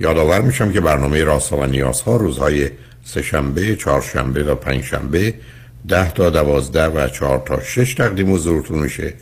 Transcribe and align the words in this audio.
یادآور 0.00 0.40
میشم 0.40 0.72
که 0.72 0.80
برنامه 0.80 1.24
راست 1.24 1.52
و 1.52 1.66
نیازها 1.66 2.16
روزهای 2.16 2.70
سهشنبه، 3.04 3.76
چهارشنبه 3.76 4.44
و 4.44 4.54
پنجشنبه 4.54 5.34
ده 5.88 6.10
تا 6.10 6.30
دوازده 6.30 6.86
و 6.86 7.08
چهار 7.08 7.42
تا 7.46 7.62
شش 7.62 7.94
تقدیم 7.94 8.34
حضورتون 8.34 8.78
میشه 8.78 9.14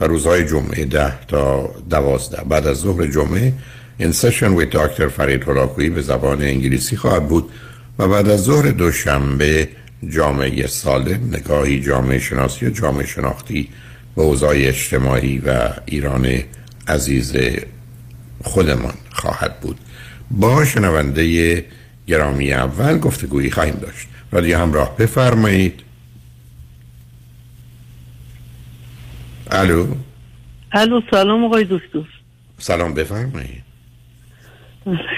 و 0.00 0.04
روزهای 0.04 0.46
جمعه 0.46 0.84
ده 0.84 1.26
تا 1.26 1.74
دوازده. 1.90 2.42
بعد 2.48 2.66
از 2.66 2.76
ظهر 2.76 3.06
جمعه 3.06 3.52
این 3.98 4.12
سشن 4.12 4.52
وی 4.52 4.66
دکتر 4.66 5.08
فرید 5.08 5.48
هلاکویی 5.48 5.90
به 5.90 6.02
زبان 6.02 6.42
انگلیسی 6.42 6.96
خواهد 6.96 7.28
بود 7.28 7.50
و 7.98 8.08
بعد 8.08 8.28
از 8.28 8.42
ظهر 8.42 8.70
دوشنبه 8.70 9.68
جامعه 10.08 10.66
سالم 10.66 11.20
نگاهی 11.32 11.80
جامعه 11.80 12.18
شناسی 12.18 12.66
و 12.66 12.70
جامعه 12.70 13.06
شناختی 13.06 13.68
به 14.16 14.22
اوضاع 14.22 14.54
اجتماعی 14.56 15.38
و 15.38 15.70
ایران 15.86 16.42
عزیز 16.88 17.36
خودمان 18.44 18.94
خواهد 19.12 19.60
بود. 19.60 19.78
با 20.30 20.64
شنونده 20.64 21.64
گرامی 22.06 22.52
اول 22.52 22.98
گفتگویی 22.98 23.50
خواهیم 23.50 23.74
داشت. 23.74 24.08
رادیو 24.32 24.58
همراه 24.58 24.96
بفرمایید. 24.96 25.82
الو؟ 29.50 29.86
الو 30.72 31.00
سلام 31.10 31.44
آقای 31.44 31.64
دکتر. 31.64 32.08
سلام 32.58 32.94
بفرمایید. 32.94 33.66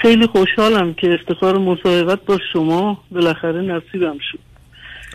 خیلی 0.01 0.27
خوشحالم 0.27 0.93
که 0.93 1.13
افتخار 1.13 1.57
مصاحبت 1.57 2.25
با 2.25 2.39
شما 2.53 3.03
بالاخره 3.11 3.61
نصیبم 3.61 4.17
شد. 4.31 4.39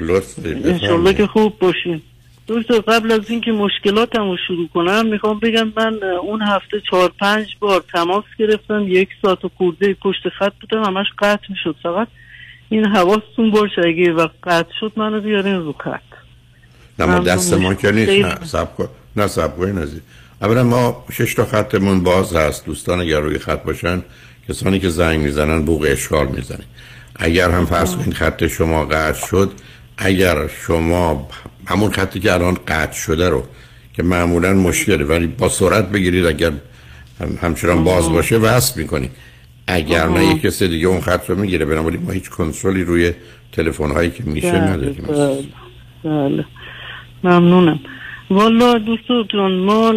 لطف 0.00 0.38
انشالله 0.44 1.14
که 1.14 1.26
خوب 1.26 1.58
باشین. 1.58 2.02
دکتر 2.48 2.78
قبل 2.78 3.12
از 3.12 3.30
اینکه 3.30 3.52
مشکلاتم 3.52 4.30
رو 4.30 4.36
شروع 4.46 4.68
کنم 4.74 5.06
می‌خوام 5.06 5.38
بگم 5.38 5.72
من 5.76 6.02
اون 6.22 6.42
هفته 6.42 6.82
چهار 6.90 7.12
پنج 7.20 7.46
بار 7.60 7.84
تماس 7.92 8.24
گرفتم 8.38 8.84
یک 8.88 9.08
ساعت 9.22 9.44
و 9.44 9.50
خورده 9.58 9.94
پشت 9.94 10.28
خط 10.38 10.52
بودم 10.60 10.84
همش 10.84 11.06
قطع 11.18 11.46
می‌شد 11.48 11.76
فقط. 11.82 12.08
این 12.68 12.86
حواستون 12.86 13.50
باشه 13.50 13.82
اگه 13.86 14.12
وقت 14.12 14.34
قطع 14.42 14.72
شد 14.80 14.92
منو 14.96 15.20
بیارین 15.20 15.56
رو 15.56 15.72
خط. 15.72 16.00
نه 16.98 17.06
ما 17.06 17.18
دست 17.18 17.52
ما 17.52 17.74
که 17.74 17.92
نیست 17.92 18.10
نه 18.10 18.44
سب 18.44 18.74
کن 18.76 18.88
نه 19.16 19.26
سب 19.26 19.56
کن 19.56 19.88
اولا 20.42 20.64
ما 20.64 21.04
شش 21.12 21.34
تا 21.34 21.44
خطمون 21.44 22.02
باز 22.02 22.36
هست. 22.36 22.66
دوستان 22.66 23.00
اگر 23.00 23.20
روی 23.20 23.38
خط 23.38 23.62
باشن 23.62 24.02
کسانی 24.48 24.78
که 24.78 24.88
زنگ 24.88 25.20
می‌زنن 25.20 25.64
بوق 25.64 25.86
اشغال 25.88 26.26
می‌زنه 26.26 26.64
اگر 27.16 27.50
هم 27.50 27.66
فرض 27.66 27.96
کنید 27.96 28.14
خط 28.14 28.46
شما 28.46 28.84
قطع 28.84 29.26
شد 29.26 29.52
اگر 29.98 30.48
شما 30.66 31.28
همون 31.66 31.90
خطی 31.90 32.20
که 32.20 32.32
الان 32.32 32.58
قطع 32.68 32.92
شده 32.92 33.28
رو 33.28 33.42
که 33.92 34.02
معمولا 34.02 34.52
مشکله 34.52 35.04
ولی 35.04 35.26
با 35.26 35.48
سرعت 35.48 35.88
بگیرید 35.90 36.26
اگر 36.26 36.52
همچنان 37.42 37.84
باز 37.84 38.12
باشه 38.12 38.36
وصل 38.36 38.80
می‌کنید 38.80 39.10
اگر 39.66 40.08
نه 40.08 40.26
یک 40.26 40.42
کسی 40.42 40.68
دیگه 40.68 40.86
اون 40.86 41.00
خط 41.00 41.30
رو 41.30 41.36
می‌گیره 41.36 41.64
بنابراین 41.64 42.02
ما 42.02 42.10
هیچ 42.10 42.30
کنترلی 42.30 42.84
روی 42.84 43.12
تلفن 43.52 43.90
هایی 43.90 44.10
که 44.10 44.24
میشه 44.26 44.52
بله، 44.52 44.60
نداریم. 44.60 45.04
بله, 45.08 45.44
بله. 46.04 46.44
ممنونم. 47.24 47.80
والا 48.30 48.78
دوستو 48.78 49.24
جان 49.24 49.52
ما 49.52 49.92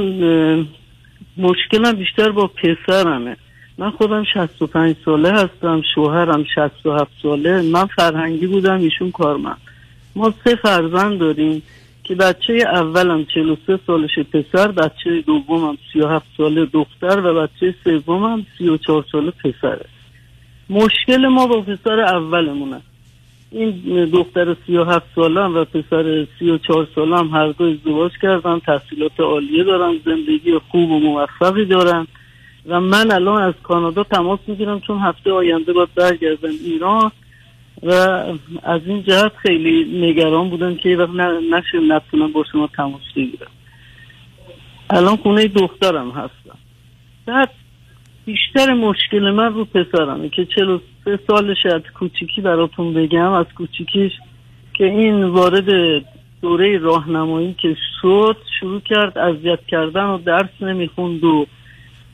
مشکلم 1.37 1.91
بیشتر 1.91 2.31
با 2.31 2.47
پسرمه. 2.47 3.37
من 3.77 3.91
خودم 3.91 4.23
65 4.33 4.95
ساله 5.05 5.31
هستم 5.31 5.81
شوهرم 5.95 6.43
67 6.55 7.11
ساله. 7.23 7.61
من 7.61 7.85
فرهنگی 7.85 8.47
بودم 8.47 8.79
ایشون 8.79 9.11
کارمند. 9.11 9.57
ما 10.17 10.33
سه 10.43 10.55
فرزند 10.55 11.19
داریم 11.19 11.63
که 12.03 12.15
بچه 12.15 12.53
اولم 12.53 13.25
43 13.25 13.79
سالش 13.87 14.19
پسر 14.19 14.71
بچه 14.71 15.21
دومم 15.21 15.77
37 15.93 16.25
ساله 16.37 16.65
دختر 16.65 17.19
و 17.19 17.33
بچه 17.33 17.75
سومم 17.83 18.45
34 18.57 19.05
ساله 19.11 19.31
پسره. 19.31 19.85
مشکل 20.69 21.27
ما 21.27 21.47
با 21.47 21.61
پسر 21.61 21.99
اولمونه 21.99 22.81
این 23.51 24.05
دختر 24.05 24.55
37 24.67 25.05
سالم 25.15 25.55
و 25.55 25.65
پسر 25.65 26.25
34 26.39 26.87
سالم 26.95 27.27
هر 27.35 27.47
دو 27.47 27.65
ازدواج 27.65 28.11
کردن 28.21 28.59
تحصیلات 28.59 29.19
عالیه 29.19 29.63
دارن 29.63 29.95
زندگی 30.05 30.59
خوب 30.71 30.91
و 30.91 30.99
موفقی 30.99 31.65
دارن 31.65 32.07
و 32.65 32.81
من 32.81 33.11
الان 33.11 33.41
از 33.41 33.53
کانادا 33.63 34.03
تماس 34.03 34.39
می‌گیرم 34.47 34.79
چون 34.79 34.99
هفته 34.99 35.31
آینده 35.31 35.73
باید 35.73 35.89
برگردم 35.95 36.49
ایران. 36.49 37.11
و 37.83 37.91
از 38.63 38.81
این 38.85 39.03
جهت 39.03 39.31
خیلی 39.35 40.07
نگران 40.07 40.49
بودم 40.49 40.75
که 40.75 40.97
وقت 40.97 41.09
نشه 41.51 41.79
نتونم 41.79 42.31
با 42.31 42.43
شما 42.51 42.67
تماس 42.67 43.01
بگیرم. 43.15 43.51
الان 44.89 45.15
خونه 45.15 45.47
دخترم 45.47 46.11
هستم. 46.11 46.57
بعد 47.25 47.49
بیشتر 48.25 48.73
مشکل 48.73 49.31
من 49.31 49.53
رو 49.53 49.65
پسرمه 49.65 50.29
که 50.29 50.45
43 50.45 51.19
سالش 51.27 51.65
از 51.65 51.81
کوچیکی 51.99 52.41
براتون 52.41 52.93
بگم. 52.93 53.31
از 53.31 53.45
کوچیکیش 53.55 54.11
که 54.73 54.85
این 54.85 55.23
وارد 55.23 55.69
دوره 56.41 56.77
راهنمایی 56.77 57.55
که 57.61 57.75
شد 58.01 58.37
شروع 58.59 58.79
کرد 58.79 59.17
اذیت 59.17 59.59
کردن 59.67 60.03
و 60.03 60.17
درس 60.17 60.49
نمی‌خوند 60.61 61.23
و 61.23 61.45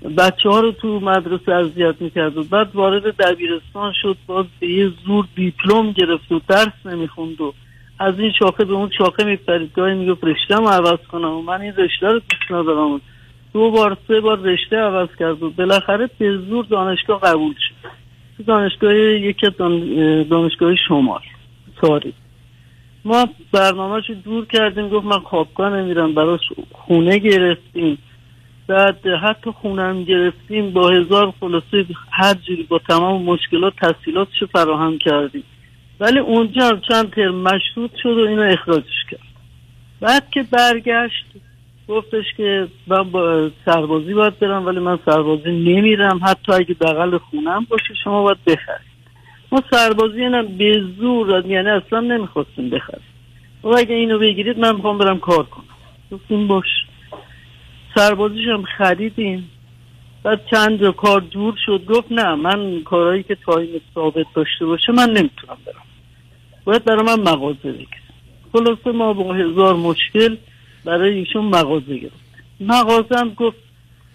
بچه 0.09 0.49
ها 0.49 0.59
رو 0.59 0.71
تو 0.71 0.99
مدرسه 0.99 1.51
اذیت 1.51 1.95
می‌کرد 1.99 2.37
و 2.37 2.43
بعد 2.43 2.75
وارد 2.75 3.15
دبیرستان 3.15 3.93
شد 4.01 4.17
باز 4.27 4.45
به 4.59 4.67
یه 4.67 4.91
زور 5.05 5.27
دیپلم 5.35 5.91
گرفت 5.91 6.31
و 6.31 6.41
درس 6.47 6.85
نمی‌خوند 6.85 7.41
و 7.41 7.53
از 7.99 8.19
این 8.19 8.31
شاخه 8.39 8.65
به 8.65 8.73
اون 8.73 8.89
شاخه 8.97 9.23
میپرید. 9.23 9.73
گاهی 9.73 9.95
می‌گفت 9.95 10.23
رشته 10.23 10.55
عوض 10.55 10.99
کنم. 11.11 11.31
و 11.31 11.41
من 11.41 11.61
این 11.61 11.75
رشته 11.75 12.07
رو 12.07 12.19
دوست 12.19 12.51
ندارم. 12.51 13.01
دو 13.53 13.71
بار 13.71 13.97
سه 14.07 14.19
بار 14.19 14.39
رشته 14.39 14.75
عوض 14.75 15.09
کرد 15.19 15.43
و 15.43 15.49
بالاخره 15.49 16.09
به 16.17 16.37
زور 16.37 16.65
دانشگاه 16.65 17.19
قبول 17.19 17.53
شد. 17.53 17.89
دانشگاه 18.45 18.95
یکی 18.95 19.49
دانشگاه 20.29 20.75
شمال. 20.87 21.21
ساری. 21.81 22.13
ما 23.05 23.27
برنامهش 23.51 24.11
دور 24.23 24.45
کردیم 24.45 24.89
گفت 24.89 25.05
من 25.05 25.19
خوابگاه 25.19 25.69
نمیرم 25.69 26.13
براش 26.13 26.39
خونه 26.71 27.17
گرفتیم. 27.17 27.97
بعد 28.67 29.07
حتی 29.07 29.51
خونم 29.51 30.03
گرفتیم 30.03 30.71
با 30.71 30.89
هزار 30.89 31.33
خلاصه 31.39 31.85
هر 32.11 32.33
جوری 32.33 32.63
با 32.63 32.79
تمام 32.79 33.23
مشکلات 33.23 33.73
تحصیلاتش 33.75 34.43
فراهم 34.51 34.97
کردیم. 34.97 35.43
ولی 35.99 36.19
اونجا 36.19 36.67
هم 36.67 36.81
چند 36.89 37.09
ترم 37.09 37.35
مشروط 37.35 37.91
شد 38.03 38.17
و 38.17 38.27
اینو 38.27 38.41
اخراجش 38.41 39.05
کرد. 39.11 39.19
بعد 40.01 40.29
که 40.29 40.43
برگشت 40.43 41.25
گفتش 41.87 42.25
که 42.37 42.67
من 42.87 43.03
با 43.03 43.49
سربازی 43.65 44.13
باید 44.13 44.39
برم 44.39 44.65
ولی 44.65 44.79
من 44.79 44.99
سربازی 45.05 45.51
نمیرم. 45.51 46.19
حتی 46.23 46.51
اگه 46.51 46.73
بغل 46.73 47.17
خونم 47.17 47.65
باشه 47.69 47.93
شما 48.03 48.23
باید 48.23 48.43
بخرید. 48.47 48.93
ما 49.51 49.63
سربازی 49.71 50.21
اینم 50.21 50.57
به 50.57 50.83
زور 50.99 51.45
یعنی 51.45 51.69
اصلا 51.69 51.99
نمی‌خواستیم 51.99 52.69
بخریم. 52.69 53.03
و 53.63 53.67
اگه 53.67 53.95
اینو 53.95 54.19
بگیرید 54.19 54.59
من 54.59 54.75
می‌خوام 54.75 54.97
برم 54.97 55.19
کار 55.19 55.43
کنم. 55.43 55.63
گفتیم 56.11 56.47
باش. 56.47 56.65
سربازیش 57.95 58.47
هم 58.47 58.63
خریدیم 58.63 59.49
بعد 60.23 60.41
چند 60.51 60.91
کار 60.95 61.21
دور 61.21 61.55
شد 61.65 61.85
گفت 61.85 62.11
نه 62.11 62.35
من 62.35 62.81
کارهایی 62.85 63.23
که 63.23 63.37
تایم 63.45 63.81
ثابت 63.95 64.25
داشته 64.35 64.65
باشه 64.65 64.91
من 64.91 65.09
نمی‌تونم 65.09 65.57
برم. 65.65 65.83
باید 66.63 66.83
برای 66.83 67.03
من 67.03 67.19
مغازه 67.19 67.71
بگیرم. 67.71 67.87
خلاصه 68.53 68.91
ما 68.91 69.13
با 69.13 69.33
هزار 69.33 69.75
مشکل 69.75 70.37
برای 70.85 71.13
ایشون 71.13 71.45
مغازه 71.45 71.97
گرفت 71.97 72.23
مغازه 72.59 73.15
هم 73.19 73.29
گفت 73.29 73.57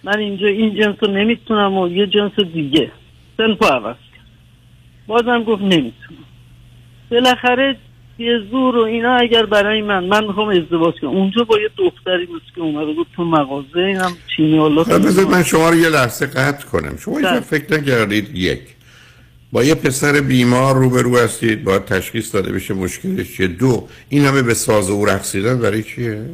من 0.05 0.19
اینجا 0.19 0.47
این 0.47 0.75
جنس 0.75 0.97
رو 1.01 1.11
نمی‌تونم 1.11 1.79
و 1.79 1.89
یه 1.89 2.07
جنس 2.07 2.41
دیگه. 2.41 2.93
سنپو 3.37 3.67
عوض 3.67 3.97
کرد. 3.97 4.27
بازم 5.07 5.43
گفت 5.43 5.63
نمی‌تونم. 5.63 6.25
بالاخره 7.11 7.77
یه 8.19 8.39
زور 8.51 8.77
و 8.77 8.83
اینا 8.83 9.17
اگر 9.17 9.47
برای 9.47 9.83
من 9.83 10.05
من 10.05 10.25
می‌خوام 10.25 10.49
ازدواج 10.49 10.95
کنم. 11.01 11.11
اونجا 11.11 11.45
با 11.45 11.59
یه 11.59 11.69
دختری 11.77 12.27
بود 12.27 12.43
که 12.55 12.61
اومده 12.61 12.93
بود 12.93 13.07
تو 13.17 13.25
مغازه 13.25 13.79
اینم 13.79 14.13
چینی 14.37 14.59
الله 14.59 15.25
من 15.31 15.43
شما 15.43 15.71
رو 15.71 15.77
یه 15.77 15.89
لحظه 15.89 16.27
قطع 16.27 16.67
کنم. 16.67 16.97
شما 16.97 17.15
اینجا 17.15 17.31
بله. 17.31 17.41
فکر 17.41 17.79
نکردید 17.79 18.37
یک 18.37 18.61
با 19.53 19.65
یه 19.65 19.75
پسر 19.75 20.21
بیمار 20.21 20.75
روبرو 20.75 21.19
هستید 21.19 21.65
با 21.65 21.79
تشخیص 21.79 22.35
داده 22.35 22.53
بشه 22.53 22.75
مشکلش 22.75 23.37
چیه. 23.37 23.47
دو 23.47 23.89
این 24.09 24.25
همه 24.25 24.43
به 24.43 24.55
ساز 24.55 24.91
او 24.91 25.07
رقصیدن 25.07 25.59
برای 25.59 25.83
چیه؟ 25.83 26.25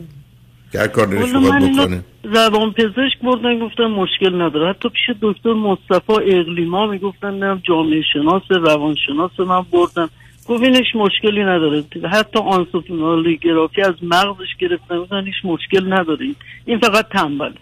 که 0.72 0.80
هر 0.80 0.86
کار 0.86 1.06
دلش 1.06 1.30
بکنه. 1.30 2.04
روان 2.24 2.72
پزشک 2.72 3.18
بردن 3.22 3.58
گفتن 3.58 3.86
مشکل 3.86 4.42
نداره. 4.42 4.70
حتی 4.70 4.88
پیش 4.88 5.16
دکتر 5.22 5.52
مصطفی 5.52 6.12
اقلیما 6.12 6.86
می‌گفتن 6.86 7.34
نه 7.34 7.60
جامعه 7.62 8.02
شناس 8.12 8.42
روان 8.50 8.94
شناس 9.06 9.40
من 9.40 9.62
بردم 9.72 10.10
گفت 10.48 10.62
اینش 10.62 10.86
مشکلی 10.94 11.42
نداره. 11.42 11.84
حتی 12.12 12.38
آنسوفینالیگرافی 12.38 13.82
از 13.82 13.94
مغزش 14.02 14.56
گرفتن 14.60 14.98
گفتن 14.98 15.24
هیچ 15.24 15.34
مشکل 15.44 15.92
نداره. 15.92 16.26
این 16.64 16.78
فقط 16.78 17.08
تنبله. 17.08 17.54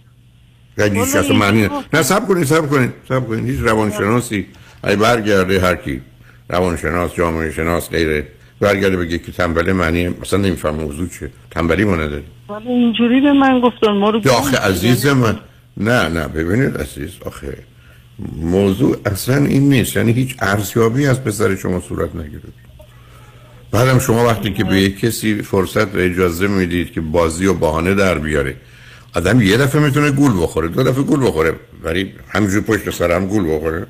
یعنی 0.79 1.01
کس 1.01 1.31
این 1.31 1.39
معنی 1.39 1.69
نه 1.93 2.03
سب 2.03 2.29
کنید 2.29 2.45
سب 2.45 2.71
کنید 2.71 2.93
سب 3.09 3.29
کنید. 3.29 3.51
هیچ 3.51 3.61
روانشناسی 3.61 4.47
ای 4.85 4.97
برگرده 4.97 5.61
هر 5.61 5.77
کی. 5.77 6.01
روانشناس 6.49 7.15
جامعه 7.15 7.51
شناس 7.51 7.91
غیره. 7.91 8.29
برگرده 8.61 8.97
بگه 8.97 9.19
که 9.19 9.33
تنبلی 9.33 9.73
معنی 9.73 10.09
مثلا 10.09 10.39
نمیفهم 10.39 10.75
موضوع 10.75 11.09
چیه. 11.09 11.31
تنبلی 11.51 11.85
ما 11.85 11.97
نداری 11.97 12.25
ولی 12.49 12.69
اینجوری 12.69 13.21
به 13.21 13.33
من 13.33 13.61
گفتن. 13.61 13.93
ما 13.93 14.11
رو 14.11 14.21
آخه 14.31 14.57
عزیز. 14.57 15.07
من. 15.07 15.39
نه 15.77 16.09
نه 16.09 16.29
ببینید 16.29 16.77
عزیز 16.77 17.11
آخه 17.27 17.59
موضوع 18.37 18.97
اصلا 19.07 19.37
این 19.37 19.69
نیست. 19.69 19.97
یعنی 19.97 20.13
هیچ 20.13 20.37
ارزیابی 20.41 21.07
از 21.07 21.25
پسر 21.25 21.57
شما 21.57 21.81
صورت 21.81 22.15
نگرفت. 22.15 22.72
بعدم 23.73 23.99
شما 23.99 24.27
وقتی 24.27 24.53
که 24.53 24.65
به 24.65 24.81
یک 24.81 25.01
کسی 25.01 25.43
فرصت 25.43 25.95
و 25.95 25.99
اجازه 25.99 26.47
می‌دید 26.47 26.93
که 26.93 27.01
بازی 27.01 27.47
و 27.47 27.55
بهانه 27.55 27.95
در 27.95 28.19
بیاره 28.19 28.57
آدم 29.15 29.41
یه 29.41 29.57
دفعه 29.57 29.81
می‌تونه 29.83 30.11
گول 30.11 30.33
بخوره 30.43 30.69
دو 30.69 30.83
دفعه 30.83 31.03
گول 31.03 31.27
بخوره 31.27 31.55
ولی 31.83 32.13
همینجور 32.29 32.61
پشت 32.63 32.91
سر 32.91 33.13
هم 33.13 33.27
گول 33.27 33.57
بخوره. 33.57 33.87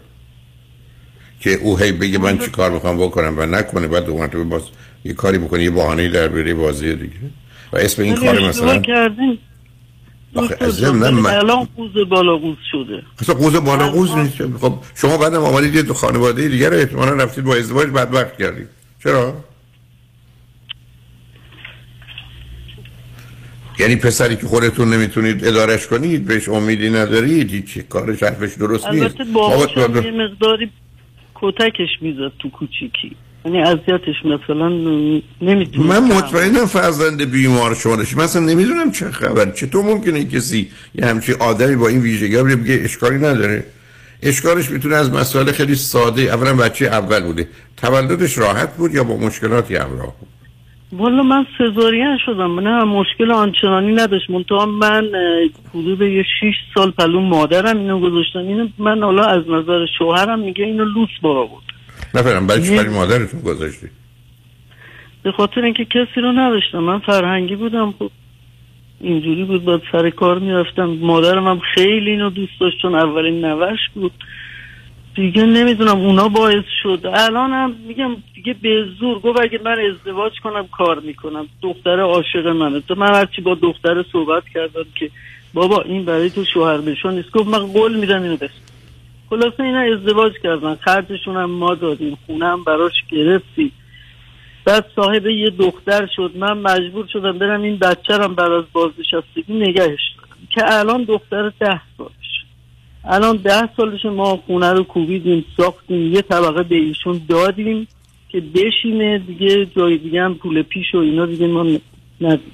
که 1.40 1.50
او 1.54 1.78
هی 1.78 1.92
بگه 1.92 2.18
من 2.18 2.38
چی 2.38 2.50
کار 2.50 2.70
می‌خوام 2.70 2.98
بکنم 2.98 3.34
و 3.38 3.46
نکنه 3.46 3.88
بعد 3.88 4.04
دو 4.04 4.18
مرتبه 4.18 4.44
باز 4.44 4.62
یه 5.04 5.12
کاری 5.12 5.38
بکنه 5.38 5.64
یه 5.64 5.70
بهانه 5.70 6.08
در 6.08 6.28
بیاره 6.28 6.54
بازی 6.54 6.94
دیگه. 6.94 7.12
و 7.72 7.76
اسم 7.76 8.02
این 8.02 8.16
کار 8.16 8.40
مثلا 8.40 8.78
کردین. 8.78 9.38
آخه 10.34 10.56
از 10.60 10.82
من- 10.82 11.26
الان 11.26 11.68
قوز 11.76 12.08
بالا 12.10 12.36
قوز 12.36 12.56
شده. 12.72 13.02
اصلا 13.20 13.34
قوز 13.34 13.56
بالا 13.56 13.88
قوز 13.88 14.16
نیست. 14.16 14.36
خب 14.60 14.74
شما 14.94 15.16
بعدم 15.16 15.42
آمدید 15.44 15.74
یه 15.74 15.92
خانواده 15.94 16.48
دیگر 16.48 16.70
رو 16.70 16.76
احتمالا 16.76 17.12
رفتید 17.12 17.44
با 17.44 17.56
ازدواج 17.56 17.88
بدبخت 17.88 18.38
کردید. 18.38 18.68
چرا؟ 19.02 19.34
یعنی 23.78 23.96
پسری 23.96 24.36
که 24.36 24.46
خودتون 24.46 24.94
نمی‌تونید 24.94 25.46
ادارش 25.46 25.86
کنید 25.86 26.24
بهش 26.24 26.48
امیدی 26.48 26.90
ندارید 26.90 27.50
هیچ 27.50 27.78
کارش 27.88 28.22
حرفش 28.22 28.54
درست 28.54 28.88
نیست. 28.88 29.02
البته 29.02 29.24
باباش 29.24 29.76
یه 29.76 30.10
مقداری 30.10 30.70
کتکش 31.34 31.88
می‌زد 32.00 32.32
تو 32.38 32.50
کوچیکی. 32.50 33.16
یعنی 33.44 33.62
اذیتش 33.62 34.16
مثلا 34.24 34.68
نمی‌تونه 35.42 36.00
من 36.00 36.16
مطمئنم 36.16 36.66
فرزند 36.66 37.30
بیمار 37.30 37.74
شما 37.74 37.96
داشتی 37.96 38.16
من 38.16 38.24
اصلا 38.24 38.42
نمی‌دونم 38.42 38.92
چه 38.92 39.10
خبر. 39.10 39.50
چطور 39.50 39.84
ممکنه 39.84 40.24
کسی 40.24 40.68
یه 40.94 41.06
همچین 41.06 41.34
آدمی 41.38 41.76
با 41.76 41.88
این 41.88 42.00
ویژگی 42.00 42.36
ها 42.36 42.42
بگه 42.42 42.80
اشکالی 42.84 43.16
نداره. 43.16 43.64
اشکالش 44.22 44.70
می‌تونه 44.70 44.96
از 44.96 45.10
مسائل 45.10 45.52
خیلی 45.52 45.74
ساده. 45.74 46.22
اولا 46.22 46.54
بچه 46.54 46.86
اول 46.86 47.22
بوده. 47.22 47.48
تولدش 47.76 48.38
راحت 48.38 48.76
بود 48.76 48.94
یا 48.94 49.04
با 49.04 49.16
مشکلاتی 49.16 49.76
همراه 49.76 50.14
بود؟ 50.20 50.28
والا 50.92 51.22
من 51.22 51.46
سزارین 51.58 52.18
شدم. 52.26 52.60
نه 52.60 52.84
مشکل 52.84 53.30
آنچنانی 53.30 53.92
نداشت. 53.92 54.30
منتها 54.30 54.66
من 54.66 55.08
حدود 55.70 56.00
یه 56.00 56.24
6 56.40 56.54
سال 56.74 56.90
پلو 56.90 57.20
مادرم 57.20 57.78
اینو 57.78 58.00
گذاشتم 58.00 58.38
اینو 58.38 58.68
من 58.78 59.02
حالا 59.02 59.24
از 59.24 59.48
نظر 59.48 59.86
شوهرم 59.98 60.38
میگه 60.38 60.64
اینو 60.64 60.84
لوس 60.84 61.10
برا 61.22 61.44
بود 61.46 61.62
نفرم 62.14 62.46
برای 62.46 62.62
چی 62.62 62.88
مادرتون 62.88 63.40
گذاشتی؟ 63.40 63.86
به 65.22 65.32
خاطر 65.32 65.60
اینکه 65.60 65.84
کسی 65.84 66.20
رو 66.20 66.32
نداشتم. 66.32 66.78
من 66.78 66.98
فرهنگی 66.98 67.56
بودم. 67.56 67.94
خب 67.98 68.10
اینجوری 69.00 69.44
بود. 69.44 69.64
باید 69.64 69.82
سر 69.92 70.10
کار 70.10 70.38
می‌رفتم. 70.38 70.84
مادرم 70.84 71.48
هم 71.48 71.60
خیلی 71.74 72.10
اینو 72.10 72.30
دوست 72.30 72.60
داشت 72.60 72.78
چون 72.82 72.94
اولین 72.94 73.44
نوش 73.44 73.80
بود. 73.94 74.12
دیگه 75.14 75.46
نمی‌دونم 75.46 75.98
اونا 75.98 76.28
باعث 76.28 76.64
شد. 76.82 77.00
الان 77.14 77.52
هم 77.52 77.76
میگم 77.88 78.16
دیگه 78.34 78.54
به 78.62 78.84
زور 79.00 79.18
گفت 79.18 79.40
اگه 79.40 79.60
من 79.64 79.76
ازدواج 79.90 80.32
کنم 80.44 80.68
کار 80.68 81.00
می‌کنم. 81.00 81.48
دختر 81.62 82.00
عاشق 82.00 82.46
منه. 82.46 82.80
تو 82.80 82.94
من 82.94 83.14
هرچی 83.14 83.42
با 83.42 83.54
دختر 83.54 84.04
صحبت 84.12 84.42
کردم 84.54 84.84
که 84.94 85.10
بابا 85.54 85.82
این 85.82 86.04
برای 86.04 86.30
تو 86.30 86.44
شوهر 86.44 86.78
بشون 86.78 87.14
نیست. 87.14 87.30
گفت 87.30 87.48
من 87.48 87.66
قول 87.66 87.96
میدم 87.96 88.22
اینو 88.22 88.36
بس. 88.36 88.50
خلاصه 89.30 89.62
اینا 89.62 89.78
ازدواج 89.78 90.32
کردن. 90.42 90.74
خرجشون 90.74 91.36
هم 91.36 91.50
ما 91.50 91.74
دادیم. 91.74 92.18
خونه 92.26 92.46
هم 92.46 92.64
براش 92.64 93.04
گرفتیم 93.10 93.72
بعد 94.64 94.86
صاحب 94.96 95.26
یه 95.26 95.50
دختر 95.50 96.08
شد. 96.16 96.32
من 96.34 96.58
مجبور 96.58 97.06
شدم 97.12 97.38
برم 97.38 97.62
این 97.62 97.76
بچه 97.76 98.16
رم 98.16 98.34
بعد 98.34 98.52
از 98.52 98.64
بازنشستگی 98.72 99.54
نگهش 99.54 100.00
که 100.50 100.78
الان 100.78 101.04
دختر 101.04 101.52
ده 101.60 101.80
سالش 101.98 102.31
الان 103.04 103.36
ده 103.36 103.74
سالش 103.76 104.04
ما 104.04 104.36
خونه 104.36 104.72
رو 104.72 104.82
کوبیدیم 104.82 105.44
ساختیم 105.56 106.12
یه 106.12 106.22
طبقه 106.22 106.62
به 106.62 106.76
ایشون 106.76 107.20
دادیم 107.28 107.88
که 108.28 108.40
بشینه 108.40 109.18
دیگه 109.18 109.66
جای 109.66 109.98
دیگه 109.98 110.22
هم 110.22 110.34
پول 110.34 110.62
پیش 110.62 110.94
و 110.94 110.98
اینا 110.98 111.26
دیگه 111.26 111.46
ما 111.46 111.62
ندیم. 112.20 112.52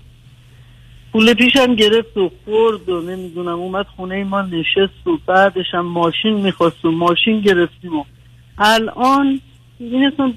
پول 1.12 1.34
پیش 1.34 1.56
هم 1.56 1.74
گرفت 1.74 2.16
و 2.16 2.30
خورد 2.44 2.88
و 2.88 3.00
نمی‌دونم 3.00 3.58
اومد 3.58 3.86
خونه 3.86 4.24
ما 4.24 4.42
نشست 4.42 5.06
و 5.06 5.18
بعدش 5.26 5.66
هم 5.72 5.86
ماشین 5.86 6.34
می‌خواست 6.34 6.84
و 6.84 6.90
ماشین 6.90 7.40
گرفتیم 7.40 7.96
و 7.98 8.04
الان 8.58 9.40
این 9.78 10.06
اصلا 10.06 10.32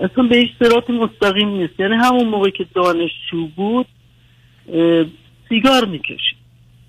اصلا 0.00 0.24
به 0.24 0.36
هیچ 0.36 0.50
صراط 0.58 0.90
مستقیم 0.90 1.48
نیست. 1.48 1.80
یعنی 1.80 1.94
همون 1.94 2.28
موقع 2.28 2.50
که 2.50 2.66
دانشجو 2.74 3.46
بود 3.56 3.86
سیگار 5.48 5.84
می‌کشید. 5.84 6.37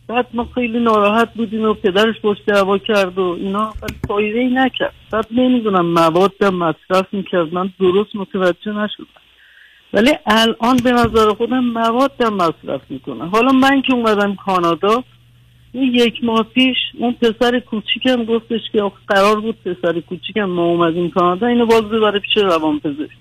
بعد 0.09 0.27
ما 0.33 0.49
خیلی 0.55 0.79
ناراحت 0.79 1.33
بودیم 1.33 1.61
و 1.61 1.73
پدرش 1.73 2.19
باش 2.21 2.37
دعوا 2.47 2.77
کرد 2.77 3.17
و 3.19 3.37
اینا 3.39 3.73
فایده 4.07 4.39
ای 4.39 4.47
نکرد. 4.47 4.93
بعد 5.11 5.27
نمی‌دونم 5.31 5.85
مواد 5.85 6.33
هم 6.41 6.55
مصرف 6.55 7.05
می‌کرد 7.11 7.53
من 7.53 7.69
درست 7.79 8.15
متوجه 8.15 8.71
نشدم. 8.71 9.05
ولی 9.93 10.11
الان 10.25 10.77
به 10.83 10.91
نظر 10.91 11.33
خودم 11.33 11.63
مواد 11.63 12.11
هم 12.21 12.33
مصرف 12.33 12.81
می‌کنه. 12.89 13.29
حالا 13.29 13.51
من 13.51 13.81
که 13.81 13.93
اومدم 13.93 14.35
کانادا 14.35 15.03
یک 15.73 16.23
ماه 16.23 16.43
پیش 16.43 16.77
اون 16.99 17.15
پسر 17.21 17.59
کوچیکم 17.59 18.25
گفتش 18.25 18.61
که 18.71 18.91
قرار 19.07 19.39
بود 19.39 19.55
پسر 19.65 19.99
کوچیکم 19.99 20.43
ما 20.43 20.65
اومدیم 20.65 21.09
کانادا 21.09 21.47
اینو 21.47 21.65
باز 21.65 21.83
ببره 21.83 22.19
پیش 22.19 22.37
روان 22.37 22.79
پزشک 22.79 23.17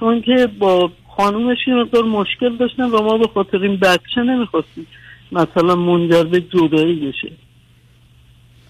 چون 0.00 0.20
که 0.20 0.48
با 0.58 0.90
خانومش 1.16 1.58
یه 1.66 1.74
مقدار 1.74 2.04
مشکل 2.04 2.56
داشتن 2.56 2.84
و 2.84 3.02
ما 3.02 3.18
به 3.18 3.26
خاطر 3.34 3.58
این 3.58 3.76
بچه 3.76 4.22
نمی‌خواستیم. 4.22 4.86
مثلا 5.34 5.74
منجر 5.74 6.24
به 6.24 6.40
جدایی 6.40 6.94
بشه. 6.94 7.32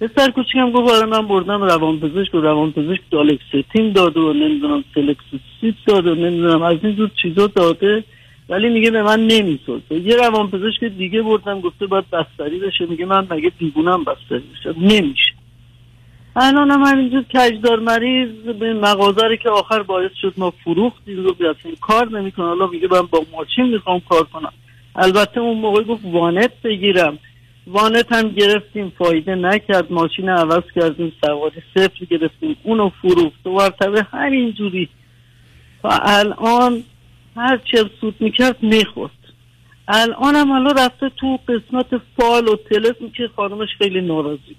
پسر 0.01 0.31
کوچیکم 0.31 0.71
گفت 0.71 0.93
آره 0.93 1.07
من 1.07 1.27
بردم 1.27 1.63
روان 1.63 2.01
پزشک 2.01 2.35
و 2.35 2.41
روان 2.41 2.73
پزشک 2.73 3.01
دالکستین 3.11 3.93
داده 3.93 4.21
و 4.21 4.33
نمی‌دونم 4.33 4.85
سلکسیسیت 4.95 5.75
داده 5.87 6.11
و 6.11 6.15
نمی‌دونم 6.15 6.63
از 6.63 6.77
این 6.83 6.97
جور 6.97 7.11
چیزا 7.23 7.47
داده 7.47 8.05
ولی 8.49 8.69
میگه 8.69 8.91
به 8.91 9.03
من 9.03 9.27
نمی‌سازه 9.27 9.95
یه 9.95 10.17
روان 10.17 10.51
پزشک 10.51 10.85
دیگه 10.85 11.23
بردم 11.23 11.61
گفته 11.61 11.87
باید 11.87 12.05
بستری 12.11 12.59
بشه. 12.59 12.87
میگه 12.87 13.07
من 13.07 13.27
مگه 13.31 13.53
دیوونم 13.59 14.05
بستری 14.05 14.45
بشه؟ 14.55 14.75
نمیشه. 14.81 15.35
الان 16.37 16.71
هم 16.71 16.83
همینجور 16.83 17.23
کجدار 17.23 17.81
مریض 17.81 18.29
به 18.61 18.75
مغازه 18.75 19.37
که 19.43 19.51
آخر 19.51 19.83
باعث 19.83 20.11
شد 20.23 20.35
ما 20.37 20.51
فروختیم 20.51 21.25
رو 21.25 21.35
بیاد. 21.35 21.57
کار 21.81 22.09
نمی‌کنه. 22.09 22.47
حالا 22.47 22.67
میگه 22.67 22.89
من 22.91 23.03
با 23.11 23.27
ماشین 23.33 23.67
می‌خوام 23.67 24.01
کار 24.09 24.25
کنم. 24.25 24.53
البته 24.97 25.41
اون 25.41 25.59
موقع 25.59 25.83
گفت 25.83 26.05
وانت 26.05 26.53
بگیرم. 26.65 27.19
وانت 27.67 28.13
هم 28.13 28.29
گرفتیم 28.29 28.93
فایده 28.99 29.35
نکرد. 29.35 29.93
ماشین 29.93 30.29
عوض 30.29 30.63
کردیم 30.75 31.13
سواری 31.25 31.63
صفر 31.75 32.05
گرفتیم. 32.11 32.57
اونو 32.63 32.91
فروخت 33.03 33.47
و 33.47 33.51
مرتبه 33.51 34.07
همینجوری 34.13 34.89
تا 35.83 35.89
الان 35.91 36.83
هر 37.37 37.61
چه 37.73 37.91
سود 38.01 38.15
می‌کرد 38.21 38.63
می‌خورد. 38.63 39.11
الان 39.89 40.37
هم 40.37 40.53
حالا 40.53 40.71
رفته 40.71 41.11
تو 41.17 41.39
قسمت 41.49 41.87
فال 42.17 42.49
و 42.49 42.57
تلفن 42.57 43.09
که 43.17 43.29
خانمش 43.37 43.69
خیلی 43.79 44.01
ناراضی 44.01 44.57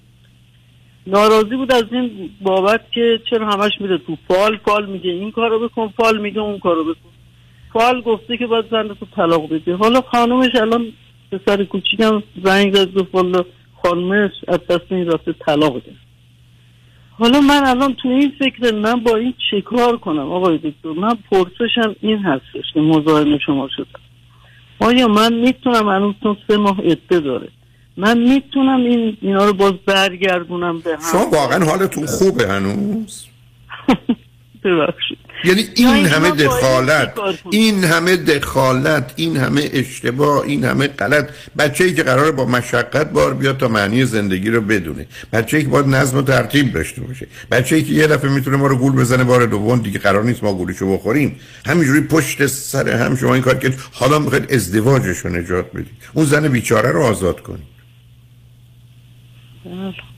ناراضی 1.07 1.55
بود 1.55 1.73
از 1.73 1.83
این 1.91 2.29
بابت 2.41 2.91
که 2.91 3.21
چرا 3.29 3.49
همش 3.49 3.71
میره 3.79 3.97
تو 3.97 4.17
فال 4.27 4.57
فال 4.57 4.85
میگه 4.85 5.11
این 5.11 5.31
کارو 5.31 5.59
بکن 5.59 5.87
فال 5.87 6.21
میگه 6.21 6.39
اون 6.39 6.59
کارو 6.59 6.83
بکن. 6.83 7.14
فال 7.75 8.01
گفته 8.01 8.37
که 8.37 8.47
باید 8.47 8.65
زن 8.71 8.87
تو 8.87 9.05
طلاق 9.15 9.49
بدی. 9.49 9.71
حالا 9.71 10.01
خانومش 10.01 10.55
الان 10.55 10.85
پسر 11.31 11.63
کوچیکم 11.63 12.23
زنگ 12.43 12.75
زد 12.75 12.93
گفت 12.93 13.15
والا 13.15 13.45
خانومش 13.83 14.31
از 14.47 14.59
دست 14.69 14.91
این 14.91 15.11
رفته 15.11 15.33
طلاق 15.33 15.79
ده 15.79 15.91
حالا 17.19 17.39
من 17.39 17.63
الان 17.65 17.93
تو 17.93 18.09
این 18.09 18.33
فکر 18.39 18.75
من 18.75 18.95
با 18.95 19.15
این 19.15 19.33
چه 19.51 19.61
کار 19.61 19.97
کنم 19.97 20.31
آقای 20.31 20.57
دکتر؟ 20.57 20.89
من 21.01 21.17
پرسشم 21.31 21.95
این 22.01 22.17
هستش 22.17 22.73
که 22.73 22.79
مزاحم 22.79 23.37
شما 23.45 23.69
شدم. 23.77 23.99
آیا 24.79 25.07
من 25.07 25.33
می‌تونم 25.33 25.89
هنوز 25.89 26.15
سه 26.47 26.57
ماه 26.57 26.81
عده 26.81 27.19
داره؟ 27.19 27.47
من 27.97 28.17
می‌تونم 28.17 28.79
این 28.79 29.17
اینا 29.21 29.45
رو 29.45 29.53
باز 29.53 29.73
برگردونم 29.85 30.79
به 30.79 30.91
هم؟ 30.91 31.11
شما 31.11 31.29
واقعا 31.39 31.65
حالتون 31.65 32.05
خوبه 32.05 32.47
هنوز؟ 32.47 33.27
ببخشید. 34.63 35.24
یعنی 35.45 35.69
این 35.75 36.05
همه 36.05 36.31
دخالت؟ 36.31 37.13
این 37.49 37.83
همه 37.83 38.17
دخالت 38.17 39.13
این 39.15 39.37
همه 39.37 39.69
اشتباه 39.73 40.43
این 40.43 40.63
همه 40.63 40.87
غلط. 40.87 41.29
بچه 41.57 41.83
ای 41.83 41.93
که 41.93 42.03
قرار 42.03 42.31
با 42.31 42.45
مشقت 42.45 43.11
بار 43.11 43.33
بیاد 43.33 43.57
تا 43.57 43.67
معنی 43.67 44.05
زندگی 44.05 44.49
رو 44.49 44.61
بدونه. 44.61 45.07
بچه 45.33 45.57
ای 45.57 45.63
که 45.63 45.69
باید 45.69 45.87
نظم 45.87 46.17
و 46.17 46.21
ترتیب 46.21 46.73
داشته 46.73 47.01
باشه. 47.01 47.27
بچه 47.51 47.75
ای 47.75 47.83
که 47.83 47.93
یه 47.93 48.07
دفعه 48.07 48.29
می‌تونه 48.31 48.57
ما 48.57 48.67
رو 48.67 48.77
گول 48.77 48.93
بزنه 48.93 49.23
بار 49.23 49.45
دوم 49.45 49.79
دیگه 49.79 49.99
قرار 49.99 50.23
نیست 50.23 50.43
ما 50.43 50.53
گولشو 50.53 50.93
بخوریم. 50.93 51.39
همینجوری 51.65 52.01
پشت 52.01 52.45
سر 52.45 52.89
هم 52.89 53.15
شما 53.15 53.33
این 53.33 53.43
کار 53.43 53.55
که 53.55 53.73
حالا 53.91 54.19
می‌خواید 54.19 54.53
ازدواجش 54.53 55.17
رو 55.17 55.29
نجات 55.35 55.71
بدید. 55.71 55.87
اون 56.13 56.25
زن 56.25 56.47
بیچاره 56.47 56.91
رو 56.91 57.03
آزاد 57.03 57.41
کنید. 57.41 57.75
بله. 59.65 60.14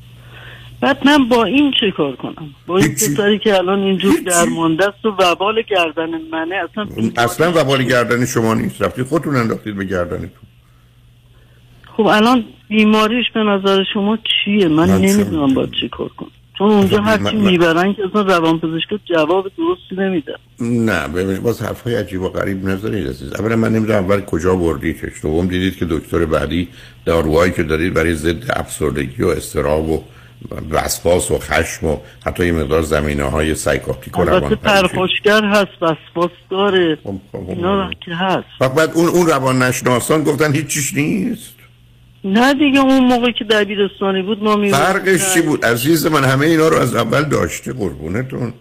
بعد 0.82 0.98
من 1.06 1.30
با 1.30 1.44
این 1.44 1.72
چه 1.80 1.92
کار 1.98 2.16
کنم؟ 2.16 2.50
با 2.68 2.78
این. 2.78 2.94
پسری 2.94 3.40
که 3.40 3.58
الان 3.58 3.80
اینجور. 3.80 4.14
درمانده 4.26 4.88
است 4.88 5.06
و 5.06 5.10
وبال 5.10 5.62
گردن 5.70 6.10
منه 6.32 6.56
اصلا 6.56 6.88
اصلا 7.18 7.52
وبال 7.62 7.84
گردن 7.84 8.26
شما 8.26 8.54
نیست. 8.54 8.82
رفتید 8.82 9.06
خودتون 9.06 9.36
انداختید 9.36 9.76
به 9.76 9.86
گردنتون 9.86 10.30
خب 11.98 12.06
الان 12.06 12.44
بیماریش 12.70 13.26
به 13.34 13.40
نظر 13.40 13.84
شما 13.94 14.18
چیه؟ 14.18 14.68
من 14.68 14.76
من 14.76 14.96
نمی‌دونم 14.96 15.26
می‌دونم. 15.26 15.54
باید 15.54 15.72
چی 15.82 15.90
کار 15.90 16.10
کنم. 16.10 16.30
چون 16.58 16.72
اونجا 16.72 17.02
هرچی 17.02 17.36
می‌برن 17.36 17.94
که 17.94 18.02
اصلا 18.10 18.22
روان 18.22 18.60
پزشک 18.60 18.90
جواب 19.06 19.52
درستی 19.58 20.04
نمیده. 20.04 20.36
نه 20.60 21.08
ببینید 21.08 21.42
باز 21.42 21.62
حرفای 21.62 21.96
عجیب 21.96 22.22
و 22.22 22.30
غریب 22.30 22.66
نذارید 22.66 23.08
عزیز. 23.08 23.34
اولا 23.34 23.56
من 23.56 23.74
نمی‌دونم 23.74 24.04
اول 24.04 24.22
کجا 24.22 24.56
بردیدش 24.56 25.22
دوم 25.22 25.48
دیدید 25.48 25.78
که 25.78 25.86
دکتر 25.86 26.26
بعدی 26.26 26.68
داروهایی 27.06 27.52
که 27.52 27.64
دارید 27.64 27.94
برای 27.94 28.14
ضد 28.14 28.52
افسردگی 28.56 29.24
و 29.24 29.28
استراب 29.28 29.90
و 29.90 30.04
وسواس 30.72 31.32
و 31.32 31.40
خشم 31.40 31.88
و 31.88 31.98
حتی 32.26 32.46
یه 32.46 32.52
مقدار 32.52 32.82
زمینه 32.82 33.24
های 33.24 33.56
سایکوپیک 33.56 34.20
و 34.20 34.24
روان 34.24 34.56
پرخاشگر 34.56 35.46
هست 35.46 35.82
وسواس 35.82 36.32
داره. 36.50 36.98
خب، 37.04 37.16
خب، 37.32 37.44
خب. 37.44 37.50
اینا 37.50 37.92
که 38.06 38.16
هست. 38.16 38.74
بعد 38.76 38.92
اون 38.94 39.08
اون 39.08 39.28
روان 39.28 39.62
نشناسان 39.64 40.24
گفتن 40.24 40.54
هیچ 40.54 40.68
چیش 40.68 40.94
نیست؟ 40.94 41.54
نه 42.24 42.54
دیگه 42.54 42.80
اون 42.80 43.04
موقع 43.04 43.32
که 43.32 43.44
دبیرستانی 43.44 44.22
بود 44.22 44.44
ما 44.44 44.56
می 44.56 44.72
فرقش 44.72 45.34
چی 45.34 45.42
بود؟ 45.42 45.66
عزیز 45.66 46.06
من 46.06 46.24
همه 46.24 46.46
اینا 46.46 46.68
رو 46.68 46.78
از 46.78 46.96
اول 46.96 47.24
داشته 47.24 47.74
قربونتون. 47.74 48.54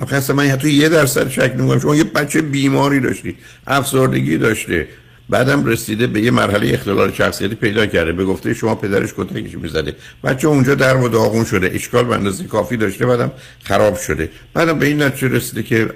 آخه 0.00 0.16
اصلا 0.16 0.36
من 0.36 0.46
حتی 0.46 0.70
یه 0.70 0.88
درصد 0.88 1.28
شک 1.28 1.52
نمی‌کنم 1.58 1.80
شما 1.80 1.96
یه 1.96 2.04
بچه 2.04 2.42
بیماری 2.42 3.00
داشتی 3.00 3.36
افسردگی 3.66 4.38
داشته. 4.38 4.88
بعدم 5.28 5.64
رسیده 5.64 6.06
به 6.06 6.20
یه 6.20 6.30
مرحله 6.30 6.74
اختلال 6.74 7.12
شخصیتی 7.12 7.54
پیدا 7.54 7.86
کرده. 7.86 8.12
به 8.12 8.24
گفته 8.24 8.54
شما 8.54 8.74
پدرش 8.74 9.14
کتکش 9.16 9.54
می‌زده. 9.54 9.96
بچه 10.24 10.48
اونجا 10.48 10.74
در 10.74 10.96
و 10.96 11.08
داغون 11.08 11.44
شده. 11.44 11.70
اشکال 11.74 12.04
به 12.04 12.14
اندازه 12.14 12.44
کافی 12.44 12.76
داشته 12.76 13.06
بعدم 13.06 13.32
خراب 13.64 13.96
شده. 13.96 14.30
بعدم 14.54 14.78
به 14.78 14.86
این 14.86 15.02
نتیجه 15.02 15.28
رسیده 15.28 15.62
که 15.62 15.90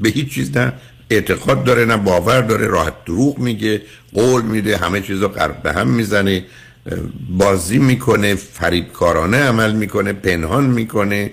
به 0.00 0.08
هیچ 0.08 0.34
چیز 0.34 0.56
نه 0.56 0.72
اعتقاد 1.10 1.64
داره 1.64 1.84
نه 1.84 1.96
باور 1.96 2.40
داره. 2.40 2.66
راحت 2.66 3.04
دروغ 3.04 3.38
میگه 3.38 3.82
قول 4.14 4.42
میده 4.42 4.76
همه 4.76 5.00
چیز 5.00 5.22
رو 5.22 5.28
به 5.62 5.72
هم 5.72 5.88
می‌زنه 5.88 6.44
بازی 7.30 7.78
می‌کنه 7.78 8.34
فریبکارانه 8.34 9.36
عمل 9.36 9.72
می‌کنه 9.72 10.12
پنهان 10.12 10.64
می‌کنه 10.64 11.30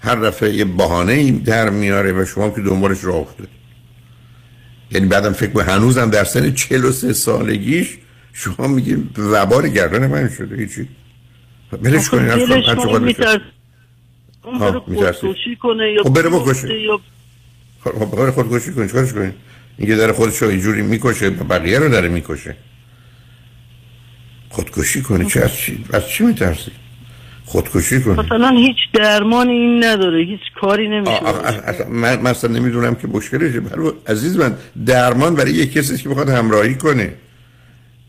هر 0.00 0.16
دفعه 0.16 0.54
یه 0.54 0.64
بهانه 0.64 1.30
در 1.30 1.70
میاره 1.70 2.12
و 2.12 2.24
شما 2.24 2.50
که 2.50 2.60
دنبالش 2.60 3.04
راه 3.04 3.16
افتادید. 3.16 3.57
یعنی 4.90 5.06
بعدم 5.06 5.32
فکر 5.32 5.50
کنم 5.50 5.64
هنوزم 5.64 6.10
در 6.10 6.24
سن 6.24 6.54
43 6.54 7.12
سالگیش 7.12 7.98
شما 8.32 8.66
میگی 8.66 8.94
وبار 9.18 9.68
گردن 9.68 10.06
من 10.06 10.28
شده 10.28 10.56
هیچی؟ 10.56 10.88
بلش 11.82 12.08
کنین 12.08 12.30
اصلا 12.30 12.74
بره 12.74 12.98
می‌ترسی. 12.98 13.40
خودکشی 15.20 15.56
کنه 15.56 15.92
یا 15.92 16.02
خب 16.02 16.12
بره 16.14 16.28
بکشه. 16.28 16.80
یا 16.80 17.00
خب 17.84 17.90
بخواد 17.90 18.30
خودکشی 18.30 18.72
کنید 18.72 18.88
چیکارش 18.88 19.12
کنید 19.12 19.34
اینکه 19.78 19.96
در 19.96 20.12
خودش 20.12 20.42
رو 20.42 20.48
اینجوری 20.48 20.82
می‌کشه 20.82 21.30
بقیه 21.30 21.78
رو 21.78 21.88
داره 21.88 22.08
می‌کشه. 22.08 22.56
خودکشی 24.48 25.02
کنی 25.02 25.26
چه 25.26 25.40
از 25.40 25.54
چی؟ 25.54 25.84
از 25.92 26.08
چی 26.08 26.24
میترسی؟ 26.24 26.70
خودکشی 27.48 28.00
کنی. 28.00 28.14
مثلا 28.14 28.48
هیچ 28.48 28.76
درمانی 28.94 29.52
این 29.52 29.84
نداره 29.84 30.24
هیچ 30.24 30.40
کاری 30.60 30.88
نمیشه. 30.88 31.20
من 31.90 32.22
مثلا 32.22 32.52
نمی‌دونم 32.52 32.94
که 32.94 33.08
مشکلش 33.08 33.54
برای 33.54 33.92
عزیز 34.06 34.36
من 34.36 34.54
درمان 34.86 35.34
برای 35.34 35.52
یک 35.52 35.72
کسی 35.72 35.96
که 35.96 36.08
بخواد 36.08 36.28
همراهی 36.28 36.74
کنه. 36.74 37.12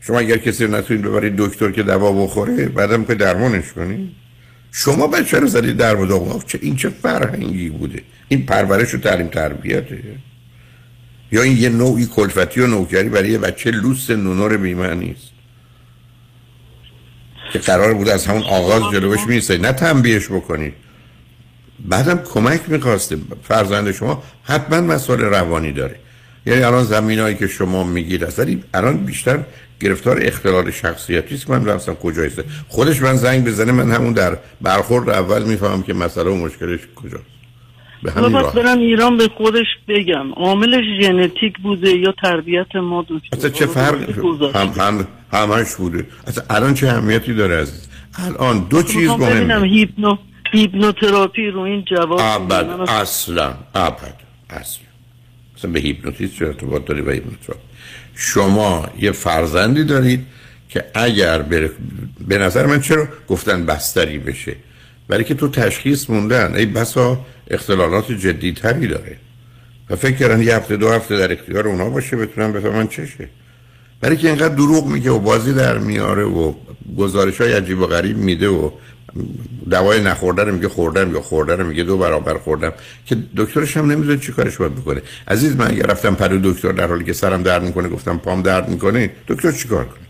شما 0.00 0.18
اگر 0.18 0.36
کسی 0.36 0.64
رو 0.64 0.74
نتونید 0.74 1.02
ببرید 1.02 1.36
دکتر 1.36 1.70
که 1.70 1.82
دوا 1.82 2.12
بخوره 2.12 2.68
بعدم 2.68 3.04
که 3.04 3.14
درمانش 3.14 3.72
کنی. 3.72 4.10
شما 4.72 5.06
بچه 5.06 5.38
رو 5.38 5.46
زدید 5.46 5.76
در 5.76 5.96
و 5.96 6.06
داغ 6.06 6.46
چه 6.46 6.58
این 6.62 6.76
چه 6.76 6.88
فرهنگی 6.88 7.68
بوده؟ 7.68 8.02
این 8.28 8.46
پرورش 8.46 8.94
و 8.94 8.98
تعلیم 8.98 9.28
تربیته. 9.28 9.98
یا 11.32 11.42
این 11.42 11.56
یه 11.56 11.68
نوعی 11.68 12.06
کلفتی 12.06 12.60
و 12.60 12.66
نوکری 12.66 13.08
برای 13.08 13.30
یه 13.30 13.38
بچه 13.38 13.70
لوس 13.70 14.10
نونور 14.10 14.56
بیمعنی 14.56 15.10
است 15.10 15.29
که 17.50 17.58
قرار 17.58 17.94
بود 17.94 18.08
از 18.08 18.26
همون 18.26 18.42
آغاز 18.42 18.92
جلوش 18.92 19.20
میسته 19.26 19.58
نه 19.58 19.72
تنبیهش 19.72 20.26
بکنید 20.28 20.74
بعدم 21.84 22.18
کمک 22.18 22.60
می‌خواسته. 22.68 23.16
فرزند 23.48 23.92
شما 23.92 24.22
حتما 24.42 24.80
مسائل 24.80 25.20
روانی 25.20 25.72
داره. 25.72 25.96
یعنی 26.46 26.62
الان 26.62 26.84
زمینایی 26.84 27.34
که 27.34 27.46
شما 27.46 27.84
میگید 27.84 28.24
از 28.24 28.40
الان 28.74 28.96
بیشتر 28.96 29.38
گرفتار 29.80 30.18
اختلال 30.22 30.70
شخصیتی 30.70 31.34
است. 31.34 31.50
من 31.50 31.66
رفتم 31.66 31.94
کجایسته 31.94 32.44
خودش 32.68 33.02
من 33.02 33.16
زنگ 33.16 33.44
بزنه 33.44 33.72
من 33.72 33.90
همون 33.90 34.12
در 34.12 34.38
برخورد 34.60 35.08
اول 35.08 35.42
می‌فهمم 35.42 35.82
که 35.82 35.94
مسئله 35.94 36.30
و 36.30 36.34
مشکلش 36.34 36.80
کجاست. 36.96 37.39
به 38.02 38.12
همین 38.12 38.32
راه. 38.32 38.54
برم 38.54 38.78
ایران 38.78 39.16
به 39.16 39.28
خودش 39.36 39.66
بگم 39.88 40.32
عاملش 40.32 40.84
ژنتیک 41.02 41.58
بوده 41.62 41.90
یا 41.90 42.14
تربیت 42.22 42.76
ما 42.76 43.02
دکتر؟ 43.02 43.36
اصلا 43.36 43.50
چه 43.50 43.66
فرق. 43.66 44.18
هم 44.56 44.72
هم 44.78 45.06
همش 45.32 45.74
بوده. 45.74 46.06
اصلا 46.26 46.44
الان 46.50 46.74
چه 46.74 46.88
اهمیتی 46.88 47.34
داره 47.34 47.60
عزیز 47.62 47.88
الان 48.18 48.66
دو 48.70 48.82
چیز 48.82 48.96
می‌خوام 48.96 49.20
ببینم 49.20 49.46
مهمه 49.46 49.68
هیپنو 49.68 50.16
هیپنوتراپی 50.52 51.46
رو 51.46 51.60
این 51.60 51.84
جواب 51.84 52.20
ابد. 52.22 52.66
من 52.66 52.80
اصلا 52.80 53.54
ابد 53.74 54.14
اصلا. 54.50 54.84
اصلا 55.58 55.70
به 55.70 55.80
هیپنوتیزم 55.80 56.34
چه 56.38 56.46
ارتباط 56.46 56.84
داری 56.84 57.02
به 57.02 57.12
هیپنوتراپی؟ 57.12 57.60
شما 58.14 58.88
یه 58.98 59.12
فرزندی 59.12 59.84
دارید 59.84 60.26
که 60.68 60.84
اگر 60.94 61.42
بر... 61.42 61.70
به 62.28 62.38
نظر 62.38 62.66
من 62.66 62.80
چرا 62.80 63.08
گفتن 63.28 63.66
بستری 63.66 64.18
بشه؟ 64.18 64.56
برای 65.08 65.24
که 65.24 65.34
تو 65.34 65.48
تشخیص 65.48 66.10
موندن. 66.10 66.54
ای 66.54 66.66
بسا 66.66 67.18
اختلالات 67.50 68.12
جدی 68.12 68.52
تری 68.52 68.86
داره. 68.86 69.16
و 69.90 69.96
فکر 69.96 70.16
کردن 70.16 70.42
یه 70.42 70.56
هفته 70.56 70.76
دو 70.76 70.90
هفته 70.90 71.18
در 71.18 71.32
اختیار 71.32 71.68
اونا 71.68 71.90
باشه 71.90 72.16
بتونن 72.16 72.52
بفهمن 72.52 72.88
چشه 72.88 73.28
برای 74.00 74.16
که 74.16 74.28
اینقدر 74.28 74.54
دروغ 74.54 74.86
میگه 74.86 75.10
و 75.10 75.18
بازی 75.18 75.52
در 75.52 75.78
میاره 75.78 76.24
و 76.24 76.54
گزارش 76.96 77.40
های 77.40 77.52
عجیب 77.52 77.78
و 77.78 77.86
غریب 77.86 78.16
میده 78.16 78.48
و 78.48 78.70
دوای 79.70 80.02
نخورده 80.02 80.44
رو 80.44 80.54
میگه 80.54 80.68
خوردم 80.68 81.14
یا 81.14 81.20
خورده 81.20 81.56
رو 81.56 81.66
میگه 81.66 81.82
دو 81.82 81.98
برابر 81.98 82.38
خوردم 82.38 82.72
که 83.06 83.16
دکترش 83.36 83.76
هم 83.76 83.90
نمی‌دونه 83.90 84.18
چی 84.18 84.32
کارش 84.32 84.56
باید 84.56 84.74
بکنه. 84.74 85.02
عزیز 85.28 85.56
من 85.56 85.70
اگر 85.70 85.86
رفتم 85.86 86.14
پرو 86.14 86.52
دکتر 86.52 86.72
در 86.72 86.86
حالی 86.86 87.04
که 87.04 87.12
سرم 87.12 87.42
درد 87.42 87.62
می‌کنه 87.62 87.88
گفتم 87.88 88.18
پام 88.18 88.42
درد 88.42 88.68
می‌کنه 88.68 89.10
دکتر 89.28 89.52
چی 89.52 89.68
کار 89.68 89.84
کنه؟ 89.84 90.06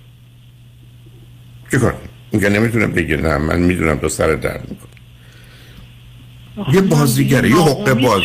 چی 1.71 1.79
کار 1.79 1.93
کنه؟ 1.93 2.09
اون 2.31 2.43
که 2.43 2.49
نمی‌تونه 2.49 2.87
بگه 2.87 3.17
نه 3.17 3.39
من 3.39 3.61
می‌دونم 3.61 3.99
تو 3.99 4.09
سر 4.09 4.35
درد 4.35 4.67
می‌کنه. 4.71 4.90
یه 6.73 6.81
بازیگره 6.81 7.51
یه 7.51 7.57
حقه 7.57 7.95
باز. 7.95 8.23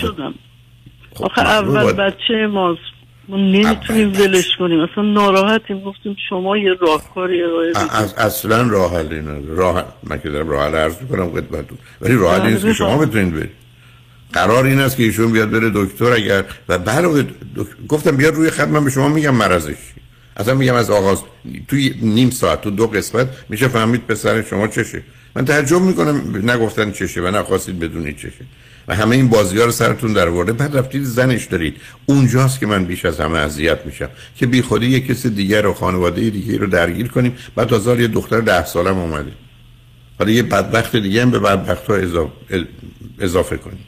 خب، 1.14 1.24
آخه 1.26 1.42
اول 1.42 1.94
بچه 1.94 2.48
ماست 2.52 2.80
ما 3.28 3.38
نمی‌تونیم 3.38 4.14
ولش 4.14 4.56
کنیم. 4.60 4.80
اصلا 4.80 5.04
ناراحتیم. 5.04 5.80
گفتیم 5.80 6.16
شما 6.30 6.58
یه 6.58 6.74
راهکاری 6.82 7.44
ارائه 7.44 7.74
از 7.92 8.14
اصلا 8.14 8.68
راه 8.68 8.96
حلی 8.96 9.20
نداره 9.20 9.56
راه 9.56 9.86
من 10.04 10.22
که 10.22 10.30
دارم 10.30 10.50
راه 10.50 10.68
حل 10.68 10.76
عرض 10.76 11.02
می‌کنم 11.02 11.32
خدمتتون. 11.32 11.78
ولی 12.02 12.16
راه 12.16 12.34
حل 12.34 12.40
بله، 12.40 12.52
نیست 12.52 12.66
که 12.66 12.74
شما. 12.74 12.98
بتونید 12.98 13.34
برید. 13.34 13.52
قرار 14.34 14.66
این 14.66 14.80
است 14.80 14.98
که 14.98 15.04
ایشون 15.04 15.32
بیاد 15.32 15.50
بره 15.50 15.72
دکتر. 15.76 16.06
اگر 16.06 16.44
و 16.70 16.74
علاوه 16.74 17.24
دک- 17.24 17.88
گفتم 17.88 18.18
بیاد 18.18 18.34
روی 18.34 18.50
خط. 18.50 18.68
من 18.68 18.84
به 18.84 18.92
شما 18.92 19.08
میگم 19.08 19.36
مرضش. 19.36 19.76
اصلا 20.38 20.54
میگم 20.54 20.76
از 20.76 20.90
آغاز 20.90 21.24
توی 21.68 21.96
نیم 22.02 22.30
ساعت 22.30 22.62
تو 22.62 22.70
دو 22.72 22.88
قسمت 22.88 23.28
میشه 23.50 23.68
فهمید 23.68 24.08
پسر 24.08 24.42
شما 24.42 24.68
چشه. 24.68 25.04
من 25.36 25.46
تعجب 25.46 25.82
می‌کنم 25.82 26.42
نگفتن 26.50 26.92
چشه 26.92 27.22
و 27.22 27.28
نخواستید 27.28 27.80
بدونید 27.80 28.18
چشه. 28.18 28.46
و 28.88 28.96
همه 28.96 29.16
این 29.16 29.28
بازی 29.28 29.58
ها 29.58 29.66
رو 29.66 29.72
سرتون 29.72 30.14
در 30.14 30.30
ورده. 30.30 30.54
بعد 30.54 30.78
رفتید 30.78 31.04
زنش 31.04 31.46
دارید. 31.46 31.76
اونجاست 32.06 32.60
که 32.60 32.66
من 32.66 32.86
بیش 32.86 33.06
از 33.06 33.20
همه 33.20 33.38
اذیت 33.38 33.86
میشم. 33.86 34.10
که 34.36 34.46
بی 34.46 34.62
خودی 34.62 34.88
یه 34.88 35.00
کسی 35.00 35.30
دیگر 35.30 35.62
رو 35.62 35.74
خانواده 35.74 36.30
دیگه 36.30 36.58
رو 36.58 36.68
درگیر 36.68 37.08
کنیم. 37.08 37.38
بعد 37.56 37.68
تازه 37.68 38.02
یه 38.02 38.08
دختر 38.08 38.40
ده 38.40 38.66
سالم 38.66 38.98
اومده. 38.98 39.32
حالا 40.20 40.32
یه 40.32 40.44
بدبخت 40.44 40.96
دیگه 40.96 41.22
هم 41.22 41.32
به 41.32 41.40
بدبخت 41.40 41.90
اضافه, 41.90 42.32
اضافه 43.20 43.58
کنیم. 43.58 43.86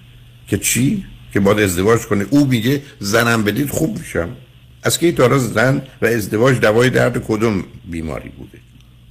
که 0.47 0.57
چی؟ 0.57 1.05
که 1.33 1.39
باید 1.39 1.59
ازدواج 1.59 2.01
کنه. 2.01 2.25
او 2.29 2.45
میگه 2.45 2.81
زنم 2.99 3.43
بدید 3.43 3.69
خوب 3.69 3.97
میشم. 3.99 4.29
از 4.83 4.97
که 4.97 5.11
تا 5.11 5.37
زن 5.37 5.81
و 6.01 6.05
ازدواج 6.05 6.59
دوای 6.59 6.89
درد 6.89 7.25
کدوم 7.27 7.63
بیماری 7.85 8.29
بوده؟ 8.29 8.57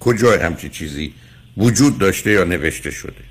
کجا 0.01 0.39
همچی 0.39 0.69
چیزی؟ 0.69 1.13
وجود 1.57 1.99
داشته 1.99 2.31
یا 2.31 2.45
نوشته 2.45 2.91
شده. 2.91 3.25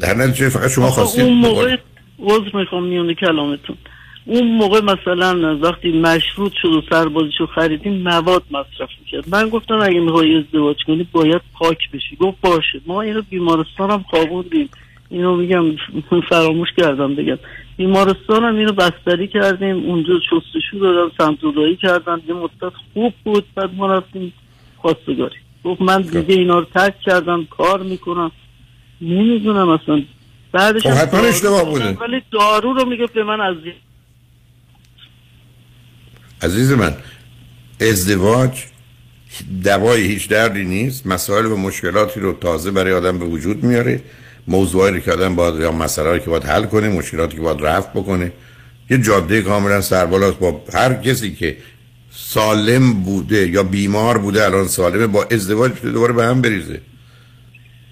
در 0.00 0.14
نتیجه 0.14 0.48
فقط 0.48 0.70
شما 0.70 0.90
خواستید 0.90 1.24
اون 1.24 1.32
موقع 1.32 1.76
عذر 2.18 2.56
می‌خوام 2.56 2.84
میونه 2.84 3.14
کلامتون. 3.14 3.76
اون 4.24 4.46
موقع 4.46 4.80
مثلا 4.80 5.58
وقتی 5.58 5.92
مشروط 6.00 6.52
شد 6.62 6.68
و 6.68 6.82
سربازیشو 6.90 7.46
خریدیم 7.46 8.02
مواد 8.02 8.42
مصرف 8.50 8.90
می‌کرد. 9.00 9.28
من 9.28 9.48
گفتم 9.48 9.78
اگه 9.82 10.00
می‌خوای 10.00 10.36
ازدواج 10.36 10.76
کنی 10.86 11.08
باید 11.12 11.42
پاک 11.52 11.90
بشی. 11.90 12.16
گفت 12.16 12.40
باشه. 12.40 12.80
ما 12.86 13.02
اینو 13.02 13.22
بیمارستان 13.22 13.90
هم 13.90 14.04
خوابوندیم. 14.10 14.68
اینو 15.10 15.36
میگم 15.36 15.64
فراموش 16.28 16.68
کردم 16.76 17.14
بگم. 17.14 17.38
بیمارستان 17.76 18.44
هم 18.44 18.56
اینو 18.56 18.72
بستری 18.72 19.28
کردیم. 19.28 19.76
اونجا 19.76 20.20
شستشو 20.20 20.78
دادم 20.78 21.12
سمتولایی 21.18 21.76
کردم. 21.76 22.22
یه 22.28 22.34
مدت 22.34 22.72
خوب 22.94 23.14
بود. 23.24 23.44
بعد 23.54 23.74
ما 23.74 23.94
رفتیم 23.94 24.32
خواستگاری. 24.76 25.36
گفت 25.64 25.80
من 25.80 26.02
دیگه 26.02 26.34
اینا 26.34 26.58
رو 26.58 26.66
تک 26.74 27.00
کردم 27.00 27.46
کار 27.50 27.82
می‌کنم. 27.82 28.30
نمی‌دونم 29.00 29.68
اصلا. 29.68 30.02
بعدش 30.52 30.82
خب 30.82 30.90
حتما 30.90 31.20
اشتباه 31.20 31.64
بوده. 31.64 31.90
ولی 31.90 32.22
دارو 32.32 32.74
رو 32.74 32.84
میگه 32.84 33.06
به 33.14 33.24
من 33.24 33.40
از 33.40 33.56
عزیز 36.42 36.72
من 36.72 36.96
ازدواج 37.80 38.64
دوای 39.64 40.02
هیچ 40.02 40.28
دردی 40.28 40.64
نیست. 40.64 41.06
مسائل 41.06 41.46
و 41.46 41.56
مشکلاتی 41.56 42.20
رو 42.20 42.32
تازه 42.32 42.70
برای 42.70 42.92
آدم 42.92 43.18
به 43.18 43.24
وجود 43.24 43.64
میاره. 43.64 44.02
موضوعی 44.48 45.00
که 45.00 45.12
آدم 45.12 45.36
باید 45.36 45.60
یا 45.60 45.72
مسائلی 45.72 46.20
که 46.20 46.30
باید 46.30 46.44
حل 46.44 46.64
کنه 46.64 46.88
مشکلاتی 46.88 47.36
که 47.36 47.42
باید 47.42 47.62
رفت 47.62 47.92
بکنه. 47.92 48.32
یه 48.90 48.98
جاده 48.98 49.42
کاملا 49.42 49.80
سربالاست. 49.80 50.38
با 50.38 50.60
هر 50.74 50.94
کسی 50.94 51.34
که 51.34 51.56
سالم 52.16 52.92
بوده 52.92 53.48
یا 53.48 53.62
بیمار 53.62 54.18
بوده 54.18 54.44
الان 54.44 54.68
سالمه 54.68 55.06
با 55.06 55.24
ازدواج 55.24 55.72
دوباره 55.82 56.12
به 56.12 56.24
هم 56.24 56.40
بریزه. 56.40 56.80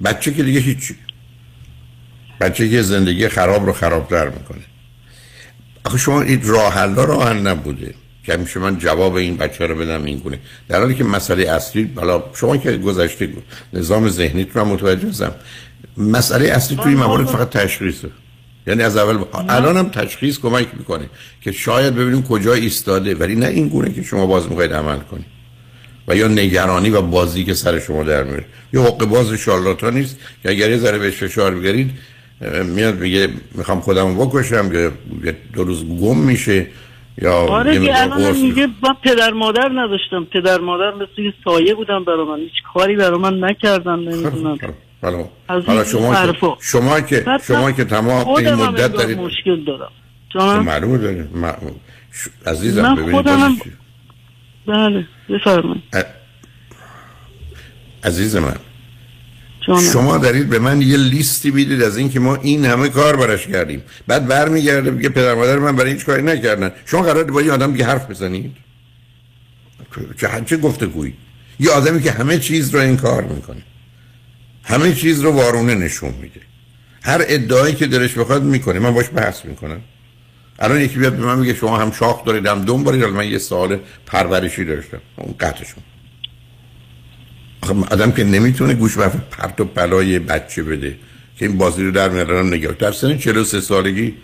بچه 0.05 0.35
که 0.35 0.43
دیگه 0.43 0.61
هیچی. 0.61 0.97
بچه 2.41 2.69
که 2.69 2.83
زندگی 2.83 3.29
خراب 3.29 3.67
رو 3.67 3.73
خرابتر 3.73 4.29
می‌کنه. 4.29 4.62
آخه 5.85 5.99
شما 5.99 6.23
این 6.23 6.43
راه 6.45 6.75
حل 6.75 6.95
راه 6.95 7.33
نبوده 7.33 7.95
که 8.25 8.37
میشه 8.37 8.61
من 8.61 8.79
جواب 8.79 9.14
این 9.14 9.37
بچه 9.37 9.67
رو 9.67 9.75
بدم 9.75 10.05
این 10.05 10.19
گونه. 10.19 10.38
در 10.69 10.81
حالی 10.81 10.95
که 10.95 11.05
مسئله 11.05 11.50
اصلی 11.50 11.85
بالا 11.85 12.23
شما 12.35 12.57
که 12.57 12.76
گذشته 12.76 13.29
نظام 13.73 14.09
ذهنیتون 14.09 14.62
رو 14.62 14.69
متوجه 14.69 15.09
هستم 15.09 15.35
مسئله 15.97 16.49
اصلی 16.49 16.76
توی 16.76 16.95
موارد 16.95 17.26
فقط 17.26 17.50
تشخیصه. 17.50 18.09
یعنی 18.66 18.83
از 18.83 18.97
اول 18.97 19.25
الان 19.49 19.76
هم 19.76 19.88
تشخیص 19.88 20.38
کمک 20.38 20.66
می‌کنه 20.78 21.11
که 21.40 21.52
شاید 21.52 21.95
ببینیم 21.95 22.23
کجا 22.23 22.54
ایستاده. 22.54 23.14
ولی 23.14 23.35
نه 23.35 23.47
این 23.47 23.69
گونه 23.69 23.92
که 23.92 24.02
شما 24.02 24.26
باز 24.26 24.49
می‌خواید 24.49 24.73
عمل 24.73 24.99
کنید 24.99 25.26
و 26.09 26.16
یا 26.16 26.28
نگرانی 26.28 26.90
و 26.90 27.02
بازی 27.02 27.45
که 27.45 27.54
سر 27.54 27.78
شما 27.78 28.02
در 28.02 28.25
میره 28.25 28.45
یا 28.73 28.83
حق 28.83 29.04
باز 29.04 29.33
شارلاتا 29.33 29.90
نیست 29.90 30.19
که 30.42 30.50
اگر 30.50 30.71
یه 30.71 30.76
ذره 30.76 30.99
بهش 30.99 31.14
فشار 31.14 31.54
بگیرید 31.54 31.90
میاد 32.64 32.99
بگه 32.99 33.28
می‌خوام 33.54 33.81
خودم 33.81 34.16
بکشم 34.19 34.71
یا 34.73 34.90
دو 35.52 35.64
روز 35.64 35.85
گم 35.85 36.19
میشه 36.19 36.66
یا 37.23 37.33
آره 37.33 37.85
که 37.87 38.02
الان 38.02 38.37
میگه 38.37 38.66
من 38.66 38.95
پدر 39.04 39.31
مادر 39.31 39.71
نداشتم. 39.75 40.25
پدر 40.25 40.59
مادر 40.59 40.95
مثل 40.95 41.23
یه 41.23 41.35
سایه 41.45 41.75
بودم 41.75 42.04
برای 42.04 42.26
من. 42.26 42.38
هیچ 42.38 42.52
کاری 42.75 42.97
برای 42.97 43.19
من 43.19 43.45
نکردن 43.45 43.99
نمی‌دونم. 43.99 44.59
حالا 45.02 45.28
حالا 45.49 45.85
شما 45.85 46.14
که 46.14 46.38
شما 46.61 47.00
که 47.00 47.25
شما 47.47 47.73
که 47.73 47.85
تمام 47.85 48.28
این 48.28 48.54
مدت 48.54 48.92
دارید 48.92 49.18
مشکل 49.18 49.64
دارم. 49.64 49.90
خب 50.32 50.38
معلومه 50.40 50.99
دارید 50.99 51.28
عزیزم 52.47 52.94
ببینید 52.94 53.14
خودم 53.14 53.56
بله 54.66 55.06
بفرمایید. 55.28 55.82
عزیز 58.04 58.37
من 58.37 58.56
شما 59.92 60.18
دارید 60.18 60.49
به 60.49 60.59
من 60.59 60.82
یه 60.82 60.97
لیستی 60.97 61.50
بیدید 61.50 61.82
از 61.82 61.97
اینکه 61.97 62.21
ما 62.21 62.37
این 62.37 62.64
همه 62.64 62.88
کار 62.88 63.16
براش 63.16 63.47
کردیم. 63.47 63.82
بعد 64.06 64.26
برمیگرده 64.26 64.91
میگه 64.91 65.08
پدر 65.08 65.34
مادر 65.34 65.58
من 65.58 65.76
برای 65.76 65.93
هیچ 65.93 66.04
کاری 66.04 66.23
نکردن. 66.23 66.73
شما 66.86 67.02
قرار 67.02 67.25
با 67.25 67.43
یه 67.43 67.52
آدم 67.52 67.73
دیگه 67.73 67.84
حرف 67.84 68.10
بزنید؟ 68.10 68.56
چه 70.17 70.28
چه 70.47 70.56
گفته 70.56 70.86
گویی 70.86 71.15
یه 71.60 71.71
آدمی 71.71 72.02
که 72.02 72.10
همه 72.10 72.38
چیز 72.38 72.75
رو 72.75 72.80
این 72.80 72.97
کار 72.97 73.23
می‌کنه. 73.23 73.62
همه 74.64 74.94
چیز 74.94 75.20
رو 75.20 75.30
وارونه 75.30 75.75
نشون 75.75 76.14
میده. 76.22 76.40
هر 77.02 77.25
ادعایی 77.28 77.75
که 77.75 77.86
دلش 77.86 78.14
بخواد 78.14 78.42
می‌کنه. 78.42 78.78
من 78.78 78.94
باش 78.94 79.06
بحث 79.14 79.44
می‌کنم. 79.44 79.80
الان 80.58 80.80
یکی 80.80 80.98
بیاد 80.98 81.12
به 81.12 81.26
من 81.26 81.38
میگه 81.38 81.54
شما 81.54 81.78
هم 81.78 81.90
شاخ 81.90 82.25
دارید 82.25 82.46
هم 82.46 82.64
دم 82.64 82.84
بارید 82.84 83.04
من 83.04 83.28
یه 83.28 83.38
سوال 83.38 83.78
پرورشی 84.06 84.64
داشتم. 84.64 85.00
اون 85.16 85.34
قطعشون. 85.40 85.82
آدم 87.90 88.12
که 88.12 88.25
نمی‌تونه 88.25 88.75
گوش 88.75 88.98
به 88.98 89.08
پرت 89.08 89.60
و 89.60 89.64
پلای 89.64 90.18
بچه 90.18 90.62
بده. 90.62 90.98
که 91.38 91.46
این 91.46 91.58
بازی 91.58 91.84
رو 91.84 91.90
در 91.90 92.08
میارن 92.08 92.46
نگاه. 92.46 92.72
در 92.72 92.92
سن 92.92 93.18
43 93.18 93.60
سالگی 93.60 94.14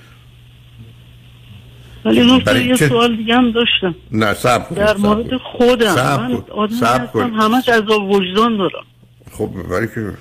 ولی 2.04 2.22
من 2.22 2.66
یه 2.66 2.76
سوال 2.76 3.16
دیگه 3.16 3.34
هم 3.34 3.50
داشتم. 3.50 3.94
نه 4.12 4.34
سب 4.34 4.74
در 4.74 4.96
مورد 4.96 5.36
خودم. 5.36 5.94
من 5.94 6.42
آدم 6.50 6.76
هستم 6.76 7.34
همش 7.40 7.68
از 7.68 7.82
وجدان 7.88 8.56
دارم. 8.56 8.84
خب 9.32 9.50
برای 9.70 9.86
که 9.86 10.12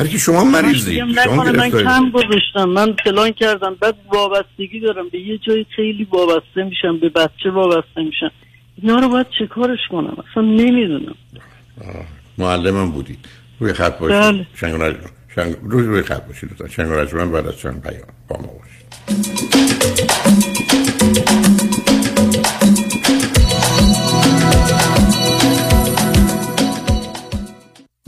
برای 0.00 0.12
که 0.12 0.18
شما 0.18 0.44
مریضی. 0.44 1.02
شما 1.24 1.44
من 1.44 1.70
کم 1.70 2.10
گذاشتم. 2.10 2.64
من 2.64 2.92
پلان 2.92 3.30
کردم. 3.30 3.76
بعد 3.80 3.96
وابستگی 4.12 4.80
دارم. 4.80 5.08
به 5.08 5.20
یه 5.20 5.38
جای 5.38 5.66
خیلی 5.76 6.04
وابسته 6.04 6.62
میشم. 6.64 6.98
به 6.98 7.08
بچه 7.08 7.50
وابسته 7.50 8.02
میشم. 8.02 8.30
اینا 8.82 8.98
رو 8.98 9.08
باید 9.08 9.26
چه 9.38 9.46
کارش 9.46 9.78
کنم؟ 9.90 10.16
اصلا 10.30 10.42
نمی‌دونم. 10.42 11.14
معلمم 12.38 12.90
بودی 12.90 13.18
روی 13.60 13.72
خط 13.72 13.98
باشید. 13.98 14.20
بله. 14.20 14.46
شنگ 14.54 14.96
شنگ... 15.34 15.56
روی 15.62 16.02
خط 16.02 16.26
باشید 16.26 16.50
شنگ 16.70 16.86
رجمن 16.92 17.32
بعد 17.32 17.46
از 17.46 17.58
چند 17.58 17.82
پیام 17.82 18.08
با 18.28 18.36
ما 18.36 18.46
باشید. 18.46 20.09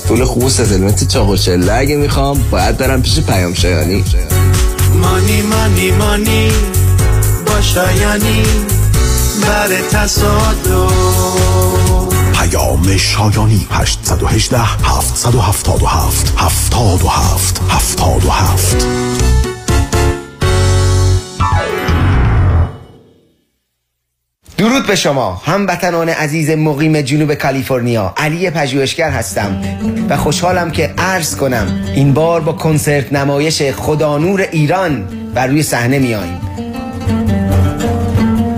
از 0.00 0.06
پول 0.06 0.24
خوب 0.24 0.44
و 0.44 0.48
ستلمنت 0.48 1.08
چاق 1.08 1.28
و 1.28 1.36
چله 1.36 1.72
اگه 1.72 1.96
می‌خوام 1.96 2.44
باید 2.50 2.76
برم 2.76 3.02
پیش 3.02 3.20
پیام 3.20 3.54
شایانی. 3.54 4.04
مانی 5.02 5.42
مانی 5.42 5.90
مانی 5.90 6.48
با 7.46 7.60
شایانی 7.60 8.42
بر 9.42 9.68
تصادف. 9.90 10.92
پیام 12.34 12.96
شایانی 12.96 13.66
818 13.70 14.58
777 14.60 16.32
77 16.36 17.60
77 17.68 19.29
درود 24.60 24.86
به 24.86 24.96
شما. 24.96 25.42
هموطنان 25.44 26.08
عزیز 26.08 26.50
مقیم 26.50 27.00
جنوب 27.00 27.34
کالیفرنیا. 27.34 28.12
علی 28.16 28.50
پژوهشگر 28.50 29.10
هستم 29.10 29.60
و 30.08 30.16
خوشحالم 30.16 30.70
که 30.70 30.94
عرض 30.98 31.36
کنم 31.36 31.84
این 31.94 32.12
بار 32.12 32.40
با 32.40 32.52
کنسرت 32.52 33.12
نمایش 33.12 33.62
خدا 33.62 34.18
نور 34.18 34.40
ایران 34.40 35.04
بر 35.34 35.46
روی 35.46 35.62
صحنه 35.62 35.98
میاییم 35.98 36.40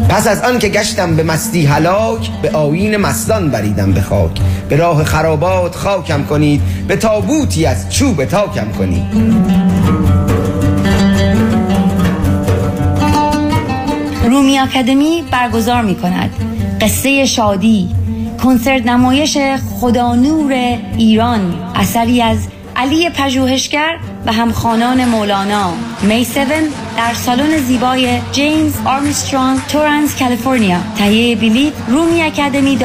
پس 0.09 0.27
از 0.27 0.43
آن 0.43 0.59
که 0.59 0.69
گشتم 0.69 1.17
به 1.17 1.23
مستی 1.23 1.67
هلاک 1.67 2.31
به 2.43 2.51
آیین 2.51 2.97
مستان 2.97 3.51
بریدم 3.51 3.93
به 3.93 4.01
خاک. 4.01 4.41
به 4.69 4.77
راه 4.77 5.05
خرابات 5.05 5.75
خاکم 5.75 6.25
کنید 6.25 6.63
به 6.89 6.97
تابوتی 6.97 7.67
از 7.67 7.93
چوب 7.93 8.25
تاکم 8.25 8.73
کنید. 8.79 9.03
رومی 14.33 14.59
آکادمی 14.59 15.25
برگزار 15.31 15.83
می 15.83 15.95
کند 15.95 16.31
قصه 16.81 17.27
شادی 17.27 17.89
کنسرت 18.43 18.87
نمایش 18.87 19.39
خدا 19.81 20.15
نور 20.15 20.79
ایران 20.99 21.55
اثری 21.75 22.23
از 22.23 22.49
علی 22.83 23.11
پژوهشگر 23.11 23.97
و 24.27 24.33
همخانان 24.33 25.05
مولانا. 25.05 25.73
می 26.03 26.23
7 26.25 26.37
در 26.97 27.15
سالن 27.15 27.59
زیبای 27.59 28.21
جیمز 28.33 28.73
آرمسترانگ 28.85 29.61
تورنز 29.69 30.17
کالیفرنیا. 30.17 30.79
تهیه 30.99 31.37
بلیط 31.37 31.73
رومی 31.89 32.23
اکادمی 32.23 32.77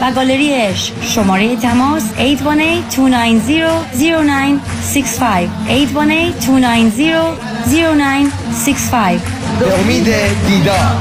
و 0.00 0.12
گالری 0.14 0.52
عشق 0.52 0.92
شماره 1.02 1.56
تماس 1.56 2.02
818 2.18 2.80
290 2.96 3.70
0965 3.94 5.48
818 5.68 6.30
290 6.46 7.38
0965 7.66 9.20
به 9.60 9.80
امید 9.80 10.04
دیدار. 10.48 10.96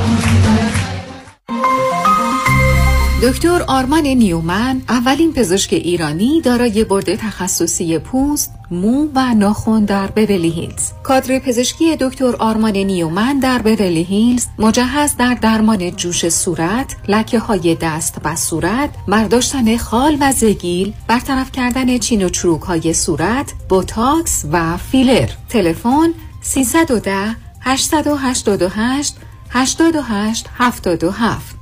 دکتر 3.22 3.64
آرمان 3.68 4.08
نیومن 4.08 4.82
اولین 4.90 5.34
پزشک 5.34 5.74
ایرانی 5.74 6.42
دارای 6.42 6.84
برد 6.84 7.16
تخصصی 7.16 8.00
پوست، 8.00 8.52
مو 8.72 9.08
و 9.16 9.34
ناخن 9.34 9.86
در 9.86 10.08
بورلی 10.08 10.50
هیلز. 10.50 10.92
کادر 11.04 11.40
پزشکی 11.40 11.96
دکتر 11.96 12.36
آرمان 12.36 12.78
نیومن 12.78 13.40
در 13.40 13.62
بورلی 13.62 14.04
هیلز 14.04 14.48
مجهز 14.60 15.16
در 15.18 15.34
درمان 15.34 15.92
جوش 15.92 16.30
صورت، 16.30 16.96
لکه 17.08 17.40
های 17.40 17.76
دست 17.76 18.18
و 18.24 18.36
صورت، 18.36 18.90
برداشتن 19.08 19.78
خال 19.78 20.18
و 20.22 20.32
زگیل، 20.32 20.94
برطرف 21.08 21.52
کردن 21.52 21.98
چین 21.98 22.26
و 22.26 22.30
چروک 22.30 22.62
های 22.62 22.94
صورت، 22.94 23.54
بوتاکس 23.70 24.46
و 24.52 24.78
فیلر. 24.78 25.30
تلفن 25.50 26.14
310 26.42 27.36
888 27.62 29.16
88 29.50 30.48
77 30.58 31.59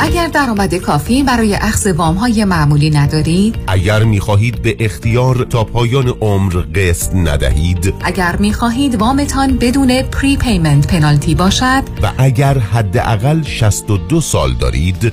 اگر 0.00 0.28
درآمد 0.28 0.74
کافی 0.74 1.22
برای 1.22 1.54
اخذ 1.54 1.86
وام 1.86 2.14
های 2.14 2.44
معمولی 2.44 2.90
ندارید 2.90 3.56
اگر 3.66 4.04
می 4.04 4.20
خواهید 4.20 4.62
به 4.62 4.76
اختیار 4.80 5.46
تا 5.50 5.64
پایان 5.64 6.08
عمر 6.08 6.52
قسط 6.52 7.14
ندهید 7.14 7.94
اگر 8.04 8.36
می 8.36 8.52
خواهید 8.52 8.94
وامتان 8.94 9.56
بدون 9.56 10.02
prepayment 10.02 10.86
penalty 10.86 11.34
باشد 11.34 11.82
و 12.02 12.12
اگر 12.18 12.58
حداقل 12.58 13.42
62 13.42 14.20
سال 14.20 14.54
دارید 14.54 15.12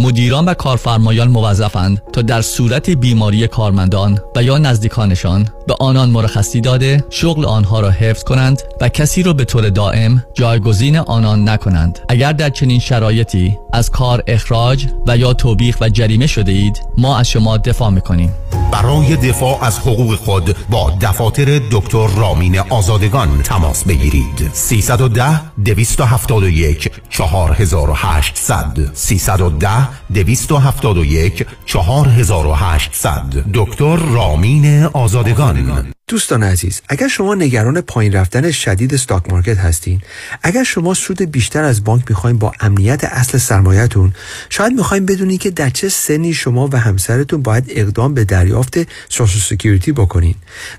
مدیران 0.00 0.44
و 0.44 0.54
کارفرمایان 0.54 1.28
موظفند 1.28 2.02
تا 2.12 2.22
در 2.22 2.42
صورت 2.42 2.90
بیماری 2.90 3.48
کارمندان 3.48 4.20
و 4.36 4.42
یا 4.42 4.58
نزدیکانشان 4.58 5.48
به 5.66 5.74
آنان 5.80 6.10
مرخصی 6.10 6.60
داده 6.60 7.04
شغل 7.10 7.44
آنها 7.44 7.80
را 7.80 7.90
حفظ 7.90 8.24
کنند 8.24 8.62
و 8.80 8.88
کسی 8.88 9.22
را 9.22 9.32
به 9.32 9.44
طور 9.44 9.68
دائم 9.68 10.24
جایگزین 10.34 10.96
آنان 10.96 11.48
نکنند. 11.48 11.98
اگر 12.08 12.32
در 12.32 12.50
چنین 12.50 12.80
شرایطی 12.80 13.58
از 13.72 13.90
کار 13.90 14.22
اخراج 14.26 14.86
و 15.06 15.16
یا 15.16 15.32
توبیخ 15.32 15.76
و 15.80 15.88
جریمه 15.88 16.26
شده 16.26 16.52
اید 16.52 16.82
ما 16.98 17.18
از 17.18 17.28
شما 17.28 17.56
دفاع 17.56 17.90
می‌کنیم. 17.90 18.34
برای 18.72 19.16
دفاع 19.16 19.64
از 19.64 19.78
حقوق 19.78 20.14
خود 20.14 20.56
با 20.70 20.90
دفاتر 21.00 21.60
دکتر 21.70 22.06
رامین 22.06 22.58
آزادگان 22.58 23.42
تماس 23.42 23.84
بگیرید. 23.84 24.50
310 24.52 25.40
271 25.64 26.90
4800 27.10 28.90
310 28.94 29.68
271 30.14 31.46
4800 31.66 33.44
دکتر 33.54 33.96
رامین 33.96 34.84
آزادگان. 34.84 35.97
دوستان 36.08 36.42
عزیز 36.42 36.80
اگر 36.88 37.08
شما 37.08 37.34
نگران 37.34 37.80
پایین 37.80 38.12
رفتن 38.12 38.50
شدید 38.50 38.94
استاک 38.94 39.30
مارکت 39.30 39.58
هستین 39.58 40.00
اگر 40.42 40.64
شما 40.64 40.94
سود 40.94 41.22
بیشتر 41.22 41.64
از 41.64 41.84
بانک 41.84 42.04
می‌خواین 42.08 42.38
با 42.38 42.52
امنیت 42.60 43.04
اصل 43.04 43.38
سرمایهتون 43.38 44.12
شاید 44.48 44.72
می‌خواین 44.72 45.06
بدونی 45.06 45.38
که 45.38 45.50
در 45.50 45.70
چه 45.70 45.88
سنی 45.88 46.34
شما 46.34 46.68
و 46.72 46.76
همسرتون 46.76 47.42
باید 47.42 47.64
اقدام 47.68 48.14
به 48.14 48.24
دریافت 48.24 48.78
Social 49.08 49.40
Security 49.40 49.92
بکنین 49.92 50.34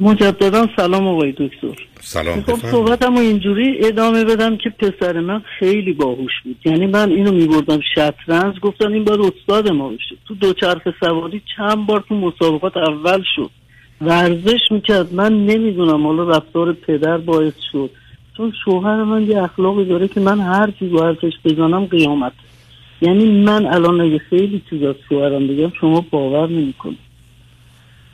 مجددا 0.00 0.66
سلام 0.76 1.08
آقای 1.08 1.32
دکتر. 1.32 1.82
سلام 2.00 2.42
خب 2.42 2.70
صحبتم 2.70 3.16
اینجوری 3.16 3.86
ادامه 3.86 4.24
بدم 4.24 4.56
که 4.56 4.70
پسر 4.70 5.20
من 5.20 5.42
خیلی 5.58 5.92
باهوش 5.92 6.32
بود. 6.44 6.56
یعنی 6.64 6.86
من 6.86 7.10
اینو 7.10 7.32
میبردم 7.32 7.80
شطرنج 7.94 8.60
گفتن 8.60 8.92
این 8.92 9.04
بار 9.04 9.18
استاد 9.22 9.68
ما 9.68 9.88
بشه 9.88 10.16
تو 10.28 10.34
دوچرخه 10.34 10.94
سواری 11.00 11.42
چند 11.56 11.86
بار 11.86 12.04
تو 12.08 12.14
مسابقات 12.14 12.76
اول 12.76 13.22
شد. 13.36 13.50
ورزش 14.00 14.60
می‌کرد. 14.70 15.14
من 15.14 15.32
نمی‌دونم 15.46 16.06
حالا 16.06 16.28
رفتار 16.28 16.72
پدر 16.72 17.18
باعث 17.18 17.54
شد. 17.72 17.90
چون 18.36 18.52
شوهر 18.64 19.04
من 19.04 19.30
یه 19.30 19.42
اخلاقی 19.42 19.84
داره 19.84 20.08
که 20.08 20.20
من 20.20 20.40
هر 20.40 20.70
چی 20.78 20.88
با 20.88 21.06
حرفش 21.06 21.32
بزنم 21.44 21.84
قیامت. 21.84 22.32
یعنی 23.02 23.42
من 23.42 23.66
الان 23.66 24.00
اگه 24.00 24.18
خیلی 24.18 24.62
چیز 24.70 24.82
از 24.82 24.94
شوهرم 25.08 25.46
بگم 25.46 25.72
شما 25.80 26.04
باور 26.10 26.48
نمی‌کنید 26.48 26.98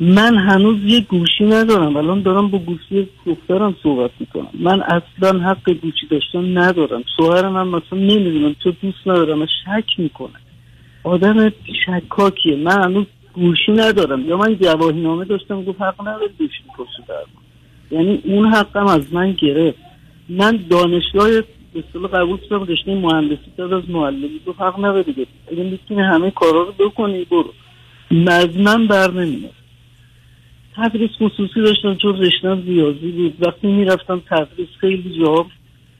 من 0.00 0.38
هنوز 0.38 0.76
یه 0.84 1.00
گوشی 1.00 1.44
ندارم. 1.44 1.96
الان 1.96 2.22
دارم 2.22 2.48
با 2.48 2.58
گوشی 2.58 3.08
دخترم 3.26 3.76
صحبت 3.82 4.10
می‌کنم. 4.20 4.48
من 4.54 4.82
اصلا 4.82 5.40
حق 5.40 5.70
گوشی 5.70 6.06
داشتن 6.10 6.58
ندارم. 6.58 7.02
شوهر 7.16 7.48
من 7.48 7.68
مثلا 7.68 7.98
نمی‌دونم 7.98 8.56
تو 8.62 8.72
دوست 8.82 9.06
ندارم 9.06 9.46
شک 9.46 9.98
می‌کنه. 9.98 10.38
آدم 11.04 11.52
شکاکیه. 11.86 12.56
من 12.56 12.82
هنوز 12.82 13.06
گوشی 13.32 13.72
ندارم. 13.72 14.28
یا 14.28 14.36
من 14.36 14.54
گواهی 14.54 15.00
نامه 15.00 15.24
داشتم 15.24 15.64
گفت 15.64 15.82
حق 15.82 16.00
نداری 16.00 16.32
گوشی 16.38 16.62
پشت 16.76 17.10
یعنی 17.90 18.20
اون 18.24 18.54
حقم 18.54 18.86
از 18.86 19.14
من 19.14 19.32
گرفت. 19.32 19.87
من 20.28 20.64
دانشگاه 20.70 21.30
به 21.30 21.84
اصطلاح 21.86 22.10
قبول 22.10 22.38
شدم 22.48 22.64
رشته 22.64 22.94
مهندسی 22.94 23.50
داد 23.56 23.72
از 23.72 23.90
معلمی 23.90 24.40
گفت 24.46 24.60
حق 24.60 24.78
نداری 24.78 25.12
دیگه. 25.12 25.26
اگه 25.52 25.62
می‌تونی 25.62 26.00
همه 26.00 26.30
کارا 26.30 26.62
رو 26.62 26.72
بکنی 26.72 27.24
برو. 27.24 27.52
از 28.26 28.56
من 28.56 28.86
بر 28.86 29.10
نمیاد 29.10 29.52
تدریس 30.76 31.10
خصوصی 31.10 31.60
داشتم 31.60 31.94
چون 31.94 32.16
رشتم 32.18 32.62
ریاضی 32.66 33.10
بود. 33.10 33.34
وقتی 33.46 33.66
می‌رفتم 33.66 34.22
تدریس 34.30 34.68
خیلی 34.80 35.18
جواب 35.18 35.46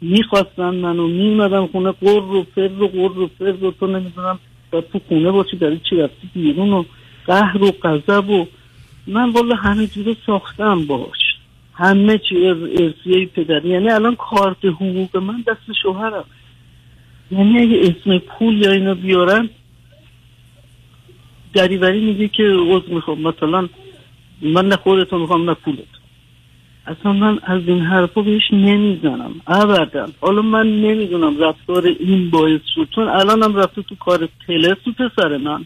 می‌خواستن 0.01 0.75
منو 0.75 1.09
میمدم 1.09 1.67
خونه 1.67 1.93
قر 1.93 2.07
و 2.07 2.47
فر 2.55 2.83
و 2.83 2.89
قر 2.89 3.19
و 3.19 3.31
فر 3.39 3.65
و 3.65 3.71
تو 3.71 3.87
نمی‌دونم 3.87 4.39
و 4.73 4.81
تو 4.81 5.01
خونه 5.09 5.31
باشی 5.31 5.57
داری 5.57 5.81
چی 5.91 5.97
رفتی 5.97 6.31
بیرون 6.35 6.73
و 6.73 6.85
قهر 7.27 7.63
و 7.63 7.73
غضب 7.83 8.31
و 8.31 8.47
من 9.07 9.31
والا 9.31 9.55
همه 9.55 9.87
جوره 9.87 10.17
ساختم 10.27 10.87
باش 10.87 11.28
همه 11.79 12.19
چی 12.19 12.47
ار- 12.47 12.69
ارسیه 12.79 13.27
پدری. 13.27 13.69
یعنی 13.69 13.91
الان 13.91 14.17
کارت 14.17 14.65
حقوق 14.65 15.17
من 15.17 15.45
دست 15.47 15.73
شوهرم. 15.83 16.25
یعنی 17.31 17.59
اگه 17.59 17.81
اسم 17.81 18.19
پول 18.19 18.55
یا 18.55 18.73
اینو 18.73 18.95
بیارن 18.95 19.49
دریوری 21.55 22.01
میگه 22.01 22.29
که 22.29 22.43
عضو 22.43 22.95
می‌خوام. 22.95 23.21
مثلا 23.21 23.69
من 24.43 24.69
نه 24.69 24.77
خودتو 24.77 25.19
می‌خوام 25.19 25.51
نه 25.51 25.55
پولت 25.55 25.79
اصلا 26.87 27.13
من 27.13 27.39
از 27.43 27.63
این 27.67 27.81
حرفا 27.81 28.23
بهش 28.23 28.53
نمی‌زنم. 28.53 29.35
ابدا. 29.47 30.09
حالا 30.21 30.43
من 30.43 30.67
نمی‌دونم 30.67 31.39
رفتار 31.41 31.87
این 31.87 32.31
باعث 32.31 32.61
شد. 32.75 32.89
چون 32.95 33.09
الانم 33.09 33.57
رفته 33.57 33.83
تو 33.83 33.95
کار 33.95 34.29
تلس 34.47 34.77
تو 34.85 34.93
پسر 34.93 35.37
من. 35.37 35.65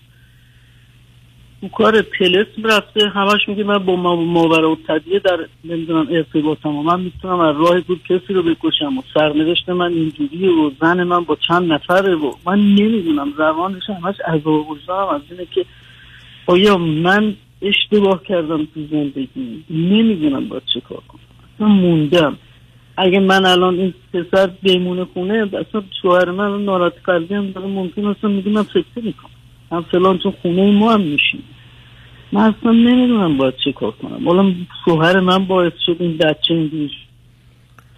کار 1.68 2.03
تلس 2.03 2.46
رفته 2.64 3.09
همش 3.09 3.48
میگه 3.48 3.64
من 3.64 3.79
با 3.79 3.96
ما- 3.96 4.16
ماورا 4.16 4.70
و 4.70 4.77
تدیه 4.88 5.18
در 5.18 5.38
نمی‌دونم 5.64 6.07
ارتباطم 6.11 6.77
و 6.77 6.83
من 6.83 7.01
می‌تونم 7.01 7.40
از 7.40 7.57
راه 7.57 7.81
بود 7.81 8.01
کسی 8.09 8.33
رو 8.35 8.42
بکشم 8.42 8.98
و 8.98 9.03
سرنوشت 9.14 9.68
من 9.68 9.92
اینجوریه 9.92 10.51
و 10.51 10.70
زن 10.81 11.03
من 11.03 11.25
با 11.25 11.37
چند 11.48 11.72
نفره 11.72 12.14
و 12.14 12.33
من 12.46 12.59
نمی‌دونم 12.59 13.33
روانش 13.37 13.90
همش 13.90 14.20
عذاب 14.20 14.70
وجدانم 14.70 15.09
از 15.09 15.20
اینه 15.31 15.46
که 15.51 15.64
آیا 16.46 16.79
من 16.79 17.35
اشتباه 17.62 18.22
کردم 18.22 18.68
تو 18.75 18.81
زندگی؟ 18.90 19.64
نمی‌دونم 19.70 20.48
باید 20.48 20.62
چه 20.75 20.81
کار 20.81 21.03
کنم. 21.09 21.20
اصلا 21.55 21.68
موندم. 21.68 22.38
اگه 22.96 23.20
من 23.20 23.46
الان 23.46 23.75
این 23.75 23.94
پسر 24.12 24.46
بمونه 24.62 25.05
خونه 25.05 25.35
اصلا 25.68 25.83
شوهر 26.03 26.31
من 26.31 26.64
ناراحت 26.64 26.92
قلبی 27.05 27.35
هم 27.35 27.44
ممکن 27.66 28.05
اصلا 28.05 28.31
میگه 28.31 28.51
من 28.51 28.62
فکر 28.62 28.85
می‌کنم 28.96 29.31
هم 29.72 29.83
فلان 29.83 30.18
چون 30.18 30.33
خونه 30.42 30.70
ما 30.70 30.92
هم 30.92 31.01
میشیم 31.01 31.44
من 32.33 32.55
اصلا 32.55 32.73
نمی‌دونم 32.73 33.37
باید 33.37 33.55
چه 33.64 33.73
کار 33.73 33.90
کنم. 33.90 34.29
حالا 34.29 34.53
شوهر 34.85 35.21
من 35.21 35.45
باعث 35.45 35.73
شد 35.87 35.97
این 36.01 36.16
بچه 36.16 36.55
اینجوری. 36.55 36.90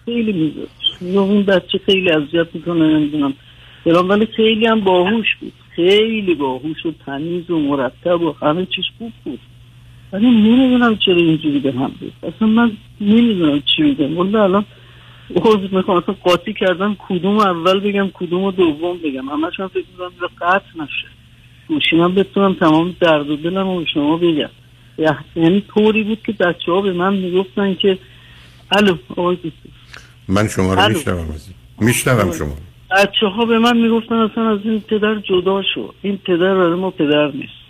خیلی 0.04 0.32
می‌زد. 0.32 0.68
یا 1.02 1.22
اون 1.22 1.42
بچه 1.42 1.80
خیلی 1.86 2.10
اذیت 2.10 2.46
می‌کنه 2.54 2.98
نمی‌دونم. 2.98 3.34
فلان 3.84 4.08
ولی 4.08 4.26
خیلی 4.26 4.66
هم 4.66 4.80
باهوش 4.80 5.26
بود. 5.40 5.52
خیلی 5.76 6.34
باهوش 6.34 6.86
و 6.86 6.92
تمیز 7.06 7.50
و 7.50 7.58
مرتب 7.58 8.22
و 8.22 8.34
همه 8.42 8.66
چیش 8.66 8.84
خوب 8.98 9.12
بود. 9.24 9.38
ولی 10.12 10.26
نمی‌دونم 10.26 10.96
چرا 10.96 11.16
اینجوری 11.16 11.58
به 11.58 11.72
هم 11.72 11.92
بود. 12.00 12.12
اصلا 12.22 12.48
من 12.48 12.72
نمی‌دونم 13.00 13.60
چی 13.60 13.82
میگم. 13.82 14.18
ولی 14.18 14.36
الان 14.36 14.64
خود 15.36 15.72
می‌خوام. 15.72 15.96
اصلا 15.96 16.14
قاطی 16.22 16.52
کردم 16.52 16.96
کدوم 17.08 17.36
اول 17.36 17.80
بگم 17.80 18.10
کدوم 18.14 18.50
دوم 18.50 18.98
بگم. 19.04 19.28
همش 19.28 19.60
هم 19.60 19.68
فکر 19.68 19.84
می‌کنم 19.92 20.28
قطع 20.40 20.82
نشه. 20.82 21.06
گوشینم 21.68 22.14
بتونم 22.14 22.54
تمام 22.54 22.96
درد 23.00 23.30
و 23.30 23.36
دلم 23.36 23.68
رو 23.68 23.84
شما 23.94 24.16
بگم. 24.16 24.50
یعنی 25.36 25.60
طوری 25.74 26.02
بود 26.02 26.22
که 26.26 26.32
بچه 26.32 26.72
ها 26.72 26.80
به 26.80 26.92
من 26.92 27.14
می‌گفتن 27.14 27.74
که 27.74 27.98
الو 28.70 28.96
آقای 29.16 29.36
من 30.28 30.48
شما 30.48 30.74
رو. 30.74 30.88
میشنوم 30.88 31.34
میشنوم 31.80 32.32
شما. 32.32 32.56
بچه 32.90 33.26
ها 33.26 33.44
به 33.44 33.58
من 33.58 33.76
می‌گفتن 33.76 34.14
اصلا 34.14 34.50
از 34.50 34.58
این 34.64 34.80
پدر 34.80 35.14
جدا 35.14 35.62
شو. 35.74 35.92
این 36.02 36.16
پدر 36.16 36.54
برای 36.54 36.80
ما 36.80 36.90
پدر 36.90 37.26
نیست. 37.26 37.64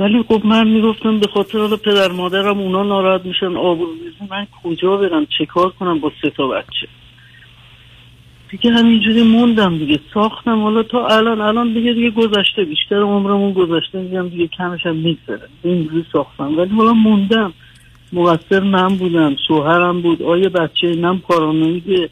ولی 0.00 0.24
خب 0.28 0.40
من 0.44 0.68
می‌گفتم 0.68 1.20
به 1.20 1.26
خاطر 1.26 1.58
حالا 1.58 1.76
پدر 1.76 2.12
مادرم 2.12 2.60
اونا 2.60 2.82
ناراحت 2.82 3.26
میشن 3.26 3.56
آبروریزی 3.56 4.16
من 4.30 4.46
کجا 4.62 4.96
برم؟ 4.96 5.26
چه 5.38 5.46
کار 5.46 5.70
کنم 5.70 5.98
با 6.00 6.12
سه 6.22 6.30
تا 6.30 6.48
بچه؟ 6.48 6.88
دیگه 8.50 8.70
همینجوری 8.70 9.22
موندم 9.22 9.78
دیگه. 9.78 10.00
ساختم 10.14 10.62
حالا 10.62 10.82
تا 10.82 11.06
الان 11.06 11.40
الان 11.40 11.72
دیگه 11.72 11.92
دیگه 11.92 12.10
گذشته 12.10 12.64
بیشتر 12.64 12.96
عمرمون 12.96 13.52
گذشته 13.52 13.98
میگم 13.98 14.28
دیگه 14.28 14.46
کمش 14.46 14.86
هم 14.86 14.96
میگذره. 14.96 15.48
اینجوری 15.62 16.04
ساختم. 16.12 16.58
ولی 16.58 16.70
حالا 16.70 16.92
موندم. 16.92 17.52
مقصر 18.12 18.60
من 18.60 18.88
بودم 18.88 19.36
شوهرم 19.48 20.00
بود. 20.00 20.22
آیا 20.22 20.48
بچه 20.48 20.86
اینم 20.88 21.18
پارانوید 21.18 22.10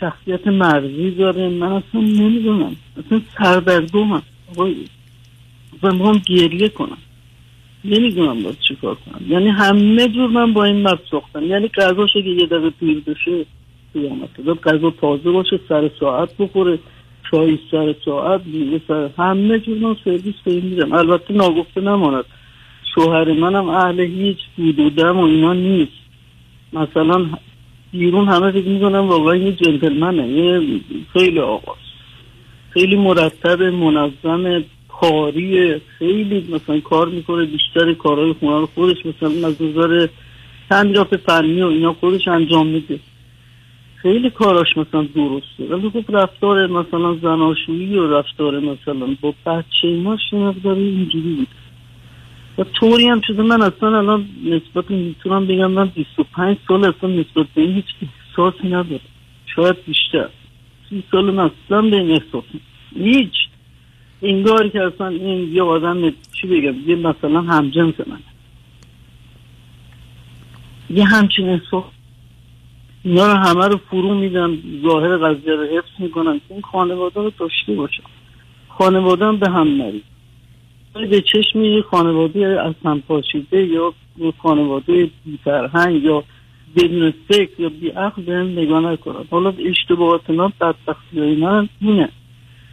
شخصیت 0.00 0.46
مرزی 0.46 1.10
داره. 1.10 1.48
من 1.48 1.72
اصلا 1.72 2.00
نمی‌دونم. 2.00 2.76
اصلا 3.06 3.20
سردرگمم. 3.38 4.22
آقای 4.50 4.74
و 5.82 5.92
می‌خوام 5.92 6.22
گریه 6.26 6.68
کنم. 6.68 6.98
نمی‌دونم 7.84 8.42
باید 8.42 8.58
چی 8.68 8.76
کار 8.82 8.94
کنم. 8.94 9.20
یعنی 9.28 9.48
همه 9.48 10.08
جور 10.08 10.30
من 10.30 10.52
با 10.52 10.64
این 10.64 10.76
مرد 10.76 11.00
ساختم. 11.10 11.46
یعنی 11.46 11.68
غذاش 11.68 12.16
اگه 12.16 12.30
یه 12.30 12.46
دقیقه 12.46 12.70
پیر 12.70 13.00
بشه 13.00 13.46
قیامت. 13.94 14.40
باید 14.44 14.60
غذا 14.60 14.90
تازه 14.90 15.30
باشه 15.30 15.60
سر 15.68 15.90
ساعت 16.00 16.36
بخوره. 16.38 16.78
چای 17.30 17.58
سر 17.70 17.94
ساعت 18.04 18.40
میوه 18.46 18.80
سر 18.88 19.10
همه 19.18 19.58
جور 19.58 19.78
من 19.78 19.96
سرویس 20.04 20.34
به 20.44 20.52
این 20.52 20.64
میدم. 20.64 20.92
البته 20.92 21.34
ناگفته 21.34 21.80
نماند. 21.80 22.24
شوهر 22.94 23.32
منم 23.32 23.68
اهل 23.68 24.00
هیچ 24.00 24.38
دود 24.56 24.98
و 24.98 25.18
اینا 25.18 25.52
نیست. 25.52 25.92
مثلا 26.72 27.26
بیرون 27.92 28.28
همه 28.28 28.50
فکر 28.50 28.68
می‌کنم 28.68 29.08
واقعا 29.08 29.36
یه 29.36 29.52
جنتلمنه 29.52 30.28
یه 30.28 30.80
خیلی 31.12 31.38
آقاست. 31.38 31.80
خیلی 32.70 32.96
مرتب 32.96 33.62
منظم 33.62 34.64
کاری 34.88 35.78
خیلی 35.98 36.46
مثلا 36.54 36.80
کار 36.80 37.08
می‌کنه 37.08 37.44
بیشتر 37.44 37.92
کارهای 37.94 38.32
خونه 38.32 38.60
رو 38.60 38.68
خودش 38.74 38.96
مثلا 39.06 39.48
از 39.48 39.62
نظر 39.62 40.06
تعمیرات 40.70 41.16
فنی 41.16 41.62
و 41.62 41.66
اینا 41.66 41.92
خودش 41.92 42.28
انجام 42.28 42.66
میده. 42.66 42.98
خیلی 44.02 44.30
کاراش 44.30 44.76
مثلا 44.76 45.02
درسته 45.02 45.64
ولی 45.70 45.90
خب 45.90 46.16
رفتار 46.16 46.66
مثلا 46.66 47.14
زناشویی 47.14 47.98
و 47.98 48.18
رفتار 48.18 48.60
مثلا 48.60 49.16
با 49.20 49.34
بچه 49.46 49.88
ایناش 49.88 50.20
یه 50.32 50.66
اینجوری 50.66 51.34
بود. 51.34 51.48
و 52.58 52.64
طوری 52.64 53.08
هم 53.08 53.20
شده 53.20 53.42
من 53.42 53.62
اصلا 53.62 53.98
الان 53.98 54.28
نسبت 54.44 54.90
می‌تونم 54.90 55.46
بگم 55.46 55.70
من 55.70 55.86
25 55.86 56.56
سال 56.68 56.84
اصلا 56.84 57.10
نسبت 57.10 57.46
به 57.54 57.62
این 57.62 57.74
هیچ 57.74 57.84
احساسی 58.02 58.68
ندارم. 58.68 59.00
شاید 59.46 59.76
بیشتر. 59.86 60.28
سی 60.90 61.02
سال 61.10 61.34
من 61.34 61.50
اصلا 61.66 61.82
به 61.82 61.96
این 61.96 62.10
احساس. 62.10 62.44
هیچ. 62.96 63.34
انگار 64.22 64.68
که 64.68 64.82
اصلا 64.82 65.08
این 65.08 65.54
یه 65.54 65.62
آدم 65.62 66.10
چی 66.10 66.46
بگم 66.46 66.74
یه 66.90 66.96
مثلا 66.96 67.40
همجنس 67.40 67.94
من 68.06 68.20
یه 70.90 71.04
همچین 71.04 71.48
احساس 71.48 71.84
اینا 73.04 73.26
رو 73.26 73.38
همه 73.38 73.68
رو 73.68 73.80
فرو 73.90 74.14
میدم 74.14 74.58
ظاهر 74.82 75.16
قضیه 75.16 75.54
رو 75.54 75.64
حفظ 75.64 75.90
می‌کنم 75.98 76.38
که 76.38 76.44
این 76.54 76.62
خانواده 76.62 77.20
رو 77.20 77.32
داشته 77.38 77.74
باشم. 77.74 78.02
خانواده 78.68 79.24
هم 79.24 79.36
به 79.36 79.50
هم 79.50 79.68
نرید 79.68 80.04
به 80.94 81.20
چشم 81.20 81.62
یه 81.64 81.82
خانواده 81.82 82.62
از 82.62 82.74
هم 82.84 83.00
پاشیده 83.00 83.66
یا 83.66 83.94
خانواده 84.38 85.10
بی 85.24 85.38
فرهنگ 85.44 86.02
یا 86.02 86.24
بدون 86.76 87.14
فکر 87.28 87.50
یا 87.58 87.68
بی 87.68 87.88
عقل 87.88 88.22
به 88.22 88.32
هم 88.34 88.46
نگاه 88.46 88.80
نکنم 88.80 89.24
حالا 89.30 89.54
اشتباهات 89.58 90.30
من 90.30 90.52
بدبختی 90.60 91.18
های 91.18 91.34
من 91.34 91.68
اینه. 91.80 92.08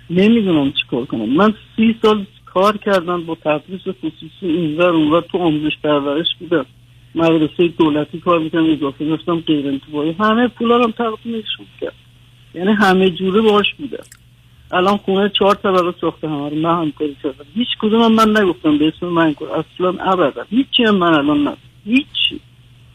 نمی‌دونم 0.10 0.72
چیکار 0.72 1.06
کنم. 1.06 1.30
من 1.30 1.54
سی 1.76 1.96
سال 2.02 2.26
کار 2.46 2.78
کردم 2.78 3.24
با 3.24 3.36
تدریس 3.36 3.82
خصوصی 3.82 4.46
اینور 4.48 4.90
اونور 4.90 5.22
تو 5.22 5.38
آموزش 5.38 5.78
پرورش 5.84 6.28
بودم 6.40 6.66
مدرسه 7.16 7.68
دولتی 7.68 8.20
کار 8.20 8.40
می‌کنم 8.40 8.70
اضافه 8.70 9.06
داشتم 9.06 9.40
غیر 9.40 9.68
انتفاعی 9.68 10.12
همه 10.20 10.48
پولا 10.48 10.84
هم 10.84 10.92
تقدیمشون 10.92 11.66
کرد 11.82 11.94
یعنی 12.56 12.72
همه 12.72 13.10
جوره 13.10 13.42
باش 13.42 13.74
بودم. 13.74 14.04
الان 14.72 14.98
خونه 14.98 15.30
چهار 15.30 15.56
طبقه 15.56 15.94
ساخته 16.02 16.30
همه 16.30 16.50
رو 16.50 16.56
من 16.56 16.82
همکاری 16.82 17.16
کردم. 17.24 17.46
هیچ 17.56 17.68
کدوم 17.82 18.02
هم 18.02 18.12
من 18.12 18.38
نگفتم 18.38 18.78
به 18.78 18.88
اسم 18.88 19.06
من 19.06 19.34
کار. 19.34 19.50
اصلا 19.52 20.04
ابدا. 20.04 20.46
هیچی 20.50 20.84
هم 20.84 20.96
من 20.96 21.14
الان 21.14 21.40
ندارم. 21.40 21.58
هیچی. 21.86 22.40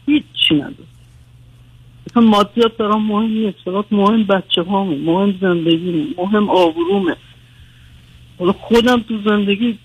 هیچی 0.05 0.55
ندارم. 0.55 0.87
اصلا 2.09 2.23
مادیات 2.23 2.77
برام 2.77 3.05
مهم 3.05 3.31
نیست. 3.31 3.57
فقط 3.65 3.85
مهم 3.91 4.23
بچه 4.23 4.61
هامه 4.61 4.97
مهم 4.97 5.37
زندگیمه. 5.41 6.05
مهم 6.17 6.49
آبرومه. 6.49 7.15
حالا 8.39 8.51
خودم 8.51 8.99
تو 8.99 9.17
زندگی 9.25 9.77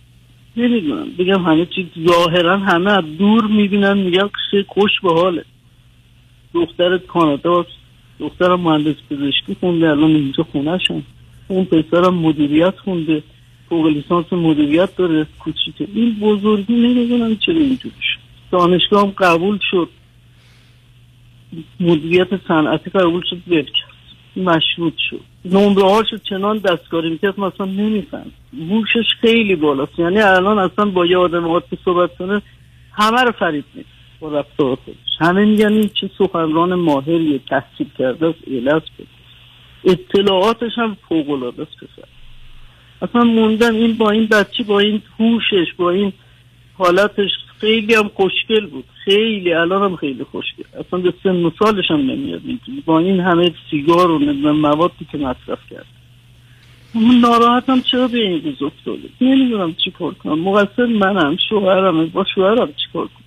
نمی‌دونم. 0.56 1.10
بگم 1.18 1.42
همه 1.44 1.66
چیز 1.66 1.86
ظاهرا 2.08 2.58
همه 2.58 3.00
دور 3.18 3.46
می‌بینن 3.46 3.98
میگن 3.98 4.30
که 4.50 4.64
خوش 4.68 4.90
به 5.02 5.12
حاله. 5.12 5.44
دخترت 6.54 7.06
کانادا 7.06 7.66
دخترم 8.18 8.60
مهندس 8.60 8.94
پزشکی 9.10 9.56
خونده 9.60 9.90
الان 9.90 10.10
اینجا 10.10 10.44
خونهشن 10.44 11.02
اون 11.48 11.64
پسرم 11.64 12.14
مدیریت 12.14 12.78
خونده. 12.78 13.22
فوق 13.68 13.86
لیسانس 13.86 14.32
مدیریت 14.32 14.96
داره 14.96 15.26
کوچیکه. 15.38 15.88
این 15.94 16.14
بزرگی 16.20 16.74
نمی‌دونم 16.74 17.36
چرا 17.36 17.54
اینجوری 17.54 17.94
شد. 18.00 18.20
دانشگاه 18.50 19.02
هم 19.02 19.10
قبول 19.10 19.58
شد. 19.70 19.88
مدیریت 21.80 22.28
صنعتی 22.48 22.90
قبول 22.90 23.22
شد 23.30 23.38
ول 23.48 23.62
کرد 23.62 23.90
مشروط 24.36 24.94
شد. 25.10 25.29
نمره 25.44 25.84
هاشو 25.84 26.16
چنان 26.16 26.58
دستکاری 26.58 27.10
می‌کرد 27.10 27.40
مثلا 27.40 27.66
نمیفهم. 27.66 28.32
موشش 28.52 29.14
خیلی 29.20 29.56
بالاست. 29.56 29.98
یعنی 29.98 30.20
الان 30.20 30.58
اصلا 30.58 30.84
با 30.84 31.06
یه 31.06 31.18
آدم 31.18 31.44
عادی 31.44 31.78
صحبت 31.84 32.16
کنه 32.16 32.42
همه 32.92 33.22
رو 33.22 33.32
فرید 33.32 33.64
نیست 33.74 33.88
با 34.20 34.38
رفتار 34.38 34.78
همه 35.20 35.44
میگن 35.44 35.72
این 35.72 35.90
چه 35.94 36.10
سخنران 36.18 36.74
ماهریه 36.74 37.40
تحصیل 37.50 37.86
کرده 37.98 38.28
بود 38.28 38.72
اطلاعاتش 39.84 40.72
هم 40.76 40.96
فوق 41.08 41.30
العاده 41.30 41.62
است 41.62 42.06
اصلا 43.02 43.24
موندم 43.24 43.74
این 43.74 43.96
با 43.96 44.10
این 44.10 44.26
بچه 44.26 44.62
با 44.62 44.78
این 44.80 45.02
هوشش 45.18 45.66
با 45.76 45.90
این 45.90 46.12
حالتش 46.74 47.30
خیلی 47.60 47.94
هم 47.94 48.08
خوشگل 48.14 48.66
بود. 48.66 48.84
خیلی 49.04 49.52
الان 49.52 49.82
هم 49.82 49.96
خیلی 49.96 50.24
خوشگل. 50.24 50.64
اصلا 50.80 50.98
به 50.98 51.14
سن 51.22 51.52
سالش 51.58 51.90
هم 51.90 52.00
نمیاد 52.00 52.40
با 52.84 52.98
این 52.98 53.20
همه 53.20 53.52
سیگار 53.70 54.10
و 54.10 54.18
موادی 54.52 55.06
که 55.12 55.18
مصرف 55.18 55.58
کرد. 55.70 55.86
من 56.94 57.14
ناراحتم 57.14 57.80
چرا 57.80 58.08
به 58.08 58.18
این 58.18 58.42
روز 58.44 58.62
افتاده؟ 58.62 59.08
نمی‌دونم 59.20 59.74
چی 59.74 59.90
کار 59.90 60.14
کنم. 60.14 60.38
مقصر 60.38 60.86
منم 60.86 61.36
شوهرم 61.48 62.06
با 62.06 62.24
شوهرم 62.34 62.66
چی 62.66 62.86
کار 62.92 63.06
کنم؟ 63.06 63.24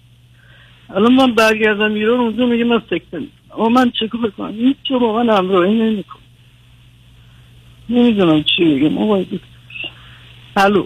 الان 0.98 1.14
من 1.14 1.32
برگردم 1.32 1.94
ایران 1.94 2.20
اونجا 2.20 2.46
میگه 2.46 2.64
من 2.64 2.82
سکته 2.90 3.22
اما 3.58 3.70
من 3.70 3.92
چه 3.92 4.08
کار 4.08 4.30
کنم؟ 4.30 4.54
هیچ 4.54 4.78
جا 4.84 5.00
با 5.00 5.24
من 5.24 5.38
همراهی 5.38 5.74
نمی‌کنم 5.74 6.22
نمی‌دونم 7.90 8.44
چی 8.44 8.76
بگم 8.76 8.98
آقای 8.98 9.26
الو. 10.56 10.86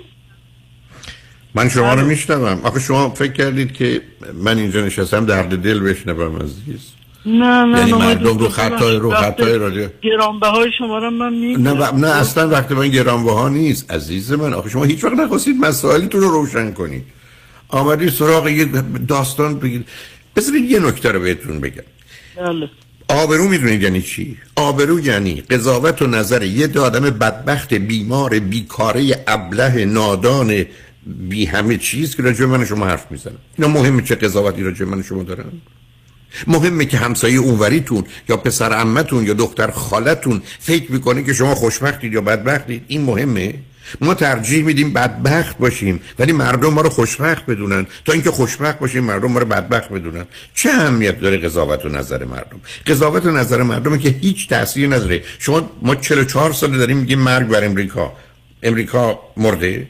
من 1.56 1.70
شما 1.70 1.94
رو 1.94 2.06
میشنوم. 2.06 2.60
آخه 2.64 2.80
شما 2.80 3.10
فکر 3.10 3.32
کردید 3.32 3.74
که 3.74 4.02
من 4.44 4.58
اینجا 4.58 4.86
نشستم 4.86 5.26
درد 5.26 5.62
دل 5.62 5.80
بشنوم 5.80 6.36
عزیز 6.36 6.82
نه 7.26 7.64
نه 7.64 7.80
یعنی 7.80 7.92
مردم 7.94 8.38
رو 8.38 8.50
خطای 8.50 8.96
رو 8.96 9.12
خطای 9.12 9.58
رادیو. 9.58 9.88
گرانبهای 10.02 10.72
شما 10.78 10.98
رو 10.98 11.12
من 11.12 11.34
نه 11.58 11.72
و- 11.72 11.98
نه 11.98 12.08
اصلا 12.08 12.50
وقت 12.50 12.72
من 12.72 12.90
گرانبها 12.90 13.50
نیست 13.50 13.92
عزیز 13.92 14.32
من. 14.32 14.54
آخه 14.54 14.70
شما 14.70 14.84
هیچ 14.84 15.04
وقت 15.04 15.14
نخواستید 15.14 15.56
مسائلتون 15.60 16.22
رو 16.22 16.30
روشن 16.30 16.72
کنید 16.72 17.04
آمدید 17.70 18.10
سراغ 18.10 18.48
یه 18.48 18.66
داستان 19.08 19.60
بگید. 19.60 19.86
بذارید 20.36 20.72
یه 20.72 20.80
نکته 20.80 21.12
رو 21.12 21.20
بهتون 21.20 21.60
بگم. 21.60 21.84
بله. 22.38 22.70
آبرو 23.10 23.48
می‌دونید 23.48 23.82
یعنی 23.82 24.02
چی؟ 24.02 24.38
آبرو 24.56 25.00
یعنی 25.00 25.42
قضاوت 25.42 26.02
و 26.02 26.08
نظر. 26.08 26.44
یه 26.44 26.80
آدم 26.80 27.00
بدبخت 27.10 27.74
بیمار 27.74 28.40
بیکاره 28.40 29.24
ابله 29.28 29.86
نادان 29.86 30.66
بی 31.30 31.46
همه 31.46 31.78
چیز 31.78 32.16
که 32.16 32.24
راجع 32.24 32.46
من 32.46 32.66
شما 32.66 32.86
حرف 32.88 33.12
می‌زنن. 33.12 33.36
اینا 33.58 33.72
مهمه 33.72 34.02
چه 34.02 34.16
قضاوتی 34.16 34.64
راجع 34.64 34.86
من 34.86 35.04
شما 35.04 35.24
دارن. 35.24 35.46
مهمه 36.48 36.86
که 36.86 36.98
همسایه 36.98 37.40
اونوریتون 37.40 38.04
یا 38.30 38.38
پسر 38.38 38.74
عمتون 38.74 39.26
یا 39.26 39.34
دختر 39.34 39.72
خالتون 39.72 40.42
فکر 40.60 40.92
می‌کنه 40.92 41.24
که 41.24 41.34
شما 41.34 41.56
خوشبختید 41.56 42.14
یا 42.14 42.22
بدبختید. 42.22 42.84
این 42.88 43.02
مهمه. 43.02 43.54
ما 44.02 44.14
ترجیح 44.14 44.64
میدیم 44.64 44.94
بدبخت 44.94 45.58
باشیم 45.58 46.02
ولی 46.20 46.32
مردم 46.32 46.74
ما 46.74 46.82
رو 46.82 46.90
خوشبخت 46.90 47.46
بدونن. 47.46 47.88
تا 48.06 48.14
اینکه 48.14 48.32
خوشبخت 48.32 48.80
باشیم 48.80 49.04
مردم 49.04 49.32
ما 49.32 49.40
رو 49.40 49.46
بدبخت 49.46 49.90
بدونن. 49.90 50.26
چه 50.54 50.70
اهمیت 50.70 51.20
داره 51.20 51.38
قضاوت 51.38 51.86
و 51.86 51.90
نظر 51.90 52.26
مردم؟ 52.26 52.60
قضاوت 52.88 53.26
و 53.26 53.32
نظر 53.32 53.64
مردم 53.64 53.98
که 53.98 54.10
هیچ 54.10 54.50
تاثیر 54.50 54.88
نداره. 54.96 55.24
شما 55.40 55.72
ما 55.82 55.96
44 55.96 56.54
سال 56.54 56.78
داریم 56.78 56.98
میگیم 56.98 57.20
مرگ 57.20 57.48
بر 57.48 57.66
امریکا. 57.66 58.14
امریکا 58.64 59.20
مرده. 59.38 59.88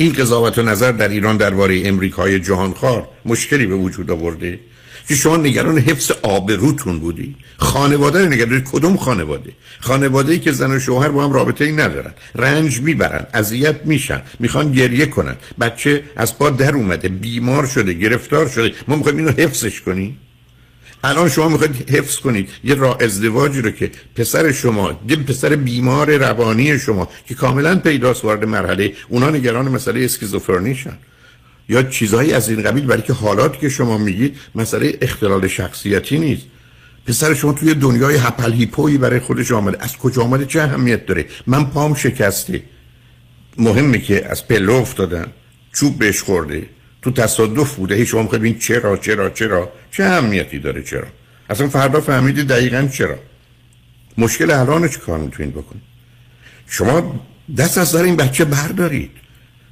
این 0.00 0.12
قضاوت 0.12 0.58
و 0.58 0.62
نظر 0.62 0.92
در 0.92 1.08
ایران 1.08 1.36
درباره 1.36 1.82
امریکای 1.84 2.40
جهانخوار 2.40 3.08
مشکلی 3.24 3.66
به 3.66 3.74
وجود 3.74 4.10
آورده 4.10 4.60
که 5.08 5.14
شما 5.14 5.36
نگران 5.36 5.78
حفظ 5.78 6.10
آبروتون 6.22 6.98
بودی. 6.98 7.36
خانواده 7.56 8.28
نگران 8.28 8.60
کدوم 8.60 8.96
خانواده؟ 8.96 9.52
خانواده 9.80 10.32
ای 10.32 10.38
که 10.38 10.52
زن 10.52 10.76
و 10.76 10.78
شوهر 10.78 11.08
با 11.08 11.24
هم 11.24 11.32
رابطه 11.32 11.64
ای 11.64 11.72
ندارن. 11.72 12.14
رنج 12.34 12.80
می‌برن 12.80 13.26
اذیت 13.34 13.76
میشن 13.84 14.22
می‌خوان 14.38 14.72
گریه 14.72 15.06
کنن. 15.06 15.36
بچه 15.60 16.02
از 16.16 16.38
پا 16.38 16.50
در 16.50 16.74
اومده 16.74 17.08
بیمار 17.08 17.66
شده 17.66 17.92
گرفتار 17.92 18.48
شده. 18.48 18.72
ما 18.88 18.96
می‌خوایم 18.96 19.18
اینو 19.18 19.30
حفظش 19.30 19.80
کنیم 19.80 20.18
الان 21.04 21.28
شما 21.28 21.48
می‌خواید 21.48 21.90
حفظ 21.90 22.16
کنید 22.16 22.48
یه 22.64 22.74
راه 22.74 22.96
ازدواجی 23.00 23.60
رو 23.62 23.70
که 23.70 23.90
پسر 24.14 24.52
شما 24.52 25.00
یه 25.08 25.16
پسر 25.16 25.56
بیمار 25.56 26.16
روانی 26.16 26.78
شما 26.78 27.08
که 27.26 27.34
کاملا 27.34 27.78
پیداست 27.78 28.24
وارد 28.24 28.44
مرحله 28.44 28.92
اونا 29.08 29.30
نگران 29.30 29.68
مسئله 29.68 30.04
اسکیزوفرنیشن. 30.04 30.98
یا 31.68 31.82
چیزهایی 31.82 32.32
از 32.32 32.48
این 32.48 32.62
قبیل 32.62 32.86
برای 32.86 33.02
که 33.02 33.12
حالاتی 33.12 33.58
که 33.58 33.68
شما 33.68 33.98
میگید 33.98 34.36
مسئله 34.54 34.98
اختلال 35.02 35.48
شخصیتی 35.48 36.18
نیست. 36.18 36.42
پسر 37.06 37.34
شما 37.34 37.52
توی 37.52 37.74
دنیای 37.74 38.16
هپل 38.16 38.52
هیپویی 38.52 38.98
برای 38.98 39.20
خودش 39.20 39.52
آمده. 39.52 39.84
از 39.84 39.96
کجا 39.96 40.22
آمده؟ 40.22 40.46
چه 40.46 40.62
اهمیت 40.62 41.06
داره؟ 41.06 41.26
من 41.46 41.64
پام 41.64 41.94
شکسته. 41.94 42.62
مهمه 43.58 43.98
که 43.98 44.30
از 44.30 44.48
پله 44.48 44.72
افتادن. 44.72 45.26
چوب 45.72 45.98
بهش 45.98 46.22
خورده. 46.22 46.66
تو 47.02 47.10
تصادف 47.10 47.74
بوده 47.74 47.94
هی 47.94 48.06
شما 48.06 48.22
می‌خواید 48.22 48.58
چرا 48.58 48.96
چرا 48.96 49.30
چرا؟ 49.30 49.72
چه 49.90 50.04
اهمیتی 50.04 50.58
داره 50.58 50.82
چرا؟ 50.82 51.06
اصلا 51.50 51.68
فردا 51.68 52.00
فهمیدید 52.00 52.46
دقیقا 52.46 52.88
چرا؟ 52.92 53.18
مشکل 54.18 54.50
الان 54.50 54.88
چه 54.88 54.98
کار 54.98 55.18
می‌تونید 55.18 55.52
بکنید؟ 55.52 55.82
شما 56.66 57.20
دست 57.58 57.78
از 57.78 57.88
سر 57.88 58.02
این 58.02 58.16
بچه 58.16 58.44
بردارید. 58.44 59.10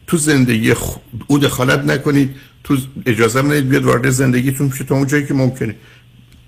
تو 0.07 0.17
زندگی 0.17 0.75
خ... 0.75 0.97
او 1.27 1.39
دخالت 1.39 1.85
نکنید 1.85 2.37
تو 2.65 2.77
اجازه 3.07 3.43
ندید 3.43 3.69
بیاد 3.69 3.85
وارد 3.85 4.11
زندگیتون 4.11 4.69
بشه 4.69 4.85
تا 4.85 4.95
اون 4.95 5.07
جایی 5.07 5.27
که 5.27 5.35
ممکنه. 5.35 5.75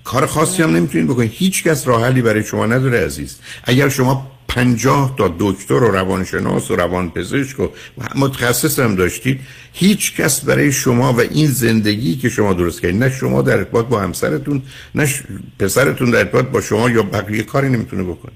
کار 0.04 0.26
خاصی 0.26 0.62
هم 0.62 0.76
نمی‌تونید 0.76 1.08
بکنید 1.08 1.30
هیچ 1.34 1.64
کس 1.64 1.88
راه 1.88 2.04
حلی 2.04 2.22
برای 2.22 2.44
شما 2.44 2.66
نداره 2.66 3.04
عزیز. 3.04 3.36
اگر 3.64 3.88
شما 3.88 4.30
پنجاه 4.48 5.14
تا 5.16 5.34
دکتر 5.38 5.74
و 5.74 5.90
روانشناس 5.90 6.70
و 6.70 6.76
روانپزشک 6.76 7.60
و 7.60 7.68
متخصص 8.14 8.78
هم 8.78 8.94
داشتید 8.94 9.40
هیچ 9.72 10.16
کس 10.16 10.40
برای 10.40 10.72
شما 10.72 11.12
و 11.12 11.20
این 11.20 11.46
زندگی 11.46 12.16
که 12.16 12.28
شما 12.28 12.52
درست 12.52 12.82
کردید 12.82 13.02
نه 13.02 13.10
شما 13.10 13.42
در 13.42 13.58
ارتباط 13.58 13.86
با 13.86 14.00
همسرتون 14.00 14.62
نه 14.94 15.08
پسرتون 15.58 16.10
در 16.10 16.18
ارتباط 16.18 16.44
با 16.44 16.60
شما 16.60 16.90
یا 16.90 17.02
بقیه 17.02 17.42
کاری 17.42 17.68
نمی‌تونه 17.68 18.02
بکنه. 18.02 18.32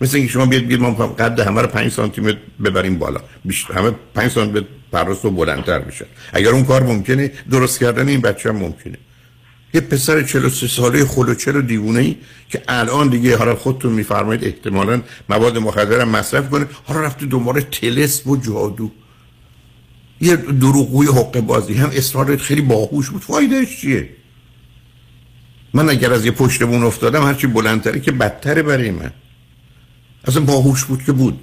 مثل 0.00 0.16
اینکه 0.16 0.32
شما 0.32 0.46
بیاد 0.46 0.62
بگید 0.62 0.80
ما 0.80 0.92
قد 0.92 1.40
همه 1.40 1.60
رو 1.60 1.66
5 1.66 1.92
سانتی 1.92 2.20
متر 2.20 2.38
ببریم 2.64 2.98
بالا. 2.98 3.20
بیشتر 3.44 3.74
همه 3.74 3.90
5 4.14 4.30
سانتی 4.30 4.52
متر 4.52 4.66
پرست 4.92 5.24
و 5.24 5.30
بلندتر 5.30 5.78
بشن 5.78 6.04
اگر 6.32 6.50
اون 6.50 6.64
کار 6.64 6.82
ممکنه 6.82 7.32
درست 7.50 7.80
کردن 7.80 8.08
این 8.08 8.20
بچه 8.20 8.48
هم 8.48 8.56
ممکنه. 8.56 8.98
یه 9.74 9.80
پسر 9.80 10.22
43 10.22 10.68
ساله 10.68 11.04
خلوچل 11.04 11.56
و 11.56 11.62
دیوونه 11.62 12.00
ای 12.00 12.16
که 12.48 12.62
الان 12.68 13.08
دیگه 13.08 13.36
حالا 13.36 13.56
خودتون 13.56 13.92
میفرمایید 13.92 14.44
احتمالاً 14.44 15.02
مواد 15.28 15.58
مخدر 15.58 16.00
هم 16.00 16.08
مصرف 16.08 16.50
کنه 16.50 16.66
حالا 16.84 17.00
رفته 17.00 17.26
دنبال 17.26 17.60
تلسم 17.60 18.30
و 18.30 18.36
جادو. 18.36 18.90
یه 20.20 20.36
دروغگوی 20.36 21.06
حق 21.06 21.40
بازی 21.40 21.74
هم 21.74 21.90
اصرار 21.92 22.36
خیلی 22.36 22.60
باهوش 22.60 23.10
بود. 23.10 23.22
فایدهش 23.22 23.80
چیه؟ 23.80 24.08
من 25.74 25.90
اگر 25.90 26.12
از 26.12 26.24
یه 26.24 26.30
پشت 26.30 26.62
بون 26.62 26.82
افتادم 26.82 27.22
هرچی 27.22 27.46
بلندتره 27.46 28.00
که 28.00 28.12
بدتره 28.12 28.62
برای 28.62 28.90
من. 28.90 29.10
اصلا 30.24 30.42
باهوش 30.42 30.84
بود 30.84 31.04
که 31.04 31.12
بود. 31.12 31.40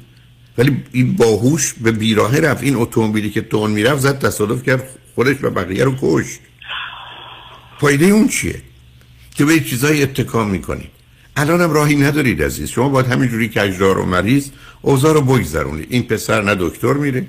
ولی 0.57 0.83
این 0.91 1.13
باهوش 1.13 1.73
به 1.73 1.91
بیراهه 1.91 2.39
رفت. 2.39 2.63
این 2.63 2.75
اتومبیلی 2.75 3.29
که 3.29 3.41
تون 3.41 3.71
می‌رفت 3.71 4.01
زد 4.01 4.19
تصادف 4.19 4.63
کرد 4.63 4.83
خودش 5.15 5.35
و 5.41 5.49
بقیه 5.49 5.83
رو 5.83 5.95
کشت. 6.01 6.39
فایده 7.79 8.05
اون 8.05 8.27
چیه 8.27 8.61
که 9.35 9.45
به 9.45 9.59
چیزای 9.59 10.03
اتکا 10.03 10.45
می‌کنید؟ 10.45 10.89
الان 11.35 11.61
هم 11.61 11.71
راهی 11.71 11.95
ندارید 11.95 12.43
عزیز. 12.43 12.69
شما 12.69 12.89
باید 12.89 13.07
همینجوری 13.07 13.49
کجدار 13.49 13.97
و 13.97 14.05
مریض 14.05 14.49
اوضاع 14.81 15.13
رو 15.13 15.21
بگذرونید. 15.21 15.87
این 15.89 16.03
پسر 16.03 16.41
نه 16.41 16.55
دکتر 16.59 16.93
میره 16.93 17.25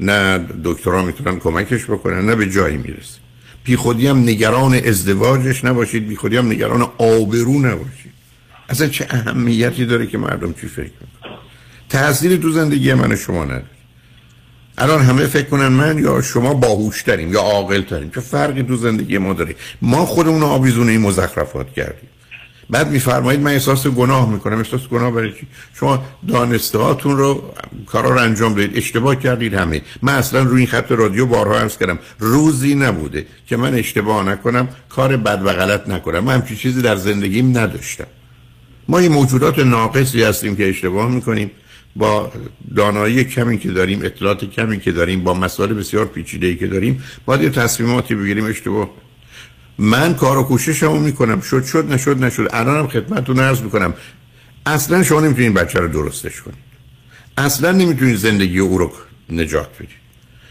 نه 0.00 0.46
دکترها 0.64 1.02
می‌تونن 1.02 1.38
کمکش 1.38 1.84
بکنن 1.84 2.26
نه 2.26 2.34
به 2.34 2.50
جایی 2.50 2.76
می‌رسه. 2.76 3.18
بی 3.64 3.76
خودی 3.76 4.06
هم 4.06 4.18
نگران 4.18 4.74
ازدواجش 4.74 5.64
نباشید 5.64 6.08
بی 6.08 6.16
خودی 6.16 6.36
هم 6.36 6.46
نگران 6.52 6.82
آبرو 6.98 7.58
نباشید. 7.58 8.12
اصلا 8.68 8.88
چه 8.88 9.06
اهمیتی 9.10 9.86
داره 9.86 10.06
که 10.06 10.18
مردم 10.18 10.52
چی 10.52 10.66
فکر 10.66 10.82
می‌کنن؟ 11.00 11.38
تأثیری 11.88 12.38
تو 12.38 12.50
زندگی 12.50 12.94
من 12.94 13.16
شما 13.16 13.44
نداره. 13.44 13.71
الان 14.78 15.02
همه 15.02 15.26
فکر 15.26 15.48
کنن 15.48 15.68
من 15.68 15.98
یا 15.98 16.22
شما 16.22 16.54
باهوش 16.54 17.02
تریم 17.02 17.32
یا 17.32 17.40
عاقل 17.40 17.82
تریم 17.82 18.10
چه 18.14 18.20
فرقی 18.20 18.62
تو 18.62 18.76
زندگی 18.76 19.18
ما 19.18 19.32
داره؟ 19.32 19.54
ما 19.82 20.06
خودمون 20.06 20.42
آویزون 20.42 20.88
این 20.88 21.00
مزخرفات 21.00 21.72
کردیم. 21.72 22.08
بعد 22.70 22.90
میفرمایید 22.90 23.40
من 23.40 23.52
احساس 23.52 23.86
گناه 23.86 24.30
می‌کنم. 24.30 24.58
احساس 24.58 24.80
گناه 24.80 25.10
برای 25.10 25.32
چی؟ 25.32 25.46
شما 25.74 26.04
دانسته 26.28 26.78
هاتون 26.78 27.16
رو 27.16 27.54
کارا 27.86 28.10
رو 28.10 28.20
انجام 28.20 28.54
دادید 28.54 28.76
اشتباه 28.76 29.16
کردید 29.16 29.54
همه. 29.54 29.82
من 30.02 30.14
اصلا 30.14 30.42
روی 30.42 30.58
این 30.58 30.66
خط 30.66 30.92
رادیو 30.92 31.26
بارها 31.26 31.58
عرض 31.58 31.78
کردم. 31.78 31.98
روزی 32.18 32.74
نبوده 32.74 33.26
که 33.46 33.56
من 33.56 33.74
اشتباه 33.74 34.24
نکنم 34.24 34.68
کار 34.88 35.16
بد 35.16 35.42
و 35.44 35.52
غلط 35.52 35.88
نکنم. 35.88 36.24
من 36.24 36.34
همچین 36.34 36.56
چیزی 36.56 36.82
در 36.82 36.96
زندگیم 36.96 37.58
نداشتم. 37.58 38.06
ما 38.88 38.98
این 38.98 39.12
موجودات 39.12 39.58
ناقصی 39.58 40.22
هستیم 40.22 40.56
که 40.56 40.68
اشتباه 40.68 41.10
می‌کنیم. 41.10 41.50
با 41.96 42.32
دانایی 42.76 43.24
کمی 43.24 43.58
که 43.58 43.70
داریم 43.70 44.00
اطلاعات 44.04 44.44
کمی 44.44 44.80
که 44.80 44.92
داریم 44.92 45.24
با 45.24 45.34
مسائل 45.34 45.72
بسیار 45.72 46.06
پیچیده 46.06 46.56
که 46.56 46.66
داریم 46.66 47.04
باید 47.24 47.42
یه 47.42 47.50
تصمیماتی 47.50 48.14
بگیریم. 48.14 48.44
اشتباه. 48.44 48.90
من 49.78 50.14
کار 50.14 50.38
و 50.38 50.42
کوششمو 50.42 50.98
می‌کنم. 50.98 51.40
شد 51.40 51.64
شد 51.64 51.92
نشد 51.92 52.24
نشد. 52.24 52.48
الانم 52.52 52.88
خدمتتون 52.88 53.40
عرض 53.40 53.60
می‌کنم. 53.60 53.94
اصلا 54.66 55.02
شما 55.02 55.20
نمی‌تونید 55.20 55.54
بچه 55.54 55.78
رو 55.78 55.88
درستش 55.88 56.42
کنید. 56.42 56.58
اصلا 57.36 57.72
نمی‌تونید 57.72 58.16
زندگی 58.16 58.58
او 58.58 58.78
رو 58.78 58.92
نجات 59.30 59.68
بدید. 59.76 60.02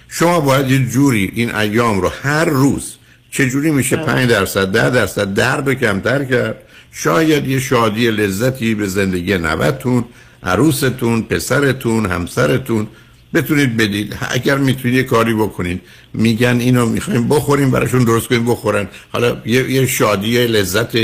شما 0.09 0.39
باید 0.39 0.71
یه 0.71 0.85
جوری 0.85 1.31
این 1.35 1.55
ایام 1.55 2.01
رو 2.01 2.11
هر 2.23 2.45
روز 2.45 2.95
چجوری 3.31 3.71
میشه 3.71 3.95
بله. 3.95 4.05
5 4.05 4.29
درصد 4.29 4.71
10 4.71 4.89
درصد 4.89 5.33
درد 5.33 5.67
رو 5.67 5.73
کمتر 5.73 6.25
کرد 6.25 6.55
شاید 6.91 7.47
یه 7.47 7.59
شادی 7.59 8.11
لذتی 8.11 8.75
به 8.75 8.87
زندگی 8.87 9.37
نوتون 9.37 10.05
عروستون 10.43 11.21
پسرتون 11.21 12.05
همسرتون. 12.05 12.87
بتونید 13.33 13.77
بدید. 13.77 14.17
اگر 14.29 14.57
می‌تونید 14.57 14.97
یه 14.97 15.03
کاری 15.03 15.33
بکنید. 15.33 15.81
میگن 16.13 16.59
اینو 16.59 16.85
می‌خوایم 16.85 17.27
بخوریم 17.27 17.71
براشون 17.71 18.03
درست 18.03 18.27
کنیم 18.27 18.45
بخورن. 18.45 18.87
حالا 19.11 19.41
یه, 19.45 19.71
یه 19.71 19.85
شادی 19.85 20.47
لذت 20.47 20.97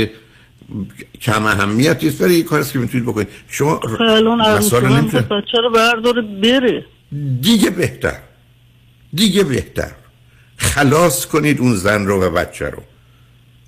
کم 1.20 1.46
اهمیتی 1.46 2.08
است 2.08 2.20
ولی 2.20 2.34
یه 2.34 2.42
کاری 2.42 2.64
که 2.64 2.78
می‌تونید 2.78 3.06
بکنید. 3.06 3.28
شما 3.48 3.80
خب 3.80 5.18
بچه 5.18 5.58
رو 5.62 5.70
برداره 5.74 6.22
بره 6.22 6.84
دیگه 7.40 7.70
بهتر. 7.70 8.18
دیگه 9.14 9.44
بهتر. 9.44 9.90
خلاص 10.56 11.26
کنید 11.26 11.60
اون 11.60 11.74
زن 11.74 12.06
رو 12.06 12.22
و 12.22 12.30
بچه 12.30 12.70
رو. 12.70 12.82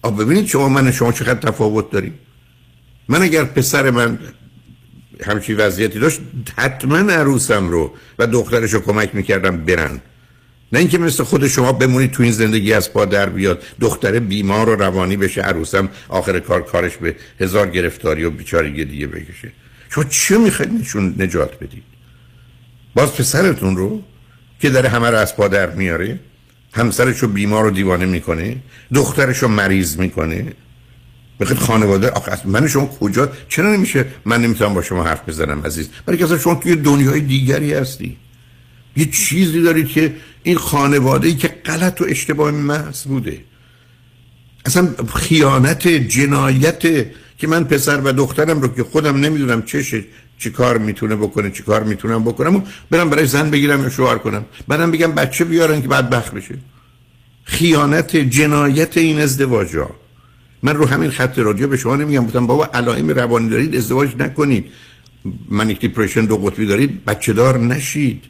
آب 0.02 0.22
ببینید 0.22 0.46
شما 0.46 0.68
من 0.68 0.92
شما 0.92 1.12
چقدر 1.12 1.50
تفاوت 1.50 1.90
داریم. 1.90 2.14
من 3.08 3.22
اگر 3.22 3.44
پسر 3.44 3.90
من 3.90 4.18
همچین 5.26 5.56
وضعیتی 5.56 5.98
داشت 5.98 6.20
حتما 6.56 7.12
عروسم 7.12 7.68
رو 7.68 7.94
و 8.18 8.26
دخترش 8.26 8.74
رو 8.74 8.80
کمک 8.80 9.14
می‌کردم 9.14 9.56
برن. 9.56 10.00
نه 10.72 10.78
اینکه 10.78 10.98
مثل 10.98 11.24
خود 11.24 11.48
شما 11.48 11.72
بمونید 11.72 12.10
تو 12.10 12.22
این 12.22 12.32
زندگی 12.32 12.72
از 12.72 12.92
پا 12.92 13.04
در 13.04 13.28
بیاد 13.28 13.62
دختر 13.80 14.18
بیمار 14.18 14.68
و 14.68 14.76
روانی 14.76 15.16
بشه 15.16 15.40
عروسم 15.40 15.88
آخر 16.08 16.40
کار 16.40 16.62
کارش 16.62 16.96
به 16.96 17.16
هزار 17.40 17.70
گرفتاری 17.70 18.24
و 18.24 18.30
بیچارگی 18.30 18.84
دیگه 18.84 19.06
بکشه. 19.06 19.52
شما 19.90 20.04
چه 20.04 20.38
می‌خواید 20.38 20.72
نشون 20.72 21.14
نجات 21.18 21.58
بدید؟ 21.58 21.82
باز 22.94 23.14
پسرتون 23.14 23.76
رو 23.76 24.02
که 24.60 24.70
داره 24.70 24.88
همه 24.88 25.10
رو 25.10 25.16
از 25.16 25.36
پا 25.36 25.48
در 25.48 25.70
میاره 25.70 26.18
همسرش 26.72 27.18
رو 27.18 27.28
بیمار 27.28 27.66
و 27.66 27.70
دیوانه 27.70 28.06
می‌کنه 28.06 28.56
دخترش 28.94 29.38
رو 29.38 29.48
مریض 29.48 29.96
می‌کنه 29.96 30.52
بخاطر 31.40 31.60
خانواده. 31.60 32.10
آخه 32.10 32.48
من 32.48 32.68
شما 32.68 32.86
کجا 32.86 33.32
چرا 33.48 33.76
نمیشه 33.76 34.06
من 34.24 34.42
نمی‌تونم 34.42 34.74
با 34.74 34.82
شما 34.82 35.04
حرف 35.04 35.28
بزنم 35.28 35.62
عزیز؟ 35.66 35.88
برای 36.06 36.18
که 36.18 36.24
اصلا 36.24 36.38
شما 36.38 36.54
توی 36.54 36.76
دنیای 36.76 37.20
دیگری 37.20 37.74
هستی. 37.74 38.16
یه 38.96 39.04
چیزی 39.04 39.62
دارید 39.62 39.88
که 39.88 40.14
این 40.42 40.56
خانواده 40.56 41.28
ای 41.28 41.34
که 41.34 41.48
غلط 41.48 42.00
و 42.00 42.04
اشتباه 42.08 42.50
محض 42.50 43.02
بوده. 43.02 43.40
اصلا 44.66 44.88
خیانت 45.14 45.88
جنایت 45.88 46.80
که 47.38 47.46
من 47.48 47.64
پسر 47.64 48.00
و 48.00 48.12
دخترم 48.12 48.60
رو 48.60 48.68
که 48.68 48.82
خودم 48.84 49.16
نمی‌دونم 49.16 49.62
چشه 49.62 50.04
چی 50.38 50.50
کار 50.50 50.78
می‌تونه 50.78 51.16
بکنه 51.16 51.50
چی 51.50 51.62
کار 51.62 51.82
می‌تونم 51.82 52.24
بکنم 52.24 52.64
برم 52.90 53.10
برای 53.10 53.26
زن 53.26 53.50
بگیرم 53.50 53.82
یا 53.82 53.88
شوهر 53.88 54.18
کنم. 54.18 54.44
بعدم 54.68 54.90
بگم 54.90 55.12
بچه 55.12 55.44
بیارن 55.44 55.82
که 55.82 55.88
بعد 55.88 56.10
بخ 56.10 56.30
بشه. 56.30 56.54
خیانت 57.44 58.16
جنایت 58.16 58.96
این 58.96 59.20
ازدواج 59.20 59.76
ها 59.76 59.99
من 60.62 60.76
رو 60.76 60.86
همین 60.86 61.10
خط 61.10 61.38
رادیو 61.38 61.68
به 61.68 61.76
شما 61.76 61.96
نمیگم 61.96 62.24
بودم 62.24 62.46
بابا 62.46 62.70
علائم 62.74 63.08
روانی 63.10 63.48
دارید 63.48 63.76
ازدواج 63.76 64.10
نکنید. 64.18 64.64
منیک 65.48 65.80
دیپریشن 65.80 66.24
دو 66.24 66.36
قطبی 66.36 66.66
دارید 66.66 67.04
بچه 67.04 67.32
دار 67.32 67.58
نشید. 67.58 68.24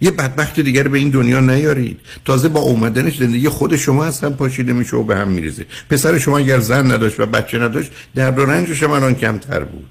یه 0.00 0.10
بدبخت 0.10 0.60
دیگر 0.60 0.88
به 0.88 0.98
این 0.98 1.10
دنیا 1.10 1.40
نیارید. 1.40 2.00
تازه 2.24 2.48
با 2.48 2.60
اومدنش 2.60 3.18
زندگی 3.18 3.48
خود 3.48 3.76
شما 3.76 4.04
اصلا 4.04 4.30
پاشیده 4.30 4.72
میشه 4.72 4.96
و 4.96 5.02
به 5.02 5.16
هم 5.16 5.28
میریزه. 5.28 5.66
پسر 5.90 6.18
شما 6.18 6.38
اگر 6.38 6.60
زن 6.60 6.92
نداشت 6.92 7.20
و 7.20 7.26
بچه 7.26 7.58
نداشت 7.58 7.90
درد 8.14 8.38
و 8.38 8.44
رنجش 8.44 8.82
هم 8.82 8.90
الان 8.90 9.14
کمتر 9.14 9.64
بود. 9.64 9.90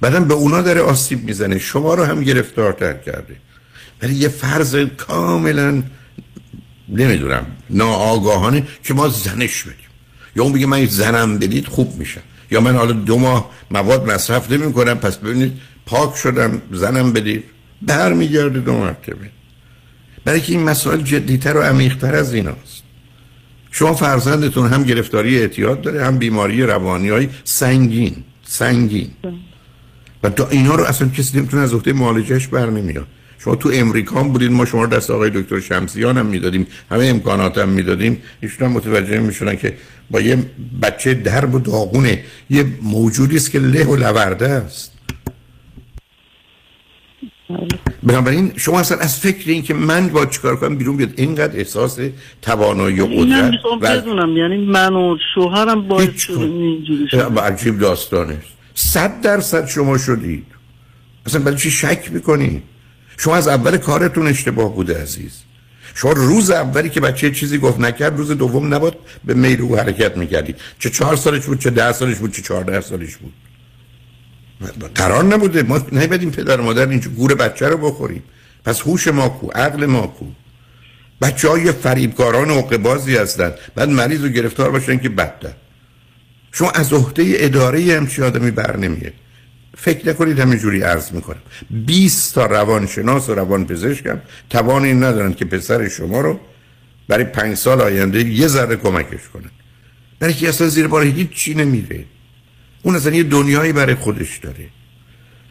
بعدم 0.00 0.24
به 0.24 0.34
اونا 0.34 0.62
داره 0.62 0.80
آسیب 0.80 1.24
می‌زنه. 1.24 1.58
شما 1.58 1.94
رو 1.94 2.04
هم 2.04 2.22
گرفتارتر 2.22 2.92
کرده. 2.92 3.36
ولی 4.02 4.14
یه 4.14 4.28
فرض 4.28 4.76
کاملا 4.96 5.82
نمی‌دونم 6.88 7.46
ناآگاهانه 7.70 8.66
که 8.84 8.94
ما 8.94 9.08
زنش 9.08 9.62
بدیم 9.62 9.85
یا 10.36 10.42
اون 10.42 10.52
بگه 10.52 10.66
من 10.66 10.86
زنم 10.86 11.38
بدید 11.38 11.66
خوب 11.66 11.98
میشم 11.98 12.20
یا 12.50 12.60
من 12.60 12.76
حالا 12.76 12.92
دو 12.92 13.18
ماه 13.18 13.50
مواد 13.70 14.12
مصرف 14.12 14.50
نمی 14.50 14.72
کنم 14.72 14.94
پس 14.94 15.16
ببینید 15.16 15.52
پاک 15.86 16.16
شدم 16.16 16.62
زنم 16.72 17.12
بدید. 17.12 17.44
برمیگرده 17.82 18.60
دو 18.60 18.72
مرتبه. 18.72 19.30
برای 20.24 20.40
که 20.40 20.52
این 20.52 20.62
مسائل 20.62 21.00
جدیتر 21.00 21.56
و 21.56 21.60
عمیقتر 21.60 22.14
از 22.14 22.34
ایناست. 22.34 22.82
شما 23.70 23.94
فرزندتون 23.94 24.68
هم 24.68 24.82
گرفتاری 24.82 25.38
اعتیاد 25.38 25.80
داره 25.80 26.04
هم 26.04 26.18
بیماری 26.18 26.62
روانی 26.62 27.08
های 27.08 27.28
سنگین. 27.44 28.16
سنگین 28.44 29.10
و 30.22 30.30
تا 30.30 30.48
اینا 30.48 30.74
رو 30.74 30.84
اصلا 30.84 31.08
کسی 31.08 31.38
نمی‌تونه 31.38 31.62
از 31.62 31.74
عهده 31.74 31.92
معالجهش 31.92 32.46
بر 32.46 32.70
نمیاد 32.70 33.06
شما 33.38 33.56
تو 33.56 33.70
امریکا 33.72 34.20
هم 34.20 34.28
بودین 34.28 34.52
ما 34.52 34.64
شما 34.64 34.84
رو 34.84 34.90
دست 34.90 35.10
آقای 35.10 35.30
دکتر 35.30 35.60
شمسیان 35.60 36.18
هم 36.18 36.26
می‌دادیم 36.26 36.66
همه 36.90 37.06
امکانات 37.06 37.58
هم 37.58 37.68
می‌دادیم. 37.68 38.22
ایشون 38.40 38.68
هم 38.68 38.72
متوجه 38.72 39.18
میشونن 39.18 39.56
که 39.56 39.76
با 40.10 40.20
یه 40.20 40.38
بچه 40.82 41.14
درب 41.14 41.54
و 41.54 41.58
داغونه 41.58 42.24
یه 42.50 42.66
موجودی 42.82 43.36
است 43.36 43.50
که 43.50 43.58
له 43.58 43.84
و 43.84 43.96
لورده 43.96 44.48
است. 44.48 44.92
بنابراین 48.02 48.52
شما 48.56 48.80
اصلا 48.80 48.98
از 48.98 49.20
فکر 49.20 49.50
این 49.50 49.62
که 49.62 49.74
من 49.74 50.08
با 50.08 50.26
چیکار 50.26 50.56
کنم 50.56 50.76
بیرون 50.76 50.96
بیاد 50.96 51.12
اینقدر 51.16 51.58
احساس 51.58 51.98
توانایی 52.42 53.00
و 53.00 53.06
قدرت 53.06 53.50
می‌خوام 53.50 53.78
و 53.78 53.80
بدونم 53.80 54.36
یعنی 54.36 54.66
من 54.66 54.92
و 54.94 55.16
شوهرم 55.34 56.08
شدیم 56.16 56.62
اینجوری 56.62 57.08
شد 57.10 57.38
عجیب 57.38 57.78
داستانه. 57.78 58.36
صد 58.74 59.20
درصد 59.20 59.66
شما 59.66 59.98
شدید. 59.98 60.46
اصلا 61.26 61.42
برای 61.42 61.56
چی 61.56 61.70
شک 61.70 62.12
می‌کنی؟ 62.12 62.62
شما 63.16 63.36
از 63.36 63.48
اول 63.48 63.76
کارتون 63.76 64.26
اشتباه 64.26 64.74
بوده 64.74 65.02
عزیز. 65.02 65.32
شما 65.94 66.12
روز 66.12 66.50
اولی 66.50 66.90
که 66.90 67.00
بچه 67.00 67.30
چیزی 67.30 67.58
گفت 67.58 67.80
نکرد 67.80 68.16
روز 68.16 68.30
دوم 68.30 68.74
نباد 68.74 68.98
به 69.24 69.34
میل 69.34 69.60
او 69.60 69.76
حرکت 69.76 70.16
می‌کردی. 70.16 70.54
چه 70.78 70.90
چهار 70.90 71.16
سالش 71.16 71.44
بود 71.44 71.60
چه 71.60 71.70
ده 71.70 71.92
سالش 71.92 72.16
بود 72.16 72.32
چه 72.32 72.42
چهارده 72.42 72.80
سالش 72.80 73.16
بود. 73.16 73.32
قرار 74.94 75.24
نبوده. 75.24 75.62
ما 75.62 75.80
نبودیم 75.92 76.30
پدر 76.30 76.60
مادر 76.60 76.88
اینجا 76.88 77.10
گور 77.10 77.34
بچه 77.34 77.68
رو 77.68 77.76
بخوریم. 77.76 78.22
پس 78.64 78.80
هوش 78.80 79.08
ما 79.08 79.28
کو 79.28 79.50
عقل 79.50 79.86
ما 79.86 80.06
کو. 80.06 80.26
بچه 81.20 81.48
های 81.48 81.72
فریبکاران 81.72 82.50
و 82.50 82.62
بازی 82.62 83.16
هستن. 83.16 83.52
بعد 83.74 83.88
مریض 83.88 84.24
و 84.24 84.28
گرفتار 84.28 84.70
باشن 84.70 84.98
که 84.98 85.08
بدتر. 85.08 85.52
شما 86.52 86.70
از 86.70 86.92
عهده 86.92 87.34
اداره 87.36 87.96
همچی 87.96 88.22
آدمی 88.22 88.50
بر 88.50 88.76
نمیه 88.76 89.12
فکر 89.76 90.08
نکنید 90.08 90.38
همینجوری 90.38 90.82
عرض 90.82 91.12
می‌کنم. 91.12 91.42
20 91.70 92.34
تا 92.34 92.46
روانشناس 92.46 93.28
و 93.28 93.34
روانپزشکم 93.34 94.20
توان 94.50 94.84
این 94.84 95.04
ندارن 95.04 95.34
که 95.34 95.44
پسر 95.44 95.88
شما 95.88 96.20
رو 96.20 96.40
برای 97.08 97.24
پنج 97.24 97.56
سال 97.56 97.80
آینده 97.80 98.24
یه 98.28 98.46
ذره 98.46 98.76
کمکش 98.76 99.28
کنن. 99.32 99.50
برای 100.18 100.34
که 100.34 100.48
اصلا 100.48 100.68
زیر 100.68 100.86
بار 100.86 101.02
هیچ 101.02 101.30
چی 101.30 101.54
نمیره. 101.54 102.04
اون 102.82 102.96
اصلا 102.96 103.14
یه 103.14 103.22
دنیایی 103.22 103.72
برای 103.72 103.94
خودش 103.94 104.38
داره. 104.38 104.68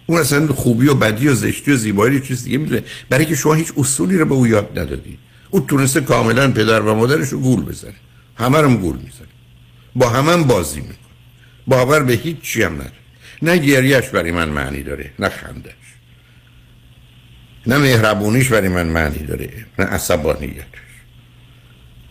اون 0.06 0.20
اصلا 0.20 0.48
خوبی 0.48 0.88
و 0.88 0.94
بدی 0.94 1.28
و 1.28 1.34
زشتی 1.34 1.72
و 1.72 1.76
زیبایی 1.76 2.20
چیز 2.20 2.44
دیگه 2.44 2.58
می‌دونه. 2.58 2.84
برای 3.10 3.26
که 3.26 3.36
شما 3.36 3.54
هیچ 3.54 3.74
اصولی 3.78 4.18
رو 4.18 4.26
به 4.26 4.34
او 4.34 4.48
یاد 4.48 4.80
ندادی. 4.80 5.18
او 5.50 5.60
تونسته 5.60 6.02
کاملا 6.02 6.52
پدر 6.52 6.82
و 6.82 6.96
مادرش 6.96 7.30
رو 7.30 7.40
گول 7.40 7.62
بزنه. 7.62 7.94
همه 8.36 8.62
رو 8.62 8.70
گول 8.70 8.96
می‌زنه. 8.96 9.28
با 9.96 10.10
همه 10.10 10.32
هم 10.32 10.44
بازی 10.44 10.80
می‌کنه. 10.80 10.98
باور 11.68 12.04
به 12.04 12.14
هیچ 12.14 12.42
چی 12.42 12.64
هم 12.64 12.74
نداره. 12.74 13.05
نه 13.42 13.58
گریهش 13.58 14.10
برای 14.10 14.32
من 14.32 14.50
معنی 14.50 14.84
داره 14.84 15.12
نه 15.20 15.30
خندش. 15.30 15.72
نه 17.68 17.78
مهربونیش 17.78 18.50
برای 18.50 18.70
من 18.70 18.88
معنی 18.88 19.18
داره 19.18 19.50
نه 19.80 19.86
عصبانیتش. 19.86 20.66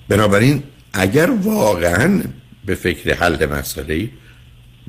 بنابراین 0.09 0.63
اگر 0.93 1.31
واقعا 1.31 2.23
به 2.67 2.75
فکر 2.75 3.15
حل 3.15 3.47
مسئله 3.47 3.95
ای 3.95 4.11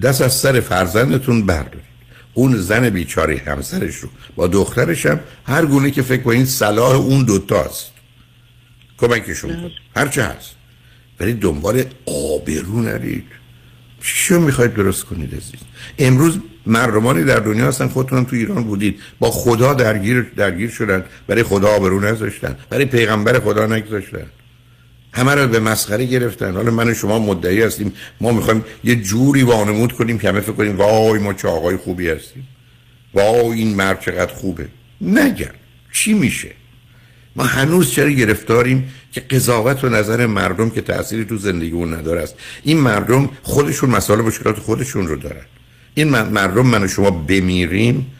دست 0.02 0.22
از 0.22 0.34
سر 0.34 0.60
فرزندتون 0.60 1.46
بردارید. 1.46 1.96
اون 2.34 2.58
زن 2.58 2.90
بیچاره 2.90 3.42
همسرش 3.48 3.96
رو 3.96 4.10
با 4.36 4.48
دخترش 4.48 5.06
هم 5.06 5.20
هر 5.46 5.66
گونه 5.66 5.92
که 5.92 6.02
فکر 6.02 6.22
کنید 6.22 6.46
صلاح 6.46 6.96
اون 6.96 7.24
دوتاست 7.26 7.92
کمکشون 8.98 9.62
کن. 9.62 9.72
هر 9.96 10.08
چه 10.08 10.24
هست. 10.24 10.56
ولی 11.20 11.34
دنبال 11.34 11.84
آبرو 12.06 12.82
نرید. 12.82 13.26
چی 14.06 14.34
می‌خواید 14.34 14.74
درست 14.74 15.04
کنید 15.04 15.36
عزیز؟ 15.36 15.60
امروز 16.00 16.40
مردمانی 16.66 17.24
در 17.24 17.40
دنیا 17.40 17.68
هستن 17.68 17.88
خودتون 17.88 18.26
تو 18.26 18.36
ایران 18.36 18.64
بودید. 18.64 19.00
با 19.20 19.32
خدا 19.32 19.74
درگیر 19.74 20.22
درگیر 20.22 20.70
شدن. 20.70 21.04
برای 21.28 21.44
خدا 21.44 21.68
آبرو 21.68 22.00
نذاشتن. 22.00 22.56
برای 22.70 22.86
پیغمبر 22.86 23.40
خدا 23.40 23.66
نگذاشتن. 23.66 24.26
همه 25.14 25.36
رو 25.36 25.48
به 25.48 25.60
مسخره 25.60 26.06
گرفتن. 26.06 26.54
حالا 26.54 26.72
من 26.72 26.90
و 26.90 26.94
شما 26.94 27.20
مدعی 27.20 27.62
هستیم. 27.62 27.94
ما 28.22 28.32
می‌خوایم 28.32 28.66
یه 28.84 28.96
جوری 28.96 29.44
وانمود 29.44 29.92
کنیم 29.92 30.18
که 30.18 30.30
همه 30.30 30.40
فکر 30.40 30.52
کنیم 30.52 30.78
وای 30.78 31.20
ما 31.20 31.34
چه 31.34 31.48
آقای 31.48 31.78
خوبی 31.78 32.10
هستیم. 32.10 32.48
وای 33.14 33.60
این 33.60 33.76
مرد 33.76 34.00
چقدر 34.00 34.34
خوبه. 34.34 34.68
نگم 35.02 35.56
چی 35.92 36.14
میشه؟ 36.14 36.52
ما 37.36 37.44
هنوز 37.44 37.92
چرا 37.92 38.10
گرفتاریم 38.10 38.92
که 39.12 39.22
قضاوت 39.22 39.84
و 39.84 39.90
نظر 39.90 40.26
مردم 40.26 40.70
که 40.70 40.82
تأثیری 40.82 41.26
تو 41.26 41.38
زندگی 41.38 41.72
اون 41.72 41.94
نداره 41.94 42.22
است. 42.22 42.36
این 42.64 42.80
مردم 42.80 43.30
خودشون 43.44 43.90
مسائل 43.90 44.22
مشکلات 44.22 44.60
خودشون 44.60 45.08
رو 45.08 45.16
دارن. 45.16 45.46
این 45.94 46.10
مردم 46.10 46.66
من 46.66 46.84
و 46.84 46.88
شما 46.88 47.12
بمیریم 47.12 48.12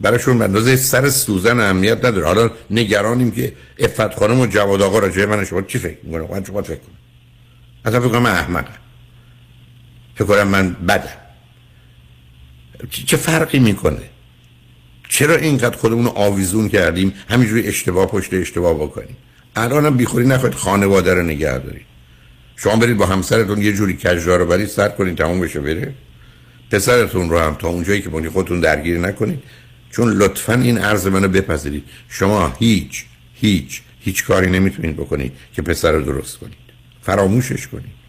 براشون 0.00 0.42
اندازه 0.42 0.76
سر 0.76 1.10
سوزن 1.10 1.60
اهمیت 1.60 2.04
نداره. 2.04 2.26
حالا 2.26 2.50
نگرانیم 2.70 3.30
که 3.30 3.52
افت 3.78 4.14
خانم 4.14 4.40
و 4.40 4.46
جواد 4.46 4.82
آقا 4.82 4.98
راجع 4.98 5.24
من 5.24 5.44
شما 5.44 5.62
چی 5.62 5.78
فکر 5.78 5.98
می‌کنه 6.02 6.28
من 6.30 6.44
شما 6.44 6.62
فکر 6.62 6.74
کنم. 6.74 6.94
اصلا 7.84 8.00
فکر 8.00 8.08
کنم 8.08 8.22
من 8.22 8.64
فکر 10.14 10.24
کنم 10.24 10.48
من 10.48 10.72
بدم. 10.72 11.08
چه 12.90 13.16
فرقی 13.16 13.58
می‌کنه؟ 13.58 14.10
چرا 15.08 15.36
اینقدر 15.36 15.76
خودمون 15.76 16.04
رو 16.04 16.10
آویزون 16.10 16.68
کردیم؟ 16.68 17.14
همینجوری 17.30 17.66
اشتباه 17.66 18.06
پشت 18.06 18.34
اشتباه 18.34 18.74
بکنیم. 18.74 19.16
الانم 19.56 19.96
بیخوری 19.96 20.26
نخواهید 20.26 20.58
خانواده 20.58 21.14
رو 21.14 21.22
نگه 21.22 21.58
دارید. 21.58 21.86
شما 22.56 22.76
برید 22.76 22.96
با 22.96 23.06
همسرتون 23.06 23.62
یه 23.62 23.72
جوری 23.72 23.94
کجدار 23.94 24.38
رو 24.38 24.46
برید 24.46 24.68
سر 24.68 24.88
کنید 24.88 25.18
تموم 25.18 25.40
بشه 25.40 25.60
بره. 25.60 25.94
پسرتون 26.70 27.30
رو 27.30 27.38
هم 27.38 27.54
تا 27.54 27.68
اونجایی 27.68 28.02
که 28.02 28.08
بونی 28.08 28.28
خودتون 28.28 28.60
درگیری 28.60 29.00
نکنید. 29.00 29.42
چون 29.90 30.12
لطفا 30.12 30.54
این 30.54 30.78
عرض 30.78 31.06
منو 31.06 31.28
بپذیرید. 31.28 31.84
شما 32.08 32.56
هیچ 32.58 33.04
هیچ 33.34 33.82
هیچ 34.00 34.24
کاری 34.24 34.50
نمی‌تونید 34.50 34.96
بکنید 34.96 35.32
که 35.52 35.62
پسر 35.62 35.92
رو 35.92 36.02
درست 36.02 36.38
کنید. 36.38 36.64
فراموشش 37.02 37.66
کنید. 37.66 38.03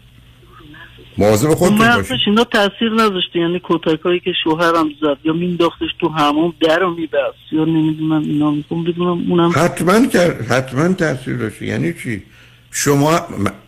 مواظب 1.18 1.54
خودتون 1.54 1.96
باشید 1.96 2.16
اینا 2.26 2.44
تاثیر 2.44 2.92
نذاشته. 2.92 3.38
یعنی 3.38 3.60
کتکایی 3.64 4.20
که 4.20 4.32
شوهرم 4.44 4.88
زد 5.00 5.16
یا 5.24 5.32
مینداختش 5.32 5.88
تو 6.00 6.08
همون 6.08 6.52
در 6.60 6.78
رو 6.78 6.94
میبست 6.94 7.52
یا 7.52 7.64
نمی‌دونم 7.64 8.22
اینا 8.22 8.50
می‌خوام 8.50 8.84
بدونم 8.84 9.30
اونم 9.30 9.52
حتما 9.56 10.06
کرد 10.06 10.46
حتما 10.46 10.92
تاثیر 10.92 11.36
داشته. 11.36 11.66
یعنی 11.66 11.94
چی؟ 12.02 12.22
شما 12.70 13.20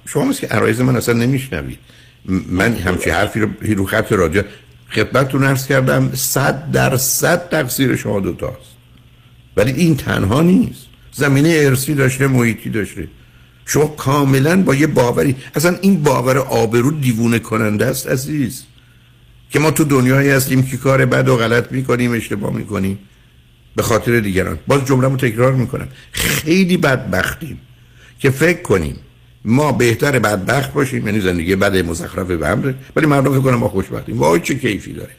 شما 0.07 0.25
مثل 0.25 0.41
که 0.41 0.47
عرایز 0.47 0.81
من 0.81 0.97
اصلا 0.97 1.15
نمیشنوید. 1.15 1.79
من 2.51 2.75
همچی 2.75 3.11
حرفی 3.11 3.41
رو 3.41 3.49
رو 3.77 3.87
خط 3.87 4.13
راجع 4.13 4.43
خدمتتون 4.91 5.45
عرض 5.45 5.67
کردم. 5.67 6.11
صد 6.15 6.71
درصد 6.71 7.49
تقصیر 7.49 7.97
شما 7.97 8.21
دوتاست 8.21 8.77
ولی 9.57 9.73
این 9.73 9.97
تنها 9.97 10.43
نیست. 10.43 10.87
زمینه 11.13 11.49
ارسی 11.49 11.95
داشته 11.95 12.27
محیطی 12.27 12.71
داشته. 12.71 13.09
شما 13.69 13.87
کاملا 13.87 14.63
با 14.63 14.75
یه 14.75 14.87
باوری 14.87 15.37
اصلا 15.55 15.77
این 15.83 16.03
باور 16.03 16.39
آبرو 16.39 16.91
دیوونه 16.91 17.39
کننده 17.39 17.87
است 17.87 18.07
عزیز. 18.07 18.65
که 19.51 19.59
ما 19.59 19.71
تو 19.71 19.85
دنیایی 19.85 20.31
هستیم 20.31 20.63
که 20.63 20.77
کار 20.77 21.07
بد 21.07 21.29
و 21.29 21.37
غلط 21.37 21.73
می‌کنیم 21.73 22.13
اشتباه 22.13 22.53
می‌کنیم. 22.53 22.99
به 23.77 23.83
خاطر 23.83 24.21
دیگران. 24.21 24.59
باز 24.67 24.85
جمله 24.87 25.17
تکرار 25.17 25.53
می‌کنم. 25.53 25.89
خیلی 26.13 26.77
بدبختیم 26.77 27.61
که 28.19 28.31
فکر 28.31 28.63
کنیم 28.63 28.97
ما 29.45 29.73
بهتر 29.73 30.19
بدبخت 30.19 30.73
باشیم 30.73 31.07
یعنی 31.07 31.21
زندگی 31.21 31.57
بد 31.57 31.77
مزخرف 31.77 32.27
به 32.27 32.49
هم 32.49 32.75
ولی 32.97 33.07
مردم 33.07 33.33
فکر 33.33 33.41
کنم 33.41 33.55
ما 33.55 33.69
خوشبختیم. 33.69 34.19
وای 34.19 34.41
چه 34.41 34.55
کیفی 34.55 34.93
داره. 34.93 35.18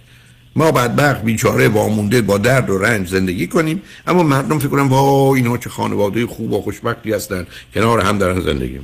ما 0.59 0.71
بدبخت 0.71 1.23
بیچاره 1.23 1.67
وامونده 1.67 2.21
با 2.21 2.37
درد 2.37 2.69
و 2.69 2.77
رنج 2.77 3.07
زندگی 3.07 3.47
کنیم 3.47 3.81
اما 4.07 4.23
مردم 4.23 4.59
فکر 4.59 4.67
کنم 4.67 4.87
وای 4.87 5.41
اینا 5.41 5.57
چه 5.57 5.69
خانواده 5.69 6.27
خوب 6.27 6.53
و 6.53 6.61
خوشبختی 6.61 7.13
هستن 7.13 7.47
کنار 7.73 8.01
هم 8.01 8.17
دارن 8.17 8.41
زندگی. 8.41 8.79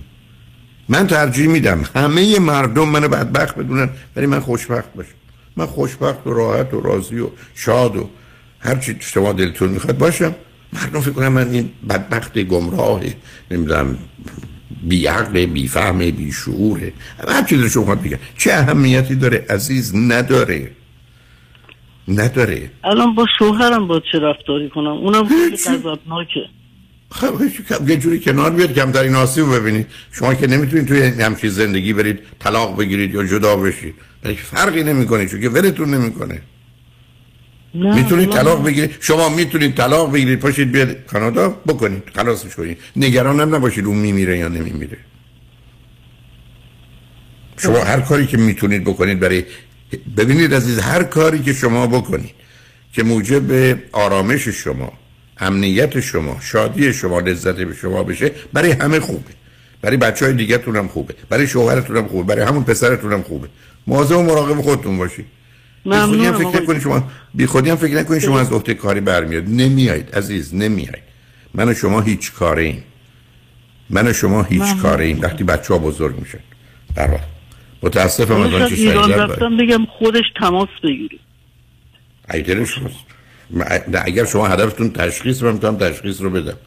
من 0.89 1.07
ترجیح 1.07 1.47
میدم 1.47 1.83
همه 1.95 2.39
مردم 2.39 2.89
منو 2.89 3.07
بدبخت 3.07 3.55
بدونن 3.55 3.89
ولی 4.15 4.25
من 4.25 4.39
خوشبخت 4.39 4.93
باشم. 4.93 5.09
من 5.55 5.65
خوشبخت 5.65 6.27
و 6.27 6.33
راحت 6.33 6.73
و 6.73 6.81
راضی 6.81 7.19
و 7.19 7.27
شاد 7.55 7.95
و 7.95 8.09
هر 8.59 8.75
چی 8.75 8.97
شما 8.99 9.33
دلتون 9.33 9.69
می‌خواد 9.69 9.97
باشم. 9.97 10.35
مردم 10.73 10.99
فکر 10.99 11.11
کنم 11.11 11.27
من 11.33 11.49
این 11.51 11.69
بدبخت 11.89 12.39
گمراه 12.39 13.01
نمی‌دونم 13.51 13.97
بی 14.83 15.07
عقل 15.07 15.45
بی 15.45 15.67
فهم 15.67 15.97
بی 15.97 16.31
شعوره 16.31 16.93
هر 17.27 17.43
چیز 17.43 17.65
شما 17.65 17.95
بگم 17.95 18.17
چه 18.37 18.53
اهمیتی 18.53 19.15
داره 19.15 19.45
عزیز؟ 19.49 19.95
نداره. 19.95 20.71
نداره. 22.07 22.71
الان 22.83 23.15
با 23.15 23.25
شوهرم 23.39 23.87
با 23.87 24.01
چه 24.11 24.19
رفتاری 24.19 24.69
کنم؟ 24.69 24.87
اونم 24.87 25.27
خیلی 25.27 25.57
غضبناکه. 25.57 26.45
خب 27.09 27.41
یه 27.87 27.97
جوری 27.97 28.19
کنار 28.19 28.51
بیاد 28.51 28.73
کمترین 28.73 29.15
آسیب 29.15 29.55
ببینید. 29.55 29.87
شما 30.11 30.33
که 30.33 30.47
نمی‌تونید 30.47 30.87
توی 30.87 31.01
همچین 31.01 31.49
زندگی 31.49 31.93
برید 31.93 32.19
طلاق 32.39 32.77
بگیرید 32.77 33.13
یا 33.13 33.23
جدا 33.23 33.55
بشید. 33.55 33.95
ولی 34.23 34.35
فرقی 34.35 34.83
نمی‌کنه 34.83 35.25
چون 35.25 35.41
که 35.41 35.49
ولتون 35.49 35.93
نمی‌کنه. 35.93 36.41
می‌تونید 37.73 38.29
طلاق 38.29 38.65
بگیرید. 38.65 38.95
شما 38.99 39.29
می‌تونید 39.29 39.75
طلاق 39.75 40.13
بگیرید 40.13 40.39
پاشید 40.39 40.71
بیاد 40.71 41.05
کانادا 41.05 41.49
بکنید. 41.49 42.03
خلاصش 42.15 42.55
کنید. 42.55 42.77
نگران 42.95 43.39
هم 43.39 43.55
نباشید 43.55 43.85
اون 43.85 43.97
میمیره 43.97 44.37
یا 44.37 44.47
نمیمیره. 44.47 44.97
شما 47.57 47.79
هر 47.79 48.01
کاری 48.01 48.27
که 48.27 48.37
می‌تونید 48.37 48.83
بکنید 48.83 49.19
برای 49.19 49.43
ببینید 50.17 50.53
عزیز 50.53 50.79
هر 50.79 51.03
کاری 51.03 51.43
که 51.43 51.53
شما 51.53 51.87
بکنید 51.87 52.35
که 52.93 53.03
موجب 53.03 53.79
آرامش 53.91 54.47
شما 54.47 54.93
امنیت 55.37 55.99
شما 55.99 56.37
شادی 56.41 56.93
شما 56.93 57.19
لذت 57.19 57.55
به 57.55 57.73
شما 57.73 58.03
بشه 58.03 58.31
برای 58.53 58.71
همه 58.71 58.99
خوبه. 58.99 59.31
برای 59.81 59.97
بچه 59.97 60.25
های 60.25 60.33
دیگه 60.33 60.59
هم 60.67 60.87
خوبه. 60.87 61.15
برای 61.29 61.47
شوهرتون 61.47 61.97
هم 61.97 62.07
خوبه. 62.07 62.35
برای 62.35 62.47
همون 62.47 62.63
پسرتون 62.63 63.13
هم 63.13 63.21
خوبه. 63.23 63.47
مواظب 63.87 64.17
و 64.17 64.23
مراقب 64.23 64.61
خودتون 64.61 64.97
باشید. 64.97 65.25
بی 65.83 65.91
هم 65.91 66.37
فکر 66.37 66.61
نکنید 66.61 66.81
شما 66.81 67.11
بی 67.33 67.45
خودی 67.45 67.69
هم 67.69 67.75
فکر 67.75 67.95
نکنید 67.95 68.21
شما 68.21 68.39
از 68.39 68.51
عهده 68.51 68.73
کاری 68.73 68.99
برمیاد. 68.99 69.43
نمیایید 69.47 70.15
عزیز 70.15 70.55
نمیایید. 70.55 71.03
من 71.53 71.69
و 71.69 71.73
شما 71.73 72.01
هیچ 72.01 72.33
کاره 72.33 72.63
ایم 72.63 72.83
من 73.89 74.07
و 74.07 74.13
شما 74.13 74.43
هیچ 74.43 74.75
کاره 74.81 75.05
ایم 75.05 75.21
وقتی 75.21 75.43
بچه 75.43 75.73
ها 75.73 75.79
بزرگ 75.79 76.19
میشن. 76.19 76.39
برای 76.95 77.19
متاسفم 77.85 78.41
از 78.41 78.53
آنچه 78.53 78.75
ایران 78.75 79.11
رفتم 79.11 79.57
بگم 79.57 79.85
خودش 79.85 80.23
تماس 80.39 80.69
بگیره. 80.83 81.17
ایدر 82.33 82.65
شماست. 82.65 82.95
اگر 83.93 84.25
شما 84.25 84.47
هدفتون 84.47 84.89
تشخیص 84.91 85.43
رو 85.43 85.53
می‌تونم 85.53 85.77
تشخیص 85.77 86.21
رو 86.21 86.29
بدم. 86.29 86.57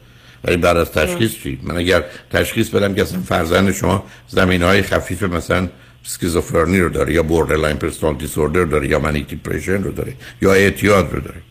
ولی 0.43 0.57
بعد 0.57 0.77
از 0.77 0.91
تشخیص 0.91 1.35
چی؟ 1.43 1.59
من 1.63 1.77
اگر 1.77 2.03
تشخیص 2.29 2.69
بدم 2.69 2.93
که 2.95 3.01
اصلا 3.01 3.19
فرزند 3.19 3.71
شما 3.71 4.03
زمینه 4.27 4.63
های 4.63 4.81
خفیف 4.81 5.23
مثلا 5.23 5.69
سکیزوفرنی 6.03 6.79
رو 6.79 6.89
داره 6.89 7.13
یا 7.13 7.23
borderline 7.23 7.77
personal 7.77 8.15
disorder 8.15 8.63
داره 8.63 8.87
یا 8.87 8.99
manic 8.99 9.27
depression 9.27 9.83
رو 9.83 9.91
داره 9.91 10.13
یا 10.41 10.53
اعتیاد 10.53 11.13
رو 11.13 11.19
داره. 11.19 11.41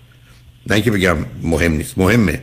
نه 0.67 0.75
اینکه 0.75 0.91
بگم 0.91 1.17
مهم 1.43 1.73
نیست 1.73 1.99
مهمه. 1.99 2.43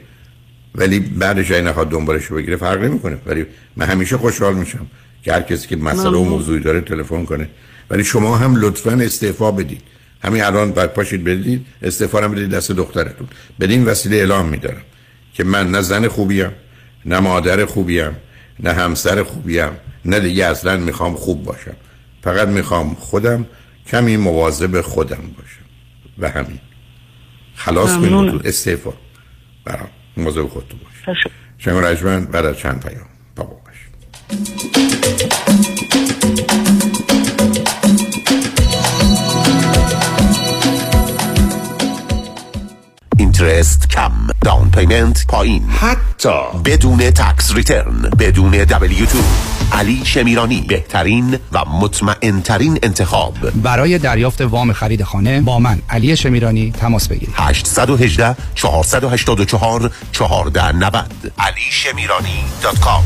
ولی 0.75 0.99
بعدش 0.99 1.51
این 1.51 1.67
نخواد 1.67 1.89
دنبالش 1.89 2.25
رو 2.25 2.37
بگیره 2.37 2.55
فرق 2.55 2.83
نمی‌کنه. 2.83 3.17
ولی 3.25 3.45
من 3.75 3.85
همیشه 3.85 4.17
خوشحال 4.17 4.55
میشم. 4.55 4.87
که 5.25 5.33
هر 5.33 5.41
کسی 5.41 5.67
که 5.67 5.75
مسئله 5.75 6.17
و 6.17 6.23
موضوعی 6.23 6.59
داره 6.59 6.81
تلفن 6.81 7.25
کنه. 7.25 7.49
ولی 7.89 8.03
شما 8.03 8.37
هم 8.37 8.55
لطفا 8.55 8.91
استعفا 8.91 9.51
بدید 9.51 9.81
همین 10.23 10.43
الان 10.43 10.71
بعد 10.71 10.93
پاشید 10.93 11.23
بدید 11.23 11.65
استعفا 11.81 12.19
رو 12.19 12.29
بدید 12.29 12.49
دست 12.49 12.71
دخترتون. 12.71 13.27
بدین 13.59 13.85
وسیله 13.85 14.17
اعلام 14.17 14.49
میدارم 14.49 14.81
که 15.33 15.43
من 15.43 15.71
نه 15.71 15.81
زن 15.81 16.07
خوبیم 16.07 16.51
نه 17.05 17.19
مادر 17.19 17.65
خوبیم 17.65 18.15
نه 18.59 18.73
همسر 18.73 19.23
خوبیم 19.23 19.69
نه 20.05 20.19
دیگه 20.19 20.45
اصلا 20.45 20.77
می‌خوام 20.77 21.15
خوب 21.15 21.43
باشم. 21.43 21.75
فقط 22.23 22.47
می‌خوام 22.47 22.95
خودم 22.95 23.45
کمی 23.87 24.17
مواظب 24.17 24.81
خودم 24.81 25.23
باشم. 25.37 25.65
و 26.19 26.29
همین. 26.29 26.59
خلاص 27.55 27.95
کنید 27.97 28.47
استعفا. 28.47 28.93
برام. 29.65 29.89
مواظب 30.17 30.47
خودتون 30.47 30.79
باش 31.05 31.17
شما 31.57 31.79
رجمن 31.79 32.25
بعد 32.25 32.45
از 32.45 32.57
چند 32.57 32.85
پیام. 32.85 33.07
بابا 33.35 33.61
باش 33.65 34.64
اینترست 43.41 43.89
کم 43.89 44.11
داون 44.41 44.71
پیمنت 44.71 45.27
پایین 45.27 45.69
حتی 45.69 46.29
بدون 46.65 46.97
تکس 46.97 47.55
ریترن 47.55 48.01
بدون 48.19 48.65
W2 48.65 49.15
علی 49.75 50.01
شمیرانی 50.05 50.61
بهترین 50.67 51.37
و 51.51 51.65
مطمئن 51.65 52.41
ترین 52.41 52.79
انتخاب. 52.83 53.33
برای 53.63 53.97
دریافت 53.97 54.41
وام 54.41 54.73
خرید 54.73 55.03
خانه 55.03 55.41
با 55.41 55.59
من 55.59 55.81
علی 55.89 56.17
شمیرانی 56.17 56.71
تماس 56.71 57.07
بگیرید. 57.07 57.35
818 57.37 58.35
484 58.55 59.91
1490 60.13 61.05
علی 61.39 61.61
شمیرانی 61.71 62.43
دات 62.61 62.79
کام. 62.79 63.03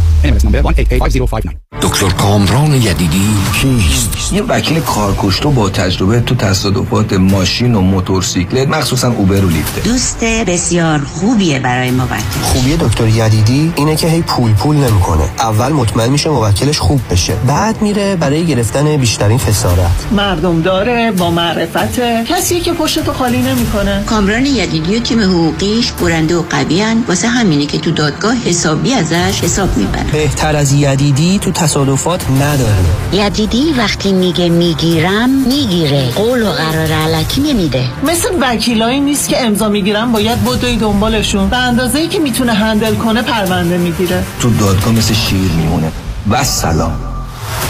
دکتر 1.82 2.09
کامران 2.09 2.74
یدیدی 2.74 3.28
کیست؟ 3.61 4.34
یه 4.34 4.43
وکیل 4.43 4.80
کارکشته 4.80 5.49
با 5.49 5.70
تجربه 5.70 6.20
تو 6.20 6.36
تصادفات 6.36 7.13
ماشین 7.13 7.76
و 7.76 7.82
موتورسیکلت 7.82 8.67
مخصوصا 8.67 9.11
اوبر 9.11 9.45
و 9.45 9.49
لیفت 9.49 9.84
دوست 9.84 10.24
بسیار 10.24 10.99
خوبیه 10.99 11.59
برای 11.59 11.91
موکل. 11.91 12.15
خوبی 12.41 12.78
دکتر 12.78 13.07
یدیدی 13.07 13.74
اینه 13.76 13.95
که 13.95 14.07
هی 14.07 14.22
پول 14.22 14.53
پول 14.53 14.76
نمی‌کنه. 14.76 15.30
اول 15.39 15.72
مطمئن 15.72 16.09
میشه 16.09 16.30
موکلش 16.60 16.80
خوب 16.80 17.01
بشه. 17.12 17.34
بعد 17.47 17.82
میره 17.82 18.16
برای 18.16 18.45
گرفتن 18.45 18.97
بیشترین 18.97 19.38
خسارت. 19.38 20.05
مردم 20.12 20.62
داره 20.62 21.12
با 21.12 21.32
معرفت. 21.32 21.99
کسی 22.30 22.60
که 22.60 22.74
پشت 22.74 22.99
تو 22.99 23.14
خالی 23.14 23.41
نمی‌کنه. 23.41 24.03
کامران 24.05 24.45
یدیدی 24.45 24.97
و 24.97 24.99
تیم 24.99 25.20
حقوقیش 25.20 25.91
برنده 25.91 26.36
و 26.36 26.41
قوی 26.49 26.86
واسه 27.07 27.28
همینه 27.28 27.66
که 27.66 27.78
تو 27.78 27.91
دادگاه 27.91 28.36
حسابی 28.45 28.93
ازش 28.93 29.41
حساب 29.43 29.78
می‌برن 29.78 30.05
بهتر 30.12 30.55
از 30.55 30.74
یدیدی 30.74 31.39
تو 31.39 31.51
تصادفات 31.51 32.30
نداره 32.30 33.26
یدیدی 33.26 33.74
وقتی 33.78 34.14
میگه 34.14 34.49
می‌گیرم 34.49 35.30
می‌گیره. 35.30 36.10
قول 36.12 36.43
و 36.43 36.49
قرار 36.51 36.91
علکی 36.91 37.41
نمیده. 37.41 37.84
مثل 38.07 38.30
وکیلایی 38.41 38.99
نیست 38.99 39.30
که 39.30 39.45
امضا 39.45 39.70
می‌گیرن 39.70 40.12
باید 40.12 40.45
بدوی 40.45 40.78
دنبالشون. 40.78 41.49
به 41.49 41.57
اندازه 41.57 41.99
ای 41.99 42.07
که 42.07 42.20
می‌تونه 42.20 42.53
هندل 42.53 42.95
کنه 42.95 43.22
پرونده 43.22 43.78
می‌گیره. 43.78 44.24
تو 44.39 44.49
دادگاه 44.49 44.93
مثل 44.93 45.14
شیر 45.14 45.51
میمونه. 45.57 45.91
و 46.32 46.43
سلام. 46.43 46.99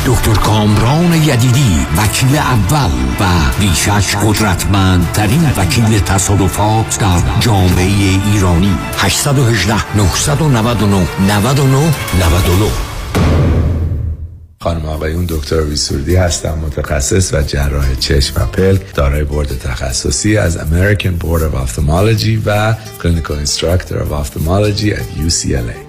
دکتر 0.06 0.34
کامران 0.34 1.14
یدیدی 1.14 1.88
وکیل 1.98 2.36
اول 2.38 2.92
و 3.20 3.26
بیشش 3.60 4.16
قدرتمندترین 4.16 5.52
وکیل 5.58 6.00
تصادفات 6.00 6.98
در 7.00 7.22
جامعه 7.40 8.20
ایرانی. 8.34 8.78
818 8.98 9.98
999 9.98 11.08
99 11.28 11.94
99 12.20 12.90
خانم 14.62 14.86
آقایون 14.86 15.26
دکتر 15.30 15.62
سرودی 15.62 16.16
هستم 16.16 16.58
متخصص 16.66 17.34
و 17.34 17.42
جراح 17.42 17.96
چشم 17.96 18.42
و 18.42 18.46
پلک 18.46 18.96
دارای 18.96 19.24
بورد 19.24 19.60
تخصصی 19.60 20.38
از 20.38 20.58
American 20.58 21.24
Board 21.24 21.42
of 21.42 21.68
Ophthalmology 21.68 22.40
و 22.46 22.76
Clinical 23.00 23.48
Instructor 23.48 23.94
of 23.94 24.12
Ophthalmology 24.12 24.94
at 24.94 25.28
UCLA 25.28 25.89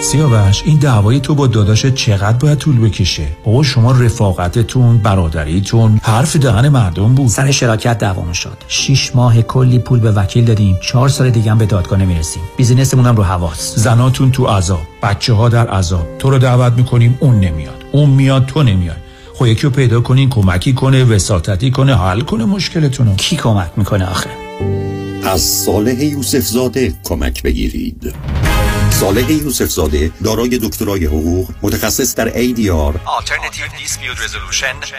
سیاوش 0.00 0.62
این 0.64 0.78
دعوای 0.78 1.20
تو 1.20 1.34
با 1.34 1.46
داداش 1.46 1.86
چقدر 1.86 2.38
باید 2.38 2.58
طول 2.58 2.80
بکشه؟ 2.80 3.26
بابا 3.44 3.62
شما 3.62 3.92
رفاقتتون 3.92 4.98
برادریتون 4.98 6.00
حرف 6.02 6.36
دهن 6.36 6.68
مردم 6.68 7.14
بود. 7.14 7.28
سر 7.28 7.50
شراکت 7.50 7.98
دعوامون 7.98 8.32
شد. 8.32 8.56
شیش 8.68 9.16
ماه 9.16 9.42
کلی 9.42 9.78
پول 9.78 10.00
به 10.00 10.12
وکیل 10.12 10.44
دادیم. 10.44 10.78
چهار 10.82 11.08
سال 11.08 11.30
دیگه 11.30 11.50
هم 11.50 11.58
به 11.58 11.66
دادگاه 11.66 11.98
نمی‌رسیم. 11.98 12.42
بیزینسمون 12.56 13.06
هم 13.06 13.16
رو 13.16 13.22
حواس. 13.22 13.74
زناتون 13.76 14.30
تو 14.30 14.46
عذاب. 14.46 14.80
بچه 15.02 15.32
ها 15.32 15.48
در 15.48 15.66
عذاب. 15.68 16.06
تو 16.18 16.30
رو 16.30 16.38
دعوت 16.38 16.72
می‌کنیم 16.72 17.18
اون 17.20 17.40
نمیاد. 17.40 17.84
اون 17.92 18.10
میاد 18.10 18.46
تو 18.46 18.62
نمیاد 18.62 18.96
خب 19.34 19.46
یکی 19.46 19.62
رو 19.62 19.70
پیدا 19.70 20.00
کنین 20.00 20.30
کمکی 20.30 20.72
کنه 20.72 21.04
وساطتی 21.04 21.70
کنه 21.70 21.96
حل 21.96 22.20
کنه 22.20 22.44
مشکلتونو 22.44 23.14
کی 23.14 23.36
کمک 23.36 23.70
می‌کنه 23.76 24.10
آخه؟ 24.10 24.30
از 25.24 25.40
صالح 25.40 26.04
یوسف 26.04 26.46
زاده 26.46 26.94
کمک 27.04 27.42
بگیرید. 27.42 28.14
صالح 28.90 29.32
یوسف 29.32 29.70
زاده 29.70 30.12
دارای 30.24 30.58
دکترای 30.62 31.04
حقوق 31.04 31.48
متخصص 31.62 32.14
در 32.14 32.30
ADR 32.30 32.98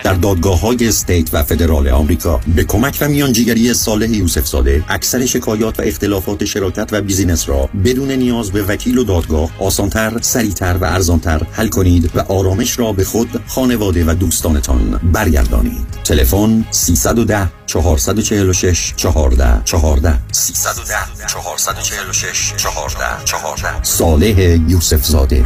در 0.04 0.14
دادگاه 0.14 0.60
های 0.60 0.88
state 0.88 1.34
و 1.34 1.44
فدرال 1.44 1.88
آمریکا. 1.88 2.40
به 2.56 2.64
کمک 2.64 2.98
و 3.02 3.08
میانجیگری 3.08 3.74
صالح 3.74 4.10
یوسف 4.10 4.48
زاده 4.48 4.84
اکثر 4.90 5.26
شکایات 5.26 5.80
و 5.80 5.84
اختلافات 5.84 6.46
شراکت 6.46 6.90
و 6.92 7.02
business 7.02 7.50
را 7.50 7.70
بدون 7.86 8.12
نیاز 8.12 8.52
به 8.52 8.64
وکیل 8.64 8.98
و 8.98 9.04
دادگاه 9.04 9.50
آسانتر، 9.60 10.18
سریعتر 10.22 10.78
و 10.82 10.86
ارزانتر 10.86 11.42
حل 11.52 11.68
کنید 11.68 12.12
و 12.16 12.20
آرامش 12.20 12.80
را 12.80 12.94
به 12.94 13.04
خود، 13.04 13.44
خانواده 13.48 14.06
و 14.06 14.14
دوستانتان 14.14 15.00
برگردانید. 15.04 15.88
تلفن 16.04 16.66
310 16.72 17.52
446 17.66 18.94
14 18.96 19.62
14 19.66 20.20
310 20.32 20.96
446 21.28 22.54
14 22.58 23.24
14 23.26 23.81
صالح 23.84 24.60
یوسف 24.68 25.06
زاده 25.06 25.46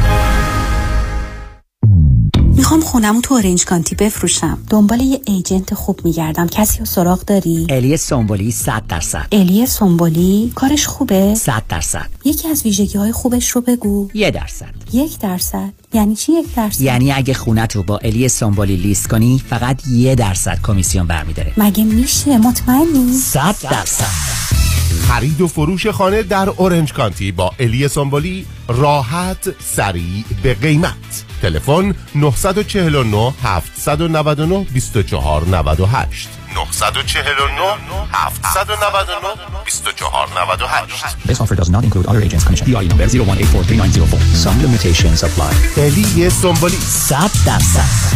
می‌خوام 2.66 2.82
خونم 2.82 3.22
تو 3.22 3.34
اورنج 3.34 3.66
کانتی 3.66 3.96
بفروشم. 3.96 4.58
دنبال 4.70 5.02
یه 5.02 5.22
ایجنت 5.26 5.74
خوب 5.74 6.00
میگردم. 6.04 6.48
کسی 6.48 6.80
رو 6.80 6.86
سراغ 6.86 7.26
داری؟ 7.26 7.68
الی 7.70 7.98
سومبولی 7.98 8.52
100 8.52 8.84
درصد. 8.90 9.28
الی 9.32 9.66
سومبولی 9.66 10.52
کارش 10.56 10.88
خوبه؟ 10.88 11.36
100 11.36 11.64
درصد. 11.70 12.06
یکی 12.26 12.48
از 12.48 12.64
ویژگی 12.64 12.98
های 12.98 13.12
خوبش 13.12 13.50
رو 13.50 13.62
بگو. 13.62 14.10
یه 14.14 14.32
درصد. 14.32 14.74
یک 14.94 15.20
درصد. 15.20 15.74
یعنی 15.94 16.16
چی 16.16 16.32
یک 16.32 16.56
درصد؟ 16.56 16.82
یعنی 16.82 17.12
اگه 17.12 17.34
خونت 17.34 17.76
رو 17.76 17.84
با 17.84 17.98
الی 17.98 18.30
سومبولی 18.30 18.76
لیست 18.76 19.08
کنی 19.08 19.42
فقط 19.50 19.88
یه 19.88 20.16
درصد 20.16 20.60
کمیسیون 20.64 21.08
برمیداره. 21.08 21.54
مگه 21.58 21.84
میشه؟ 21.84 22.38
مطمئنی؟ 22.38 23.14
100 23.14 23.56
درصد. 23.62 24.55
خرید 25.08 25.42
و 25.42 25.48
فروش 25.48 25.88
خانه 25.88 26.24
در 26.24 26.50
اورنج 26.50 26.94
کانتی 26.94 27.32
با 27.32 27.52
الی 27.60 27.88
سامبولی 27.88 28.46
راحت 28.68 29.50
سریع 29.60 30.26
به 30.44 30.54
قیمت 30.54 31.24
تلفن 31.42 31.96
949 32.16 33.34
799 33.44 34.66
2498 34.74 36.30
949 36.56 37.78
799 38.14 39.28
2498 39.66 41.28
This 41.28 41.42
offer 41.42 41.56
does 41.56 41.70
not 41.70 41.84
include 41.84 42.06
other 42.08 42.22
agents 42.22 42.44
commission. 42.46 42.66
PI 42.68 42.88
number 42.88 43.06
01843904. 43.06 44.20
Some 44.44 44.58
limitations 44.62 45.24
apply. 45.24 45.54
الی 45.78 46.30
سامبولی 46.30 46.78
100 46.78 47.32
درصد 47.46 48.16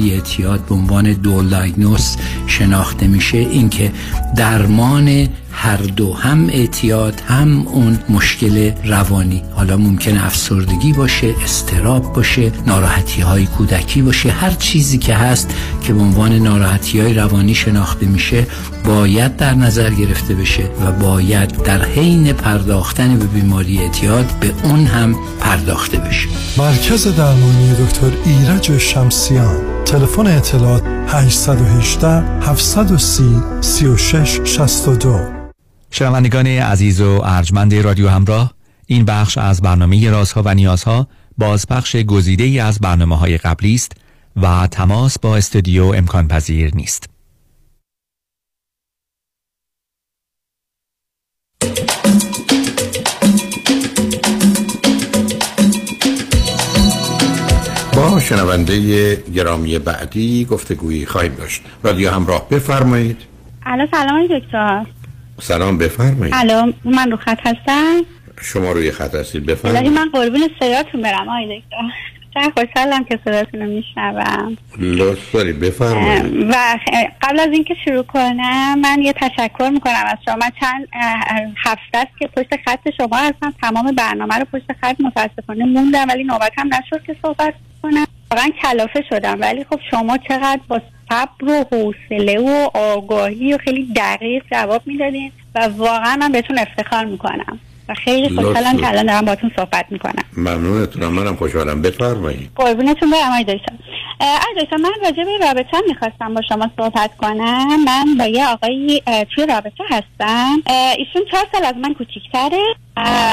اعتیاد 0.00 0.66
به 0.66 0.74
عنوان 0.74 1.16
دایگنوس 1.22 2.16
شناخته 2.46 3.06
میشه 3.06 3.38
اینکه 3.38 3.92
درمان 4.36 5.28
هر 5.52 5.76
دو 5.76 6.14
هم 6.14 6.48
اعتیاد 6.48 7.22
هم 7.26 7.66
اون 7.66 7.98
مشکل 8.08 8.70
روانی. 8.84 9.42
حالا 9.54 9.76
ممکن 9.76 10.18
افسردگی 10.18 10.92
باشه 10.92 11.34
استراب 11.44 12.12
باشه 12.12 12.52
ناراحتی 12.66 13.22
های 13.22 13.46
کودکی 13.46 14.02
باشه 14.02 14.30
هر 14.30 14.50
چیزی 14.50 14.98
که 14.98 15.14
هست 15.14 15.54
که 15.82 15.92
به 15.92 16.00
عنوان 16.00 16.32
ناراحتی 16.32 17.00
های 17.00 17.14
روانی 17.14 17.54
شناخته 17.54 18.06
میشه 18.06 18.46
باید 18.84 19.36
در 19.36 19.54
نظر 19.54 19.90
گرفته 19.90 20.34
بشه 20.34 20.62
و 20.62 20.92
باید 20.92 21.62
در 21.62 21.84
حین 21.84 22.32
پرداختن 22.32 23.18
به 23.18 23.26
بیماری 23.26 23.78
اعتیاد 23.78 24.26
به 24.40 24.52
اون 24.64 24.86
هم 24.86 25.14
پرداخته 25.40 25.98
بشه. 25.98 26.28
مرکز 26.58 27.16
درمانی 27.16 27.74
دکتر 27.74 28.10
ایرج 28.24 28.78
شمسیان. 28.78 29.81
تلفن 29.92 30.26
اطلاعات 30.26 30.82
818 31.06 32.08
730 32.40 33.42
36 33.60 34.40
62 34.44 35.18
شنوندگان 35.90 36.46
عزیز 36.46 37.00
و 37.00 37.20
ارجمند 37.24 37.74
رادیو 37.74 38.08
همراه 38.08 38.54
این 38.86 39.04
بخش 39.04 39.38
از 39.38 39.62
برنامه 39.62 40.10
رازها 40.10 40.42
و 40.44 40.54
نیازها 40.54 41.06
بازپخش 41.38 41.96
گزیده 41.96 42.44
ای 42.44 42.60
از 42.60 42.78
برنامه 42.78 43.16
های 43.16 43.38
قبلی 43.38 43.74
است 43.74 43.92
و 44.36 44.66
تماس 44.66 45.18
با 45.18 45.36
استودیو 45.36 45.84
امکان 45.84 46.28
پذیر 46.28 46.74
نیست. 46.74 47.11
شنونده 58.22 59.16
گرامی 59.16 59.78
بعدی 59.78 60.44
گفتگویی 60.44 61.06
خواهیم 61.06 61.34
داشت. 61.34 61.62
رادیو 61.82 62.10
همراه 62.10 62.48
بفرمایید. 62.48 63.16
الو 63.66 63.86
سلام 63.90 64.26
دکتر. 64.26 64.86
سلام 65.40 65.78
بفرمایید. 65.78 66.34
الو 66.36 66.72
من 66.84 67.10
رو 67.10 67.16
خط 67.16 67.38
هستم؟ 67.40 68.00
شما 68.40 68.72
روی 68.72 68.90
خط 68.90 69.14
هستید 69.14 69.46
بفرمایید. 69.46 69.92
من 69.92 70.08
قربون 70.12 70.40
صداتون 70.60 71.02
برم 71.02 71.28
آقای 71.28 71.60
دکتر. 71.60 71.76
چه 72.34 72.40
خوشحالم 72.40 73.04
که 73.04 73.18
صداتون 73.24 73.60
رو 73.60 73.66
میشنوم. 73.66 74.56
لطف 74.78 75.34
بفرمایید. 75.34 76.46
و 76.50 76.78
قبل 77.22 77.40
از 77.40 77.48
اینکه 77.52 77.74
شروع 77.84 78.02
کنم 78.02 78.78
من 78.78 79.02
یه 79.02 79.12
تشکر 79.12 79.70
می‌کنم 79.72 80.04
از 80.06 80.18
شما. 80.24 80.36
من 80.36 80.50
چند 80.60 80.88
هفته 81.64 81.98
است 81.98 82.18
که 82.18 82.26
پشت 82.26 82.48
خط 82.64 82.88
شما 82.96 83.16
هستم. 83.16 83.54
تمام 83.62 83.94
برنامه 83.94 84.34
رو 84.34 84.44
پشت 84.52 84.72
خط 84.80 84.96
متاسفانه 85.00 85.64
موندم 85.64 86.08
ولی 86.08 86.24
نوبت 86.24 86.52
هم 86.58 86.70
نشد 86.74 87.02
که 87.06 87.16
صحبت 87.22 87.54
کنم 87.82 88.06
واقعا 88.30 88.50
کلافه 88.62 89.02
شدم. 89.10 89.40
ولی 89.40 89.64
خب 89.64 89.80
شما 89.90 90.18
چقدر 90.18 90.60
با 90.68 90.80
صبر 91.10 91.44
و 91.44 91.64
حوصله 91.72 92.38
و 92.38 92.70
آگاهی 92.74 93.54
و 93.54 93.58
خیلی 93.58 93.92
دقیق 93.96 94.44
جواب 94.50 94.82
می‌دادین 94.86 95.32
و 95.54 95.68
واقعا 95.76 96.16
من 96.16 96.32
بهتون 96.32 96.58
افتخار 96.58 97.04
می‌کنم. 97.04 97.60
و 97.92 97.94
خیلی 97.94 98.28
خوشحالم 98.28 98.76
که 98.76 98.88
الان 98.88 99.06
دارم 99.06 99.24
باتون 99.24 99.50
صحبت 99.56 99.86
می‌کنم. 99.90 100.24
ممنونتونم 100.36 101.12
منم 101.12 101.36
خوشحالم. 101.36 101.82
بفرمایید. 101.82 102.50
قربونتون 102.56 103.10
برم 103.10 103.42
دکتر. 103.42 103.72
آقای 104.20 104.64
دکتر 104.64 104.76
من 104.76 104.90
راجع 105.04 105.24
به 105.24 105.46
رابطه 105.46 105.76
می‌خواستم 105.88 106.34
با 106.34 106.40
شما 106.48 106.70
صحبت 106.76 107.10
کنم. 107.16 107.84
من 107.84 108.16
با 108.18 108.24
یه 108.24 108.46
آقای 108.46 109.02
توی 109.34 109.46
رابطه 109.46 109.84
هستم. 109.90 110.62
ایشون 110.98 111.22
چهار 111.30 111.46
سال 111.52 111.64
از 111.64 111.74
من 111.76 111.94
کوچیکتره. 111.94 112.62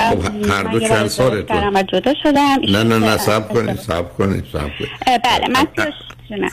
خب 0.10 0.51
هر 0.51 0.64
دو 0.64 0.80
چند 0.80 1.07
سالتون؟ 1.07 1.84
جدا 1.93 2.14
شدم. 2.24 2.57
نه 2.70 2.84
نه 2.84 2.97
نه 2.99 3.18
سب 3.18 3.53
کنید 3.53 3.76
سب 3.76 4.18
کنید 4.18 4.43
سب 4.53 4.70
کنید. 4.80 5.22
بله 5.24 5.47
من 5.47 5.68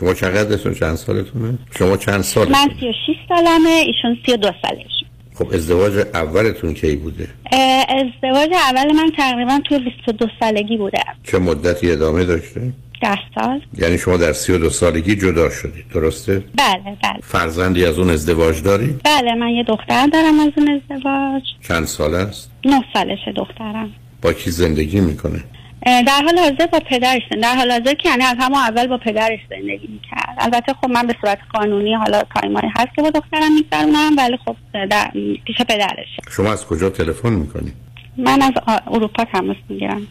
شما 0.00 0.14
چقدرتون؟ 0.14 0.74
چند 0.74 0.94
سالتونه؟ 0.94 1.58
شما 1.78 1.96
چند 1.96 2.20
سال؟ 2.20 2.48
من 2.48 2.68
36 2.80 3.16
سالمه 3.28 3.70
ایشون 3.70 4.18
32 4.26 4.50
سالش. 4.62 5.04
خب 5.38 5.54
ازدواج 5.54 6.06
اولتون 6.14 6.74
کی 6.74 6.96
بوده؟ 6.96 7.28
ازدواج 7.88 8.50
اول 8.52 8.92
من 8.92 9.10
تقریبا 9.16 9.60
توی 9.68 9.78
22 9.78 10.26
سالگی 10.40 10.76
بوده 10.76 10.98
چه 11.24 11.38
مدتی 11.38 11.90
ادامه 11.90 12.24
داشته؟ 12.24 12.72
ده 13.02 13.18
سال 13.34 13.60
یعنی 13.78 13.98
شما 13.98 14.16
در 14.16 14.32
32 14.32 14.70
سالگی 14.70 15.16
جدا 15.16 15.50
شدید 15.50 15.88
درسته؟ 15.94 16.44
بله 16.58 16.96
بله 17.02 17.20
فرزندی 17.22 17.84
از 17.84 17.98
اون 17.98 18.10
ازدواج 18.10 18.62
دارید؟ 18.62 19.00
بله 19.04 19.34
من 19.34 19.48
یه 19.48 19.62
دختر 19.62 20.06
دارم 20.06 20.40
از 20.40 20.52
اون 20.56 20.68
ازدواج 20.70 21.42
چند 21.68 21.84
سال 21.84 22.14
است؟ 22.14 22.50
9 22.64 22.84
سالشه 22.94 23.32
دخترم 23.36 23.92
با 24.22 24.32
کی 24.32 24.50
زندگی 24.50 25.00
می‌کنه؟ 25.00 25.44
در 25.86 26.22
حال 26.24 26.38
حاضر 26.38 26.66
با 26.66 26.80
پدرش 26.90 27.22
در 27.42 27.54
حال 27.54 27.72
حاضر 27.72 27.94
که 27.94 28.08
یعنی 28.08 28.22
از 28.22 28.36
همون 28.40 28.58
اول 28.58 28.86
با 28.86 28.98
پدرش 28.98 29.40
زندگی 29.50 29.88
می‌کرد 29.88 30.36
البته 30.38 30.72
خب 30.72 30.90
من 30.90 31.06
به 31.06 31.14
صورت 31.20 31.38
قانونی 31.54 31.94
حالا 31.94 32.22
تایمایی 32.34 32.68
هست 32.76 32.88
که 32.96 33.02
با 33.02 33.10
دخترم 33.10 33.54
میگذرونم 33.54 34.16
ولی 34.18 34.38
خب 34.44 34.56
در 34.90 35.10
پیش 35.44 35.56
پدرش 35.68 36.08
شما 36.30 36.52
از 36.52 36.66
کجا 36.66 36.90
تلفن 36.90 37.32
می‌کنی؟ 37.32 37.72
من 38.16 38.42
از 38.42 38.52
اروپا 38.86 39.24
تماس 39.24 39.56
می‌گیرم 39.68 40.06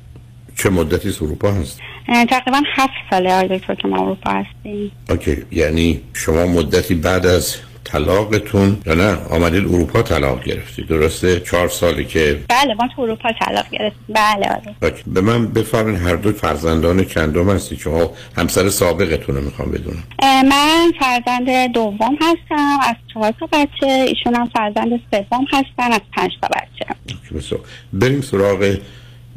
چه 0.57 0.69
مدتی 0.69 1.09
از 1.09 1.21
اروپا 1.21 1.51
هست؟ 1.51 1.79
تقریبا 2.07 2.61
هفت 2.75 2.93
ساله 3.09 3.33
آقای 3.33 3.57
دکتر 3.57 3.75
که 3.75 3.87
ما 3.87 3.97
اروپا 3.97 4.31
هستیم 4.31 4.91
اوکی 5.09 5.45
یعنی 5.51 6.01
شما 6.13 6.45
مدتی 6.45 6.95
بعد 6.95 7.25
از 7.25 7.55
طلاقتون 7.85 8.77
یا 8.85 8.93
نه؟ 8.93 9.17
آمدید 9.29 9.65
اروپا 9.65 10.01
طلاق 10.01 10.43
گرفتی. 10.43 10.83
درسته؟ 10.83 11.39
چهار 11.39 11.69
سالی 11.69 12.05
که 12.05 12.39
بله 12.49 12.73
ما 12.73 12.87
تو 12.95 13.01
اروپا 13.01 13.29
طلاق 13.39 13.65
گرفتیم. 13.71 14.05
بله 14.09 14.47
آره. 14.49 14.93
به 15.07 15.21
من 15.21 15.47
بفرمین 15.47 15.95
هر 15.95 16.15
دو 16.15 16.31
فرزندان 16.31 17.05
چندم 17.05 17.49
هستی؟ 17.49 17.75
شما 17.75 18.11
همسر 18.37 18.69
سابقتون 18.69 19.35
رو 19.35 19.41
می‌خوام 19.41 19.71
بدونم. 19.71 20.03
من 20.23 20.91
فرزند 20.99 21.73
دوم 21.73 22.17
هستم. 22.21 22.79
از 22.81 22.95
چهار 23.13 23.33
تا 23.39 23.45
بچه. 23.45 23.87
ایشون 23.87 24.35
هم 24.35 24.49
فرزند 24.55 24.89
سوم 25.11 25.45
هستن. 25.53 25.91
از 25.91 26.01
پنج 26.17 26.31
تا 26.41 26.47
بچه. 26.47 27.57
بریم 27.93 28.21
سراغ 28.21 28.77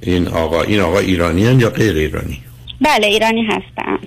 این 0.02 0.28
آقا. 0.28 0.62
این 0.62 0.80
آقا 0.80 0.98
ایرانی 0.98 1.40
یا 1.40 1.70
غیر 1.70 1.96
ایرانی؟ 1.96 2.42
بله 2.80 3.06
ایرانی 3.06 3.44
هستم 3.44 3.98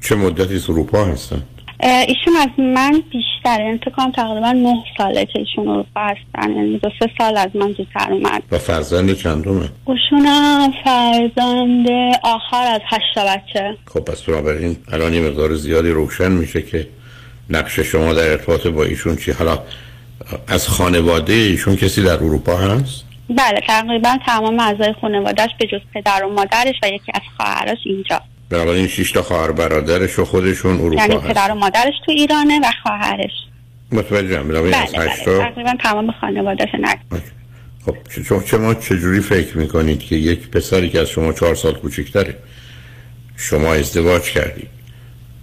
چه 0.00 0.14
مدتی 0.14 0.54
اروپا 0.68 1.04
هستن؟ 1.04 1.42
ایشون 1.80 2.36
از 2.40 2.48
من 2.58 3.02
بیشتر 3.10 3.62
انتقام 3.62 4.10
تقریبا 4.10 4.52
نه 4.52 4.76
ساله 4.98 5.24
که 5.24 5.38
ایشون 5.38 5.68
اروپا 5.68 6.00
هستن 6.00 6.56
یعنی 6.56 6.78
دو 6.78 6.90
سه 6.98 7.10
سال 7.18 7.36
از 7.36 7.50
من 7.54 7.72
زودتر 7.72 8.12
اومد 8.12 8.42
و 8.52 8.58
فرزند 8.58 9.12
چندمه؟ 9.12 9.68
ایشون 9.86 10.26
فرزند 10.84 11.86
آخر 12.22 12.74
از 12.74 12.80
هشتا 12.86 13.24
بچه 13.24 13.76
خب 13.86 14.00
پس 14.00 14.22
بنابراین 14.22 14.76
الان 14.92 15.14
یه 15.14 15.20
مقدار 15.20 15.54
زیادی 15.54 15.90
روشن 15.90 16.32
میشه 16.32 16.62
که 16.62 16.88
نقش 17.50 17.80
شما 17.80 18.14
در 18.14 18.30
ارتباط 18.30 18.66
با 18.66 18.84
ایشون 18.84 19.16
چی 19.16 19.30
حالا 19.32 19.58
از 20.48 20.68
خانواده 20.68 21.32
ایشون 21.32 21.76
کسی 21.76 22.02
در 22.02 22.14
اروپا 22.14 22.56
هست؟ 22.56 23.04
بله 23.30 23.60
تقریبا 23.66 24.18
تمام 24.26 24.60
اعضای 24.60 24.94
خانوادهش 25.00 25.50
به 25.60 25.66
جز 25.66 25.80
پدر 25.94 26.24
و 26.24 26.32
مادرش 26.32 26.74
و 26.82 26.86
یکی 26.86 27.12
از 27.14 27.22
خواهرش 27.36 27.78
اینجا 27.84 28.20
بنابراین 28.50 28.86
شش 28.86 29.12
تا 29.12 29.22
خواهر 29.22 29.52
برادرش 29.52 30.18
و 30.18 30.24
خودشون 30.24 30.80
اروپا 30.80 31.02
یعنی 31.02 31.14
هست 31.14 31.26
پدر 31.26 31.52
و 31.52 31.54
مادرش 31.54 31.94
تو 32.06 32.12
ایرانه 32.12 32.60
و 32.60 32.70
خواهرش. 32.82 33.30
متوجهم 33.92 34.48
بنابراین 34.48 34.74
از 34.74 34.92
بله 34.92 35.06
بله. 35.06 35.24
تا 35.24 35.38
تقریبا 35.38 35.74
تمام 35.82 36.10
خانوادهش 36.10 36.74
نک 36.80 36.98
خب 37.84 37.96
شما 38.46 38.74
چجوری 38.74 39.20
فکر 39.20 39.58
می‌کنید 39.58 39.98
که 39.98 40.16
یک 40.16 40.48
پسری 40.48 40.88
که 40.88 41.00
از 41.00 41.08
شما 41.08 41.32
چهار 41.32 41.54
سال 41.54 41.74
کوچکتره 41.74 42.36
شما 43.36 43.74
ازدواج 43.74 44.22
کردید. 44.22 44.68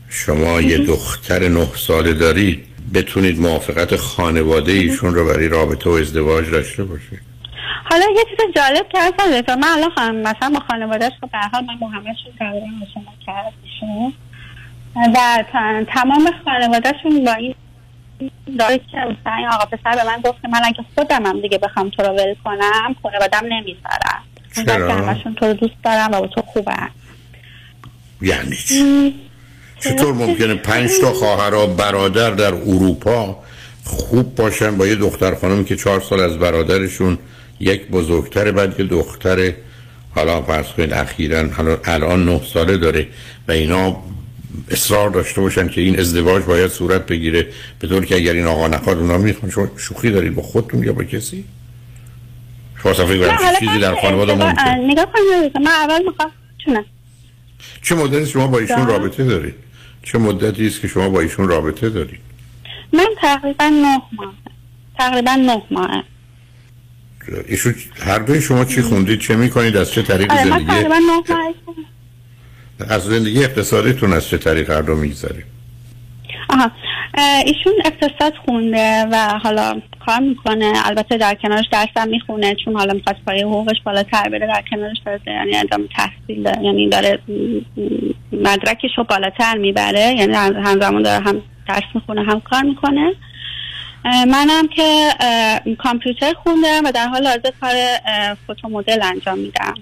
شما 0.09 0.61
یه 0.61 0.77
دختر 0.77 1.47
نه 1.47 1.67
ساله 1.75 2.13
دارید. 2.13 2.65
بتونید 2.93 3.39
موافقت 3.39 3.95
خانواده 3.95 4.71
ایشون 4.71 5.15
رو 5.15 5.25
برای 5.25 5.47
رابطه 5.47 5.89
و 5.89 5.93
ازدواج 5.93 6.49
داشته 6.49 6.83
باشید. 6.83 7.30
حالا 7.89 8.05
یه 8.15 8.25
چیز 8.29 8.55
جالب 8.55 8.89
که 8.89 8.99
هست 8.99 9.13
دکتر 9.13 9.55
من 9.55 9.67
الان 9.67 9.89
خانم 9.89 10.15
مثلا 10.15 10.49
با 10.49 10.59
خانوادهش 10.59 11.13
خب 11.21 11.31
به 11.31 11.37
حال 11.37 11.65
من 11.65 11.75
با 11.75 11.87
همهشون 11.87 12.31
تقریبا 12.39 12.67
آشنا 12.85 14.11
و 14.95 15.43
تمام 15.93 16.31
خانوادهشون 16.45 17.25
با 17.25 17.33
این 17.33 17.55
داره 18.59 18.77
که 18.77 18.97
مثلا 18.97 19.35
این 19.37 19.47
آقا 19.47 19.65
پسر 19.65 19.95
به 19.95 20.03
من 20.03 20.21
گفت 20.21 20.41
که 20.41 20.47
من 20.47 20.61
اگه 20.63 20.85
خودم 20.95 21.25
هم 21.25 21.41
دیگه 21.41 21.57
بخوام 21.57 21.89
تو 21.89 22.03
رو 22.03 22.09
ول 22.09 22.35
کنم 22.43 22.95
خانوادم 23.03 23.41
نمی‌ذارم 23.43 24.23
چرا؟ 24.65 24.95
همشون 24.95 25.35
تو 25.35 25.45
رو 25.45 25.53
دوست 25.53 25.75
دارم 25.83 26.11
و 26.11 26.19
با 26.19 26.27
تو 26.27 26.41
خوبن 26.41 26.89
یعنی 28.21 28.55
چی؟ 28.55 29.15
چطور 29.79 30.13
ممکنه 30.13 30.55
پنج 30.55 30.91
تا 31.01 31.13
خواهر 31.13 31.53
و 31.53 31.67
برادر 31.67 32.31
در 32.31 32.53
اروپا 32.53 33.37
خوب 33.85 34.35
باشن 34.35 34.77
با 34.77 34.87
یه 34.87 34.95
دختر 34.95 35.35
خانمی 35.35 35.65
که 35.65 35.75
چهار 35.75 36.01
سال 36.01 36.19
از 36.19 36.39
برادرشون 36.39 37.17
یک 37.61 37.87
بزرگتر 37.87 38.51
بعد 38.51 38.79
یه 38.79 38.85
دختر 38.85 39.53
حالا 40.15 40.41
فرض 40.41 40.67
کنید 40.67 40.93
اخیرا 40.93 41.49
حالا 41.49 41.77
الان 41.85 42.25
نه 42.25 42.41
ساله 42.53 42.77
داره 42.77 43.07
و 43.47 43.51
اینا 43.51 43.97
اصرار 44.69 45.09
داشته 45.09 45.41
باشن 45.41 45.67
که 45.67 45.81
این 45.81 45.99
ازدواج 45.99 46.43
باید 46.43 46.71
صورت 46.71 47.05
بگیره 47.05 47.47
به 47.79 47.87
طور 47.87 48.05
که 48.05 48.15
اگر 48.15 48.33
این 48.33 48.45
آقا 48.45 48.67
نخواد 48.67 48.97
اونا 48.97 49.17
می‌خوان. 49.17 49.51
شما 49.51 49.67
شوخی 49.77 50.11
دارید 50.11 50.35
با 50.35 50.41
خودتون 50.41 50.83
یا 50.83 50.93
با 50.93 51.03
کسی؟ 51.03 51.45
شما 52.83 52.93
فکر 52.93 53.59
چیزی 53.59 53.79
در 53.79 53.95
خانواده 53.95 54.33
ممکن 54.33 54.91
نگاه 54.91 55.05
کنید 55.13 55.57
من 55.57 55.71
اول 55.71 56.03
می‌خوام 56.05 56.31
چونه؟ 56.65 56.85
چه 57.81 57.95
مدتی 57.95 58.25
شما 58.25 58.47
با 58.47 58.59
ایشون 58.59 58.77
جان؟ 58.77 58.87
رابطه 58.87 59.23
دارید؟ 59.23 59.55
چه 60.03 60.17
مدتی 60.17 60.67
است 60.67 60.81
که 60.81 60.87
شما 60.87 61.09
با 61.09 61.19
ایشون 61.19 61.47
رابطه 61.47 61.89
دارید؟ 61.89 62.19
من 62.93 63.07
تقریبا 63.21 63.65
نه 63.65 64.01
ماه. 64.11 64.33
تقریبا 64.97 65.35
نه 65.35 65.61
ماه. 65.71 66.03
ایشون 67.47 67.75
هر 68.05 68.19
دوی 68.19 68.41
شما 68.41 68.65
چی 68.65 68.81
خوندید 68.81 69.19
چه 69.19 69.35
می‌کنید 69.35 69.77
از 69.77 69.91
چه 69.91 70.01
طریق 70.01 70.31
آره 70.31 70.43
زندگی؟ 70.43 70.71
از 72.89 73.03
زندگی 73.03 73.43
اقتصادیتون 73.43 74.13
از 74.13 74.27
چه 74.27 74.37
طریق 74.37 74.69
هر 74.69 74.81
دو 74.81 74.95
می‌گذارید 74.95 75.45
آها 76.49 76.71
ایشون 77.45 77.73
اقتصاد 77.85 78.33
خونده 78.45 79.05
و 79.11 79.39
حالا 79.43 79.81
کار 80.05 80.19
می‌کنه. 80.19 80.73
البته 80.85 81.17
در 81.17 81.35
کنارش 81.35 81.65
درسم 81.71 82.09
می‌خونه 82.09 82.55
چون 82.65 82.75
حالا 82.75 82.93
می‌خواد 82.93 83.15
پای 83.25 83.41
حقوقش 83.41 83.81
بالاتر 83.85 84.29
بره 84.29 84.47
در 84.47 84.63
کنارش 84.71 84.97
داره 85.05 85.19
یعنی 85.27 85.57
ادامه 85.57 85.87
تحصیل 85.95 86.43
داره 86.43 86.63
یعنی 86.63 86.89
داره 86.89 87.19
مدرکش 88.31 88.97
رو 88.97 89.03
بالاتر 89.03 89.57
می‌بره. 89.57 90.15
یعنی 90.17 90.33
هم- 90.33 90.63
همزمان 90.65 91.03
داره 91.03 91.23
هم 91.23 91.41
درس 91.67 91.83
می‌خونه 91.95 92.23
هم 92.23 92.39
کار 92.39 92.61
می‌کنه. 92.63 93.13
منم 94.05 94.67
که 94.75 95.09
کامپیوتر 95.79 96.33
خوندم 96.33 96.85
و 96.85 96.91
در 96.91 97.07
حال 97.07 97.27
حاضر 97.27 97.51
کار 97.61 97.75
فوتو 98.47 98.69
مدل 98.69 98.99
انجام 99.03 99.37
میدم. 99.37 99.73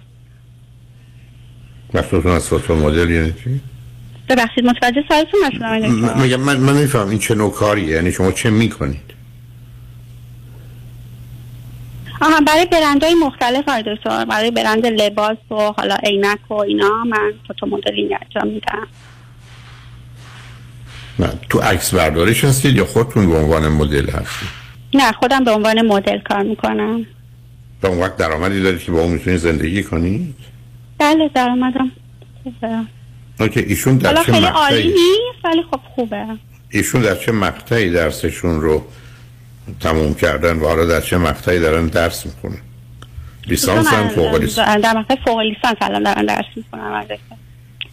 مقصودتون 1.94 2.32
از 2.32 2.48
فوتو 2.48 2.76
مدل 2.76 3.10
یعنی 3.10 3.34
چی؟ 3.44 3.62
ببخشید 4.30 4.66
متوجه 4.66 5.04
سوالتون 5.08 5.40
نشدم 5.46 6.22
میگم 6.22 6.40
من 6.40 6.58
من 6.58 6.74
نمیفهم 6.74 7.10
این 7.10 7.20
چه 7.20 7.36
نوع 7.36 7.52
کاریه 7.52 7.88
یعنی 7.88 8.12
شما 8.12 8.32
چه 8.32 8.50
می‌کنید؟ 8.50 9.10
آها 12.22 12.42
برای 12.48 12.66
برندهای 12.66 13.14
مختلف 13.14 13.70
دکتر 13.70 14.26
برای 14.26 14.52
برند 14.52 14.86
لباس 14.86 15.38
و 15.52 15.56
حالا 15.56 15.96
عینک 15.96 16.52
و 16.52 16.54
اینا 16.54 17.04
من 17.04 17.34
فوتو 17.48 17.66
مدلینگ 17.66 18.18
انجام 18.22 18.54
میدم. 18.54 18.88
نه 21.20 21.34
تو 21.50 21.60
عکس 21.60 21.94
برداریش 21.94 22.44
هستید 22.44 22.76
یا 22.76 22.86
خودتون 22.86 23.30
به 23.30 23.38
عنوان 23.38 23.68
مدل 23.68 24.10
هستید؟ 24.10 24.50
نه 24.94 25.12
خودم 25.12 25.44
به 25.44 25.52
عنوان 25.52 25.82
مدل 25.82 26.20
کار 26.20 26.44
می‌کنم. 26.44 27.06
به 27.82 27.88
اون 27.88 28.00
وقت 28.00 28.18
درآمدی 28.18 28.62
دارید 28.62 28.84
که 28.84 28.92
با 28.92 29.02
اون 29.02 29.12
می‌تونید 29.12 29.40
زندگی 29.40 29.84
کنید؟ 29.84 30.36
بله 30.98 31.30
درآمدم. 31.36 31.92
اوکی 33.40 33.60
ایشون 33.60 33.98
در 33.98 34.10
حالا 34.10 34.24
چه 34.24 34.32
خیلی 34.32 34.46
عالی 34.46 34.88
نیست 34.88 35.46
ولی 35.46 35.64
خب 35.72 35.80
خوبه. 35.96 36.26
ایشون 36.70 37.02
در 37.02 37.16
چه 37.16 37.32
مقطعی 37.32 37.90
درسشون 37.90 38.62
رو 38.62 38.86
تموم 39.80 40.14
کردن 40.14 40.58
و 40.58 40.68
حالا 40.68 40.86
در 40.86 41.02
چه 41.02 41.18
مقطعی 41.18 41.60
دارن 41.60 41.88
درس 41.88 42.26
می‌کنن 42.26 42.62
لیسانس 43.48 43.88
هم 43.88 44.10
فوق 44.10 44.36
لیسانس. 44.36 44.84
در 44.84 44.98
مقطع 44.98 45.16
فوق 45.26 45.40
لیسانس 45.40 45.78
الان 45.82 46.04
دارن 46.04 46.26
درس 46.26 46.46
می‌کنن 46.56 47.06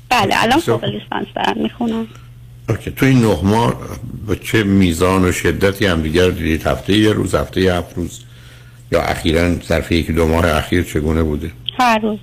بله 0.09 0.43
الان 0.43 0.61
فوق 0.61 0.85
لیسانس 0.85 1.27
دارن 1.37 1.63
می‌خونن 1.63 2.07
OK. 2.69 2.91
تو 2.91 3.07
این 3.07 3.21
نه 3.21 3.39
ماه 3.43 3.75
به 4.27 4.37
چه 4.37 4.63
میزان 4.63 5.25
و 5.25 5.33
شدتی 5.33 5.87
هم 5.87 6.03
دیگر 6.03 6.31
دیدید؟ 6.31 6.67
هفته 6.67 6.97
یه 6.97 7.13
روز؟ 7.13 7.35
هفته 7.35 7.61
یه 7.61 7.75
هفت 7.75 7.97
روز؟ 7.97 8.21
یا 8.93 9.03
اخیرا 9.03 9.55
ظرف 9.55 9.93
یکی 9.93 10.13
دو 10.13 10.29
ماه 10.29 10.57
اخیر 10.57 10.83
چگونه 10.83 11.23
بوده؟ 11.23 11.51
هر 11.79 11.99
روز. 11.99 12.19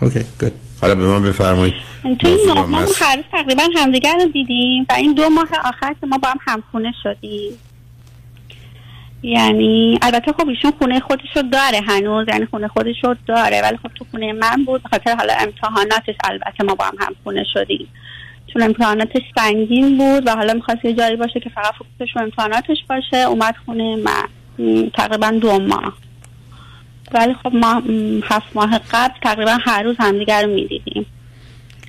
OK 0.00 0.24
good 0.40 0.52
حالا 0.80 0.94
به 0.94 1.06
من 1.06 1.22
بفرمایید. 1.22 1.74
تو 2.02 2.26
این 2.28 2.38
نه 2.46 2.62
ماه 2.62 2.88
هر 3.00 3.16
روز 3.16 3.24
تقریبا 3.32 3.62
همدیگر 3.76 4.14
رو 4.14 4.28
دیدیم 4.28 4.86
و 4.88 4.92
این 4.92 5.14
دو 5.14 5.28
ماه 5.28 5.48
آخر 5.64 5.94
که 6.00 6.06
ما 6.06 6.18
با 6.18 6.28
هم 6.28 6.38
همخونه 6.40 6.92
شدیم. 7.02 7.52
یعنی 9.22 9.98
البته 10.02 10.32
خب 10.32 10.48
ایشون 10.48 10.72
خونه 10.78 11.00
خودش 11.00 11.36
رو 11.36 11.42
داره 11.42 11.80
هنوز 11.80 12.28
یعنی 12.28 12.46
خونه 12.46 12.68
خودش 12.68 12.96
رو 13.04 13.16
داره 13.26 13.62
ولی 13.62 13.76
خب 13.76 13.90
تو 13.94 14.06
خونه 14.10 14.32
من 14.32 14.64
بود 14.64 14.82
خاطر 14.90 15.16
حالا 15.16 15.34
امتحاناتش 15.40 16.14
البته 16.24 16.64
ما 16.64 16.74
با 16.74 16.84
هم 16.84 16.96
همخونه 16.98 17.44
شدیم. 17.54 17.88
چون 18.54 18.62
امتحاناتش 18.62 19.22
سنگین 19.38 19.98
بود 19.98 20.26
و 20.26 20.36
حالا 20.36 20.54
می‌خواست 20.54 20.84
یه 20.84 20.92
جایی 20.92 21.16
باشه 21.16 21.40
که 21.40 21.50
فقط 21.50 21.72
فوکسش 21.78 22.16
رو 22.16 22.22
امتحاناتش 22.22 22.76
باشه 22.88 23.16
اومد 23.16 23.54
خونه 23.66 23.96
من 23.96 24.24
م، 24.58 24.88
تقریبا 24.88 25.30
دو 25.30 25.58
ماه. 25.58 25.96
ولی 27.12 27.34
خب 27.34 27.54
ما 27.54 27.82
هفت 28.24 28.46
ماه 28.54 28.80
قبل 28.92 29.14
تقریبا 29.22 29.58
هر 29.60 29.82
روز 29.82 29.96
همدیگر 29.98 30.42
رو 30.42 30.54
می‌دیدیم. 30.54 31.06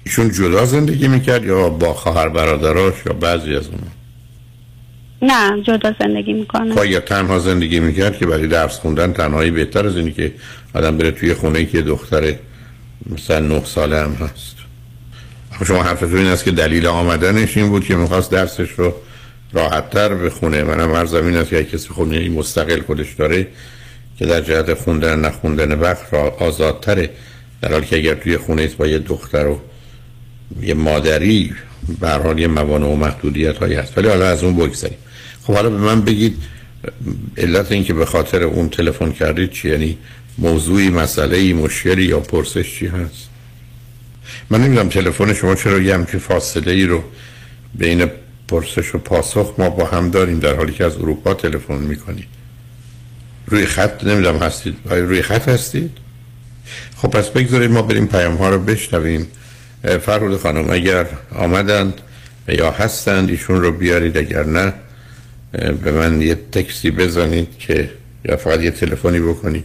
ایشون 0.05 0.31
جدا 0.31 0.65
زندگی 0.65 1.07
می‌کرد 1.07 1.45
یا 1.45 1.69
با 1.69 1.93
خواهر 1.93 2.29
برادراش 2.29 2.93
یا 3.05 3.13
بعضی 3.13 3.55
از 3.55 3.67
اون؟ 3.67 3.79
نه 5.21 5.61
جدا 5.63 5.95
زندگی 5.99 6.33
می‌کنه. 6.33 6.75
خب 6.75 6.85
یا 6.85 6.99
تنها 6.99 7.39
زندگی 7.39 7.79
می‌کرد 7.79 8.17
که 8.17 8.25
برای 8.25 8.47
درس 8.47 8.79
خوندن 8.79 9.13
تنهایی 9.13 9.51
بهتر 9.51 9.85
از 9.85 9.97
اینی 9.97 10.11
که 10.11 10.33
آدم 10.73 10.97
بره 10.97 11.11
توی 11.11 11.33
خونه 11.33 11.65
که 11.65 11.81
دختر 11.81 12.35
مثلا 13.11 13.39
نه 13.39 13.65
ساله 13.65 14.01
هم 14.01 14.11
هست. 14.11 14.55
شما 15.63 15.83
حرفتون 15.83 16.17
این 16.17 16.27
است 16.27 16.43
که 16.43 16.51
دلیل 16.51 16.87
آمدنش 16.87 17.57
این 17.57 17.69
بود 17.69 17.85
که 17.85 17.95
می‌خواست 17.95 18.31
درسش 18.31 18.69
رو 18.71 18.93
راحتتر 19.53 20.15
بخونه. 20.15 20.63
منم 20.63 20.95
هر 20.95 21.05
زمین 21.05 21.35
است 21.35 21.49
که 21.49 21.63
کسی 21.63 21.89
خونه 21.89 22.17
ای 22.17 22.29
مستقل 22.29 22.81
خودش 22.81 23.13
داره 23.13 23.47
که 24.19 24.25
در 24.25 24.41
جهت 24.41 24.73
خوندن 24.73 25.19
نخوندن 25.19 25.79
وقت 25.79 26.13
را 26.13 26.29
آزادتره. 26.39 27.09
در 27.61 27.71
حالی 27.71 27.85
که 27.85 27.95
اگر 27.95 28.15
توی 28.15 28.37
خونه 28.37 28.67
با 28.67 28.87
یه 28.87 28.99
دختر 28.99 29.47
و 29.47 29.59
یه 30.61 30.73
مادری 30.73 31.53
به 31.99 32.35
یه 32.37 32.47
موانع 32.47 32.87
و 32.87 32.95
محدودیت 32.95 33.57
هایی 33.57 33.75
هست. 33.75 33.97
ولی 33.97 34.07
حالا 34.07 34.27
از 34.27 34.43
اون 34.43 34.55
بگذاریم 34.55 34.97
خب 35.43 35.53
حالا 35.53 35.69
به 35.69 35.77
من 35.77 36.01
بگید 36.01 36.37
علت 37.37 37.71
این 37.71 37.83
که 37.83 37.93
به 37.93 38.05
خاطر 38.05 38.43
اون 38.43 38.69
تلفن 38.69 39.11
کردید 39.11 39.51
چی؟ 39.51 39.69
یعنی 39.69 39.97
موضوعی 40.37 40.89
مسئله 40.89 41.53
مشکلی 41.53 42.03
یا 42.03 42.19
پرسش 42.19 42.79
چی 42.79 42.87
هست؟ 42.87 43.34
من 44.49 44.61
نمی‌دونم 44.63 44.89
تلفن 44.89 45.33
شما 45.33 45.55
چرا 45.55 45.79
یه 45.79 45.93
همچین 45.93 46.19
فاصله 46.19 46.71
ای 46.71 46.85
رو 46.85 47.03
بین 47.75 48.05
پرسش 48.47 48.95
و 48.95 48.97
پاسخ 48.97 49.53
ما 49.57 49.69
با 49.69 49.85
هم 49.85 50.09
داریم 50.09 50.39
در 50.39 50.55
حالی 50.55 50.73
که 50.73 50.85
از 50.85 50.97
اروپا 50.97 51.33
تلفن 51.33 51.77
می‌کنید 51.77 52.27
روی 53.47 53.65
خط 53.65 54.03
نمی‌دونم 54.03 54.37
هستید؟ 54.37 54.77
آیا 54.89 55.03
روی 55.03 55.21
خط 55.21 55.49
هستید؟ 55.49 55.91
خب 56.97 57.07
پس 57.07 57.29
بگذارید 57.29 57.71
ما 57.71 57.81
بریم 57.81 58.07
پیام 58.07 58.35
ها 58.35 58.49
رو 58.49 58.59
بشنویم. 58.59 59.27
فرود 60.01 60.39
خانم 60.41 60.69
اگر 60.69 61.05
آمدند 61.35 61.93
یا 62.47 62.71
هستند 62.71 63.29
ایشون 63.29 63.61
رو 63.61 63.71
بیارید. 63.71 64.17
اگر 64.17 64.43
نه 64.43 64.73
به 65.83 65.91
من 65.91 66.21
یه 66.21 66.35
تکسی 66.51 66.91
بزنید 66.91 67.57
که 67.59 67.89
یا 68.25 68.37
فقط 68.37 68.61
یه 68.61 68.71
تلفنی 68.71 69.19
بکنید 69.19 69.63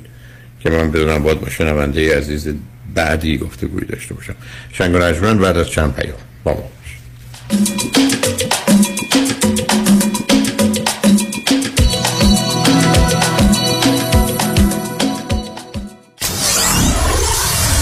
که 0.60 0.70
من 0.70 0.90
بدونم 0.90 1.22
باید 1.22 1.40
با 1.40 1.48
شنونده 1.48 2.18
عزیز 2.18 2.54
بعدی 2.94 3.38
گفته 3.38 3.66
گویی 3.66 3.86
داشته 3.86 4.14
باشم. 4.14 4.34
شنگ 4.72 4.94
و 4.94 4.98
بعد 5.34 5.56
از 5.56 5.70
چند 5.70 5.94
پیام. 5.94 6.18
با 6.44 6.52
ما 6.52 6.70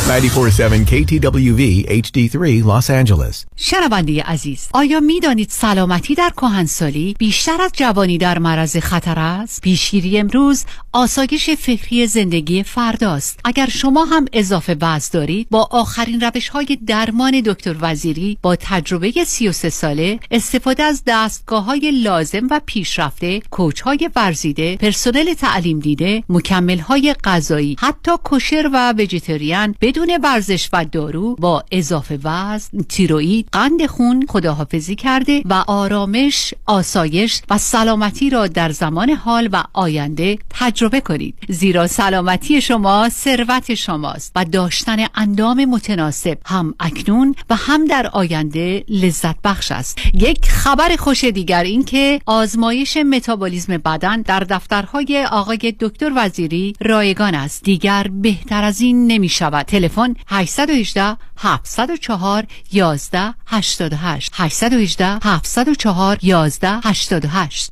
947 0.09 0.87
KTWV 0.87 1.85
HD3 2.03 2.65
Los 2.65 2.89
Angeles. 2.91 3.45
شنونده 3.57 4.23
عزیز 4.23 4.69
آیا 4.73 5.01
می 5.01 5.21
دانید 5.21 5.51
سلامتی 5.51 6.15
در 6.15 6.31
کهنسالی 6.37 7.15
بیشتر 7.19 7.63
از 7.63 7.71
جوانی 7.75 8.19
در 8.19 8.39
معرض 8.39 8.77
خطر 8.77 9.19
است 9.19 9.61
پیشگیری 9.61 10.19
امروز 10.19 10.65
آسایش 10.93 11.51
فکری 11.51 12.07
زندگی 12.07 12.63
فرداست 12.63 13.41
اگر 13.45 13.69
شما 13.69 14.05
هم 14.05 14.25
اضافه 14.33 14.77
وزن 14.81 15.09
دارید 15.13 15.49
با 15.51 15.69
آخرین 15.71 16.21
روش 16.21 16.49
های 16.49 16.79
درمان 16.87 17.41
دکتر 17.41 17.77
وزیری 17.81 18.39
با 18.43 18.57
تجربه 18.57 19.25
33 19.27 19.71
ساله 19.71 20.21
استفاده 20.31 20.83
از 20.83 21.03
دستگاه 21.07 21.65
های 21.65 21.91
لازم 21.91 22.47
و 22.51 22.61
پیشرفته 22.67 23.41
کوچ 23.51 23.81
های 23.81 24.11
ورزیده 24.17 24.77
پرسنل 24.77 25.35
تعلیم 25.35 25.79
دیده 25.79 26.23
مکمل 26.29 26.79
های 26.79 27.15
غذایی 27.25 27.77
حتی 27.79 28.13
کوشر 28.25 28.71
و 28.73 28.95
وجیتریان 28.99 29.75
بدون 29.81 29.98
ورزش 30.23 30.69
و 30.73 30.85
دارو 30.85 31.35
با 31.35 31.65
اضافه 31.73 32.19
وزن 32.25 32.79
تیروئید 32.89 33.49
قند 33.53 33.87
خون 33.87 34.27
خداحافظی 34.29 34.95
کرده 34.95 35.43
و 35.45 35.65
آرامش 35.67 36.55
آسایش 36.67 37.43
و 37.51 37.59
سلامتی 37.59 38.31
را 38.31 38.47
در 38.47 38.71
زمان 38.71 39.11
حال 39.11 39.49
و 39.53 39.65
آینده 39.73 40.39
تجربه 40.51 41.01
کنید. 41.01 41.35
زیرا 41.49 41.87
سلامتی 41.87 42.61
شما 42.61 43.09
ثروت 43.09 43.75
شماست 43.75 44.33
و 44.37 44.45
داشتن 44.45 45.07
اندام 45.15 45.65
متناسب 45.65 46.39
هم 46.47 46.75
اکنون 46.81 47.35
و 47.51 47.57
هم 47.57 47.85
در 47.85 48.07
آینده 48.13 48.85
لذت 48.89 49.37
بخش 49.45 49.73
است. 49.73 49.99
یک 50.15 50.47
خبر 50.49 50.97
خوش 50.97 51.25
دیگر 51.25 51.63
این 51.63 51.85
که 51.85 52.21
آزمایش 52.27 52.97
متابولیسم 52.97 53.77
بدن 53.77 54.23
در 54.23 54.41
دفترهای 54.41 55.27
آقای 55.31 55.75
دکتر 55.81 56.13
وزیری 56.17 56.73
رایگان 56.81 57.35
است. 57.35 57.65
دیگر 57.65 58.07
بهتر 58.13 58.65
از 58.65 58.81
این 58.81 59.07
نمی 59.07 59.29
شود 59.29 59.67
تلفن 59.89 60.15
818 60.27 61.17
704 61.37 62.47
11 62.73 63.35
88 63.47 64.33
818 64.35 65.19
704 65.23 66.19
11 66.23 66.81
88 66.85 67.71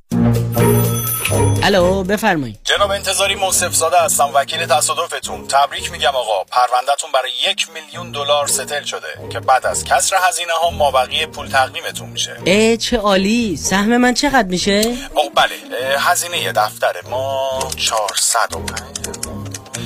الو 1.62 2.04
بفرمایید. 2.04 2.58
جناب 2.64 2.90
انتظاری 2.90 3.34
موصف 3.34 3.74
زاده 3.74 4.00
هستم 4.00 4.30
وکیل 4.34 4.66
تصادفتون. 4.66 5.46
تبریک 5.46 5.92
میگم 5.92 6.08
آقا 6.08 6.44
پروندهتون 6.44 7.12
برای 7.14 7.30
یک 7.50 7.68
میلیون 7.74 8.10
دلار 8.10 8.46
ستل 8.46 8.84
شده 8.84 9.28
که 9.32 9.40
بعد 9.40 9.66
از 9.66 9.84
کسر 9.84 10.16
هزینه 10.28 10.52
ها 10.52 10.70
مابقی 10.70 11.26
پول 11.26 11.46
تقدیمتون 11.46 12.08
میشه. 12.08 12.36
اه 12.46 12.76
چه 12.76 12.96
عالی. 12.96 13.56
سهم 13.56 13.96
من 13.96 14.14
چقدر 14.14 14.48
میشه؟ 14.48 14.96
او 15.14 15.30
بله 15.30 15.98
هزینه 15.98 16.52
دفتر 16.52 16.94
ما 17.10 17.58
405 17.76 19.35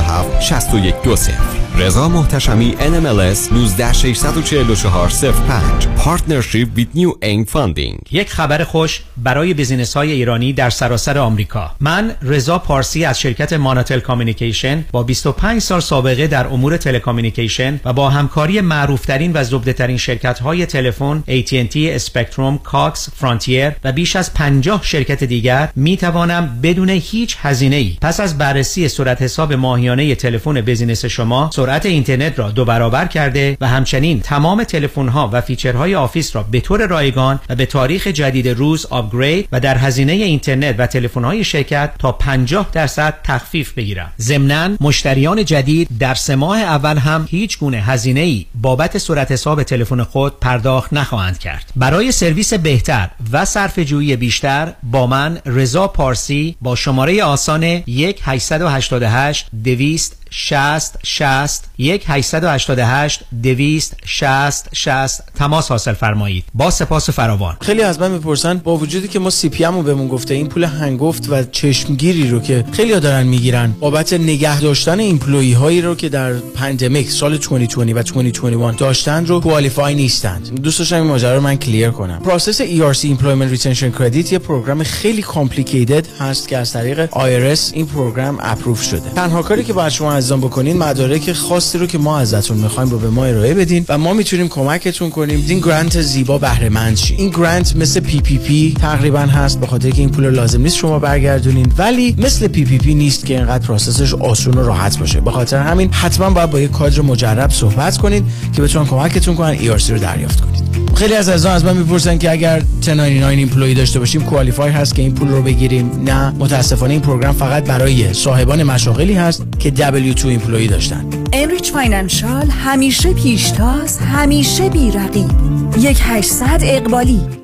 6120 0.00 1.64
رضا 1.78 2.08
محتشمی 2.08 2.74
NMLS 2.80 3.52
19644 3.52 5.08
05 5.32 5.88
Partnership 6.04 6.68
with 6.76 6.98
New 6.98 7.12
Aim 7.22 7.44
Funding. 7.52 8.02
یک 8.10 8.30
خبر 8.30 8.64
خوش 8.64 9.02
برای 9.16 9.54
business 9.54 9.96
های 9.96 10.12
ایرانی 10.12 10.52
در 10.52 10.70
سراسر 10.70 11.18
آمریکا. 11.18 11.70
من 11.80 12.14
رضا 12.22 12.58
پارسی 12.58 13.04
از 13.04 13.20
شرکت 13.20 13.52
ماناتل 13.52 14.00
Communication 14.00 14.84
با 14.92 15.02
25 15.02 15.62
سال 15.62 15.80
سابقه 15.80 16.26
در 16.26 16.46
امور 16.46 16.76
telecommunication 16.76 17.80
و 17.84 17.92
با 17.92 18.10
همکاری 18.10 18.60
معروفترین 18.60 19.32
و 19.34 19.44
زبدهترین 19.44 19.96
شرکت 19.96 20.38
های 20.38 20.66
تلفن 20.66 21.24
AT&T 21.28 21.76
Spectrum 21.76 22.58
Cox 22.58 23.08
Frontier 23.16 23.72
و 23.84 23.92
بیش 23.92 24.16
از 24.16 24.34
50 24.34 24.80
شرکت 24.84 25.24
دیگر 25.24 25.68
می 25.76 25.96
توانم 25.96 26.58
بدون 26.62 26.88
هیچ 26.88 27.36
هزینه 27.40 27.76
ای 27.76 27.96
پس 28.00 28.20
از 28.20 28.38
بررسی 28.38 28.88
صورت 28.88 29.22
حساب 29.22 29.52
ماهیانه 29.74 30.14
تلفن 30.14 30.60
business 30.60 31.04
شما 31.04 31.50
سرعت 31.54 31.86
اینترنت 31.86 32.38
را 32.38 32.50
دو 32.50 32.64
برابر 32.64 33.06
کرده 33.06 33.56
و 33.60 33.68
همچنین 33.68 34.20
تمام 34.20 34.64
تلفن 34.64 35.08
ها 35.08 35.30
و 35.32 35.40
feature 35.40 35.94
های 35.94 36.04
office 36.04 36.36
را 36.36 36.42
به 36.42 36.60
طور 36.60 36.86
رایگان 36.86 37.40
و 37.48 37.54
به 37.54 37.66
تاریخ 37.66 38.06
جدید 38.06 38.48
روز 38.48 38.86
upgrade 38.86 39.48
و 39.52 39.60
در 39.60 39.78
هزینه 39.78 40.12
اینترنت 40.12 40.74
و 40.78 40.86
تلفن 40.86 41.24
های 41.24 41.44
شرکت 41.44 41.90
تا 41.98 42.12
50 42.12 42.68
درصد 42.72 43.14
تخفیف 43.24 43.72
بگیرم 43.72 44.12
ضمناً 44.20 44.76
مشتریان 44.80 45.44
جدید 45.44 45.88
در 45.98 46.14
سه 46.14 46.36
ماه 46.36 46.58
اول 46.58 46.98
هم 46.98 47.26
هیچ 47.30 47.58
گونه 47.58 47.76
هزینه 47.76 48.20
ای 48.20 48.46
بابت 48.54 48.98
صورت 48.98 49.32
حساب 49.32 49.62
تلفن 49.62 50.02
خود 50.02 50.40
پرداخت 50.40 50.92
نخواهند 50.92 51.38
کرد. 51.38 51.72
برای 51.76 52.12
سرویس 52.12 52.54
بهتر 52.54 53.08
و 53.32 53.44
صرفه 53.44 53.78
جویی 53.78 54.16
بیشتر 54.16 54.72
با 54.82 55.06
من 55.06 55.38
رضا 55.46 55.88
پارسی 55.88 56.56
با 56.60 56.76
شماره 56.76 57.24
آسان 57.24 57.62
1 57.62 58.20
888 58.22 59.46
دویست 59.64 60.16
60 60.36 60.98
60 61.02 61.64
1 61.78 62.04
888 62.06 63.20
200 63.42 63.96
60 64.04 64.68
60 64.72 65.22
تماس 65.34 65.68
حاصل 65.68 65.92
فرمایید. 65.92 66.44
با 66.54 66.70
سپاس 66.70 67.10
فراوان. 67.10 67.56
خیلی 67.60 67.82
از 67.82 68.00
من 68.00 68.10
می‌پرسن 68.10 68.58
با 68.58 68.76
وجودی 68.76 69.08
که 69.08 69.18
ما 69.18 69.30
سی 69.30 69.48
پی 69.48 69.64
ام 69.64 69.74
رو 69.74 69.82
بهمون 69.82 70.08
گفته 70.08 70.34
این 70.34 70.46
پول 70.46 70.64
هنگفت 70.64 71.28
و 71.28 71.42
چشمگیری 71.42 72.30
رو 72.30 72.40
که 72.40 72.64
خیلی 72.72 73.00
دارن 73.00 73.26
می‌گیرن 73.26 73.74
بابت 73.80 74.12
نگه 74.12 74.60
داشتن 74.60 75.00
employee 75.00 75.52
هایی 75.52 75.82
رو 75.82 75.94
که 75.94 76.08
در 76.08 76.32
pandemic 76.32 77.10
سال 77.10 77.36
2020 77.36 77.78
و 77.78 77.84
2021 77.84 78.78
داشتن 78.78 79.26
رو 79.26 79.40
qualify 79.40 79.94
نیستند. 79.94 80.60
دوست 80.62 80.78
داشتم 80.78 80.96
این 80.96 81.06
ماجرا 81.06 81.34
رو 81.34 81.40
من 81.40 81.56
clear 81.56 81.90
کنم. 81.90 82.18
process 82.18 82.62
ERC 82.62 83.04
Employment 83.04 83.58
Retention 83.58 83.98
Credit 84.00 84.32
یه 84.32 84.38
program 84.38 84.82
خیلی 84.82 85.22
complicated 85.22 86.06
هست 86.20 86.48
که 86.48 86.58
از 86.58 86.72
طریق 86.72 87.10
IRS 87.10 87.72
این 87.72 87.86
program 87.86 88.38
approve 88.40 88.82
شده. 88.82 89.10
تنها 89.16 89.42
کاری 89.42 89.64
که 89.64 89.72
باید 89.72 89.92
شما 89.92 90.12
عزیزان 90.24 90.40
بکنین 90.40 90.76
مدارک 90.76 91.32
خاصی 91.32 91.78
رو 91.78 91.86
که 91.86 91.98
ما 91.98 92.18
ازتون 92.18 92.56
می‌خوایم 92.56 92.90
رو 92.90 92.98
به 92.98 93.10
ما 93.10 93.24
ارائه 93.24 93.54
بدین 93.54 93.84
و 93.88 93.98
ما 93.98 94.12
می‌تونیم 94.12 94.48
کمکتون 94.48 95.10
کنیم. 95.10 95.44
این 95.48 95.60
grant 95.60 96.00
زیبا 96.00 96.38
بهره 96.38 96.68
مند 96.68 96.98
این 97.16 97.30
grant 97.30 97.76
مثل 97.76 98.00
PPP 98.00 98.74
تقریبا 98.80 99.18
هست 99.18 99.60
به 99.60 99.66
خاطر 99.66 99.90
که 99.90 99.98
این 99.98 100.10
پول 100.10 100.30
لازم 100.30 100.62
نیست 100.62 100.76
شما 100.76 100.98
برگردونین. 100.98 101.72
ولی 101.78 102.16
مثل 102.18 102.48
PPP 102.48 102.94
نیست 102.94 103.26
که 103.26 103.34
اینقدر 103.34 103.66
process 103.66 104.03
ش 104.03 104.14
آسون 104.14 104.54
و 104.54 104.62
راحت 104.62 104.98
باشه. 104.98 105.20
به 105.20 105.30
خاطر 105.30 105.58
همین 105.58 105.92
حتما 105.92 106.30
باید 106.30 106.50
با 106.50 106.60
یک 106.60 106.70
کادر 106.70 107.00
مجرب 107.00 107.50
صحبت 107.50 107.98
کنید 107.98 108.24
که 108.56 108.62
بتونن 108.62 108.86
کمکتون 108.86 109.34
کنن 109.34 109.58
ERC 109.58 109.90
رو 109.90 109.98
دریافت 109.98 110.40
کنید 110.40 110.64
خیلی 110.94 111.14
از 111.14 111.46
از 111.46 111.64
من 111.64 111.76
می‌پرسن 111.76 112.18
که 112.18 112.30
اگر 112.30 112.62
1099 112.82 113.26
employee 113.26 113.74
داشته 113.74 113.98
باشیم 113.98 114.22
qualify 114.22 114.70
هست 114.70 114.94
که 114.94 115.02
این 115.02 115.14
پول 115.14 115.28
رو 115.28 115.42
بگیریم؟ 115.42 115.90
نه. 116.04 116.30
متاسفانه 116.30 116.92
این 116.92 117.00
program 117.00 117.34
فقط 117.34 117.64
برای 117.64 118.14
صاحبان 118.14 118.62
مشاغلی 118.62 119.14
هست 119.14 119.42
که 119.58 119.70
W2 120.12 120.26
employee 120.26 120.66
داشتن. 120.66 121.04
Americh 121.32 121.72
Financial 121.72 122.50
همیشه 122.50 123.14
پیشتاز 123.14 123.98
همیشه 123.98 124.68
بیرقیب. 124.68 125.30
یک 125.78 125.98
800 126.02 126.60
اقبالی. 126.64 127.43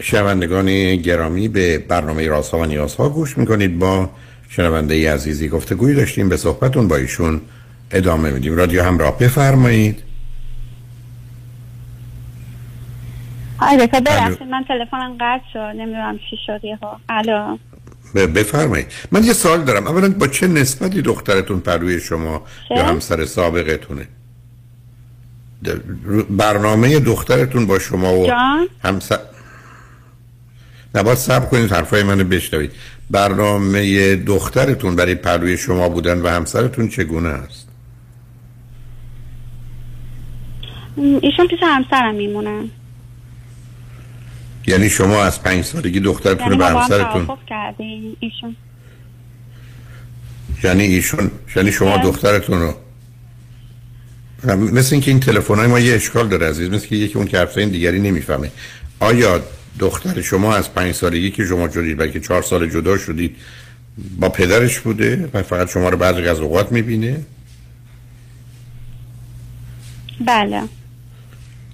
شنوندگان 0.00 0.96
گرامی 0.96 1.48
به 1.48 1.78
برنامه 1.78 2.28
رازها 2.28 2.58
و 2.58 2.64
نیازها 2.64 3.08
گوش 3.08 3.38
می‌کنید. 3.38 3.78
با 3.78 4.10
شنونده 4.48 4.94
ای 4.94 5.06
عزیزی 5.06 5.48
گفتگوی 5.48 5.94
داشتیم. 5.94 6.28
به 6.28 6.36
صحبتون 6.36 6.88
با 6.88 6.96
ایشون 6.96 7.40
ادامه 7.90 8.30
میدیم. 8.30 8.56
رادیو 8.56 8.82
همراه 8.82 9.18
بفرمایید. 9.18 10.02
آی 13.60 13.86
دکتر 13.86 14.00
ببخشید. 14.00 14.48
من 14.48 14.64
تلفنم 14.68 15.16
قطع 15.20 15.44
شد. 15.52 15.58
نمی‌دونم 15.58 16.18
چی 16.30 16.36
شد. 16.46 16.64
یهو. 16.64 16.94
الو. 17.08 17.56
بفرمایید. 18.14 18.86
من 19.12 19.24
یه 19.24 19.32
سوال 19.32 19.64
دارم. 19.64 19.86
اولا 19.86 20.08
با 20.08 20.26
چه 20.26 20.46
نسبتی 20.46 21.02
دخترتون 21.02 21.60
پروی 21.60 22.00
شما 22.00 22.42
یا 22.70 22.84
همسر 22.84 23.24
سابقتونه؟ 23.24 24.08
برنامه 26.30 27.00
دخترتون 27.00 27.66
با 27.66 27.78
شما 27.78 28.14
و 28.14 28.26
جان؟ 28.26 28.68
همسر 28.84 29.18
نباید 30.94 31.18
سب 31.18 31.50
کنید 31.50 31.72
حرفای 31.72 32.02
منو 32.02 32.24
بشنوید. 32.24 32.72
برنامه 33.10 34.16
دخترتون 34.16 34.96
برای 34.96 35.14
پروی 35.14 35.56
شما 35.56 35.88
بودن 35.88 36.20
و 36.20 36.28
همسرتون 36.28 36.88
چگونه 36.88 37.28
است؟ 37.28 37.68
ایشون 40.96 41.46
پیش 41.48 41.58
همسرم 41.62 42.14
میمونن. 42.14 42.70
یعنی 44.66 44.90
شما 44.90 45.24
از 45.24 45.42
پنج 45.42 45.64
سالگی 45.64 46.00
دخترتون 46.00 46.46
یعنی 46.46 46.58
به 46.58 46.66
همسرتون؟ 46.66 47.28
ایشون. 48.20 48.56
یعنی 50.64 50.82
ایشون 50.82 51.30
یعنی 51.56 51.72
شما 51.72 51.96
دخترتون 51.96 52.60
رو؟ 52.60 52.74
مثل 54.56 54.94
اینکه 54.94 55.10
این 55.10 55.20
تلفن 55.20 55.54
های 55.54 55.66
ما 55.66 55.80
یه 55.80 55.94
اشکال 55.94 56.28
داره 56.28 56.48
عزیز 56.48 56.70
مثل 56.70 56.86
که 56.86 56.96
یکی 56.96 57.18
اون 57.18 57.26
که 57.26 57.46
دیگری 57.56 58.00
نمی‌فهمه. 58.00 58.50
آیا 59.00 59.40
دختر 59.78 60.20
شما 60.20 60.54
از 60.54 60.74
پنج 60.74 60.94
سالگی 60.94 61.30
که 61.30 61.44
شما 61.44 61.70
شدید 61.70 61.98
بلکه 61.98 62.20
چهار 62.20 62.42
سال 62.42 62.68
جدا 62.68 62.98
شدید 62.98 63.36
با 64.20 64.28
پدرش 64.28 64.80
بوده 64.80 65.30
و 65.34 65.42
فقط 65.42 65.70
شما 65.70 65.88
رو 65.88 65.96
بعضی 65.96 66.28
از 66.28 66.40
اوقات 66.40 66.72
می‌بینه؟ 66.72 67.20
بله. 70.26 70.62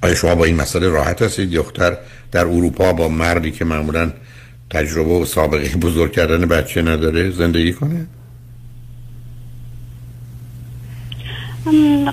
آیا 0.02 0.14
شما 0.14 0.34
با 0.34 0.44
این 0.44 0.56
مسئله 0.56 0.88
راحت 0.88 1.22
هستید 1.22 1.50
دختر 1.50 1.96
در 2.32 2.40
اروپا 2.40 2.92
با 2.92 3.08
مردی 3.08 3.50
که 3.50 3.64
معمولا 3.64 4.12
تجربه 4.70 5.10
و 5.10 5.24
سابقه 5.24 5.76
بزرگ 5.76 6.12
کردن 6.12 6.48
بچه 6.48 6.82
نداره 6.82 7.30
زندگی 7.30 7.72
کنه؟ 7.72 8.06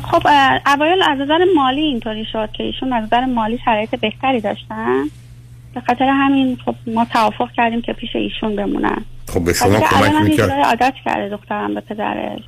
خب 0.04 0.28
اوایل 0.66 1.02
از 1.10 1.20
نظر 1.20 1.40
مالی 1.56 1.82
اینطوری 1.82 2.26
شد 2.32 2.50
که 2.58 2.64
ایشون 2.64 2.94
از 2.94 3.04
نظر 3.04 3.26
مالی 3.26 3.60
شرایط 3.66 3.96
بهتری 3.96 4.42
داشتن. 4.42 5.04
به 5.74 5.82
خاطر 5.88 6.06
همین 6.06 6.58
خب 6.66 6.76
ما 6.88 7.06
توافق 7.06 7.52
کردیم 7.58 7.82
که 7.82 7.94
پیش 7.94 8.10
ایشون 8.16 8.56
بمونن. 8.56 9.06
خب 9.28 9.46
به 9.46 9.54
شما 9.54 9.80
کمک 9.80 10.12
می‌کرد؟ 10.24 10.52
عادت 10.52 10.94
کرده 11.06 11.30
دخترم 11.30 11.74
به 11.74 11.82
پدرش. 11.82 12.42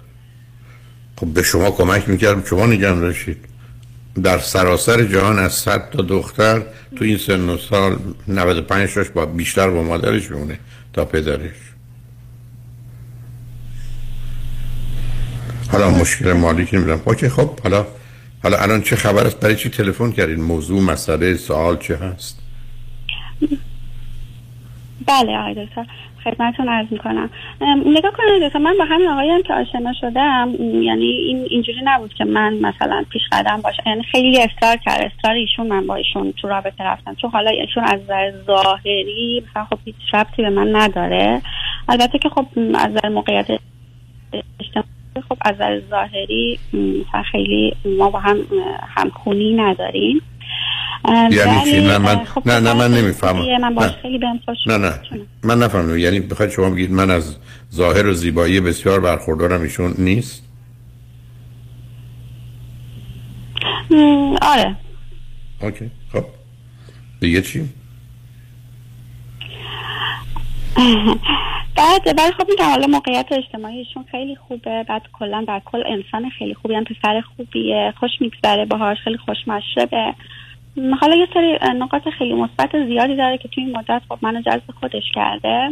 خب 1.18 1.28
به 1.28 1.44
شما 1.44 1.72
کمک 1.72 2.10
می‌کرد؟ 2.10 2.46
شما 2.46 2.66
نگه 2.66 2.94
داشتید. 2.94 3.57
در 4.24 4.38
سراسر 4.40 5.04
جهان 5.04 5.40
از 5.40 5.54
100 5.54 5.90
تا 5.90 6.02
دختر 6.02 6.62
تو 6.96 7.06
این 7.06 7.18
سن 7.18 7.50
و 7.50 7.58
سال 7.58 7.98
95 8.28 8.94
تاش 8.94 9.10
با 9.10 9.26
بیشتر 9.26 9.70
با 9.70 9.84
مادرش 9.84 10.32
میمونه 10.32 10.60
تا 10.94 11.06
پدرش. 11.06 11.52
حالا 15.72 15.90
مشکل 15.90 16.34
مالی 16.34 16.66
که 16.66 16.78
نمی‌دونم 16.78 17.02
اوکی 17.06 17.30
خب 17.30 17.60
حالا 17.60 17.86
حالا 18.44 18.58
الان 18.58 18.82
چه 18.82 18.96
خبر 18.96 19.26
است؟ 19.28 19.40
برای 19.40 19.56
چی 19.56 19.70
تلفن 19.70 20.12
کردین؟ 20.12 20.42
موضوع 20.42 20.82
مسئله 20.82 21.38
سوال 21.38 21.78
چه 21.78 21.96
هست؟ 21.96 22.40
بله 25.08 25.38
آقای 25.38 25.66
دکتر. 25.66 25.86
خدمتتون 26.28 26.70
عرض 26.70 26.88
می‌کنم. 26.92 27.30
نگاه 27.86 28.12
کنید 28.12 28.44
دکتر 28.48 28.60
من 28.60 28.76
با 28.80 28.86
همین 28.86 29.08
آقایی 29.08 29.30
هم 29.30 29.44
که 29.44 29.54
آشنا 29.54 29.94
شدم 30.02 30.54
یعنی 30.60 31.06
این 31.06 31.48
اینجوری 31.50 31.80
نبود 31.84 32.14
که 32.14 32.26
من 32.26 32.54
مثلا 32.54 33.06
پیش 33.10 33.22
قدم 33.32 33.62
باشم 33.64 33.84
یعنی 33.86 34.04
خیلی 34.04 34.38
اصرار 34.42 34.78
کرد 34.78 35.12
اصرار 35.12 35.36
ایشون 35.36 35.68
من 35.68 35.88
با 35.88 35.96
ایشون 35.96 36.32
تو 36.32 36.48
رابطه 36.48 36.84
رفتم. 36.84 37.16
چون 37.16 37.32
حالا 37.32 37.52
ایشون 37.52 37.84
از 37.84 38.02
نظر 38.04 38.32
ظاهری 38.46 39.44
مثلا 39.50 39.66
خب 39.66 39.78
هیچ 39.86 39.96
ربطی 40.14 40.42
به 40.42 40.50
من 40.50 40.76
نداره. 40.76 41.42
البته 41.90 42.20
که 42.20 42.30
خب 42.30 42.46
از 42.76 42.90
نظر 42.90 43.10
موقعیت 43.10 43.48
اجتماعی 44.60 44.88
خب 45.30 45.38
از 45.42 45.56
نظر 45.56 45.80
ظاهری 45.90 46.60
مثلا 46.74 47.24
خیلی 47.32 47.74
ما 47.98 48.10
با 48.10 48.20
هم 48.20 48.38
همخونی 48.98 49.54
نداریم. 49.54 50.22
یعنی 51.06 51.62
چی؟ 51.64 51.72
ولی، 51.72 51.88
نه 51.88 51.98
من 51.98 52.24
خب 52.24 52.48
نه 52.48 52.60
نه 52.60 52.74
من 52.74 52.88
خیلی 52.90 53.02
نمی‌فهمم. 53.02 53.62
من 53.62 53.76
باش 53.76 53.92
نه. 53.92 53.98
خیلی 54.02 54.18
بهم 54.18 54.40
خوش 54.46 54.58
نه 54.68 54.78
نه. 54.78 54.94
من 55.44 55.60
نفهمیدم. 55.60 55.98
یعنی 55.98 56.20
بخواید 56.20 56.52
شما 56.52 56.70
بگید 56.70 56.92
من 56.92 57.10
از 57.10 57.38
ظاهر 57.74 58.08
و 58.08 58.14
زیبایی 58.14 58.60
بسیار 58.62 59.00
برخوردارم 59.00 59.62
ایشون 59.62 59.94
نیست؟ 59.98 60.44
آره. 64.42 64.76
اوکی 65.62 65.92
خب. 66.14 66.26
دیگه 67.20 67.42
چی؟ 67.42 67.70
بعد 71.78 72.20
ولی 72.20 72.32
خب 72.38 72.50
میگم 72.50 72.66
حالا 72.66 72.88
موقعیت 72.88 73.26
اجتماعیشون 73.32 74.06
خیلی 74.12 74.36
خوبه. 74.36 74.86
بعد 74.90 75.02
کلا 75.14 75.46
در 75.48 75.62
کل 75.66 75.84
انسان 75.88 76.30
خیلی 76.30 76.54
خوبی 76.54 76.76
هم 76.76 76.84
پسر 76.84 77.22
خوبیه. 77.22 77.94
خوش 78.00 78.12
میگذره 78.22 78.66
باهاش 78.66 78.98
خیلی 79.04 79.18
خوش 79.18 79.38
مشربه 79.48 80.14
حالا 81.02 81.16
یه 81.16 81.28
سری 81.34 81.58
نقاط 81.76 82.10
خیلی 82.18 82.34
مثبت 82.34 82.86
زیادی 82.88 83.16
داره 83.16 83.38
که 83.38 83.48
توی 83.48 83.64
این 83.64 83.78
مدت 83.78 84.02
خب 84.10 84.18
منو 84.22 84.42
جذب 84.42 84.72
خودش 84.80 85.04
کرده. 85.16 85.70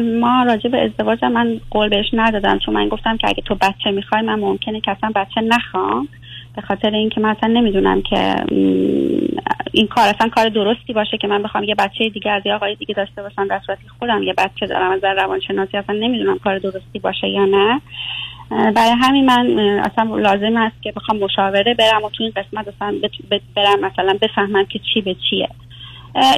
ما 0.00 0.42
راجع 0.42 0.70
به 0.70 0.84
ازدواج 0.84 1.24
من 1.24 1.60
قول 1.70 1.88
بهش 1.88 2.06
ندادم 2.12 2.58
چون 2.58 2.74
من 2.74 2.88
گفتم 2.88 3.16
که 3.16 3.28
اگه 3.28 3.42
تو 3.42 3.54
بچه 3.54 3.90
می‌خوای 3.90 4.22
من 4.22 4.40
ممکنه 4.40 4.80
که 4.80 4.90
اصلا 4.90 5.10
بچه 5.14 5.40
نخوام 5.40 6.08
به 6.56 6.62
خاطر 6.62 6.90
اینکه 6.90 7.20
من 7.20 7.30
اصلا 7.30 7.48
نمی‌دونم 7.48 8.02
که 8.02 8.36
این 9.72 9.86
کار 9.86 10.08
اصلا 10.08 10.28
کار 10.28 10.48
درستی 10.48 10.92
باشه 10.92 11.18
که 11.18 11.26
من 11.28 11.42
بخوام 11.42 11.64
یه 11.64 11.74
بچه 11.74 12.08
دیگه 12.08 12.30
از 12.30 12.42
یه 12.46 12.54
آقای 12.54 12.74
دیگه 12.74 12.94
داشته 12.94 13.22
باشم 13.22 13.48
در 13.48 13.60
صورتی 13.66 13.88
خودم 13.98 14.22
یه 14.22 14.34
بچه 14.38 14.66
دارم 14.66 14.90
از 14.90 14.98
نظر 14.98 15.14
روانشناسی 15.14 15.76
اصلا 15.76 15.96
نمی‌دونم 15.96 16.38
کار 16.38 16.58
درستی 16.58 16.98
باشه 16.98 17.28
یا 17.28 17.44
نه. 17.44 17.80
برای 18.74 18.90
همین 19.00 19.26
من 19.26 19.58
اصلا 19.58 20.16
لازم 20.16 20.56
است 20.56 20.82
که 20.82 20.92
بخوام 20.92 21.18
مشاوره 21.18 21.74
برم 21.74 22.04
و 22.04 22.10
تو 22.10 22.22
این 22.22 22.32
قسمت 22.36 22.68
اصلا 22.68 22.94
برم 23.54 23.80
مثلا 23.80 24.18
بفهمم 24.22 24.64
که 24.64 24.80
چی 24.94 25.00
به 25.00 25.16
چیه. 25.30 25.48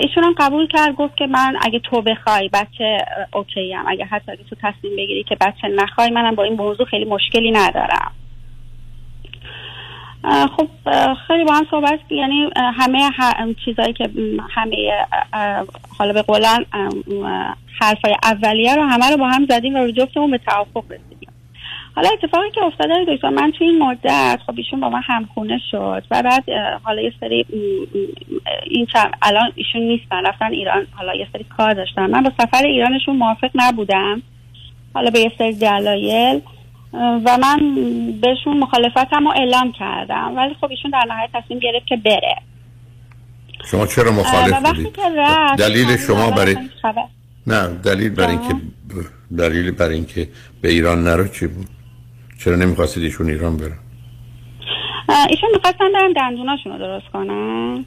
ایشون 0.03 0.25
هم 0.25 0.35
قبول 0.39 0.67
کرد 0.67 0.95
گفت 0.95 1.17
که 1.17 1.27
من 1.27 1.57
اگه 1.63 1.79
تو 1.79 2.03
بخوای 2.03 2.51
بچه 2.53 2.99
اوکی 3.33 3.75
ام. 3.75 3.85
اگه 3.89 4.05
حتی 4.05 4.33
اگه 4.33 4.45
تو 4.51 4.57
تصمیم 4.63 4.97
بگیری 4.97 5.25
که 5.25 5.37
بچه 5.41 5.69
نخوای 5.69 6.11
منم 6.11 6.35
با 6.35 6.43
این 6.43 6.55
موضوع 6.55 6.87
خیلی 6.87 7.05
مشکلی 7.05 7.51
ندارم. 7.51 8.13
خب 10.57 10.69
خیلی 11.27 11.45
با 11.45 11.53
هم 11.53 11.67
صحبت 11.71 11.99
یعنی 12.11 12.51
همه 12.57 13.11
چیزایی 13.65 13.93
که 13.93 14.11
همه 14.51 14.93
حالا 15.99 16.13
به 16.13 16.23
قولن 16.23 16.65
حرفای 17.81 18.17
اولیه 18.23 18.75
رو 18.75 18.83
همه 18.83 19.11
رو 19.11 19.17
با 19.17 19.29
هم 19.29 19.47
زدیم 19.51 19.75
و 19.75 19.79
رو 19.79 19.91
جفتمون 19.91 20.31
به 20.31 20.39
توافق 20.39 20.85
رسیدیم. 20.85 21.34
حالا 21.97 22.09
اتفاقی 22.13 22.51
که 22.51 22.63
افتاده 22.63 22.95
دکتر 23.09 23.29
من 23.29 23.53
توی 23.59 23.67
این 23.67 23.83
مدت 23.83 24.41
خب 24.47 24.55
ایشون 24.57 24.81
با 24.81 24.89
من 24.89 25.01
همخونه 25.05 25.61
شد 25.71 26.03
و 26.11 26.23
بعد 26.23 26.45
حالا 26.83 27.03
یه 27.03 27.13
سری 27.21 27.47
این 28.67 28.87
الان 29.23 29.53
ایشون 29.55 29.83
نیستن 29.83 30.27
رفتن 30.27 30.53
ایران 30.53 30.87
حالا 30.93 31.15
یه 31.15 31.29
سری 31.33 31.45
کار 31.57 31.75
داشتن 31.75 32.11
من 32.11 32.23
با 32.23 32.33
سفر 32.39 32.65
ایرانشون 32.65 33.17
موافق 33.17 33.51
نبودم. 33.55 34.23
حالا 34.95 35.11
به 35.11 35.21
یه 35.21 35.33
سری 35.39 35.55
دلایل 35.55 36.41
و 36.95 37.39
من 37.43 37.59
بهشون 38.21 38.59
مخالفتم 38.59 39.25
رو 39.25 39.33
اعلام 39.37 39.73
کردم. 39.73 40.33
ولی 40.37 40.55
خب 40.61 40.71
ایشون 40.71 40.91
در 40.91 41.05
نهایت 41.09 41.31
تصمیم 41.35 41.59
گرفت 41.59 41.87
که 41.87 41.97
بره. 41.97 42.37
شما 43.71 43.87
چرا 43.87 44.13
مخالف 44.13 44.67
بودید؟ 44.67 44.97
دلیل 45.59 45.97
شما 45.97 46.31
برای 46.31 46.57
نه 47.47 47.69
دلیل 47.69 48.11
برای 48.11 48.31
اینکه 48.31 48.55
دلیل 49.39 49.71
برای 49.71 49.95
اینکه 49.95 50.29
به 50.63 50.69
ایران 50.69 51.05
نرو 51.05 51.29
چی 51.29 51.47
بود؟ 51.47 51.67
چرا 52.45 52.57
نمی‌خواستید 52.57 53.03
ایشون 53.03 53.31
ایران 53.31 53.57
برن 53.57 53.79
ایشون 55.31 55.51
می‌خواستن 55.53 55.93
برن 55.93 56.13
دندوناشون 56.13 56.73
رو 56.73 56.79
درست 56.79 57.09
کنن. 57.13 57.85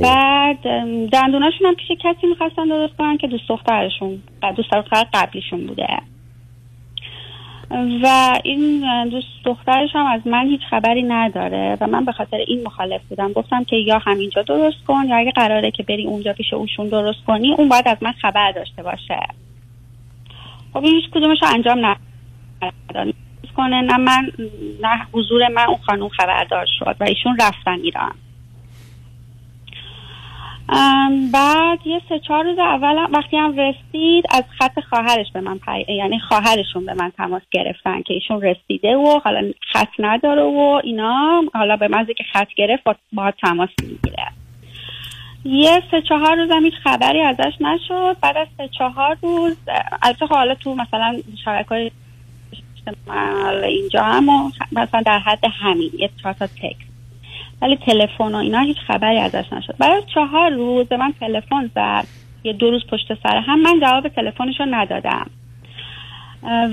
بعد 0.00 0.58
ام، 0.64 1.06
دندوناشون 1.06 1.66
هم 1.66 1.74
پیش 1.74 1.88
کسی 2.00 2.26
می‌خواستن 2.26 2.68
درست 2.68 2.96
کنن 2.96 3.16
که 3.16 3.26
دوست 3.26 3.48
دخترشون 3.48 4.22
دوست 4.56 4.70
دختر 4.70 5.06
قبلیشون 5.12 5.66
بوده. 5.66 5.86
و 8.02 8.38
این 8.44 8.84
دوست 9.08 9.26
دخترش 9.44 9.90
هم 9.94 10.06
از 10.06 10.26
من 10.26 10.46
هیچ 10.46 10.60
خبری 10.70 11.02
نداره 11.02 11.76
و 11.80 11.86
من 11.86 12.04
به 12.04 12.12
خاطر 12.12 12.36
این 12.36 12.62
مخالف 12.66 13.00
بودم. 13.08 13.32
گفتم 13.32 13.64
که 13.64 13.76
یا 13.76 13.98
همینجا 13.98 14.42
درست 14.42 14.84
کن 14.86 15.04
یا 15.08 15.16
اگه 15.16 15.30
قراره 15.30 15.70
که 15.70 15.82
بری 15.82 16.06
اونجا 16.06 16.32
پیش 16.32 16.52
اوشون 16.52 16.88
درست 16.88 17.24
کنی 17.26 17.54
اون 17.54 17.68
باید 17.68 17.88
از 17.88 17.98
من 18.00 18.12
خبر 18.12 18.52
داشته 18.52 18.82
باشه. 18.82 19.20
خب 20.72 20.84
این 20.84 20.94
هیچ 20.94 21.10
کدومش 21.10 21.38
انجام 21.54 21.78
نداد. 21.78 23.14
کنه 23.60 23.80
نه 23.80 23.96
من 23.96 24.32
نه 24.82 25.06
حضور 25.12 25.48
من 25.48 25.64
اون 25.64 25.78
خانم 25.86 26.08
خبردار 26.08 26.66
شد 26.78 26.96
و 27.00 27.04
ایشون 27.04 27.36
رفتن 27.40 27.78
ایران. 27.82 28.14
بعد 31.32 31.86
یه 31.86 32.00
سه 32.08 32.18
چهار 32.18 32.44
روز 32.44 32.58
اول 32.58 33.06
وقتی 33.12 33.36
هم 33.36 33.56
رسید 33.56 34.24
از 34.30 34.44
خط 34.58 34.80
خواهرش 34.80 35.26
به 35.34 35.40
من 35.40 35.58
پی... 35.58 35.92
یعنی 35.92 36.18
خواهرشون 36.18 36.86
به 36.86 36.94
من 36.94 37.10
تماس 37.10 37.42
گرفتن 37.50 38.02
که 38.02 38.14
ایشون 38.14 38.42
رسیده 38.42 38.96
و 38.96 39.20
حالا 39.24 39.52
خط 39.72 39.88
نداره 39.98 40.42
و 40.42 40.80
اینا 40.84 41.42
حالا 41.54 41.76
به 41.76 41.88
من 41.88 42.06
که 42.06 42.24
خط 42.32 42.48
گرفت 42.56 42.84
با, 43.12 43.30
تماس 43.30 43.70
می‌گیره. 43.82 44.26
یه 45.44 45.82
سه 45.90 46.02
چهار 46.02 46.36
روز 46.36 46.50
هم 46.50 46.64
هیچ 46.64 46.74
خبری 46.84 47.20
ازش 47.20 47.52
نشد. 47.60 48.16
بعد 48.22 48.36
از 48.36 48.48
سه 48.56 48.68
چهار 48.78 49.16
روز 49.22 49.56
البته 50.02 50.26
حالا 50.26 50.54
تو 50.54 50.74
مثلا 50.74 51.16
شبکه 51.44 51.90
حالا 53.06 53.66
اینجا 53.66 54.02
هم 54.02 54.52
مثلا 54.72 55.02
در 55.06 55.18
حد 55.18 55.44
همین 55.60 55.90
یه 55.98 56.10
چهار 56.22 56.34
تا 56.34 56.46
تکس. 56.46 56.90
ولی 57.62 57.76
تلفن 57.76 58.34
و 58.34 58.36
اینا 58.36 58.60
هیچ 58.60 58.76
خبری 58.86 59.18
ازش 59.18 59.52
نشد. 59.52 59.74
از 59.80 60.02
چهار 60.14 60.50
روز 60.50 60.92
من 60.92 61.14
تلفن 61.20 61.70
زد 61.74 62.06
یه 62.44 62.52
دو 62.52 62.70
روز 62.70 62.82
پشت 62.86 63.14
سر 63.22 63.36
هم 63.36 63.62
من 63.62 63.80
جواب 63.80 64.08
تلفنش 64.08 64.60
رو 64.60 64.66
ندادم. 64.70 65.30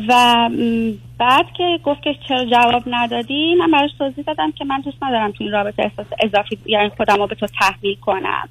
و 0.07 0.49
بعد 1.17 1.45
که 1.57 1.79
گفت 1.83 2.01
که 2.01 2.15
چرا 2.27 2.45
جواب 2.45 2.83
ندادی 2.87 3.55
من 3.55 3.71
براش 3.71 3.89
توضیح 3.97 4.23
دادم 4.23 4.51
که 4.51 4.65
من 4.65 4.81
دوست 4.81 5.03
ندارم 5.03 5.31
تو 5.31 5.43
این 5.43 5.53
رابطه 5.53 5.83
احساس 5.83 6.05
اضافی 6.23 6.57
یعنی 6.65 6.89
خودم 6.89 7.15
رو 7.15 7.27
به 7.27 7.35
تو 7.35 7.47
تحمیل 7.59 7.95
کنم. 7.95 8.49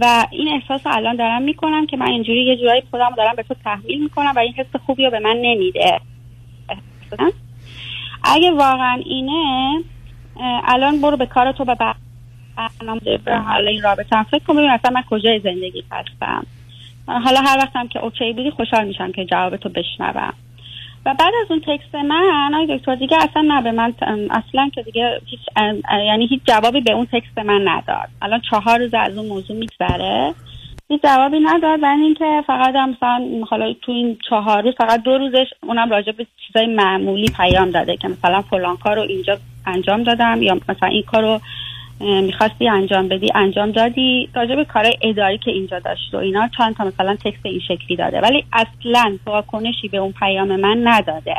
و 0.00 0.26
این 0.30 0.48
احساس 0.48 0.86
رو 0.86 0.96
الان 0.96 1.16
دارم 1.16 1.42
می‌کنم 1.42 1.86
که 1.86 1.96
من 1.96 2.06
اینجوری 2.06 2.44
یه 2.44 2.56
جورایی 2.56 2.82
خودم 2.90 3.14
دارم 3.16 3.36
به 3.36 3.42
تو 3.42 3.54
تحمیل 3.64 4.02
می‌کنم 4.02 4.32
و 4.36 4.38
این 4.38 4.52
حس 4.52 4.76
خوبی 4.86 5.04
رو 5.04 5.10
به 5.10 5.18
من 5.18 5.36
نمیده. 5.36 6.00
اگه 8.24 8.50
واقعا 8.50 9.00
اینه 9.04 9.82
الان 10.64 11.00
برو 11.00 11.16
به 11.16 11.26
کار 11.26 11.52
تو 11.52 11.64
به 11.64 11.76
برنامه 12.56 13.00
حالا 13.46 13.70
این 13.70 13.82
رابطه 13.82 14.16
هم. 14.16 14.22
فکر 14.22 14.44
کن 14.44 14.56
ببین 14.56 14.70
اصلا 14.70 14.90
من 14.90 15.02
کجای 15.10 15.40
زندگی 15.40 15.84
هستم. 15.90 16.46
حالا 17.06 17.40
هر 17.40 17.58
وقتم 17.58 17.88
که 17.88 17.98
اوکی 17.98 18.32
بودی 18.32 18.50
خوشحال 18.50 18.84
میشم 18.84 19.12
که 19.12 19.24
جواب 19.24 19.56
تو 19.56 19.68
بشنوم. 19.68 20.32
و 21.06 21.14
بعد 21.14 21.32
از 21.44 21.50
اون 21.50 21.60
تکست 21.60 21.94
من 21.94 22.54
آقای 22.54 22.78
دکتر 22.78 22.94
دیگه 22.94 23.16
اصلا 23.16 23.42
نه 23.42 23.62
به 23.62 23.72
من 23.72 23.94
اصلا 24.30 24.70
که 24.74 24.82
دیگه 24.82 25.20
هیچ 25.26 25.40
یعنی 26.06 26.26
هیچ 26.26 26.40
جوابی 26.44 26.80
به 26.80 26.92
اون 26.92 27.06
تکست 27.12 27.38
من 27.38 27.68
نداد. 27.68 28.08
الان 28.22 28.40
چهار 28.40 28.78
روز 28.78 28.94
از 28.94 29.18
اون 29.18 29.26
موضوع 29.26 29.56
میگذره. 29.56 30.34
هیچ 30.88 31.02
جوابی 31.02 31.40
نداد. 31.40 31.82
و 31.82 31.86
اینکه 31.86 32.44
فقط 32.46 32.74
هم 32.74 32.90
مثلا 32.90 33.44
حالا 33.50 33.72
تو 33.72 33.92
این 33.92 34.18
چهار 34.30 34.62
روز 34.62 34.74
فقط 34.78 35.02
دو 35.02 35.18
روزش 35.18 35.46
اونم 35.62 35.90
راجع 35.90 36.12
به 36.12 36.26
چیزای 36.46 36.66
معمولی 36.66 37.26
پیام 37.36 37.70
داده 37.70 37.96
که 37.96 38.08
مثلا 38.08 38.42
فلان 38.42 38.76
کار 38.76 38.96
رو 38.96 39.02
اینجا 39.02 39.38
انجام 39.66 40.02
دادم 40.02 40.42
یا 40.42 40.58
مثلا 40.68 40.88
این 40.88 41.02
کار 41.02 41.22
رو 41.22 41.40
می‌خواستی 42.00 42.68
انجام 42.68 43.08
بدی 43.08 43.30
انجام 43.34 43.70
دادی. 43.70 44.28
راجع 44.34 44.54
به 44.54 44.64
کارهای 44.64 44.96
اداری 45.02 45.38
که 45.38 45.50
اینجا 45.50 45.78
داشت 45.78 46.14
و 46.14 46.16
اینا 46.16 46.48
چند 46.58 46.76
تا 46.76 46.84
مثلا 46.84 47.16
تکست 47.16 47.46
این 47.46 47.60
شکلی 47.60 47.96
داده. 47.96 48.20
ولی 48.20 48.44
اصلا 48.52 49.18
واکنشی 49.26 49.88
به 49.88 49.96
اون 49.98 50.12
پیام 50.12 50.56
من 50.56 50.88
نداده. 50.88 51.36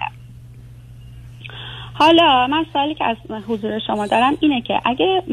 حالا 1.99 2.47
من 2.47 2.65
سوالی 2.73 2.95
که 2.95 3.05
از 3.05 3.17
حضور 3.47 3.79
شما 3.87 4.07
دارم 4.07 4.37
اینه 4.39 4.61
که 4.61 4.73
اگه 4.85 5.23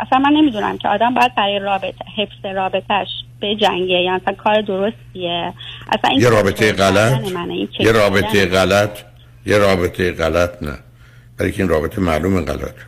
اصلا 0.00 0.18
من 0.18 0.32
نمی‌دونم 0.32 0.78
که 0.78 0.88
آدم 0.88 1.14
باید 1.14 1.34
برای 1.34 1.58
رابطه 1.58 2.04
حفظ 2.16 2.54
رابطهش 2.54 3.08
به 3.40 3.56
جنگه 3.56 3.94
یعنی 3.94 4.08
اصلا 4.08 4.34
کار 4.34 4.60
درستیه. 4.60 5.52
اصلا 5.92 6.10
این 6.10 6.20
یه 6.20 6.28
رابطه 6.28 6.72
غلط؟ 6.72 7.26
یه 7.80 7.92
رابطه. 7.92 8.46
غلط؟ 8.46 8.98
یه 9.46 9.58
رابطه 9.58 10.12
غلط 10.12 10.62
نه. 10.62 10.78
برای 11.38 11.52
که 11.52 11.62
این 11.62 11.68
رابطه 11.68 12.00
معلوم 12.00 12.40
غلطه 12.40 12.86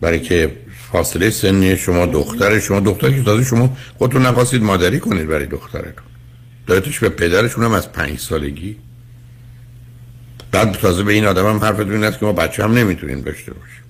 برای 0.00 0.20
که 0.20 0.52
فاصله 0.92 1.30
سنی 1.30 1.76
شما 1.76 2.06
دختر 2.06 2.58
شما 2.58 2.80
دختری 2.80 3.14
که 3.14 3.22
تازه 3.22 3.44
شما 3.44 3.70
خودتون 3.98 4.22
نخواستید 4.26 4.62
مادری 4.62 5.00
کنید 5.00 5.28
برای 5.28 5.46
دخترتون. 5.46 6.04
دادتش 6.66 6.98
به 6.98 7.08
پدرشون 7.08 7.64
هم 7.64 7.72
از 7.72 7.92
پنج 7.92 8.18
سالگی؟ 8.18 8.76
بعد 10.52 10.72
تازه 10.72 11.02
به 11.02 11.12
این 11.12 11.26
آدم 11.26 11.46
هم 11.46 11.58
حرفتون 11.58 11.92
این 11.92 12.04
است 12.04 12.18
که 12.18 12.26
ما 12.26 12.32
بچه 12.32 12.64
هم 12.64 12.72
نمی‌تونیم 12.72 13.20
داشته 13.20 13.52
باشیم. 13.52 13.82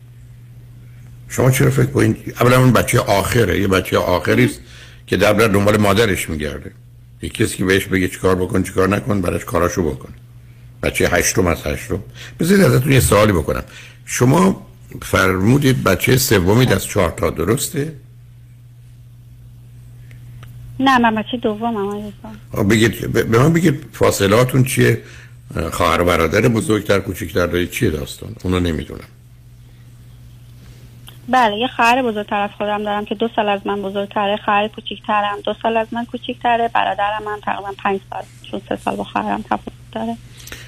شما 1.28 1.50
چرا 1.50 1.70
فکر 1.70 1.86
کنید؟ 1.86 2.34
اولا 2.40 2.58
اون 2.58 2.72
بچه 2.72 3.00
آخره 3.00 3.60
یه 3.60 3.68
بچه 3.68 3.98
آخری 3.98 4.44
است 4.44 4.60
که 5.06 5.16
در 5.16 5.32
دنبال 5.32 5.76
مادرش 5.76 6.30
میگرده. 6.30 6.70
یه 7.22 7.28
کسی 7.28 7.56
که 7.56 7.64
بهش 7.64 7.86
بگه 7.86 8.08
چیکار 8.08 8.34
بکن 8.34 8.62
چیکار 8.62 8.88
نکن 8.88 9.20
براش 9.20 9.44
کاراشو 9.44 9.90
بکن. 9.90 10.08
بچه 10.82 11.08
هشتم 11.08 11.46
از 11.46 11.66
هشتم. 11.66 12.02
بذارید 12.40 12.64
ازتون 12.64 12.92
یه 12.92 13.00
سوالی 13.00 13.32
بکنم. 13.32 13.62
شما 14.04 14.66
فرمودید 15.02 15.84
بچه 15.84 16.16
سومی 16.16 16.66
از 16.66 16.84
چهار 16.84 17.10
تا 17.10 17.30
درسته؟ 17.30 17.92
نه 20.80 20.98
من 20.98 21.14
بچه 21.14 21.36
دوم 21.36 21.76
هم 21.76 22.12
آه، 22.52 22.64
بگید 22.64 23.12
به 23.12 23.38
من 23.38 23.52
بگید 23.52 23.84
فاصلاتون 23.92 24.64
چیه؟ 24.64 25.02
خواهر 25.72 26.00
و 26.00 26.04
برادر 26.04 26.40
بزرگتر 26.48 26.98
کوچکتر 27.00 27.46
دارید 27.46 27.70
چیه 27.70 27.90
داستان؟ 27.90 28.34
اونو 28.44 28.60
نمی‌دونم 28.60 29.04
بله 31.28 31.56
یه 31.56 31.66
خواهر 31.68 32.02
بزرگتر 32.02 32.40
از 32.40 32.50
خودم 32.58 32.82
دارم 32.84 33.04
که 33.04 33.14
دو 33.14 33.28
سال 33.36 33.48
از 33.48 33.60
من 33.66 33.82
بزرگتره 33.82 34.36
خواهر 34.36 34.68
کوچیکترم 34.68 35.40
دو 35.44 35.54
سال 35.62 35.76
از 35.76 35.86
من 35.92 36.04
کوچیکتره 36.04 36.68
برادرم 36.74 37.22
هم 37.28 37.40
تقریبا 37.40 37.72
پنج 37.78 38.00
سال 38.10 38.22
چون 38.50 38.60
سه 38.68 38.76
سال 38.76 38.96
با 38.96 39.04
خواهرم 39.04 39.42
تفاوت 39.42 39.72
داره. 39.92 40.16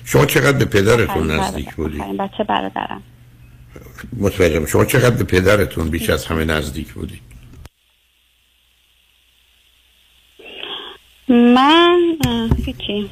شما 0.05 0.27
چقدر 0.27 0.59
به 0.59 0.65
پدرتون 0.65 1.31
نزدیک 1.31 1.65
برادر- 1.65 1.77
بودید 1.77 2.17
بچه 2.17 2.45
برادرم. 2.45 3.03
متوجهم. 4.17 4.67
شما 4.67 4.85
چقدر 4.85 5.11
به 5.17 5.25
پدرتون 5.25 5.89
بیش 5.91 6.11
از 6.11 6.27
همه 6.27 6.45
نزدیک 6.45 6.93
بودید؟ 6.93 7.21
من 11.29 12.17
هیچی. 12.67 13.11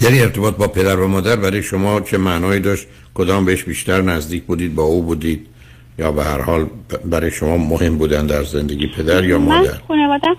یعنی 0.00 0.20
ارتباط 0.20 0.56
با 0.56 0.68
پدر 0.68 1.00
و 1.00 1.08
مادر 1.08 1.36
برای 1.36 1.62
شما 1.62 2.00
چه 2.00 2.18
معنایی 2.18 2.60
داشت؟ 2.60 2.86
کدام 3.14 3.44
بهش 3.44 3.64
بیشتر 3.64 4.02
نزدیک 4.02 4.44
بودید؟ 4.44 4.74
با 4.74 4.82
او 4.82 5.02
بودید؟ 5.02 5.46
یا 5.98 6.12
به 6.12 6.24
هر 6.24 6.40
حال 6.40 6.66
برای 7.04 7.30
شما 7.30 7.56
مهم 7.56 7.98
بودن 7.98 8.26
در 8.26 8.44
زندگی 8.44 8.86
پدر 8.86 9.24
یا 9.24 9.38
من 9.38 9.58
مادر؟ 9.58 9.78
خانوادم 9.88 10.36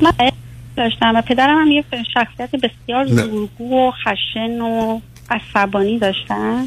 من 0.00 0.30
داشتم 0.76 1.16
و 1.16 1.22
پدرم 1.22 1.58
هم 1.60 1.70
یه 1.70 1.84
شخصیت 2.14 2.50
بسیار. 2.56 3.06
زورگو 3.06 3.88
و 3.88 3.90
خشن 3.90 4.60
و 4.60 5.00
عصبانی 5.30 5.98
داشتن. 5.98 6.64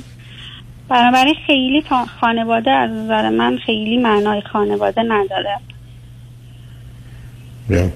بنابراین 0.90 1.36
خیلی 1.48 1.84
خانواده 2.22 2.72
از 2.72 2.92
نظر 2.92 3.30
من 3.30 3.58
خیلی 3.66 3.98
معنای 3.98 4.42
خانواده 4.42 5.04
نداره. 5.04 5.60
یا. 7.70 7.92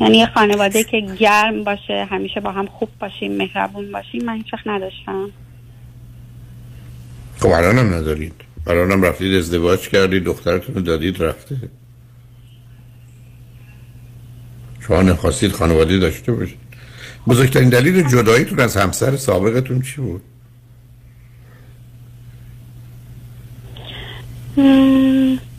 یعنی 0.00 0.18
یه 0.18 0.26
خانواده 0.26 0.84
که 0.84 1.00
گرم 1.00 1.64
باشه 1.64 2.06
همیشه 2.10 2.40
با 2.40 2.52
هم 2.52 2.66
خوب 2.66 2.88
باشیم 3.00 3.32
مهربون 3.32 3.92
باشیم 3.92 4.24
من 4.24 4.36
هیچ 4.36 4.46
نداشتم. 4.66 5.30
خب 7.40 7.48
الان 7.48 7.78
هم 7.78 7.94
ندارید. 7.94 8.34
الان 8.66 8.92
هم 8.92 9.02
رفتید 9.02 9.34
ازدواج 9.34 9.88
کردید 9.88 10.24
دخترتون 10.24 10.74
رو 10.74 10.80
دادید 10.80 11.22
رفته. 11.22 11.56
شما 14.80 15.02
نخواستید 15.02 15.52
خانواده 15.52 15.98
داشته 15.98 16.32
باشید. 16.32 16.58
بزرگترین 17.26 17.68
دلیل 17.68 18.08
جداییتون 18.08 18.60
از 18.60 18.76
همسر 18.76 19.16
سابقتون 19.16 19.82
چی 19.82 20.00
بود؟ 20.00 20.22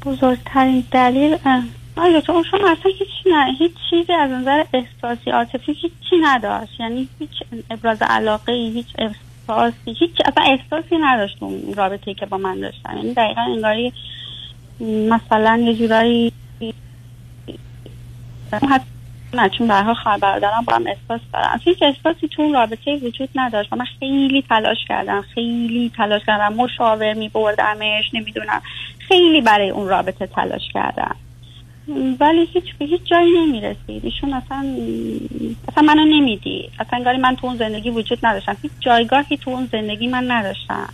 بزرگترین 0.06 0.84
دلیل 0.92 1.38
آیا 1.98 2.22
تو 2.22 2.32
اون 2.32 2.44
شما 2.44 2.70
اصلا 2.70 2.92
هیچ 3.00 3.10
نه 3.26 3.56
هیچ 3.60 3.72
چیزی 3.90 4.14
از 4.14 4.32
نظر 4.32 4.64
احساسی 4.74 5.32
عاطفی 5.32 5.74
هیچی 5.74 6.16
نداشت. 6.22 6.80
یعنی 6.80 7.08
هیچ 7.20 7.44
ابراز 7.70 7.98
علاقه 8.02 8.54
هیچ 8.54 8.88
احساسی 8.98 9.94
هیچ 9.94 10.12
اصلا 10.26 10.44
احساسی 10.44 10.98
نداشت 10.98 11.38
اون 11.40 11.74
رابطه 11.78 12.14
که 12.14 12.26
با 12.26 12.38
من 12.38 12.60
داشتن 12.60 12.98
یعنی 12.98 13.14
دقیقا 13.14 13.42
انگاری 13.42 13.94
مثلا 15.10 15.58
یه 15.58 15.74
جورایی 15.74 16.32
نه 19.34 19.50
چون 19.50 19.72
حال 19.72 19.94
خواهر 19.94 20.18
برادرم 20.18 20.64
با 20.68 20.74
هم 20.74 20.88
احساس 20.88 21.22
دارم. 21.34 21.60
هیچ 21.64 21.78
احساسی 21.82 22.28
تو 22.28 22.42
اون 22.42 22.54
رابطه 22.54 22.96
وجود 22.96 23.30
نداشت 23.36 23.74
من 23.74 23.86
خیلی 24.00 24.42
تلاش 24.50 24.86
کردم 24.90 25.22
خیلی 25.22 25.92
تلاش 25.98 26.22
کردم. 26.28 26.54
مشاور 26.54 27.14
می 27.14 27.30
بردمش 27.30 28.14
نمی‌دونم. 28.14 28.62
خیلی 29.00 29.42
برای 29.42 29.70
اون 29.70 29.88
رابطه 29.88 30.28
تلاش 30.28 30.70
کردم. 30.74 31.16
ولی 32.20 32.46
هیچ 32.54 32.64
به 32.80 32.86
هیچ 32.86 33.02
جایی 33.12 33.32
نمی‌رسید. 33.38 34.06
ایشون 34.06 34.34
اصلا 34.34 34.58
اصلا 35.68 35.84
منو 35.84 36.06
نمیدی. 36.06 36.70
اصلا 36.80 36.98
انگاری 37.00 37.18
من 37.18 37.36
تو 37.36 37.48
اون 37.48 37.58
زندگی 37.58 37.90
وجود 37.90 38.20
نداشتم. 38.24 38.58
هیچ 38.62 38.72
جایگاهی 38.80 39.38
تو 39.38 39.52
اون 39.52 39.70
زندگی 39.72 40.08
من 40.08 40.32
نداشتم. 40.32 40.90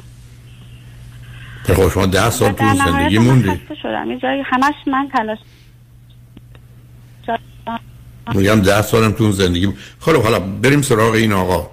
خب 1.63 1.89
شما 1.89 2.05
ده 2.05 2.29
سال 2.29 2.51
تو 2.51 2.63
اون 2.63 2.75
زندگی 2.75 3.19
خسته 3.19 3.75
شدم. 3.81 4.11
یه 4.11 4.17
جایی 4.17 4.41
همش 4.45 4.73
من 4.87 5.09
تلاش 5.13 5.37
میگم 8.35 8.61
ده 8.61 8.81
سالم 8.81 9.11
تو 9.11 9.23
اون 9.23 9.31
زندگی 9.31 9.73
خب 9.99 10.23
حالا 10.23 10.39
بریم 10.39 10.81
سراغ 10.81 11.13
این 11.13 11.33
آقا. 11.33 11.69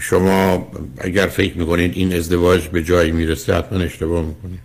شما 0.00 0.66
اگر 1.00 1.26
فکر 1.26 1.58
می‌کنید 1.58 1.92
این 1.94 2.12
ازدواج 2.12 2.68
به 2.68 2.84
جایی 2.84 3.12
می‌رسه 3.12 3.54
حتما 3.54 3.78
اشتباه 3.78 4.24
می‌کنید. 4.24 4.60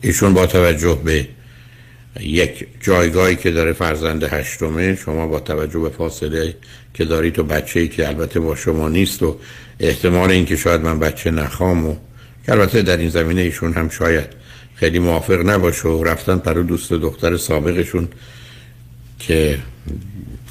ایشون 0.00 0.34
با 0.34 0.46
توجه 0.46 0.98
به 1.04 1.28
یک 2.20 2.66
جایگاهی 2.80 3.36
که 3.36 3.50
داره 3.50 3.72
فرزند 3.72 4.22
هشتمه 4.22 4.96
شما 4.96 5.26
با 5.26 5.40
توجه 5.40 5.78
به 5.78 5.88
فاصله 5.88 6.54
که 6.94 7.04
دارید 7.04 7.38
و 7.38 7.44
بچه 7.44 7.80
ای 7.80 7.88
که 7.88 8.08
البته 8.08 8.40
با 8.40 8.56
شما 8.56 8.88
نیست 8.88 9.22
و 9.22 9.38
احتمال 9.80 10.30
اینکه 10.30 10.56
شاید 10.56 10.80
من 10.80 10.98
بچه 10.98 11.30
نخوام 11.30 11.86
و 11.86 11.96
که 12.46 12.52
البته 12.52 12.82
در 12.82 12.96
این 12.96 13.08
زمینه 13.08 13.40
ایشون 13.40 13.72
هم 13.72 13.88
شاید 13.88 14.26
خیلی 14.74 14.98
موافق 14.98 15.50
نباشه 15.50 15.88
و 15.88 16.04
رفتن 16.04 16.38
پرو 16.38 16.62
دوست 16.62 16.92
دختر 16.92 17.36
سابقشون 17.36 18.08
که 19.18 19.58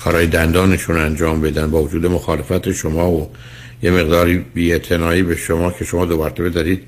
کارهای 0.03 0.27
دندانشون 0.27 0.97
انجام 0.97 1.41
بدن 1.41 1.71
با 1.71 1.83
وجود 1.83 2.05
مخالفت 2.05 2.71
شما 2.71 3.11
و 3.11 3.29
یه 3.83 3.91
مقداری 3.91 4.37
بی‌اعتنایی 4.37 5.23
به 5.23 5.35
شما 5.35 5.71
که 5.71 5.85
شما 5.85 6.05
دو 6.05 6.17
مرتبه 6.17 6.49
دارید 6.49 6.83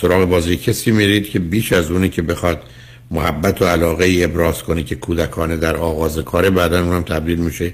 سراغ 0.00 0.28
بازی. 0.28 0.56
کسی 0.56 0.90
میرید 0.90 1.30
که 1.30 1.38
بیش 1.38 1.72
از 1.72 1.90
اونی 1.90 2.08
که 2.08 2.22
بخواد 2.22 2.62
محبت 3.10 3.62
و 3.62 3.64
علاقه 3.64 4.04
ای 4.04 4.24
ابراز 4.24 4.62
کنی 4.62 4.84
که 4.84 4.94
کودکانه 4.94 5.56
در 5.56 5.76
آغاز 5.76 6.18
کاره 6.18 6.50
بعدا 6.50 6.84
اونم 6.84 7.02
تبدیل 7.02 7.38
میشه 7.38 7.72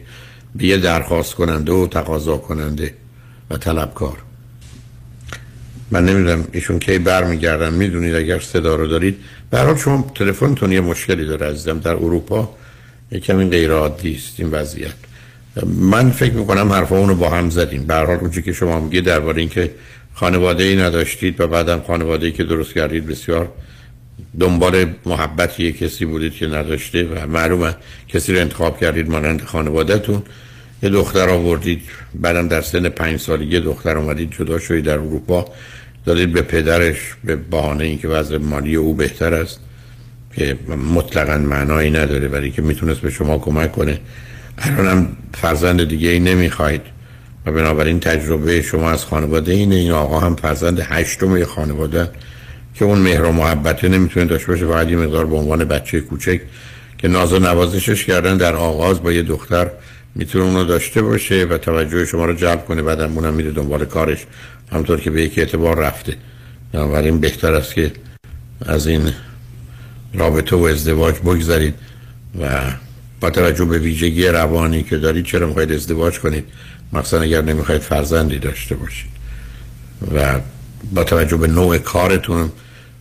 به 0.55 0.65
یه 0.65 0.77
درخواست 0.77 1.35
کننده 1.35 1.73
و 1.73 1.87
تقاضا 1.87 2.37
کننده 2.37 2.95
و 3.51 3.57
طلبکار. 3.57 4.17
من 5.91 6.05
نمی‌دونم 6.05 6.45
ایشون 6.53 6.79
کی 6.79 6.99
برمیگردن 6.99 7.73
می‌دونید 7.75 8.15
اگر 8.15 8.39
صدا 8.39 8.75
رو 8.75 8.87
دارید. 8.87 9.17
حال 9.53 9.77
شما 9.77 10.13
تلفنتون 10.15 10.73
یه 10.73 10.81
مشکلی 10.81 11.25
داره 11.25 11.47
عزیزم 11.47 11.79
در 11.79 11.93
اروپا. 11.93 12.57
یکم 13.11 13.39
این 13.39 13.51
غیر 13.51 13.71
عادی 13.73 14.15
است 14.15 14.35
این 14.41 14.51
وضعیت. 14.51 14.95
من 15.67 16.11
فکر 16.11 16.33
می‌کنم 16.33 16.73
حرفا 16.73 16.99
اونو 16.99 17.15
با 17.15 17.31
هم 17.31 17.51
زدیم. 17.51 17.87
به 17.87 17.95
هر 17.95 18.05
حال 18.05 18.29
که 18.29 18.53
شما 18.53 18.81
میگه 18.81 19.01
درباره 19.01 19.41
اینکه 19.41 19.71
خانواده 20.15 20.65
ای 20.65 20.77
نداشتید 20.77 21.41
و 21.41 21.47
بعدم 21.47 21.83
خانواده 21.87 22.27
ای 22.27 22.33
که 22.33 22.45
درست 22.45 22.75
کردید 22.75 23.07
بسیار 23.07 23.49
دنبال 24.41 24.87
محبتی 25.07 25.73
کسی 25.73 26.05
بودید 26.05 26.33
که 26.33 26.47
نداشته 26.47 27.05
و 27.05 27.27
معلومه 27.27 27.75
کسی 28.09 28.33
رو 28.33 28.41
انتخاب 28.41 28.81
کردید 28.81 29.11
مانند 29.11 29.43
خانوادهتون. 29.43 30.23
یه 30.83 30.89
دختر 30.89 31.29
آوردید 31.29 31.83
بعدم 32.15 32.49
در 32.49 32.61
سن 32.61 32.89
پنج 32.89 33.21
سالگی 33.21 33.61
دختر 33.61 33.99
اومدید 33.99 34.31
جدا 34.31 34.59
شدید 34.59 34.85
در 34.85 34.93
اروپا. 34.93 35.45
دادید 36.05 36.33
به 36.33 36.43
پدرش 36.43 36.97
به 37.25 37.37
بهانه 37.37 37.85
اینکه 37.85 38.09
وضع 38.09 38.37
مالی 38.37 38.77
او 38.77 38.95
بهتر 38.95 39.35
است 39.35 39.61
که 40.35 40.59
مطلقا 40.95 41.39
معنایی 41.39 41.91
نداره 41.91 42.29
ولی 42.29 42.51
که 42.51 42.63
می‌تونست 42.63 43.01
به 43.01 43.11
شما 43.11 43.39
کمک 43.39 43.73
کنه. 43.73 44.01
الانم 44.59 45.09
فرزند 45.35 45.89
دیگه 45.89 46.09
ای 46.09 46.21
نمی‌خواید 46.21 46.83
و 47.47 47.53
بنابراین 47.53 48.01
تجربه 48.01 48.63
شما 48.63 48.91
از 48.91 49.05
خانواده 49.05 49.53
اینه. 49.53 49.75
این 49.75 49.93
آقا 49.93 50.21
هم 50.21 50.37
فرزند 50.37 50.81
هشتم 50.81 51.45
خانواده. 51.45 52.11
که 52.79 52.85
اون 52.85 52.99
مهر 52.99 53.23
و 53.23 53.33
محبت 53.33 53.85
نمی‌تونه 53.85 54.27
داشته 54.27 54.47
باشه 54.47 54.67
فقط 54.67 54.89
یه 54.89 54.97
مقدار 54.97 55.27
به 55.27 55.37
عنوان 55.37 55.65
بچه 55.65 56.01
کوچک 56.01 56.41
که 56.99 57.09
ناز 57.09 57.33
و 57.33 57.39
نوازشش 57.39 58.05
کردن 58.05 58.37
در 58.37 58.55
آغاز 58.55 59.03
با 59.03 59.13
یه 59.13 59.23
دختر 59.23 59.71
می‌تونه 60.15 60.45
اونو 60.45 60.65
داشته 60.65 61.03
باشه 61.03 61.45
و 61.45 61.59
توجه 61.59 62.05
شما 62.05 62.25
رو 62.25 62.35
جلب 62.35 62.65
کنه 62.65 62.83
بعدم 62.83 63.19
اونم 63.19 63.35
میره 63.35 63.51
دنبال 63.51 63.85
کارش 63.85 64.27
همطور 64.73 65.01
که 65.01 65.11
به 65.11 65.23
یک 65.23 65.39
اعتبار 65.39 65.79
رفته. 65.79 66.17
بنابراین 66.73 67.21
بهتر 67.21 67.55
است 67.55 67.75
که 67.75 67.93
از 68.67 68.87
این 68.87 69.13
رابطه 70.15 70.57
و 70.57 70.63
ازدواج 70.63 71.15
بگذارید 71.15 71.75
و 72.41 72.61
با 73.21 73.31
توجه 73.31 73.65
به 73.65 73.79
ویژگی 73.79 74.27
روانی 74.27 74.83
که 74.83 74.97
دارید 74.97 75.25
چرا 75.25 75.47
می‌خواید 75.47 75.73
ازدواج 75.73 76.19
کنید؟ 76.19 76.45
مثلا 76.93 77.21
اگر 77.21 77.43
نمی‌خواید 77.43 77.81
فرزندی 77.81 78.39
داشته 78.39 78.75
باشید. 78.75 79.11
و 80.15 80.41
با 80.93 81.05
توجه 81.05 81.37
به 81.37 81.47
نوع 81.47 81.79
کارتون 81.79 82.53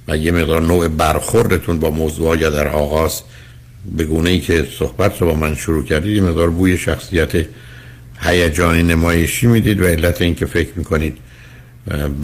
و 0.08 0.18
یه 0.18 0.32
مقدار 0.32 0.62
نوع 0.62 0.88
برخوردتون 0.88 1.80
با 1.80 1.92
موضوع 1.92 2.38
یا 2.38 2.50
در 2.50 2.68
آغاز 2.68 3.22
به 3.98 4.04
گونه 4.04 4.30
ای 4.30 4.40
که 4.40 4.68
صحبت 4.80 5.22
رو 5.22 5.28
با 5.28 5.36
من 5.36 5.56
شروع 5.56 5.84
کردید 5.84 6.16
یه 6.16 6.22
مقدار 6.22 6.50
بوی 6.50 6.78
شخصیت 6.78 7.46
هیجانی 8.20 8.84
نمایشی 8.84 9.48
می‌دید 9.48 9.82
و 9.82 9.86
علت 9.86 10.22
این 10.22 10.36
که 10.36 10.46
فکر 10.46 10.70
می‌کنید 10.76 11.18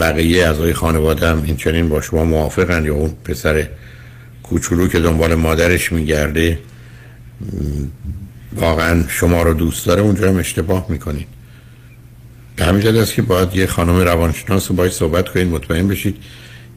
بقیه 0.00 0.46
اعضای 0.46 0.72
خانواده 0.72 1.28
هم 1.28 1.42
این 1.44 1.56
چنین 1.56 1.88
با 1.88 2.00
شما 2.00 2.24
موافقن 2.24 2.84
یا 2.84 2.94
اون 2.94 3.14
پسر 3.24 3.68
کوچولو 4.42 4.88
که 4.88 5.00
دنبال 5.00 5.34
مادرش 5.34 5.92
میگرده 5.92 6.58
واقعا 8.52 9.04
شما 9.08 9.42
رو 9.42 9.54
دوست 9.54 9.86
داره 9.86 10.02
اونجا 10.02 10.28
هم 10.28 10.36
اشتباه 10.36 10.86
می‌کنید. 10.88 11.26
به 12.56 12.64
همین 12.64 12.96
است 12.96 13.14
که 13.14 13.22
باید 13.22 13.56
یه 13.56 13.66
خانم 13.66 13.96
روانشناس 13.96 14.70
رو 14.70 14.76
باید 14.76 14.92
صحبت 14.92 15.28
کنید 15.28 15.48
مطمئن 15.48 15.88
بشید 15.88 16.16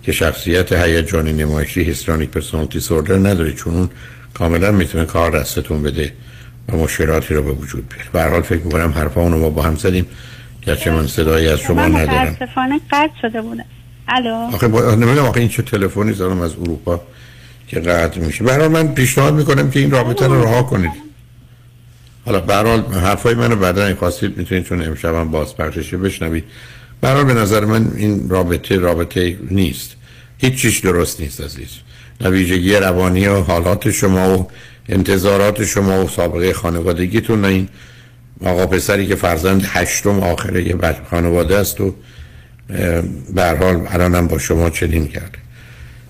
که 0.06 0.12
شخصیت 0.12 0.72
هیجانی 0.72 1.34
نمایشی 1.34 1.84
هیسترونیک 1.84 2.30
پرسونالیتی 2.30 2.80
سوردر 2.80 3.16
نداره 3.18 3.54
چون 3.54 3.74
اون 3.74 3.90
کاملا 4.34 4.72
می‌تونه 4.72 5.06
کار 5.06 5.40
دستتون 5.40 5.84
بده 5.84 6.14
و 6.70 6.76
مشکلاتی 6.76 7.34
رو 7.34 7.44
به 7.44 7.52
وجود 7.52 7.90
بیاره. 7.90 8.10
به 8.14 8.32
حال 8.32 8.42
فکر 8.42 8.62
می‌کنم 8.62 8.92
حرفا 8.92 9.22
اونو 9.22 9.40
ما 9.40 9.50
با 9.50 9.62
هم 9.62 9.76
زدیم 9.76 10.06
گرچه 10.62 10.92
من 10.92 11.08
صدایی 11.08 11.48
از 11.48 11.60
شما 11.60 11.88
من 11.88 12.02
ندارم. 12.02 12.28
متاسفانه 12.28 12.80
قطع 12.92 13.14
شده 13.22 13.42
بوده. 13.42 13.66
الو؟ 14.08 14.34
آخه 14.34 14.68
با... 14.68 14.96
نمی‌دونم 14.96 15.26
آخه 15.26 15.40
این 15.40 15.50
چه 15.50 15.62
تلفنی 15.62 16.14
زدم 16.14 16.42
از 16.42 16.52
اروپا 16.52 17.02
که 17.68 17.80
قطع 17.80 18.20
میشه. 18.20 18.44
حال 18.44 18.68
من 18.68 18.88
پیشنهاد 18.94 19.34
می‌کنم 19.34 19.72
که 19.72 19.80
این 19.80 19.92
رابطه 19.92 20.28
رو 20.28 20.44
رها 20.44 20.64
کنید. 20.64 20.92
حالا 22.26 22.40
به 22.40 22.54
هر 22.54 22.66
حال 22.66 22.82
حرفای 22.94 23.34
منو 23.36 23.56
بعدا 23.56 23.86
این 23.86 23.96
خواستید 23.96 24.38
می‌تونید 24.38 24.66
چون 24.66 24.82
امشبم 24.82 25.32
باز 25.32 25.58
پخششه 25.58 25.98
بشنوید. 25.98 26.44
به 27.02 27.08
هر 27.08 27.14
حال 27.14 27.24
به 27.24 27.34
نظر 27.34 27.66
من 27.66 27.92
این 27.96 28.30
رابطه 28.30 28.78
رابطه 28.78 29.38
نیست. 29.52 29.95
هیچ 30.38 30.62
چیش 30.62 30.80
درست 30.80 31.22
نیست 31.22 31.42
عزیز. 31.42 31.70
نه 32.22 32.30
ویژگی 32.30 32.76
روانی 32.76 33.28
و 33.28 33.42
حالات 33.42 33.92
شما 33.92 34.38
و 34.38 34.48
انتظارات 34.90 35.66
شما 35.66 36.06
و 36.06 36.08
سابقه 36.10 36.54
خانوادگیتون 36.54 37.42
نه 37.42 37.48
این 37.48 37.68
آقا 38.44 38.66
پسری 38.66 39.08
که 39.08 39.16
فرزند 39.16 39.66
هشتم 39.66 40.20
آخره 40.20 40.68
یه 40.68 40.76
خانواده 41.10 41.58
است 41.58 41.82
و 41.82 41.96
به 43.34 43.44
حال 43.60 43.88
الانم 43.88 44.28
با 44.28 44.38
شما 44.38 44.70
چنین 44.70 45.08
کرده. 45.08 45.38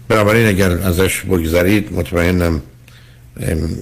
بنابراین 0.07 0.47
اگر 0.47 0.71
ازش 0.71 1.21
بگذرید 1.21 1.93
مطمئنم 1.93 2.61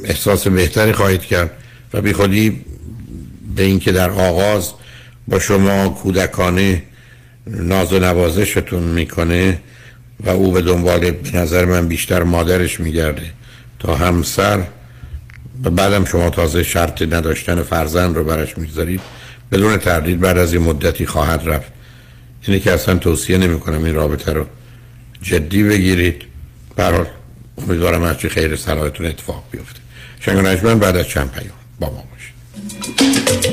احساس 0.04 0.48
بهتری 0.48 0.94
خواهید 0.94 1.22
کرد 1.22 1.52
و 1.94 2.02
بی 2.02 2.14
خودی 2.14 2.62
به 3.56 3.64
اینکه 3.64 3.92
در 3.92 4.10
آغاز 4.10 4.72
با 5.28 5.40
شما 5.40 5.90
کودکانه 5.90 6.84
ناز 7.48 7.94
و 7.94 8.00
نوازشتون 8.00 8.84
می‌کنه 8.84 9.60
و 10.24 10.30
او 10.30 10.52
به 10.52 10.62
دنبال 10.62 11.12
به 11.12 11.38
نظر 11.38 11.66
من 11.66 11.88
بیشتر 11.88 12.24
مادرش 12.24 12.80
میگرده. 12.80 13.32
تا 13.80 13.96
همسر 13.96 14.64
و 15.64 15.70
بعدم 15.70 16.06
شما 16.06 16.30
تازه 16.30 16.64
شرط 16.64 17.02
نداشتن 17.02 17.64
فرزند 17.64 18.16
رو 18.16 18.24
برش 18.24 18.58
می‌گذارید 18.58 19.02
بدون 19.52 19.78
تردید 19.78 20.20
بعد 20.20 20.38
از 20.38 20.54
این 20.54 20.62
مدتی 20.62 21.06
خواهد 21.06 21.42
رفت. 21.46 21.72
اینه 22.48 22.60
که 22.60 22.72
اصلا 22.72 22.96
توصیه 22.96 23.38
نمی 23.38 23.60
کنم 23.60 23.84
این 23.84 23.96
رابطه 23.96 24.34
رو 24.34 24.46
جدی 25.22 25.64
بگیرید. 25.64 26.22
برای 26.76 27.06
امیدوارم 27.58 28.04
هرچی 28.04 28.30
خیر 28.30 28.56
صلاحتون 28.56 29.06
اتفاق 29.06 29.44
بیفته. 29.52 29.80
شنگ 30.20 30.80
بعد 30.80 30.98
از 30.98 31.08
چند 31.08 31.32
پیام. 31.32 31.56
با 31.80 31.90
ما 31.90 32.04
باشید. 32.12 33.53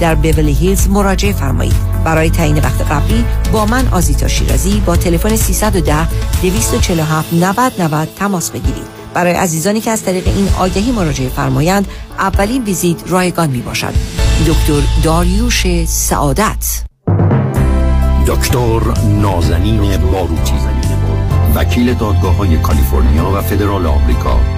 در 0.00 0.14
بیولی 0.14 0.52
هیلز 0.52 0.88
مراجعه 0.88 1.32
فرمایید. 1.32 1.74
برای 2.04 2.30
تعیین 2.30 2.56
وقت 2.56 2.92
قبلی 2.92 3.24
با 3.52 3.66
من 3.66 3.88
آزیتا 3.88 4.28
شیرازی 4.28 4.82
با 4.86 4.96
تلفن 4.96 5.36
310 5.36 6.08
247 6.42 7.32
90 7.32 7.72
90 7.78 8.08
تماس 8.16 8.50
بگیرید. 8.50 8.86
برای 9.14 9.32
عزیزانی 9.32 9.80
که 9.80 9.90
از 9.90 10.02
طریق 10.02 10.28
این 10.28 10.48
آگهی 10.58 10.92
مراجعه 10.92 11.28
فرمایند 11.28 11.88
اولین 12.18 12.64
ویزیت 12.64 12.96
رایگان 13.06 13.50
می 13.50 13.60
باشد 13.60 13.94
دکتر 14.46 14.80
داریوش 15.02 15.84
سعادت. 15.84 16.84
دکتر 18.26 18.80
نازنین 19.04 19.96
باروتی 19.96 20.54
وکیل 21.54 21.94
دادگاه 21.94 22.36
های 22.36 22.58
کالیفرنیا 22.58 23.30
و 23.30 23.40
فدرال 23.40 23.86
آمریکا. 23.86 24.57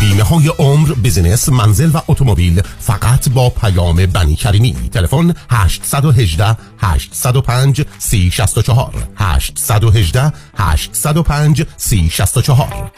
بیمه 0.00 0.22
های 0.22 0.48
عمر 0.48 0.92
بزنس 0.92 1.48
منزل 1.48 1.90
و 1.94 2.00
اتومبیل 2.08 2.62
فقط 2.78 3.28
با 3.28 3.50
پیام 3.50 4.06
بنی 4.06 4.36
کریمی. 4.36 4.72
تلفن 4.92 5.34
818 5.50 6.56
805 6.78 7.82
3064 7.98 8.94
818 9.16 10.32
805 10.58 11.62
3064 11.76 12.92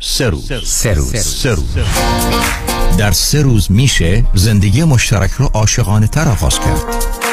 سه 0.00 0.28
روز 0.30 0.52
سه 0.64 0.94
روز 0.94 1.16
سه 1.16 1.50
روز 1.50 1.76
در 2.98 3.10
سه 3.10 3.42
روز 3.42 3.72
میشه 3.72 4.24
زندگی 4.34 4.84
مشترک 4.84 5.30
رو 5.30 5.50
عاشقانه 5.54 6.06
تر 6.06 6.28
آغاز 6.28 6.60
کرد. 6.60 7.23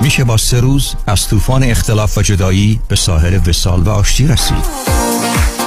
میشه 0.00 0.24
با 0.24 0.36
سه 0.36 0.60
روز 0.60 0.94
از 1.06 1.28
طوفان 1.28 1.62
اختلاف 1.62 2.18
و 2.18 2.22
جدایی 2.22 2.80
به 2.88 2.96
ساحل 2.96 3.38
وسال 3.46 3.80
و 3.80 3.90
آشتی 3.90 4.26
رسید. 4.26 4.64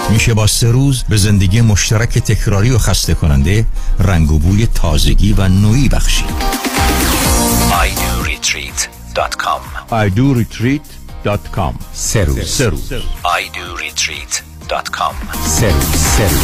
میشه 0.09 0.33
با 0.33 0.47
سه 0.47 0.71
روز 0.71 1.03
به 1.09 1.17
زندگی 1.17 1.61
مشترک 1.61 2.17
تکراری 2.17 2.71
و 2.71 2.77
خسته 2.77 3.13
کننده 3.13 3.65
رنگ 3.99 4.31
و 4.31 4.39
بوی 4.39 4.65
تازگی 4.65 5.33
و 5.33 5.47
نوعی 5.47 5.89
بخشید. 5.89 6.25
Idoretreat.com 7.71 9.61
idoretreat.com 9.91 11.73
سه 11.93 12.23
روز. 12.23 12.49
سه 12.49 12.69
روز. 12.69 12.93
idoretreat.com 13.23 15.13
سه 15.45 15.73
روز. 15.73 15.85
سه 15.95 16.23
روز. 16.23 16.41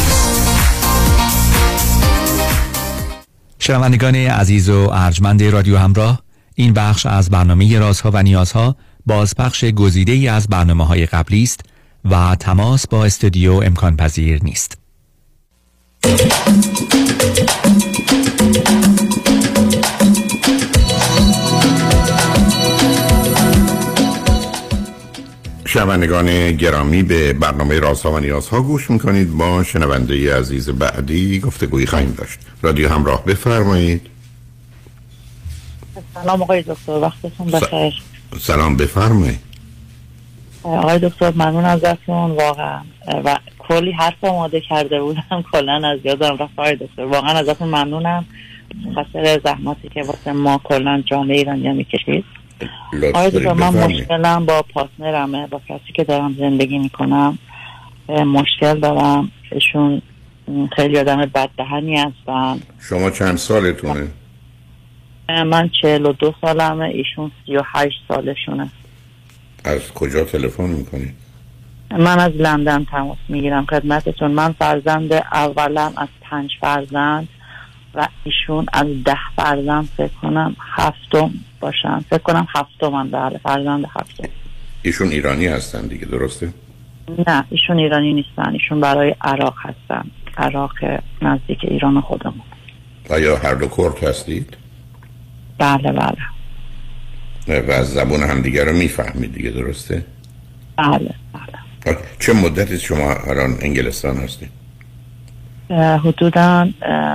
شنوندگان 3.58 4.14
عزیز 4.14 4.68
و 4.68 4.88
ارجمند 4.92 5.42
رادیو 5.42 5.78
همراه 5.78 6.22
این 6.60 6.72
بخش 6.72 7.06
از 7.06 7.30
برنامه 7.30 7.78
رازها 7.78 8.10
و 8.14 8.22
نیازها 8.22 8.76
بازپخش 9.06 9.64
گزیده 9.64 10.12
ای 10.12 10.28
از 10.28 10.48
برنامه 10.48 10.86
های 10.86 11.06
قبلی 11.06 11.42
است 11.42 11.60
و 12.10 12.36
تماس 12.40 12.86
با 12.86 13.04
استودیو 13.04 13.52
امکان 13.52 13.96
پذیر 13.96 14.44
نیست. 14.44 14.78
شنوندگان 25.64 26.52
گرامی 26.52 27.02
به 27.02 27.32
برنامه 27.32 27.78
رازها 27.78 28.12
و 28.12 28.18
نیازها 28.18 28.62
گوش 28.62 28.90
می‌کنید. 28.90 29.36
با 29.36 29.64
شنونده 29.64 30.36
عزیز 30.36 30.68
بعدی 30.68 31.40
گفتگویی 31.40 31.86
خواهیم 31.86 32.14
داشت. 32.18 32.38
رادیو 32.62 32.88
همراه 32.88 33.24
بفرمایید. 33.24 34.09
سلام 36.14 36.42
آقای 36.42 36.62
دکتر 36.62 36.92
وقتتون 36.92 37.46
بخیر. 37.46 38.02
سلام 38.40 38.76
بفرمایید. 38.76 39.40
آقای 40.62 40.98
دکتر 40.98 41.30
ممنون 41.30 41.64
ازتون 41.64 42.30
واقعا. 42.30 42.80
و 43.24 43.36
کلی 43.58 43.92
حرف 43.92 44.24
آماده 44.24 44.60
کرده 44.60 45.00
بودم 45.00 45.44
کلا 45.52 45.88
از 45.88 45.98
یادم 46.04 46.36
رفت. 46.36 46.52
آقای 46.56 46.76
دکتر 46.76 47.04
واقعا 47.04 47.38
ازتون 47.38 47.68
ممنونم. 47.68 48.24
خاطر 48.94 49.40
زحماتی 49.44 49.88
که 49.88 50.02
واسه 50.02 50.32
ما 50.32 50.60
کلا 50.64 51.02
جامعه 51.06 51.36
ایرانی 51.36 51.72
می‌کشید. 51.72 52.24
آقای 53.14 53.30
دکتر 53.30 53.52
من 53.52 53.68
مشکلم 53.68 54.46
با 54.46 54.62
پارتنرمه 54.62 55.46
با 55.46 55.60
کسی 55.68 55.92
که 55.94 56.04
دارم 56.04 56.36
زندگی 56.38 56.78
می‌کنم. 56.78 57.38
مشکل 58.08 58.80
دارم. 58.80 59.30
ایشون 59.52 60.02
خیلی 60.76 60.98
آدم 60.98 61.16
بددهنی 61.16 61.96
هستن. 61.96 62.60
شما 62.88 63.10
چند 63.10 63.36
سالتونه؟ 63.36 64.08
من 65.30 65.70
چهل 65.82 66.06
و 66.06 66.12
دو 66.12 66.34
سالمه 66.40 66.84
ایشون 66.84 67.30
سی 67.46 67.56
و 67.56 67.62
هشت 67.66 67.98
سالشونه. 68.08 68.70
از 69.64 69.92
کجا 69.94 70.24
تلفن 70.24 70.64
می‌کنی؟ 70.64 71.14
من 71.90 72.18
از 72.18 72.32
لندن 72.32 72.84
تماس 72.84 73.18
می‌گیرم 73.28 73.66
خدمتتون. 73.66 74.30
من 74.30 74.52
فرزند 74.52 75.12
اولم 75.12 75.92
از 75.96 76.08
پنج 76.20 76.50
فرزند 76.60 77.28
و 77.94 78.08
ایشون 78.24 78.66
از 78.72 78.86
ده 79.04 79.18
فرزند 79.36 79.88
فکر 79.96 80.12
کنم 80.22 80.56
هفتم 80.60 81.30
باشن. 81.60 82.00
فکر 82.10 82.18
کنم 82.18 82.46
هفتم 82.54 83.10
بله 83.10 83.38
فرزند 83.38 83.84
هفتم. 83.84 84.28
ایشون 84.82 85.08
ایرانی 85.08 85.46
هستن 85.46 85.86
دیگه 85.86 86.04
درسته؟ 86.04 86.52
نه 87.26 87.44
ایشون 87.50 87.78
ایرانی 87.78 88.12
نیستن. 88.12 88.52
ایشون 88.52 88.80
برای 88.80 89.14
عراق 89.20 89.54
هستن. 89.58 90.10
عراق 90.36 90.72
نزدیک 91.22 91.58
ایران 91.62 92.00
خودمون. 92.00 92.42
آیا 93.10 93.36
هر 93.36 93.54
دو 93.54 93.68
کرد 93.68 94.04
هستید؟ 94.04 94.56
بله 95.60 95.92
بله. 95.92 96.16
و 97.60 97.70
از 97.70 97.92
زبان 97.92 98.22
همدیگه 98.22 98.64
رو 98.64 98.72
می‌فهمید 98.72 99.34
دیگه 99.34 99.50
درسته؟ 99.50 100.04
بله 100.76 101.14
بله. 101.32 101.96
چه 102.18 102.32
مدتی 102.32 102.78
شما 102.78 103.12
الان 103.12 103.58
انگلستان 103.60 104.16
هستید؟ 104.16 104.50
حدودا 106.04 106.68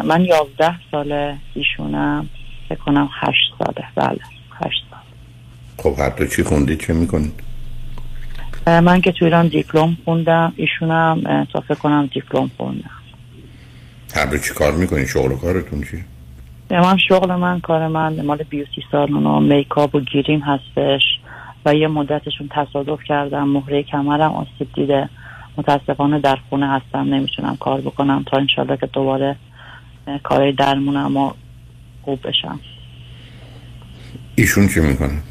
من 0.03 0.25
یازده 0.25 0.75
ساله 0.91 1.37
ایشونم 1.53 2.29
فکر 2.69 2.79
کنم 2.79 3.09
هشت 3.21 3.53
ساله. 3.59 3.87
بله 3.95 4.19
هشت 4.61 4.83
سال. 4.89 4.99
خب 5.77 5.99
حتی 5.99 6.27
چی 6.27 6.43
خوندید 6.43 6.79
چه 6.79 6.93
می‌کنید؟ 6.93 7.33
من 8.67 9.01
که 9.01 9.11
تو 9.11 9.25
ایران 9.25 9.47
دیپلم 9.47 9.97
خوندم 10.05 10.53
ایشونم 10.55 11.45
تا 11.53 11.61
فکر 11.61 11.75
کنم 11.75 12.09
دیپلم 12.13 12.51
خوندم. 12.57 12.89
هر 14.15 14.37
چی 14.37 14.53
کار 14.53 14.71
می‌کنی 14.71 15.07
شغل 15.07 15.31
و 15.31 15.37
کارتون 15.37 15.83
چی؟ 15.83 15.97
اه، 15.97 16.03
من 16.69 16.97
شغل 16.97 17.35
من 17.35 17.59
کار 17.59 17.87
من 17.87 18.21
مال 18.21 18.37
بیوتی 18.37 18.83
سالون 18.91 19.25
و 19.25 19.39
میکاپ 19.39 19.95
و 19.95 19.99
گیریم 19.99 20.39
هستش 20.39 21.01
و 21.65 21.75
یه 21.75 21.87
مدتشون 21.87 22.49
تصادف 22.51 23.03
کردم 23.03 23.47
مهره 23.47 23.83
کمرم 23.83 24.31
آسیب 24.31 24.67
دیده. 24.73 25.09
متاسفانه 25.57 26.19
در 26.19 26.37
خونه 26.49 26.67
هستم 26.67 27.13
نمی‌تونم 27.13 27.57
کار 27.59 27.81
بکنم 27.81 28.23
تا 28.31 28.37
انشالله 28.37 28.77
که 28.77 28.85
دوباره 28.85 29.35
کارهای 30.23 30.51
درمونم 30.51 31.17
و 31.17 31.31
خوب 32.01 32.27
بشم. 32.27 32.59
ایشون 34.35 34.67
چی 34.67 34.79
می‌کنه؟ 34.79 35.21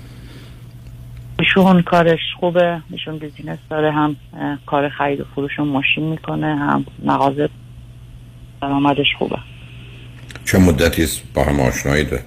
ایشون 1.39 1.83
کارش 1.83 2.21
خوبه 2.41 2.81
ایشون 2.91 3.19
بیزینس 3.19 3.59
داره 3.71 3.93
هم 3.93 4.17
کار 4.67 4.89
خرید 4.89 5.21
و 5.21 5.25
فروش 5.35 5.59
و 5.59 5.65
ماشین 5.65 6.05
می‌کنه 6.05 6.57
هم 6.57 6.85
مغازه 7.05 7.49
درآمدش 8.63 9.07
خوبه. 9.19 9.39
چه 10.45 10.59
مدتی 10.59 11.07
با 11.35 11.45
هم 11.45 11.61
آشنایی 11.61 12.05
ده 12.05 12.25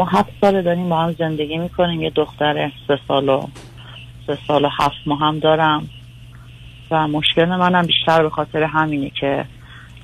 ما 0.00 0.06
هفت 0.06 0.30
ساله 0.40 0.62
داریم 0.62 0.88
با 0.88 1.02
هم 1.02 1.12
زندگی 1.18 1.58
می‌کنیم. 1.58 2.02
یه 2.02 2.10
دختر 2.10 2.72
سه 2.88 2.98
سال 3.08 3.28
و 3.28 3.46
سه 4.26 4.38
سال 4.46 4.64
و 4.64 4.68
هفت 4.68 4.96
ماه 5.06 5.20
هم 5.20 5.38
دارم. 5.38 5.88
و 6.90 7.08
مشکل 7.08 7.44
منم 7.44 7.86
بیشتر 7.86 8.22
به 8.22 8.30
خاطر 8.30 8.62
همینه 8.62 9.10
که 9.10 9.44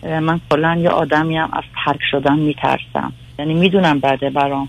من 0.02 0.40
کلا 0.50 0.76
یه 0.76 0.88
آدمی 0.88 1.36
هم 1.36 1.50
از 1.52 1.64
ترک 1.84 2.00
شدن 2.10 2.38
میترسم. 2.38 3.12
یعنی 3.38 3.54
می‌دونم 3.54 3.98
بعده 3.98 4.30
برام. 4.30 4.68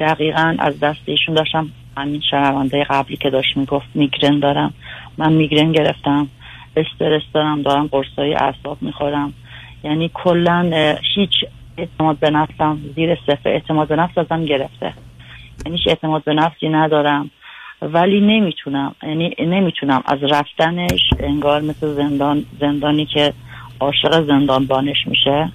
دقیقا 0.00 0.56
از 0.58 0.80
دست 0.80 1.00
ایشون 1.04 1.34
داشتم. 1.34 1.68
همین 1.96 2.22
شنونده 2.30 2.84
قبلی 2.84 3.16
که 3.16 3.30
داشت 3.30 3.56
می‌گفت 3.56 3.86
میگرن 3.94 4.38
دارم. 4.38 4.74
من 5.18 5.32
میگرن 5.32 5.72
گرفتم. 5.72 6.28
استرس 6.76 7.22
دارم. 7.34 7.62
دارم 7.62 7.86
قرصای 7.86 8.34
اعصاب 8.34 8.78
می‌خورم. 8.80 9.32
یعنی 9.84 10.10
کلا 10.14 10.70
هیچ 11.14 11.30
اعتماد 11.78 12.18
به 12.18 12.30
نفسم 12.30 12.78
زیر 12.96 13.14
صفر 13.26 13.48
اعتماد 13.48 13.88
به 13.88 13.96
نفس 13.96 14.18
ازم 14.18 14.44
گرفته. 14.44 14.94
یعنی 15.66 15.78
هیچ 15.78 15.88
اعتماد 15.88 16.24
به 16.24 16.34
نفسی 16.34 16.68
ندارم. 16.68 17.30
ولی 17.82 18.20
نمی‌تونم 18.20 18.94
یعنی 19.02 19.34
نمی‌تونم 19.38 20.02
از 20.06 20.18
رفتنش 20.22 21.00
انگار 21.18 21.60
مثل 21.60 21.94
زندان 21.94 22.44
زندانی 22.60 23.06
که 23.06 23.32
عاشق 23.80 24.26
زندانبانش 24.26 25.06
میشه 25.06 25.52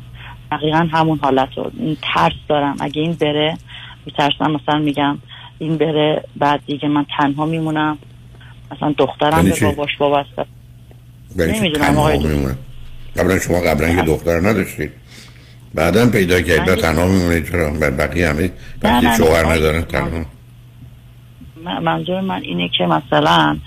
دقیقا 0.51 0.87
همون 0.91 1.19
حالت 1.21 1.57
رو. 1.57 1.71
این 1.79 1.97
ترس 2.01 2.33
دارم. 2.47 2.75
اگه 2.79 3.01
این 3.01 3.13
بره 3.13 3.57
میترسم 4.05 4.51
مثلا 4.51 4.79
میگم 4.79 5.17
این 5.59 5.77
بره 5.77 6.23
بعد 6.35 6.61
دیگه 6.65 6.87
من 6.87 7.05
تنها 7.17 7.45
میمونم. 7.45 7.97
مثلا 8.71 8.93
دخترم 8.97 9.43
به؟ 9.43 9.65
باباش 9.65 10.01
وابسته. 10.01 10.45
چی؟ 11.37 11.59
نمی‌دونم 11.59 11.97
آقای 11.97 12.19
قبلا 13.18 13.39
شما 13.39 13.60
قبلا 13.60 13.89
یه 13.89 14.02
دختر 14.02 14.39
نداشتید. 14.39 14.91
بعدا 15.73 16.10
پیدا 16.10 16.41
کردید 16.41 16.76
تنها 16.76 17.07
میمونید 17.07 17.49
چرا؟ 17.52 17.69
بقیه 17.72 18.30
همه 18.30 18.52
نه، 18.84 19.18
شوهر 19.18 19.45
ندارن. 19.45 19.81
تنها. 19.81 20.26
من- 21.64 21.84
منظور 21.84 22.22
من 22.22 22.41
اینه 22.41 22.69
که 22.77 22.84
مثلا 22.85 23.57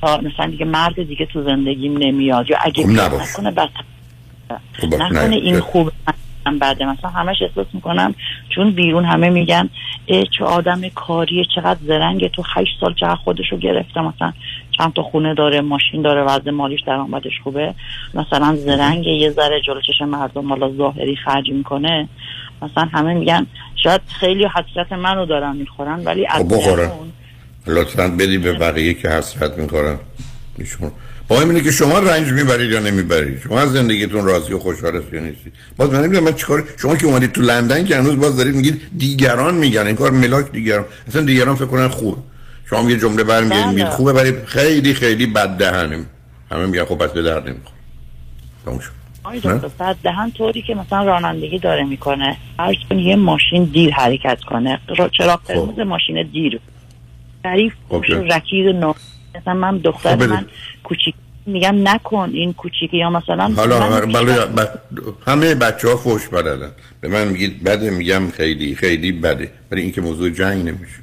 تا 0.00 0.16
مثلا 0.20 0.50
دیگه 0.50 0.64
مرد 0.64 1.02
دیگه 1.08 1.26
تو 1.26 1.44
زندگیم 1.44 1.96
نمیاد. 1.98 2.50
یا 2.50 2.56
اگه 2.60 2.82
خب. 2.82 2.90
نکنه 2.90 3.50
بد 3.50 3.68
خب 4.72 4.94
نکنه 4.94 5.28
نه، 5.28 5.36
این 5.36 5.60
خوب 5.60 5.92
من 6.46 6.58
بعد 6.58 6.82
مثلا 6.82 7.10
همش 7.10 7.36
احساس 7.42 7.66
می‌کنم 7.72 8.14
چون 8.48 8.70
بیرون 8.70 9.04
همه 9.04 9.30
میگن 9.30 9.68
اه، 10.08 10.24
چه 10.38 10.44
آدم 10.44 10.88
کاریه 10.88 11.44
چقدر 11.54 11.78
زرنگه 11.86 12.28
تو 12.28 12.42
هشت 12.54 12.80
سال 12.80 12.94
چقدر 12.94 13.14
خودشو 13.14 13.56
گرفته 13.56 14.00
مثلا 14.00 14.32
چند 14.78 14.92
تا 14.92 15.02
خونه 15.02 15.34
داره 15.34 15.60
ماشین 15.60 16.02
داره 16.02 16.22
وضع 16.22 16.50
مالیش 16.50 16.80
درآمدش 16.86 17.40
خوبه. 17.44 17.74
مثلا 18.14 18.56
زرنگ 18.56 19.06
یه 19.06 19.30
ذره 19.30 19.60
جلو 19.60 19.80
چشم 19.80 20.08
مردم 20.08 20.48
حالا 20.48 20.72
ظاهری 20.72 21.16
خرج 21.16 21.50
می‌کنه. 21.50 22.08
مثلا 22.62 22.88
همه 22.92 23.14
میگن 23.14 23.46
شاید 23.82 24.00
خیلی 24.20 24.46
حسرت 24.46 24.92
منو 24.92 25.26
دارن 25.26 25.56
می‌خورن 25.56 26.04
ولی 26.04 26.26
از 26.26 26.42
خب 26.42 26.54
بخورن 26.54 26.86
درون 26.86 27.12
لطفا 27.66 28.08
بدی 28.08 28.38
به 28.38 28.52
بقیه 28.52 28.94
که 28.94 29.08
حسرت 29.08 29.58
می‌کنن 29.58 29.98
ایشون. 30.58 30.92
با 31.28 31.40
اینه 31.40 31.60
که 31.60 31.70
شما 31.70 31.98
رنج 31.98 32.32
می‌برید 32.32 32.70
یا 32.70 32.80
نمی‌برید؟ 32.80 33.40
شما 33.40 33.60
از 33.60 33.72
زندگیتون 33.72 34.24
راضی 34.24 34.52
و 34.52 34.58
خوشحال 34.58 34.96
هستید 34.96 35.14
یا 35.14 35.20
نیستید 35.20 35.52
باز 35.76 35.90
من 35.90 36.00
نمی‌دونم 36.04 36.24
من 36.24 36.34
چیکار 36.34 36.64
شما 36.76 36.96
که 36.96 37.06
اومدید 37.06 37.32
تو 37.32 37.40
لندن 37.40 37.84
که 37.84 37.96
هنوز 37.96 38.16
باز 38.16 38.36
دارید 38.36 38.54
میگید 38.54 38.82
دیگران 38.98 39.54
میگن 39.54 39.86
این 39.86 39.96
کار 39.96 40.10
ملاک 40.10 40.52
دیگران 40.52 40.84
اصلا 41.08 41.22
دیگران 41.22 41.54
فکر 41.54 41.66
کنن 41.66 41.88
خوب. 41.88 42.16
شما 42.70 42.90
یه 42.90 42.98
جمله 42.98 43.24
برمیگردید 43.24 43.66
میگید 43.66 43.84
بله. 43.84 43.90
خوبه 43.90 44.12
ولی 44.12 44.32
خیلی 44.46 44.94
خیلی 44.94 45.26
بد 45.26 45.48
دهنیم 45.48 46.06
همه 46.50 46.66
میگن 46.66 46.84
خب 46.84 46.94
پس 46.94 47.10
به 47.10 47.22
درد 47.22 47.48
نمی‌خوره. 47.48 47.76
تموم 48.64 48.78
شد. 48.78 48.90
دکتر 49.62 49.94
دهن 50.02 50.30
طوری 50.30 50.62
که 50.62 50.74
مثلا 50.74 51.04
رانندگی 51.04 51.58
داره 51.58 51.84
می‌کنه. 51.84 52.36
فرض 52.56 52.76
یه 52.90 53.16
ماشین 53.16 53.64
دیر 53.64 53.94
حرکت 53.94 54.40
کنه. 54.40 54.80
را- 54.98 55.08
چراغ 55.08 55.40
قرمز 55.44 55.78
ماشین 55.78 56.28
دیر. 56.32 56.60
شریف 57.42 57.72
خب 57.88 58.04
چه؟ 58.08 58.14
رکیز 58.14 58.66
نو 58.66 58.92
مثلا 59.34 59.54
من 59.54 59.78
دختر 59.78 60.16
خب. 60.16 60.22
من 60.22 60.46
کوچیک 60.84 61.14
میگم 61.46 61.88
نکن 61.88 62.30
این 62.32 62.52
کوچیکی 62.52 62.96
یا 62.96 63.10
مثلا 63.10 63.48
حالا 63.56 64.00
بله 64.00 64.46
ب... 64.46 64.68
همه 65.26 65.54
بچه 65.54 65.88
ها 65.88 65.96
فوش 65.96 66.28
بلدن 66.28 66.70
به 67.00 67.08
من 67.08 67.28
میگید 67.28 67.64
بده 67.64 67.90
میگم 67.90 68.30
خیلی 68.30 68.74
خیلی 68.74 69.12
بده. 69.12 69.50
ولی 69.70 69.82
این 69.82 69.92
که 69.92 70.00
موضوع 70.00 70.30
جنگ 70.30 70.58
نمیشه. 70.68 71.02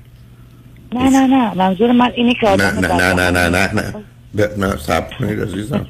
نه 0.93 1.09
نه 1.09 1.27
نه. 1.27 1.53
منظور 1.57 1.91
من 1.91 2.11
اینه 2.15 2.33
که 2.33 2.47
نه 2.47 2.51
آدم 2.53 2.65
نه 2.65 2.87
نه 2.87 3.13
نه 3.13 3.29
نه 3.31 3.49
نه 3.49 3.73
نه. 3.73 3.93
ب- 4.37 4.59
نه. 4.59 4.77
سب 4.77 5.09
کنید 5.19 5.41
عزیزم. 5.41 5.87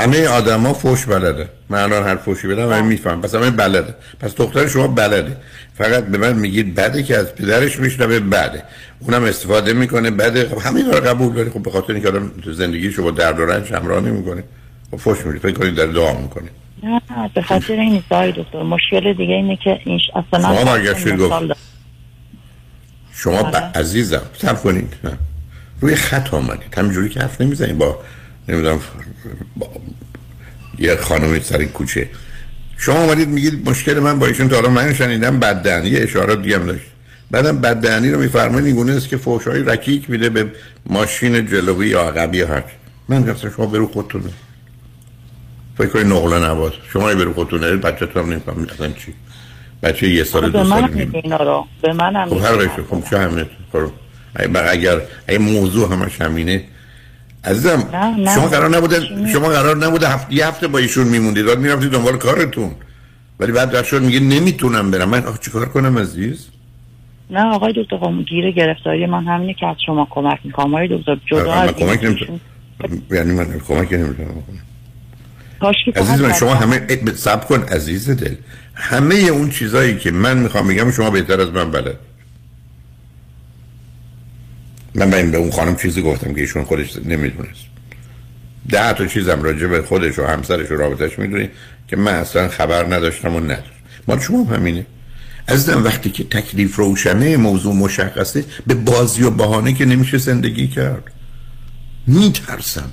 همه 0.00 0.28
آدما 0.28 0.72
فوش 0.74 1.06
بلده. 1.06 1.48
من 1.68 1.78
الان 1.78 2.02
هر 2.02 2.16
فوشی 2.16 2.48
بدم 2.48 2.64
من 2.64 2.84
میفهم 2.84 3.20
پس 3.20 3.34
همه 3.34 3.50
بلده. 3.50 3.94
پس 4.20 4.34
دختر 4.34 4.66
شما 4.66 4.88
بلده. 4.88 5.36
فقط 5.74 6.04
به 6.04 6.18
من 6.18 6.32
میگید 6.32 6.74
بده 6.74 7.02
که 7.02 7.16
از 7.16 7.34
پدرش 7.34 7.78
میشنوه 7.78 8.20
بده. 8.20 8.62
اونم 9.00 9.24
استفاده 9.24 9.72
می‌کنه 9.72 10.10
بده. 10.10 10.48
خب 10.48 10.58
همین 10.58 10.86
رو 10.86 11.00
قبول 11.00 11.34
داری. 11.34 11.50
خب 11.50 11.62
به 11.62 11.70
خاطر 11.70 11.92
اینکه 11.92 12.08
آدم 12.08 12.30
تو 12.44 12.52
زندگیشو 12.52 13.02
با 13.02 13.10
درد 13.10 13.40
و 13.40 13.46
رنج 13.46 13.72
همراه 13.72 14.00
نمی‌کنه. 14.00 14.44
خب 14.90 14.96
فوش 14.96 15.18
می‌دید 15.26 15.42
فکر 15.42 15.58
کنید 15.58 15.74
در 15.74 15.86
دعا 15.86 16.20
می‌کنه. 16.20 16.48
نه 16.82 17.00
به 17.34 17.42
خاطر 17.42 17.72
این 17.72 17.92
نیست. 17.92 18.12
دکتر 18.12 18.62
مشکل 18.62 19.12
دیگه 19.12 19.34
اینه 19.34 19.56
که 19.56 19.80
این 19.84 20.00
اصلا 20.14 20.54
شما 20.54 20.64
برگشتید 20.64 21.16
گفت. 21.16 21.30
دارم. 21.30 21.56
شما 23.12 23.42
ب... 23.42 23.56
عزیزم 23.74 24.22
سب 24.38 24.62
کنید. 24.62 24.94
نه. 25.04 25.18
روی 25.80 25.94
خط 25.94 26.34
آمدید. 26.34 26.74
همینجوری 26.78 27.08
که 27.08 27.20
حرف 27.20 27.40
نمی‌زنید. 27.40 27.78
با 27.78 27.98
نمی‌دونم. 28.48 28.80
یه 30.78 30.96
خانمی 30.96 31.40
سر 31.40 31.64
کوچه. 31.64 32.08
شما 32.78 32.94
آمدید 32.94 33.28
میگید 33.28 33.68
مشکل 33.68 33.98
من 33.98 34.18
با 34.18 34.26
ایشون 34.26 34.48
تا 34.48 34.56
حالا 34.56 34.70
من 34.70 34.94
شنیدم 34.94 35.40
بددهنی 35.40 35.88
یه 35.88 36.02
اشارات 36.02 36.42
دیگه 36.42 36.58
هم 36.58 36.66
داشت. 36.66 36.84
بعدم 37.30 37.60
بددهنی 37.60 38.10
رو 38.10 38.20
میفرمایید 38.20 38.66
اینگونه 38.66 38.92
است 38.92 39.08
که 39.08 39.16
فوشای 39.16 39.62
رکیک 39.62 40.10
میده 40.10 40.30
به 40.30 40.46
ماشین 40.86 41.46
جلوی 41.46 41.88
یا 41.88 42.02
عقبی 42.02 42.38
یا 42.38 42.46
هر. 42.46 42.64
من 43.08 43.22
گفتم 43.22 43.50
شما 43.56 43.66
برو 43.66 43.86
خودتون. 43.86 44.22
فکر 45.78 45.88
کنید 45.88 46.06
نقل 46.06 46.44
نواز. 46.44 46.72
شما 46.92 47.14
برو 47.14 47.34
خودتون. 47.34 47.80
بچه‌تون 47.80 48.22
هم 48.22 48.30
نمیفهم 48.30 48.66
اصلا 48.74 48.88
چی. 48.88 49.14
بچه 49.82 50.08
یه 50.08 50.24
سال 50.24 50.42
به 50.42 50.58
دو 50.58 50.64
من 50.64 50.80
سال 50.80 50.90
میگه 50.90 51.20
اینا 51.22 51.36
رو. 51.36 51.66
به 51.82 51.92
منم 51.92 52.28
خب 52.28 52.36
هر 52.36 52.68
خب 52.68 53.10
چه 53.10 53.18
همینه 53.18 53.46
خب 53.72 53.90
اگر 54.54 55.00
اگه 55.28 55.38
موضوع 55.38 55.92
همش 55.92 56.20
همینه 56.20 56.64
عزیزم 57.44 57.88
نه، 57.92 58.16
نه. 58.16 58.34
شما 58.34 58.46
قرار 58.46 58.76
نبوده 58.76 59.00
شما 59.32 59.48
قرار 59.48 59.76
نبوده 59.76 60.08
هفت 60.08 60.32
یه 60.32 60.46
هفته 60.46 60.68
با 60.68 60.78
ایشون 60.78 61.06
میموندید 61.06 61.46
بعد 61.46 61.58
می‌رفتید 61.58 61.90
دنبال 61.90 62.16
کارتون. 62.16 62.70
ولی 63.40 63.52
بعد 63.52 63.70
در 63.70 63.82
شد 63.82 64.02
میگه 64.02 64.20
نمی‌تونم 64.20 64.90
برم. 64.90 65.08
من 65.08 65.24
چیکار 65.40 65.68
کنم 65.68 65.98
عزیز؟ 65.98 66.46
نه 67.30 67.44
آقای 67.44 67.72
دکتر 67.76 67.98
خب 67.98 68.12
گیر 68.28 68.50
گرفتاری 68.50 69.06
من 69.06 69.24
همینه 69.24 69.54
که 69.54 69.66
از 69.66 69.76
شما 69.86 70.06
کمک 70.10 70.38
می‌کنم 70.44 70.74
آقای 70.74 70.88
دکتر 70.98 71.16
جدا 71.26 71.54
من 71.54 71.68
از 71.68 71.70
کمک 71.70 72.04
نمی‌تونم. 72.04 72.40
یعنی 73.10 73.32
من 73.32 73.60
کمک 73.68 73.92
نمی‌تونم 73.92 74.42
عزیز 75.96 76.20
من 76.20 76.32
شما 76.32 76.54
همه 76.54 76.86
سب 77.14 77.44
کن 77.48 77.62
عزیز 77.62 78.10
دل. 78.10 78.34
همه 78.74 79.14
اون 79.14 79.50
چیزایی 79.50 79.98
که 79.98 80.10
من 80.10 80.38
می‌خوام 80.38 80.68
بگم 80.68 80.90
شما 80.90 81.10
بهتر 81.10 81.40
از 81.40 81.48
من 81.48 81.70
بلد 81.70 81.96
من 84.94 85.10
به 85.10 85.22
به 85.22 85.38
اون 85.38 85.50
خانم 85.50 85.76
چیزی 85.76 86.02
گفتم 86.02 86.34
که 86.34 86.40
ایشون 86.40 86.64
خودش 86.64 86.96
نمی‌دونست. 86.96 87.60
ده 88.68 88.92
تا 88.92 89.06
چیزم 89.06 89.42
راجع 89.42 89.66
به 89.66 89.82
خودش 89.82 90.18
و 90.18 90.26
همسرش 90.26 90.70
و 90.70 90.74
رابطش 90.74 91.18
می‌دونی 91.18 91.48
که 91.88 91.96
من 91.96 92.14
اصلا 92.14 92.48
خبر 92.48 92.94
نداشتم 92.94 93.34
و 93.34 93.40
نداشتم 93.40 93.70
مال 94.08 94.20
شما 94.20 94.44
هم 94.44 94.54
همینه. 94.54 94.86
عزیزم 95.48 95.84
وقتی 95.84 96.10
که 96.10 96.24
تکلیف 96.24 96.76
روشنه 96.76 97.36
موضوع 97.36 97.74
مشخصه 97.74 98.44
به 98.66 98.74
بازی 98.74 99.22
و 99.22 99.30
بهانه 99.30 99.72
که 99.72 99.84
نمیشه 99.84 100.18
زندگی 100.18 100.68
کرد. 100.68 101.04
میترسم. 102.06 102.92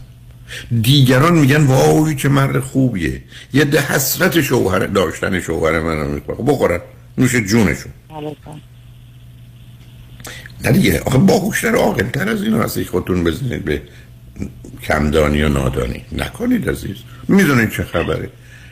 دیگران 0.81 1.37
میگن 1.37 1.65
وای 1.65 2.15
چه 2.15 2.29
مرد 2.29 2.59
خوبیه. 2.59 3.23
یه 3.53 3.65
ده 3.65 3.81
حسرت 3.81 4.41
شوهر 4.41 4.79
داشتن 4.79 5.39
شوهر 5.39 5.79
من 5.79 5.97
رو 5.97 6.11
می‌کنه 6.11 6.37
بخورن. 6.37 6.79
نوش 7.17 7.35
جونشون. 7.35 7.91
نه 10.63 10.71
دیگه 10.71 10.99
آخه 10.99 11.17
باهوشتر 11.17 11.75
و 11.75 11.79
عاقلتر 11.79 12.29
از 12.29 12.43
این 12.43 12.53
هستش 12.53 12.89
خودتون 12.89 13.23
بزنید 13.23 13.65
به 13.65 13.81
کمدانی 14.83 15.43
و 15.43 15.49
نادانی. 15.49 16.01
نکنید 16.11 16.69
عزیز. 16.69 16.95
می‌دونید 17.27 17.71
چه 17.71 17.83
خبره. 17.83 18.29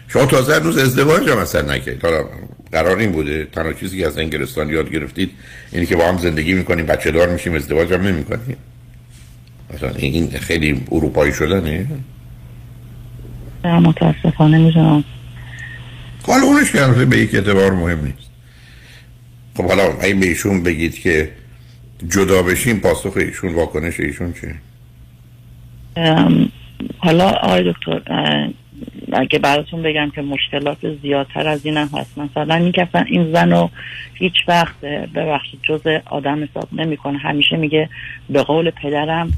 شما 0.07 0.25
تازه 0.25 0.55
هنوز 0.55 0.77
ازدواج 0.77 1.29
هم 1.29 1.37
اصلا 1.37 1.73
نکرد 1.73 2.01
حالا 2.01 2.25
قرار 2.71 2.97
این 2.97 3.11
بوده 3.11 3.47
تنها 3.51 3.73
چیزی 3.73 3.99
که 3.99 4.07
از 4.07 4.17
انگلستان 4.17 4.69
یاد 4.69 4.91
گرفتید 4.91 5.31
اینی 5.71 5.85
که 5.85 5.95
با 5.95 6.07
هم 6.07 6.17
زندگی 6.17 6.53
می‌کنیم 6.53 6.85
بچه 6.85 7.11
دار 7.11 7.29
میشیم 7.29 7.53
ازدواج 7.53 7.93
هم 7.93 8.01
نمی‌کنیم. 8.01 8.57
مثلا 9.73 9.89
این 9.89 10.29
خیلی 10.29 10.81
اروپایی 10.91 11.33
شدنه؟ 11.33 11.87
متاسفانه 13.63 14.57
می‌دونم. 14.57 15.03
حالا 16.27 16.43
اونش 16.43 16.71
که 16.71 16.87
به 16.87 17.17
یک 17.17 17.35
اعتبار 17.35 17.73
مهم 17.73 18.05
نیست. 18.05 18.29
خب 19.57 19.63
حالا 19.63 20.01
این 20.01 20.19
به 20.19 20.25
ایشون 20.25 20.63
بگید 20.63 20.99
که 20.99 21.31
جدا 22.09 22.43
بشیم 22.43 22.79
پاسخ 22.79 23.17
ایشون 23.17 23.53
واکنش 23.53 23.99
ایشون 23.99 24.33
چیه؟ 24.33 24.55
حالا 26.97 27.29
آقای 27.29 27.73
دکتر 27.73 28.01
اگه 29.13 29.39
براتون 29.39 29.83
بگم 29.83 30.11
که 30.15 30.21
مشکلات 30.21 30.77
زیادتر 31.01 31.47
از 31.47 31.65
این 31.65 31.77
هم 31.77 31.89
هست. 31.93 32.17
مثلا 32.17 32.55
این 32.55 32.71
که 32.71 32.87
این 33.05 33.33
زن 33.33 33.51
رو 33.51 33.69
هیچ 34.13 34.33
وقت 34.47 34.81
ببخشید 35.15 35.59
جز 35.63 35.81
آدم 36.05 36.43
حساب 36.43 36.67
نمی‌کنه. 36.71 37.17
همیشه 37.17 37.57
میگه 37.57 37.89
به 38.29 38.43
قول 38.43 38.69
پدرم 38.69 39.33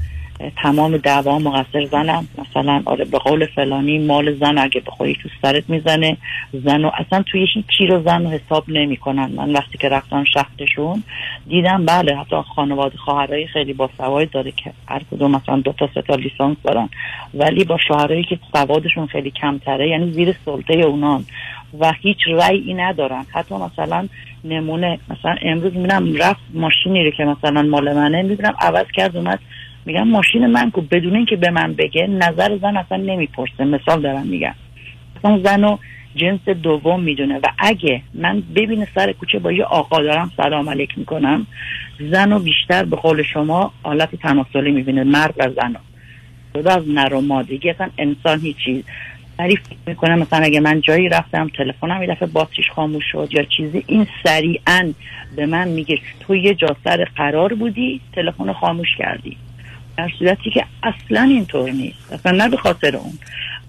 تمام 0.56 0.96
دعوا 0.96 1.38
مقصر 1.38 1.86
زنم. 1.86 2.28
مثلا 2.38 2.82
آره 2.84 3.04
به 3.04 3.18
قول 3.18 3.46
فلانی 3.46 3.98
مال 3.98 4.34
زن 4.34 4.58
اگه 4.58 4.80
بخوری 4.80 5.16
تو 5.22 5.28
سرت 5.42 5.70
می‌زنه 5.70 6.16
زن 6.52 6.84
و 6.84 6.90
اصلا 6.98 7.22
توی 7.22 7.46
هیچی 7.54 7.86
رو 7.86 8.02
زن 8.02 8.24
رو 8.24 8.30
حساب 8.30 8.64
نمی‌کنن. 8.68 9.30
من 9.36 9.52
وقتی 9.52 9.78
که 9.78 9.88
رفتم 9.88 10.24
شهرشون 10.24 11.02
دیدم 11.48 11.86
بله 11.86 12.16
حتی 12.16 12.36
خانواده 12.54 12.96
خواهرای 12.96 13.46
خیلی 13.46 13.72
با 13.72 13.90
سواد 13.98 14.30
داره 14.30 14.50
که 14.50 14.72
هر 14.88 15.02
کدوم 15.10 15.30
مثلا 15.30 15.60
دو 15.60 15.72
تا 15.72 15.88
سه 15.94 16.02
تا 16.02 16.14
لیسانس 16.14 16.56
دارن. 16.64 16.88
ولی 17.34 17.64
با 17.64 17.78
شوهرایی 17.88 18.24
که 18.24 18.38
سوادشون 18.52 19.06
خیلی 19.06 19.30
کمتره 19.30 19.88
یعنی 19.88 20.12
زیر 20.12 20.34
سلطه 20.44 20.74
اونان. 20.74 21.24
و 21.80 21.92
هیچ 21.92 22.18
رأیی 22.28 22.74
ندارن. 22.74 23.26
حتی 23.32 23.54
مثلا 23.54 24.08
نمونه 24.44 24.98
مثلا 25.10 25.36
امروز 25.42 25.74
می‌بینم 25.76 26.16
رفت 26.16 26.40
ماشینی 26.54 27.04
رو 27.04 27.10
که 27.10 27.24
مثلا 27.24 27.62
مال 27.62 27.94
منه 27.94 28.22
می‌بینم 28.22 28.54
عوض 28.60 28.86
کرد 28.92 29.16
اومد 29.16 29.38
میگم 29.86 30.08
ماشین 30.08 30.46
من 30.46 30.70
کو 30.70 30.80
بدون 30.80 31.16
اینکه 31.16 31.36
به 31.36 31.50
من 31.50 31.74
بگه 31.74 32.06
نظر 32.06 32.58
زن 32.58 32.76
اصلا 32.76 32.98
نمی‌پرسه. 32.98 33.64
مثال 33.64 34.02
دارم 34.02 34.26
میگم. 34.26 34.54
اصلا 35.16 35.40
زن 35.44 35.62
رو 35.62 35.78
جنس 36.16 36.48
دوم 36.48 37.02
می‌دونه 37.02 37.36
و 37.36 37.46
اگه 37.58 38.02
من 38.14 38.42
ببینه 38.54 38.88
سر 38.94 39.12
کوچه 39.12 39.38
با 39.38 39.52
یه 39.52 39.64
آقا 39.64 40.02
دارم 40.02 40.32
سلام 40.36 40.70
علیک 40.70 40.98
می‌کنم 40.98 41.46
زن 42.00 42.32
رو 42.32 42.38
بیشتر 42.38 42.84
به 42.84 42.96
قول 42.96 43.22
شما 43.22 43.72
حالت 43.82 44.16
تناسلی 44.16 44.70
می‌بینه 44.70 45.04
مرد 45.04 45.34
و 45.36 45.50
زن 45.50 45.76
جدا 46.54 46.70
از 46.70 46.88
نر 46.88 47.14
و 47.14 47.20
مادگی 47.20 47.70
اصلا 47.70 47.90
انسان 47.98 48.40
هیچی 48.40 48.84
تعریف 49.38 49.60
می‌کنه 49.86 50.14
مثلا 50.14 50.44
اگه 50.44 50.60
من 50.60 50.80
جایی 50.80 51.08
رفتم 51.08 51.48
تلفنم 51.48 52.02
یه 52.02 52.08
دفعه 52.08 52.28
باتریش 52.28 52.70
خاموش 52.70 53.04
شد 53.12 53.28
یا 53.30 53.42
چیزی 53.42 53.84
این 53.86 54.06
سریعا 54.24 54.92
به 55.36 55.46
من 55.46 55.68
میگه 55.68 55.98
تو 56.20 56.36
یه 56.36 56.54
جا 56.54 56.76
سر 56.84 57.04
قرار 57.16 57.54
بودی 57.54 58.00
تلفن 58.12 58.52
خاموش 58.52 58.96
کردی. 58.98 59.36
در 59.98 60.10
صورتی 60.18 60.50
که 60.50 60.64
اصلا 60.82 61.22
اینطور 61.22 61.70
نیست. 61.70 62.12
اصلا 62.12 62.32
نه 62.32 62.48
به 62.48 62.56
خاطر 62.56 62.96
اون. 62.96 63.12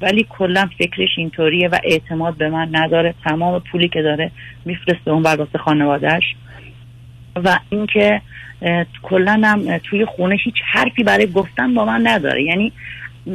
ولی 0.01 0.25
کلا 0.29 0.69
فکرش 0.77 1.09
اینطوریه 1.17 1.67
و 1.67 1.79
اعتماد 1.83 2.37
به 2.37 2.49
من 2.49 2.69
نداره. 2.71 3.13
تمام 3.23 3.59
پولی 3.71 3.87
که 3.89 4.01
داره 4.01 4.31
میفرسته 4.65 5.11
اون 5.11 5.23
بر 5.23 5.47
خانوادهش 5.59 6.23
و 7.35 7.59
اینکه 7.69 8.21
کلا 9.01 9.41
هم 9.43 9.77
توی 9.77 10.05
خونه 10.05 10.35
هیچ 10.43 10.55
حرفی 10.65 11.03
برای 11.03 11.31
گفتن 11.31 11.73
با 11.73 11.85
من 11.85 12.07
نداره. 12.07 12.43
یعنی 12.43 12.71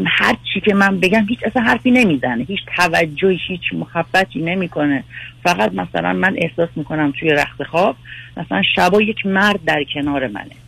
هر 0.07 0.37
چی 0.53 0.61
که 0.61 0.75
من 0.75 1.01
بگم 1.01 1.27
هیچ 1.29 1.39
اصلا 1.45 1.63
حرفی 1.63 1.91
نمی‌زنه. 1.91 2.45
هیچ 2.45 2.61
توجهی 2.77 3.41
هیچ 3.49 3.73
محبتی 3.73 4.43
نمی‌کنه. 4.43 5.05
فقط 5.43 5.73
مثلا 5.73 6.13
من 6.13 6.35
احساس 6.39 6.69
می‌کنم 6.77 7.13
توی 7.21 7.31
رخت 7.31 7.63
خواب 7.63 7.97
مثلا 8.37 8.63
شبا 8.77 9.03
یک 9.03 9.27
مرد 9.27 9.65
در 9.67 9.85
کنار 9.95 10.27
منه. 10.27 10.64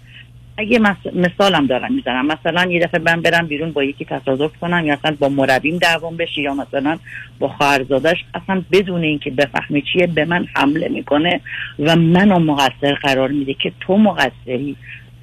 مس- 0.59 1.15
مثالم 1.15 1.67
دارم 1.67 1.95
می‌زنم. 1.95 2.27
مثلا 2.27 2.71
یه 2.71 2.81
دفعه 2.81 3.01
من 3.01 3.23
برم 3.23 3.47
بیرون 3.47 3.73
با 3.73 3.85
یکی 3.85 4.05
تصادف 4.05 4.57
کنم 4.61 4.87
یا 4.87 4.95
اصلا 4.95 5.17
با 5.19 5.29
مربیم 5.29 5.79
دعوام 5.79 6.17
بشه 6.17 6.41
یا 6.41 6.55
مثلا 6.55 6.99
با 7.39 7.49
خواهرزادش 7.49 8.25
اصلا 8.35 8.63
بدون 8.73 9.03
اینکه 9.03 9.31
بفهمه 9.31 9.83
چیه 9.93 10.07
به 10.07 10.25
من 10.25 10.47
حمله 10.55 10.89
می‌کنه 10.89 11.41
و 11.79 11.97
منو 11.97 12.39
مقصر 12.39 12.95
قرار 13.03 13.29
میده 13.29 13.55
که 13.55 13.73
تو 13.81 13.97
مقصری 13.97 14.77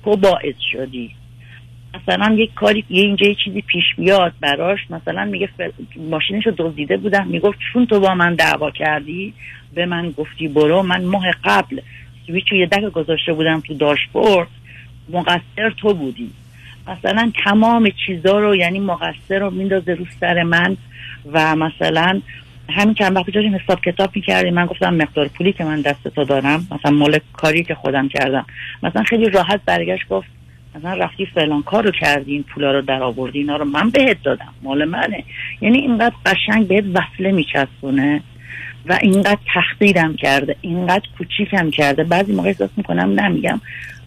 تو 0.03 0.15
باعث 0.15 0.55
شدی. 0.71 1.11
مثلا 1.95 2.35
یک 2.35 2.53
کاری 2.53 2.85
یه 2.89 3.03
اینجا 3.03 3.27
یه 3.27 3.35
چیزی 3.45 3.61
پیش 3.61 3.83
بیاد 3.97 4.33
براش 4.41 4.79
مثلا 4.89 5.25
میگه 5.25 5.49
ف... 5.57 5.61
ماشینشو 5.97 6.53
دزدیده 6.57 6.97
بودم 6.97 7.27
می‌گفت 7.27 7.59
چون 7.73 7.85
تو 7.85 7.99
با 7.99 8.15
من 8.15 8.35
دعوا 8.35 8.71
کردی 8.71 9.33
به 9.73 9.85
من 9.85 10.11
گفتی 10.11 10.47
برو 10.47 10.83
من 10.83 11.03
ماه 11.03 11.25
قبل 11.43 11.79
رو 12.27 12.57
یه 12.57 12.65
دک 12.65 12.81
گذاشته 12.83 13.33
بودم 13.33 13.59
تو 13.59 13.73
داشبورد 13.73 14.47
مقصر 15.09 15.69
تو 15.77 15.93
بودی. 15.93 16.29
مثلا 16.87 17.31
تمام 17.45 17.89
چیزا 18.05 18.39
رو 18.39 18.55
یعنی 18.55 18.79
مقصر 18.79 19.39
رو 19.39 19.49
میندازه 19.49 19.93
رو 19.93 20.05
سر 20.19 20.43
من 20.43 20.77
و 21.31 21.55
مثلا 21.55 22.21
همین 22.69 22.93
چند 22.93 23.15
وقت 23.15 23.29
داریم 23.29 23.55
حساب 23.55 23.81
کتاب 23.81 24.09
می‌کردیم 24.15 24.53
من 24.53 24.65
گفتم 24.65 24.93
مقدار 24.93 25.27
پولی 25.27 25.53
که 25.53 25.63
من 25.63 25.81
دست 25.81 26.07
تو 26.07 26.23
دارم 26.23 26.67
مثلا 26.71 26.91
مال 26.91 27.19
کاری 27.33 27.63
که 27.63 27.75
خودم 27.75 28.07
کردم. 28.07 28.45
مثلا 28.83 29.03
خیلی 29.03 29.29
راحت 29.29 29.61
برگشت 29.65 30.07
گفت 30.07 30.27
مثلا 30.75 30.93
رفتی 30.93 31.25
فلان 31.25 31.63
کار 31.63 31.83
رو 31.83 31.91
کردی 31.91 32.31
این 32.31 32.43
پولا 32.43 32.71
رو 32.71 32.81
در 32.81 33.03
آوردی 33.03 33.39
اینا 33.39 33.57
رو 33.57 33.65
من 33.65 33.89
بهت 33.89 34.23
دادم 34.23 34.53
مال 34.63 34.85
منه. 34.85 35.23
یعنی 35.61 35.77
اینقدر 35.77 36.15
قشنگ 36.25 36.67
بهت 36.67 36.83
وصله 36.93 37.31
میچسبونه 37.31 38.21
و 38.85 38.99
اینقدر 39.01 39.39
تحقیرم 39.53 40.15
کرده 40.15 40.55
اینقدر 40.61 41.05
کوچیکم 41.17 41.69
کرده. 41.69 42.03
بعضی 42.03 42.33
موقع 42.33 42.47
احساس 42.47 42.69
می‌کنم 42.77 43.19
نمیگم 43.19 43.61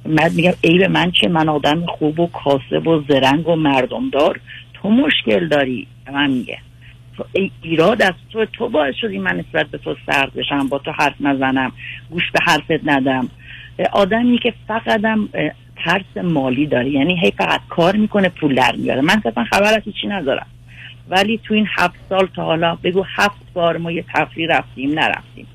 بعد 0.06 0.34
میگم 0.34 0.52
ای 0.60 0.78
به 0.78 0.88
من 0.88 1.10
چه 1.10 1.28
من 1.28 1.48
آدم 1.48 1.86
خوب 1.86 2.20
و 2.20 2.26
کاسب 2.26 2.86
و 2.86 3.04
زرنگ 3.08 3.48
و 3.48 3.56
مردمدار. 3.56 4.40
تو 4.74 4.90
مشکل 4.90 5.48
داری 5.48 5.86
من 6.12 6.30
میگه 6.30 6.58
ای 7.32 7.50
ایراد 7.62 8.02
از 8.02 8.12
تو 8.32 8.44
تو 8.44 8.68
باعث 8.68 8.94
شدی 9.00 9.18
من 9.18 9.36
نسبت 9.36 9.66
به 9.66 9.78
تو 9.78 9.96
سرد 10.06 10.34
بشم 10.34 10.68
با 10.68 10.78
تو 10.78 10.92
حرف 10.92 11.14
نزنم 11.20 11.72
گوش 12.10 12.30
به 12.32 12.38
حرفت 12.42 12.80
ندم. 12.84 13.28
آدمی 13.92 14.38
که 14.38 14.54
فقطم 14.68 15.28
ترس 15.84 16.24
مالی 16.24 16.66
داره 16.66 16.90
یعنی 16.90 17.20
هی 17.20 17.30
فقط 17.30 17.60
کار 17.68 17.96
می‌کنه 17.96 18.28
پول 18.28 18.54
در 18.54 18.74
میاره. 18.76 19.00
من 19.00 19.22
اصلا 19.24 19.44
خبر 19.44 19.74
از 19.74 19.82
هیچی 19.84 20.06
ندارم. 20.06 20.46
ولی 21.08 21.40
تو 21.44 21.54
این 21.54 21.66
هفت 21.76 21.98
سال 22.08 22.28
تا 22.36 22.44
حالا 22.44 22.74
بگو 22.74 23.04
هفت 23.16 23.52
بار 23.54 23.76
ما 23.76 23.92
یه 23.92 24.04
تفریح 24.14 24.48
رفتیم 24.50 24.98
نرفتیم. 24.98 25.46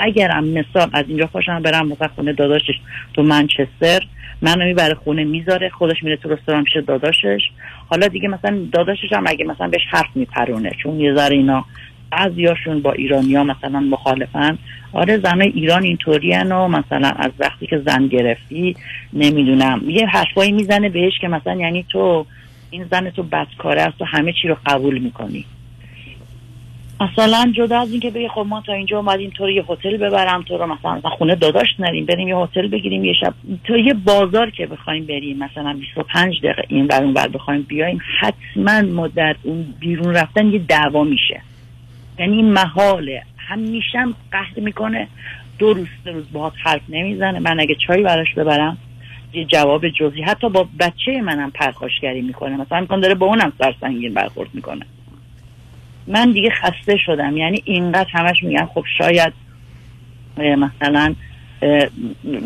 اگرم 0.00 0.44
مثال 0.44 0.90
از 0.92 1.04
اینجا 1.08 1.26
خوشم 1.26 1.62
برم 1.62 1.88
مثلا 1.88 2.08
خونه 2.08 2.32
داداشش 2.32 2.74
تو 3.14 3.22
منچستر 3.22 4.00
منو 4.42 4.64
می‌بره 4.64 4.94
خونه 4.94 5.24
می‌ذاره 5.24 5.68
خودش 5.68 6.02
میره 6.02 6.16
تو 6.16 6.28
رستوران 6.28 6.64
پیش 6.64 6.76
داداشش. 6.76 7.40
حالا 7.88 8.08
دیگه 8.08 8.28
مثلا 8.28 8.58
داداشش 8.72 9.12
هم 9.12 9.24
اگه 9.26 9.44
مثلا 9.44 9.68
بهش 9.68 9.82
حرف 9.90 10.08
میپرونه 10.14 10.70
چون 10.82 11.00
یه 11.00 11.14
ذره 11.14 11.36
اینا 11.36 11.64
بعضیاشون 12.10 12.82
با 12.82 12.92
ایرانیا 12.92 13.44
مثلا 13.44 13.80
مخالفن. 13.80 14.58
آره 14.92 15.18
زنای 15.18 15.48
ایران 15.48 15.82
اینطورین 15.82 16.52
و 16.52 16.68
مثلا 16.68 17.08
از 17.08 17.30
وقتی 17.38 17.66
که 17.66 17.78
زن 17.86 18.06
گرفتی 18.06 18.76
نمی‌دونم. 19.12 19.82
یه 19.88 20.06
حرفایی 20.06 20.52
می‌زنه 20.52 20.88
بهش 20.88 21.18
که 21.20 21.28
مثلا 21.28 21.54
یعنی 21.54 21.84
تو 21.88 22.26
این 22.70 22.84
زن 22.90 23.10
تو 23.10 23.22
بدکاره 23.22 23.82
است 23.82 24.02
و 24.02 24.04
همه 24.04 24.32
چی 24.42 24.48
رو 24.48 24.56
قبول 24.66 24.98
می‌کنی. 24.98 25.44
مثلا 27.00 27.52
جدا 27.54 27.80
از 27.80 27.90
اینکه 27.90 28.10
بگی 28.10 28.28
خب 28.28 28.46
ما 28.48 28.60
تا 28.66 28.72
اینجا 28.72 28.98
اومدیم 28.98 29.30
تو 29.30 29.44
رو 29.44 29.50
یه 29.50 29.64
هتل 29.68 29.96
ببرم 29.96 30.42
تو 30.42 30.58
رو 30.58 30.66
مثلا, 30.66 31.00
خونه 31.10 31.34
داداش 31.34 31.68
نریم 31.78 32.06
بریم 32.06 32.28
یه 32.28 32.36
هتل 32.36 32.68
بگیریم 32.68 33.04
یه 33.04 33.12
شب 33.12 33.34
تو 33.64 33.76
یه 33.76 33.94
بازار 33.94 34.50
که 34.50 34.66
بخوایم 34.66 35.06
بریم 35.06 35.38
مثلا 35.38 35.72
25 35.72 36.38
دقیقه 36.38 36.64
این 36.68 36.86
بر 36.86 37.02
اون 37.02 37.14
بر 37.14 37.28
بخوایم 37.28 37.62
بیایم 37.62 37.98
حتما 38.20 38.80
ما 38.80 39.08
در 39.08 39.36
اون 39.42 39.74
بیرون 39.80 40.14
رفتن 40.14 40.52
یه 40.52 40.58
دعوا 40.58 41.04
میشه. 41.04 41.40
یعنی 42.18 42.42
محاله. 42.42 43.22
همیشه 43.36 43.98
هم 43.98 44.14
قهر 44.32 44.60
می‌کنه. 44.60 45.08
دو 45.58 45.72
روز 45.72 45.88
سه 46.04 46.10
روز 46.10 46.32
باهات 46.32 46.52
حرف 46.62 46.82
نمی‌زنه. 46.88 47.38
من 47.38 47.60
اگه 47.60 47.74
چای 47.86 48.02
براش 48.02 48.34
ببرم 48.34 48.78
یه 49.32 49.44
جواب 49.44 49.88
جزئی. 49.88 50.22
حتی 50.22 50.48
با 50.48 50.68
بچه 50.80 51.20
منم 51.20 51.50
پرخاشگری 51.50 52.20
می‌کنه. 52.22 52.56
مثلا 52.56 52.78
امکان 52.78 53.00
داره 53.00 53.14
با 53.14 53.26
اونم 53.26 53.52
سرسنگین 53.58 54.14
برخورد 54.14 54.48
می‌کنه. 54.54 54.86
من 56.06 56.32
دیگه 56.32 56.50
خسته 56.50 56.96
شدم. 56.96 57.36
یعنی 57.36 57.62
اینقدر 57.64 58.10
همش 58.12 58.42
میگم 58.42 58.68
خب 58.74 58.84
شاید 58.98 59.32
مثلا 60.38 61.14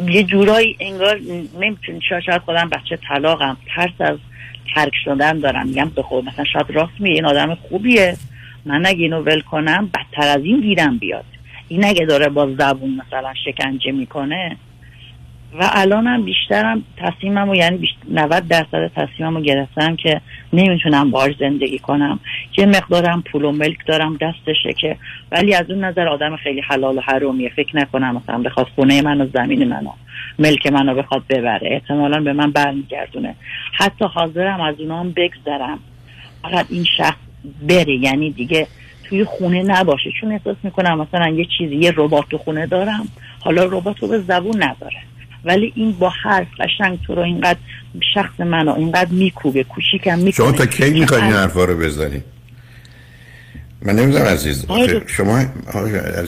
یه 0.09 0.22
جورایی 0.22 0.76
انگار 0.81 1.18
نمی‌تونی 1.60 2.01
شاید 2.26 2.43
خودم 2.43 2.68
بچه 2.68 2.98
طلاقم. 3.09 3.56
ترس 3.74 3.93
از 3.98 4.18
ترک 4.74 4.93
شدن 5.05 5.39
دارم. 5.39 5.66
میگم 5.66 5.89
به 5.97 6.02
خود 6.02 6.24
مثلا 6.24 6.44
شاید 6.44 6.70
راست 6.70 6.93
میگه 6.98 7.14
این 7.14 7.24
آدم 7.24 7.55
خوبیه. 7.55 8.16
من 8.64 8.86
اگه 8.86 9.02
اینو 9.02 9.22
ول 9.22 9.40
کنم 9.40 9.90
بدتر 9.94 10.28
از 10.28 10.44
این 10.44 10.60
گیرم 10.60 10.98
بیاد. 10.98 11.24
این 11.68 11.85
اگه 11.85 12.06
داره 12.06 12.28
با 12.28 12.51
زبون 12.59 13.02
مثلا 13.06 13.35
شکنجه 13.44 13.93
می‌کنه 13.93 14.56
و 15.60 15.70
الانم 15.72 16.22
بیشترم 16.24 16.85
تصمیمم 16.97 17.48
و 17.48 17.55
یعنی 17.55 17.76
بیشتر 17.76 17.98
90 18.10 18.48
درصد 18.48 18.90
تصمیمم 18.97 19.36
رو 19.36 19.43
گرفتم 19.43 19.97
که 19.97 20.20
نمی‌تونم 20.52 21.10
بار 21.10 21.35
زندگی 21.40 21.78
کنم. 21.78 22.20
یه 22.59 22.66
مقدارم 22.66 23.22
پول 23.22 23.44
و 23.44 23.52
ملک 23.52 23.86
دارم 23.86 24.16
دستشه 24.16 24.72
که 24.72 24.97
ولی 25.32 25.55
از 25.55 25.70
اون 25.70 25.85
نظر 25.85 26.09
آدم 26.09 26.36
خیلی 26.36 26.60
حلال 26.60 26.98
و 26.98 27.01
حرومیه. 27.01 27.48
فکر 27.56 27.76
نکنم 27.76 28.16
مثلا 28.16 28.39
بخواد 28.39 28.66
خونه 28.74 29.02
من 29.02 29.20
و 29.20 29.26
زمین 29.35 29.68
منو 29.68 29.90
ملک 30.39 30.66
منو 30.66 30.94
بخواد 30.94 31.22
ببره. 31.28 31.72
احتمالا 31.72 32.20
به 32.20 32.32
من 32.32 32.51
برمیگردونه. 32.51 33.35
حتی 33.72 34.05
حاضرم 34.05 34.60
از 34.60 34.74
اونا 34.81 35.01
هم 35.01 35.10
بگذرم. 35.16 35.78
فقط 36.43 36.66
این 36.68 36.85
شخص 36.97 37.18
بره. 37.68 37.94
یعنی 37.94 38.31
دیگه 38.31 38.66
توی 39.09 39.24
خونه 39.24 39.62
نباشه. 39.62 40.10
چون 40.20 40.32
احساس 40.32 40.56
می‌کنم 40.62 41.01
مثلا 41.01 41.28
یه 41.28 41.47
چیزی 41.59 41.76
یه 41.76 41.93
ربات 41.97 42.28
تو 42.28 42.39
خونه 42.39 42.66
دارم. 42.66 43.09
حالا 43.40 43.64
ربات 43.64 43.98
رو 43.98 44.09
به 44.09 44.18
زبون 44.18 44.62
نداره. 44.62 45.14
ولی 45.45 45.73
این 45.77 45.93
با 45.93 46.12
حرف 46.23 46.47
قشنگ 46.61 46.99
تو 47.07 47.15
رو 47.15 47.23
اینقدر 47.23 47.59
شخص 48.15 48.41
منو 48.41 48.73
اینقدر 48.73 49.11
میکوبه 49.11 49.65
کوچیکم 49.65 50.19
می‌کنه. 50.19 50.31
شما 50.31 50.53
تا 50.53 50.66
کی 50.66 50.91
می‌خواید 50.91 51.25
این 51.25 51.33
حرفا 51.33 51.65
رو 51.65 51.77
بزنید 51.79 52.25
من 53.83 53.97
نمی‌دونم 53.97 54.25
عزیز. 54.25 54.66
شما 55.07 55.45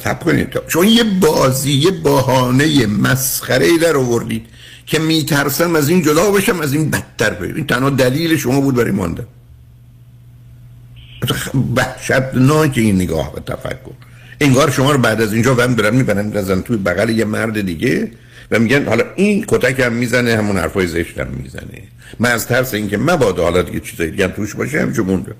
تب 0.05 0.21
کنید. 0.25 0.59
شما 0.69 0.85
یه 0.85 1.05
بازی 1.05 1.73
یه 1.73 1.91
بهانه 1.91 2.87
مسخره 2.87 3.67
ای 3.67 3.79
در 3.79 3.97
آوردید 3.97 4.47
که 4.87 4.99
میترسم 4.99 5.77
از 5.77 5.89
این 5.89 6.03
جدا 6.03 6.31
بشم 6.31 6.61
از 6.61 6.75
این 6.75 6.91
بدتر 6.91 7.31
بشم 7.31 7.55
این 7.55 7.67
تنها 7.67 7.91
دلیل 7.91 8.37
شما 8.37 8.61
بود 8.61 8.75
برای 8.75 8.91
ماندن 8.91 9.27
وحشتناک 11.77 12.73
این 12.79 12.97
نگاه 12.97 13.35
و 13.35 13.41
تفکر. 13.41 13.97
انگار 14.41 14.71
شما 14.71 14.93
رو 14.93 14.99
بعد 14.99 15.21
از 15.21 15.33
اینجا 15.33 15.55
وم 15.55 15.75
دارن 15.75 15.97
می‌برن 15.97 16.27
میرزن 16.27 16.61
توی 16.61 16.77
بغل 16.77 17.09
یه 17.09 17.25
مرد 17.25 17.67
دیگه. 17.67 18.11
و 18.51 18.59
میگن 18.59 18.85
حالا 18.85 19.05
این 19.17 19.45
کتک 19.49 19.81
هم 19.81 19.93
می‌زنه 19.93 20.37
همون 20.37 20.57
حرفای 20.57 20.87
زشت 20.87 21.19
هم 21.19 21.29
می‌زنه. 21.43 21.83
من 22.19 22.31
از 22.31 22.47
ترس 22.47 22.75
اینکه 22.75 22.97
مبادا 22.99 23.43
حالا 23.43 23.63
دیگه 23.63 23.81
چیزایی 23.81 24.11
دیگه 24.11 24.25
هم 24.25 24.31
توش 24.31 24.55
باشه 24.55 24.81
همینجا 24.81 25.03
مونده 25.03 25.33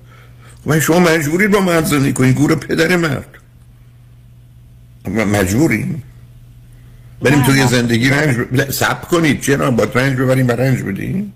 و 0.65 0.79
شما 0.79 0.99
مجبورید 0.99 1.51
با 1.51 1.59
مرد 1.59 1.85
زندگی 1.85 2.13
کنید 2.13 2.35
گور 2.35 2.55
پدر 2.55 2.95
مرد. 2.95 3.27
مجبوریم. 5.07 6.03
بریم 7.21 7.43
توی 7.43 7.67
زندگی 7.67 8.09
رنج 8.09 8.37
ب... 8.37 8.71
سب 8.71 9.01
کنید. 9.01 9.41
چرا؟ 9.41 9.71
با 9.71 9.83
رنج 9.83 10.17
ببریم 10.17 10.47
برای 10.47 10.67
رنج 10.67 10.81
بدیم. 10.81 11.33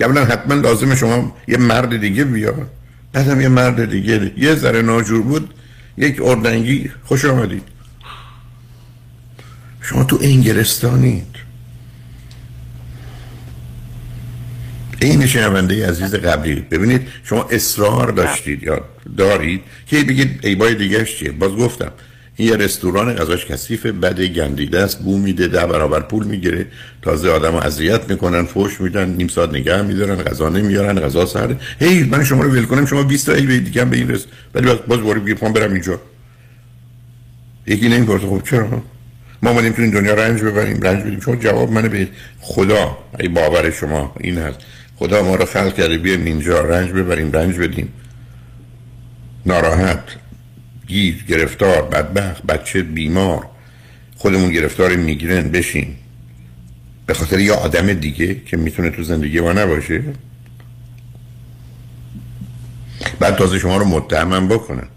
قبلا 0.00 0.24
حتما 0.24 0.54
لازم 0.54 0.94
شما 0.94 1.36
یه 1.48 1.56
مرد 1.56 2.00
دیگه 2.00 2.24
بیاد 2.24 2.70
بعدم 3.12 3.40
یه 3.40 3.48
مرد 3.48 3.90
دیگه. 3.90 4.32
یه 4.36 4.54
ذره 4.54 4.82
ناجور 4.82 5.22
بود 5.22 5.54
یک 5.96 6.22
اردنگی. 6.22 6.90
خوش 7.04 7.24
آمدید. 7.24 7.62
شما 9.84 10.04
تو 10.04 10.18
انگلستانید 10.22 11.36
این 15.00 15.26
شنونده 15.26 15.88
عزیز 15.88 16.14
قبلی. 16.14 16.54
ببینید 16.54 17.08
شما 17.24 17.48
اصرار 17.50 18.10
داشتید 18.10 18.62
یا 18.62 18.84
دارید 19.16 19.60
که 19.86 20.04
بگید 20.04 20.40
ای 20.42 20.54
بای 20.54 20.74
دیگهش 20.74 21.16
چیه؟ 21.16 21.30
باز 21.30 21.52
گفتم 21.52 21.92
این 22.36 22.48
یه 22.48 22.56
رستوران 22.56 23.14
غذاش 23.14 23.46
کثیف 23.46 23.86
بد 23.86 24.20
گندیده 24.20 24.80
است 24.80 24.98
بو 24.98 25.18
میده 25.18 25.48
ده 25.48 25.66
برابر 25.66 26.00
پول 26.00 26.26
می‌گیره. 26.26 26.66
تازه 27.02 27.30
آدم 27.30 27.52
رو 27.52 27.56
اذیت 27.56 28.10
می‌کنن 28.10 28.44
فوش 28.44 28.80
میدن 28.80 29.08
نیم 29.08 29.28
ساعت 29.28 29.50
نگه 29.50 29.82
میدارن 29.82 30.22
غذا 30.22 30.48
نمیارن 30.48 31.00
غذا 31.00 31.26
سر. 31.26 31.56
هی 31.80 32.04
من 32.04 32.24
شما 32.24 32.42
رو 32.42 32.50
ول 32.50 32.64
کنم 32.64 32.86
شما 32.86 33.02
20 33.02 33.26
تا 33.26 33.32
ای 33.32 33.60
دیگه 33.60 33.84
به 33.84 33.96
این 33.96 34.10
رس 34.10 34.24
ولی 34.54 34.66
باز 34.66 34.78
باز 34.88 35.52
برم 35.52 35.72
اینجا. 35.72 36.00
یکی 37.66 37.88
نمی‌پرسه 37.88 38.26
خب 38.26 38.42
چرا؟ 38.50 38.82
ما 39.44 39.52
ما 39.52 39.60
نمی‌تونیم 39.60 39.90
دنیا 39.90 40.14
رنج 40.14 40.42
ببریم 40.42 40.80
رنج 40.80 41.02
بدیم. 41.02 41.20
شما 41.20 41.36
جواب 41.36 41.72
منو 41.72 41.88
به 41.88 42.08
خدا. 42.40 42.98
ای 43.20 43.28
باور 43.28 43.70
شما 43.70 44.14
این 44.20 44.38
هست. 44.38 44.58
خدا 44.96 45.22
ما 45.22 45.34
رو 45.34 45.44
خلق 45.44 45.74
کرده 45.74 45.98
بیایم 45.98 46.24
اینجا 46.24 46.60
رنج 46.60 46.90
ببریم 46.90 47.32
رنج 47.32 47.58
بدیم. 47.58 47.88
ناراحت 49.46 50.04
گیر 50.86 51.24
گرفتار 51.28 51.82
بدبخت 51.82 52.42
بچه 52.42 52.82
بیمار. 52.82 53.46
خودمون 54.16 54.50
گرفتار 54.50 54.96
می‌گیرن 54.96 55.48
بشیم 55.48 55.96
به 57.06 57.14
خاطر 57.14 57.38
یه 57.38 57.52
آدم 57.52 57.92
دیگه 57.92 58.34
که 58.46 58.56
می‌تونه 58.56 58.90
تو 58.90 59.02
زندگی 59.02 59.40
ما 59.40 59.52
نباشه. 59.52 60.02
بعد 63.20 63.36
تازه 63.36 63.58
شما 63.58 63.76
رو 63.76 63.84
متهمم 63.84 64.48
بکنن. 64.48 64.88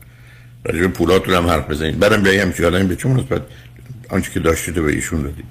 راجع 0.64 0.88
پولاتون 0.88 1.34
هم 1.34 1.48
حرف 1.48 1.70
بزنید. 1.70 2.00
بعدم 2.00 2.24
بیایی 2.24 2.40
همچی 2.40 2.66
آدمی 2.66 2.88
به 2.88 2.96
چون 2.96 3.16
بعد 3.16 3.42
آنچه 4.10 4.32
که 4.32 4.40
داشتید 4.40 4.76
به 4.76 4.92
ایشون 4.92 5.22
دادید 5.22 5.46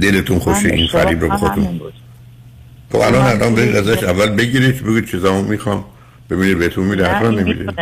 دلتون 0.00 0.38
خوشه 0.38 0.68
این 0.68 0.86
فریب 0.86 1.20
رو 1.20 1.36
خودتون. 1.36 1.80
خب 2.92 2.98
الان 2.98 3.22
الان 3.22 3.54
برید 3.54 3.76
ازش 3.76 4.02
اول 4.02 4.26
بگیرید 4.26 4.82
بگید 4.86 5.10
چیزامو 5.10 5.42
می‌خوام. 5.42 5.84
ببینید 6.30 6.58
بهتون 6.58 6.84
میده 6.84 7.08
حتما 7.08 7.28
نمیده. 7.28 7.72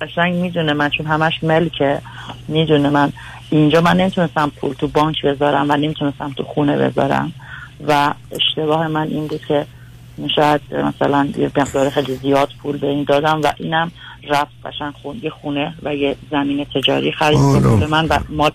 قشنگ 0.00 0.34
می‌دونه 0.34 0.72
من 0.72 0.90
چون 0.90 1.06
همش 1.06 1.44
ملکه. 1.44 1.98
می‌دونه 2.48 2.90
من. 2.90 3.12
اینجا 3.50 3.80
من 3.80 3.96
نمی‌تونستم 3.96 4.52
پول 4.56 4.74
تو 4.74 4.88
بانک 4.88 5.22
بذارم 5.24 5.70
و 5.70 5.76
نمی‌تونستم 5.76 6.32
تو 6.36 6.42
خونه 6.44 6.76
بذارم. 6.76 7.32
و 7.88 8.14
اشتباه 8.30 8.88
من 8.88 9.08
این 9.08 9.26
بود 9.26 9.40
که 9.48 9.66
شاید 10.36 10.60
مثلا 10.72 11.28
یه 11.38 11.50
مقدار 11.56 11.90
خیلی 11.90 12.16
زیاد 12.16 12.48
پول 12.62 12.76
به 12.76 12.86
این 12.86 13.04
دادم 13.08 13.40
و 13.42 13.52
اینم 13.56 13.92
رفت 14.28 14.52
قشنگ 14.64 14.92
خون 15.02 15.20
یه 15.22 15.30
خونه 15.30 15.74
و 15.82 15.96
یه 15.96 16.16
زمین 16.30 16.64
تجاری 16.64 17.12
خرید 17.12 17.62
به 17.80 17.86
من 17.86 18.06
و 18.06 18.18
مال 18.28 18.50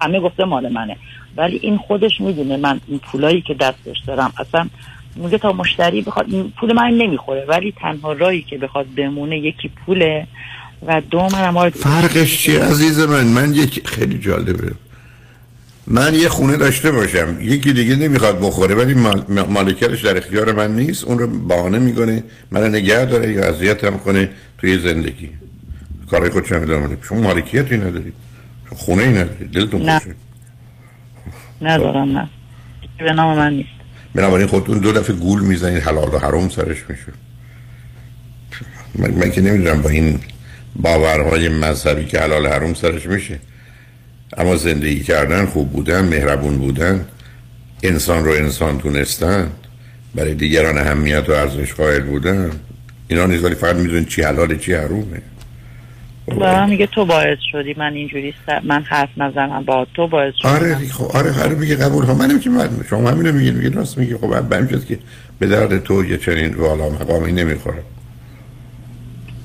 همه 0.00 0.20
گفته 0.20 0.44
مال 0.44 0.72
منه. 0.72 0.96
ولی 1.36 1.58
این 1.62 1.76
خودش 1.76 2.20
می‌دونه 2.20 2.56
من 2.56 2.80
این 2.88 2.98
پولایی 2.98 3.40
که 3.40 3.54
دستش 3.54 3.96
دارم 4.06 4.32
اصلا 4.38 4.68
میگه 5.16 5.38
تا 5.38 5.52
مشتری 5.52 6.02
بخواد 6.02 6.26
این 6.28 6.52
پول 6.60 6.72
من 6.72 6.90
نمی‌خوره 6.90 7.44
ولی 7.48 7.72
تنها 7.72 8.12
رایی 8.12 8.42
که 8.42 8.58
بخواد 8.58 8.86
بمونه 8.96 9.38
یکی 9.38 9.68
پوله 9.68 10.26
و 10.86 11.02
دو 11.10 11.28
من 11.32 11.70
فرقش 11.70 12.38
چیه 12.38 12.60
عزیز 12.60 13.00
من؟ 13.00 13.24
من 13.24 13.54
یک 13.54 13.88
خیلی 13.88 14.18
جالبه. 14.18 14.72
من 15.86 16.14
یه 16.14 16.28
خونه 16.28 16.56
داشته 16.56 16.90
باشم. 16.90 17.36
یکی 17.40 17.72
دیگه 17.72 17.96
نمی‌خواد 17.96 18.40
بخوره 18.40 18.74
ولی 18.74 18.94
مال... 18.94 19.24
مالکیتش 19.48 20.04
در 20.04 20.16
اختیار 20.16 20.52
من 20.52 20.76
نیست. 20.76 21.04
اون 21.04 21.18
رو 21.18 21.26
بهانه 21.26 21.78
می‌کنه 21.78 22.22
من 22.50 22.68
نگه 22.68 23.04
داره 23.04 23.32
یا 23.32 23.42
اذیتم 23.42 23.98
کنه 23.98 24.30
توی 24.58 24.78
زندگی. 24.78 25.30
کارهای 26.10 26.30
خودش 26.30 26.52
هم 26.52 26.62
ادامه 26.62 26.96
شما 27.02 27.20
مالکیتی 27.20 27.76
ندارید 27.76 28.14
خونه 28.76 29.02
ای 29.02 29.08
ندارید 29.08 29.50
دلتون 29.50 29.82
نه. 29.82 29.98
خوشه. 29.98 30.14
ندارم 31.62 32.18
نه. 32.18 32.28
به 32.98 33.12
نام 33.12 33.38
من 33.38 33.52
نیست. 33.52 33.68
بنابراین 34.14 34.46
خودتون 34.46 34.78
دو 34.78 34.92
دفعه 34.92 35.16
گول 35.16 35.42
می‌زنید 35.42 35.82
حلال 35.82 36.14
و 36.14 36.18
حرام 36.18 36.48
سرش 36.48 36.84
میشه. 36.88 37.12
من, 38.94 39.10
من 39.10 39.30
که 39.30 39.40
نمی‌دونم 39.40 39.82
با 39.82 39.88
این 39.90 40.20
باورهای 40.76 41.48
مذهبی 41.48 42.04
که 42.04 42.20
حلال 42.20 42.46
حرام 42.46 42.74
سرش 42.74 43.06
میشه. 43.06 43.38
اما 44.38 44.56
زندگی 44.56 45.00
کردن 45.00 45.46
خوب 45.46 45.72
بودن 45.72 46.04
مهربون 46.04 46.58
بودن 46.58 47.04
انسان 47.82 48.24
رو 48.24 48.30
انسان 48.30 48.76
دونستن 48.76 49.50
برای 50.14 50.34
دیگران 50.34 50.78
اهمیت 50.78 51.28
و 51.28 51.32
ارزش 51.32 51.72
قائل 51.74 52.02
بودن 52.02 52.50
اینا 53.08 53.26
نیست 53.26 53.44
ولی 53.44 53.54
فقط 53.54 53.76
می‌دونید 53.76 54.08
چی 54.08 54.22
حلاله 54.22 54.56
چی 54.56 54.72
حرومه. 54.74 55.22
دارم 56.26 56.68
میگه 56.68 56.86
تو 56.86 57.04
باعث 57.04 57.38
شدی 57.52 57.74
من 57.78 57.92
اینجوری 57.92 58.34
سر... 58.46 58.60
من 58.60 58.82
حرف 58.82 59.08
نزنم 59.16 59.64
با 59.64 59.86
تو 59.94 60.06
باعث 60.06 60.34
شدی 60.34 60.48
آره 60.48 60.74
خب 60.74 61.16
آره 61.16 61.42
آره 61.42 61.54
میگه 61.54 61.76
قبول 61.76 62.04
ها 62.04 62.14
منم 62.14 62.40
که 62.40 62.50
من 62.50 62.68
شما 62.90 63.10
همینو 63.10 63.32
میگید 63.32 63.54
میگه 63.54 63.70
راست 63.70 63.98
میگه 63.98 64.18
خب 64.18 64.40
بعد 64.40 64.70
شد 64.70 64.86
که 64.86 64.98
به 65.38 65.46
درد 65.46 65.82
تو 65.82 66.04
یه 66.04 66.18
چنین 66.18 66.54
والا 66.54 66.88
مقامی 66.88 67.32
نمی‌خوره. 67.32 67.82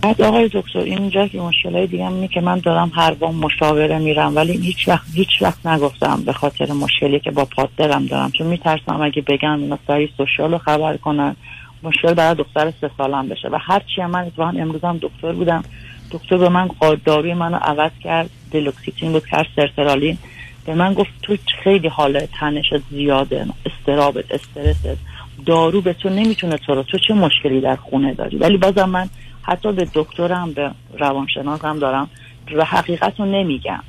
بعد 0.01 0.21
آقای 0.21 0.49
دکتر 0.53 0.79
اینجا 0.79 1.27
که 1.27 1.39
مشکلای 1.39 1.87
دیگه 1.87 2.07
اینه 2.07 2.27
که 2.27 2.41
من 2.41 2.59
دارم 2.59 2.91
هر 2.95 3.13
بار 3.13 3.31
مشاوره 3.31 3.99
میرم 3.99 4.35
ولی 4.35 4.57
هیچ 4.57 4.87
وقت 4.87 5.05
هیچ 5.13 5.41
وقت 5.41 5.65
نگفتم 5.65 6.21
به 6.25 6.33
خاطر 6.33 6.71
مشکلی 6.71 7.19
که 7.19 7.31
با 7.31 7.45
پادرم 7.45 8.05
دارم. 8.05 8.31
چون 8.31 8.47
میترسم 8.47 9.01
اگه 9.01 9.21
بگم 9.21 9.59
اینا 9.59 9.79
سری 9.87 10.13
سوشال 10.17 10.51
رو 10.51 10.57
خبر 10.57 10.97
کنن. 10.97 11.35
مشکل 11.83 12.13
برای 12.13 12.35
دختر 12.35 12.73
سه 12.81 12.91
سالم 12.97 13.29
بشه. 13.29 13.49
و 13.49 13.57
هرچی 13.61 14.01
من 14.01 14.25
اتفاقا 14.25 14.49
امروز 14.49 14.83
هم 14.83 14.99
دکتر 15.01 15.31
بودم. 15.31 15.63
دکتر 16.11 16.37
به 16.37 16.49
من 16.49 16.69
داروی 17.05 17.33
منو 17.33 17.57
عوض 17.57 17.91
کرد. 18.03 18.29
دلوکسیتین 18.51 19.11
بود 19.11 19.25
کرد 19.25 19.47
سرترالین 19.55 20.17
به 20.65 20.75
من 20.75 20.93
گفت 20.93 21.11
تو 21.21 21.37
خیلی 21.63 21.87
حال 21.87 22.19
تنشت 22.39 22.81
زیاده. 22.91 23.45
استرابت 23.65 24.31
استرست. 24.31 24.97
دارو 25.45 25.81
به 25.81 25.93
تو 25.93 26.09
نمی‌تونه 26.09 26.57
تو 26.57 26.75
رو 26.75 26.83
تو 26.83 26.97
چه 27.07 27.13
مشکلی 27.13 27.61
در 27.61 27.75
خونه 27.75 28.13
داری؟ 28.13 28.37
ولی 28.37 28.57
بازم 28.57 28.89
من 28.89 29.09
حتی 29.41 29.71
به 29.71 29.87
دکترم 29.93 30.51
به 30.53 30.71
روانشناسم 30.99 31.79
دارم 31.79 32.09
و 32.55 32.65
حقیقت 32.65 33.19
رو 33.19 33.25
نمیگم. 33.25 33.83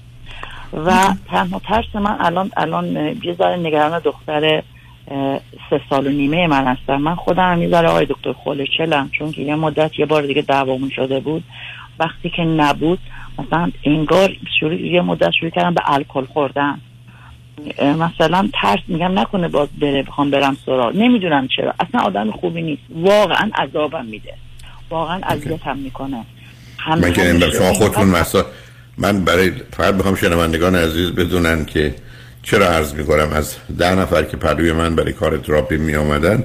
و 0.72 1.14
تنها 1.28 1.58
ترس 1.58 1.94
من 1.94 2.16
الان 2.20 2.50
الان 2.56 2.96
یه 3.22 3.34
ذره 3.38 3.56
نگران 3.56 3.98
دختر 3.98 4.62
سه 5.70 5.80
سال 5.90 6.06
و 6.06 6.10
نیمه 6.10 6.46
من 6.46 6.64
هستم. 6.64 6.96
من 6.96 7.14
خودم 7.14 7.52
هم 7.52 7.62
یه 7.62 7.68
ذره 7.68 7.88
آقای 7.88 8.06
دکتر 8.06 8.32
خوله 8.32 8.66
چلم 8.78 9.08
چون 9.12 9.32
که 9.32 9.42
یه 9.42 9.54
مدت 9.54 9.98
یه 9.98 10.06
بار 10.06 10.22
دیگه 10.22 10.42
دعوامون 10.42 10.90
شده 10.90 11.20
بود. 11.20 11.44
وقتی 11.98 12.30
که 12.30 12.42
نبود 12.42 12.98
مثلا 13.38 13.70
انگار 13.84 14.36
شروع 14.60 14.80
یه 14.80 15.00
مدت 15.00 15.30
شروع 15.30 15.50
کردم 15.50 15.74
به 15.74 15.82
الکل 15.84 16.24
خوردن. 16.24 16.80
مثلا 17.82 18.48
ترس 18.52 18.80
میگم 18.88 19.18
نکنه 19.18 19.48
باز 19.48 19.68
بره 19.80 20.02
بخوام 20.02 20.30
برم 20.30 20.56
سراغ. 20.66 20.96
نمی‌دونم 20.96 21.48
چرا. 21.56 21.74
اصلا 21.80 22.00
آدم 22.00 22.30
خوبی 22.30 22.62
نیست. 22.62 22.82
واقعا 22.90 23.50
عذابم 23.54 24.04
میده. 24.04 24.34
واقعا 24.90 25.20
اذیتم 25.22 25.78
می‌کنه. 25.78 26.24
من 26.88 27.12
که 27.12 27.50
شما 27.58 27.72
خودتون 27.72 28.08
مسا 28.08 28.46
من 28.98 29.24
برای 29.24 29.52
فقط 29.76 29.94
بخوام 29.94 30.14
شنوندگان 30.14 30.74
عزیز 30.74 31.10
بدونن 31.10 31.64
که 31.64 31.94
چرا 32.42 32.66
عرض 32.66 32.94
می‌کنم. 32.94 33.32
از 33.32 33.56
ده 33.78 33.94
نفر 33.94 34.22
که 34.22 34.36
پلوی 34.36 34.72
من 34.72 34.96
برای 34.96 35.12
کار 35.12 35.38
تراپی 35.38 35.76
می 35.76 35.94
آمدن 35.94 36.44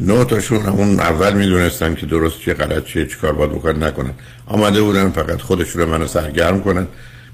نه 0.00 0.24
تاشون 0.24 0.60
همون 0.60 1.00
اول 1.00 1.32
می‌دونستن 1.32 1.94
که 1.94 2.06
درست 2.06 2.40
چه 2.40 2.54
غلط 2.54 2.84
چه 2.84 3.06
چه 3.06 3.16
کار 3.16 3.32
باید 3.32 3.50
بکنن 3.50 3.84
نکنن. 3.84 4.14
آمده 4.46 4.82
بودن 4.82 5.10
فقط 5.10 5.40
خودشون 5.40 5.82
رو 5.82 5.88
منو 5.90 6.06
سرگرم 6.06 6.60
کنن. 6.60 6.86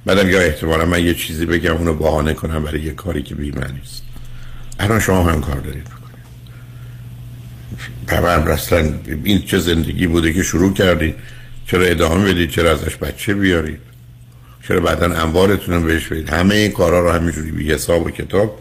بعدم 0.06 0.30
یا 0.30 0.40
احتمالا 0.40 0.84
من 0.84 1.04
یه 1.04 1.14
چیزی 1.14 1.46
بگم 1.46 1.76
اونو 1.76 1.94
بهانه 1.94 2.34
کنم 2.34 2.62
برای 2.62 2.80
یه 2.80 2.92
کاری 2.92 3.22
که 3.22 3.34
بی‌معنی 3.34 3.80
است. 3.82 4.02
الان 4.80 5.00
شما 5.00 5.24
هم 5.24 5.40
کار 5.40 5.60
دارید. 5.60 6.01
بکنید 8.08 8.48
اصلا 8.48 8.92
این 9.24 9.42
چه 9.42 9.58
زندگی 9.58 10.06
بوده 10.06 10.32
که 10.32 10.42
شروع 10.42 10.74
کردید 10.74 11.14
چرا 11.66 11.84
ادامه 11.84 12.32
بدید 12.32 12.50
چرا 12.50 12.70
ازش 12.70 12.96
بچه 12.96 13.34
بیارید 13.34 13.78
چرا 14.68 14.80
بعدا 14.80 15.06
انوارتون 15.06 15.74
رو 15.74 15.80
بهش 15.80 16.06
بدید 16.06 16.30
همه 16.30 16.54
این 16.54 16.72
کارا 16.72 17.00
رو 17.00 17.10
همینجوری 17.10 17.50
بی 17.50 17.72
حساب 17.72 18.06
و 18.06 18.10
کتاب 18.10 18.58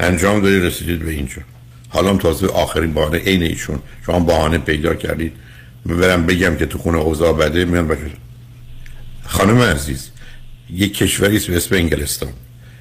انجام 0.00 0.40
دادید 0.40 0.64
رسیدید 0.64 1.04
به 1.04 1.10
اینجا. 1.10 1.42
حالا 1.88 2.10
هم 2.10 2.18
تازه 2.18 2.46
آخرین 2.46 2.94
بهانه 2.94 3.18
عین 3.18 3.42
ایشون. 3.42 3.78
شما 4.06 4.20
بهانه 4.20 4.58
پیدا 4.58 4.94
کردید. 4.94 5.32
برم 5.86 6.26
بگم 6.26 6.56
که 6.56 6.66
تو 6.66 6.78
خونه 6.78 6.98
اوضاع 6.98 7.32
بده 7.32 7.64
میان 7.64 7.88
بچه 7.88 8.00
خانم 9.26 9.60
عزیز 9.60 10.10
یک 10.70 10.98
کشوری 10.98 11.38
به 11.38 11.56
اسم 11.56 11.74
انگلستان. 11.74 12.32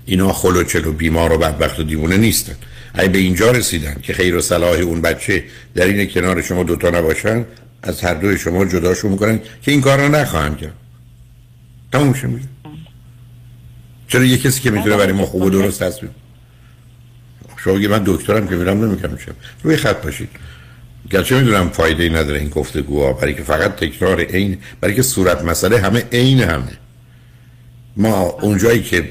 اینا 0.05 0.33
خلوچل 0.33 0.87
و 0.87 0.91
بیمار 0.91 1.33
و 1.33 1.37
بدبخت 1.37 1.79
و 1.79 1.83
دیوونه 1.83 2.17
نیستن. 2.17 2.55
اگه 2.93 3.09
به 3.09 3.17
اینجا 3.17 3.51
رسیدن 3.51 3.95
که 4.01 4.13
خیر 4.13 4.35
و 4.35 4.41
صلاح 4.41 4.79
اون 4.79 5.01
بچه 5.01 5.43
در 5.75 5.85
این 5.85 6.09
کنار 6.09 6.41
شما 6.41 6.63
دوتا 6.63 6.89
نباشن 6.89 7.45
از 7.83 8.01
هر 8.01 8.13
دوی 8.13 8.37
شما 8.37 8.65
جداشون 8.65 9.11
می‌کنن 9.11 9.39
که 9.61 9.71
این 9.71 9.81
کار 9.81 10.01
رو 10.01 10.07
نخواهند 10.07 10.57
کرد. 10.57 10.73
تموم 11.91 12.13
شد. 12.13 12.29
چرا 14.07 14.23
یه 14.23 14.37
کسی 14.37 14.61
که 14.61 14.71
می‌تونه 14.71 14.97
برای 14.97 15.13
ما 15.13 15.25
خوب 15.25 15.41
و 15.41 15.49
درست 15.49 15.83
تصمیم 15.83 16.11
شما 17.63 17.73
من 17.73 18.03
دکترم 18.05 18.47
که 18.47 18.55
میرم 18.55 18.85
نمی‌کنم 18.85 19.17
چه 19.17 19.31
روی 19.63 19.77
خط 19.77 20.03
باشید. 20.03 20.29
گرچه 21.09 21.39
می‌دونم 21.39 21.69
فایده 21.69 22.03
ای 22.03 22.09
نداره 22.09 22.39
این 22.39 22.49
گفتگوها 22.49 23.13
برای 23.13 23.33
که 23.33 23.43
فقط 23.43 23.75
تکرار 23.75 24.21
عین 24.21 24.57
برای 24.81 24.95
که 24.95 25.01
صورت 25.01 25.41
مسئله 25.41 25.81
همه 25.81 26.03
عین 26.11 26.39
همه. 26.39 26.71
ما 27.97 28.21
اونجایی 28.21 28.83
که 28.83 29.09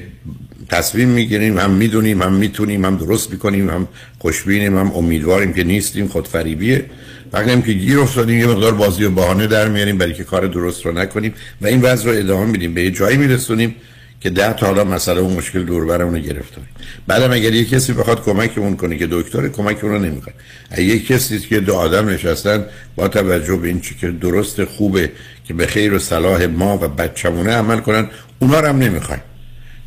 تصمیم 0.69 1.09
می‌گیریم 1.09 1.57
هم 1.57 1.71
می‌دونیم 1.71 2.21
هم 2.21 2.33
می‌تونیم 2.33 2.85
هم 2.85 2.97
درست 2.97 3.31
می‌کنیم 3.31 3.69
هم 3.69 3.87
خوشبینیم 4.19 4.77
هم 4.77 4.91
امیدواریم 4.91 5.53
که 5.53 5.63
نیستیم 5.63 6.07
خودفریبیه. 6.07 6.85
فقط 7.31 7.47
هم 7.47 7.61
که 7.61 7.73
گیر 7.73 7.99
افتادیم 7.99 8.39
یه 8.39 8.47
مقدار 8.47 8.73
بازی 8.73 9.03
و 9.03 9.09
بهانه 9.09 9.47
در 9.47 9.69
میاریم 9.69 9.97
برای 9.97 10.13
که 10.13 10.23
کار 10.23 10.47
درست 10.47 10.85
رو 10.85 10.91
نکنیم 10.91 11.33
و 11.61 11.67
این 11.67 11.81
وضع 11.81 12.11
رو 12.11 12.17
ادامه 12.17 12.51
میدیم 12.51 12.73
به 12.73 12.83
یه 12.83 12.91
جایی 12.91 13.17
میرسونیم 13.17 13.75
که 14.21 14.29
ده 14.29 14.53
تا 14.53 14.65
حالا 14.65 14.83
مسئله 14.83 15.21
و 15.21 15.29
مشکل 15.29 15.63
دور 15.63 15.85
برمون 15.85 16.21
گرفتاریم. 16.21 16.69
بعدم 17.07 17.31
اگر 17.31 17.53
یه 17.53 17.65
کسی 17.65 17.93
بخواد 17.93 18.23
کمکمون 18.23 18.75
کنه 18.75 18.97
که 18.97 19.07
دکتر 19.11 19.47
کمک 19.47 19.79
رو 19.79 19.99
نمی‌کنه 19.99 20.33
یه 20.77 20.99
کسی 20.99 21.39
که 21.39 21.59
دو 21.59 21.73
آدم 21.73 22.09
نشستن 22.09 22.65
با 22.95 23.07
توجه 23.07 23.55
به 23.55 23.67
این 23.67 23.81
چی 23.81 23.95
که 23.95 24.11
درست 24.11 24.63
خوبه 24.63 25.11
که 25.47 25.53
به 25.53 25.67
خیر 25.67 25.93
و 25.93 25.99
صلاح 25.99 26.45
ما 26.45 26.77
و 26.77 26.87
بچه‌مونه 26.87 27.51
عمل 27.51 27.79
کنن 27.79 28.07
اونا 28.39 28.59
رو 28.59 28.67
هم 28.67 28.77
نمی‌خوایم. 28.77 29.21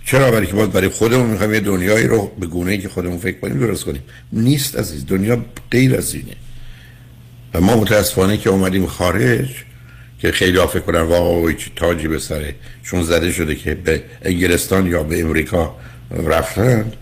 چرا 0.06 0.30
برای 0.30 0.46
که 0.46 0.52
باز 0.52 0.68
برای 0.68 0.88
خودمون 0.88 1.30
می‌خوایم 1.30 1.54
یه 1.54 1.60
دنیایی 1.60 2.06
رو 2.06 2.32
به 2.40 2.46
گونه‌ای 2.46 2.78
که 2.78 2.88
خودمون 2.88 3.18
فکر 3.18 3.40
کنیم 3.40 3.58
درست 3.58 3.84
کنیم؟ 3.84 4.02
نیست 4.32 4.78
عزیز 4.78 5.06
دنیا 5.06 5.44
غیر 5.70 5.96
از 5.96 6.14
اینه. 6.14 6.36
و 7.54 7.60
ما 7.60 7.76
متاسفانه 7.76 8.36
که 8.36 8.50
اومدیم 8.50 8.86
خارج 8.86 9.48
که 10.18 10.32
خیلی 10.32 10.58
فکر 10.58 10.80
کنن 10.80 11.00
واقعا 11.00 11.54
تاجی 11.76 12.08
به 12.08 12.18
سره 12.18 12.54
چون 12.82 13.02
زده 13.02 13.32
شده 13.32 13.54
که 13.54 13.74
به 13.74 14.02
انگلستان 14.22 14.86
یا 14.86 15.02
به 15.02 15.20
امریکا 15.20 15.76
رفتن. 16.10 16.92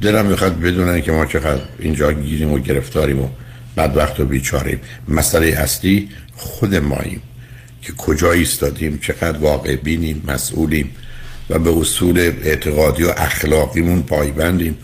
دلم 0.00 0.26
می‌خواد 0.26 0.60
بدونن 0.60 1.00
که 1.00 1.12
ما 1.12 1.26
چقدر 1.26 1.62
اینجا 1.78 2.12
گیریم 2.12 2.52
و 2.52 2.58
گرفتاریم 2.58 3.20
و 3.20 3.28
بدبخت 3.76 4.20
و 4.20 4.24
بیچاریم 4.24 4.80
مسئله 5.08 5.46
اصلی 5.46 6.08
خود 6.36 6.74
ماییم 6.74 7.22
که 7.82 7.92
کجا 7.92 8.32
ایستادیم 8.32 8.98
چقدر 9.02 9.38
واقع 9.38 9.76
بینیم 9.76 10.22
مسئولیم. 10.26 10.90
و 11.50 11.58
به 11.58 11.78
اصول 11.78 12.18
اعتقادی 12.18 13.04
و 13.04 13.12
اخلاقیمون 13.16 14.02
پایبندیم 14.02 14.78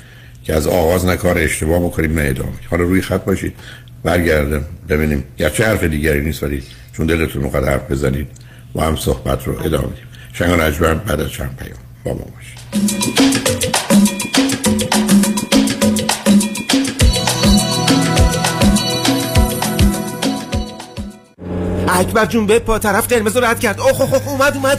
که 0.45 0.55
از 0.55 0.67
آغاز 0.67 1.07
نکار 1.07 1.39
اشتباه 1.39 1.81
بکنیم 1.85 2.19
نه 2.19 2.29
ادامه 2.29 2.53
حالا 2.71 2.85
روی 2.85 3.03
خط 3.03 3.25
باشید 3.25 3.55
برگردم 4.03 4.65
ببینیم 4.89 5.25
گرچه 5.39 5.67
حرف 5.67 5.85
دیگری 5.85 6.21
نیست 6.21 6.43
ولی 6.43 6.63
چون 6.97 7.07
دلتون 7.07 7.43
می‌خواد 7.43 7.65
حرف 7.69 7.91
بزنید 7.91 8.29
و 8.75 8.83
هم 8.83 8.97
صحبت 8.97 9.47
رو 9.47 9.65
ادامه 9.65 9.87
بدیم 9.87 10.05
شنگان 10.33 10.61
اجبرم 10.61 10.99
بعد 10.99 11.21
از 11.21 11.31
چند 11.31 11.57
پیام 11.57 11.79
با 12.05 12.13
ما 12.13 12.27
باشید 12.35 12.55
اکبر 21.89 22.27
جون 22.27 22.47
به 22.47 22.59
پا 22.59 22.79
طرف 22.79 23.09
قرمز 23.09 23.37
رو 23.37 23.45
رد 23.45 23.61
کرد 23.61 23.81
اوه 23.81 24.01
اوه 24.01 24.29
اومد 24.29 24.57
اومد 24.57 24.79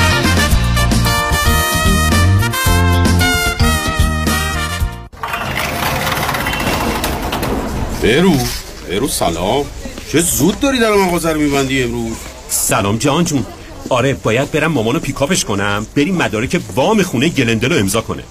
به 8.03 8.33
به 8.89 9.07
سلام. 9.07 9.65
چه 10.11 10.21
زود 10.21 10.59
داری 10.59 10.79
در 10.79 10.91
مغازه 10.91 11.31
رو 11.31 11.39
میبندی 11.39 11.83
امروز؟ 11.83 12.15
سلام 12.49 12.97
جهان 12.97 13.23
جون. 13.23 13.45
آره 13.89 14.13
باید 14.13 14.51
برم 14.51 14.71
مامانو 14.71 14.99
پیکاپش 14.99 15.45
کنم. 15.45 15.87
بریم 15.95 16.15
مدارک 16.15 16.61
وام 16.75 17.03
خونه 17.03 17.29
گلندل 17.29 17.73
رو 17.73 17.79
امضا 17.79 18.01
کنه. 18.01 18.23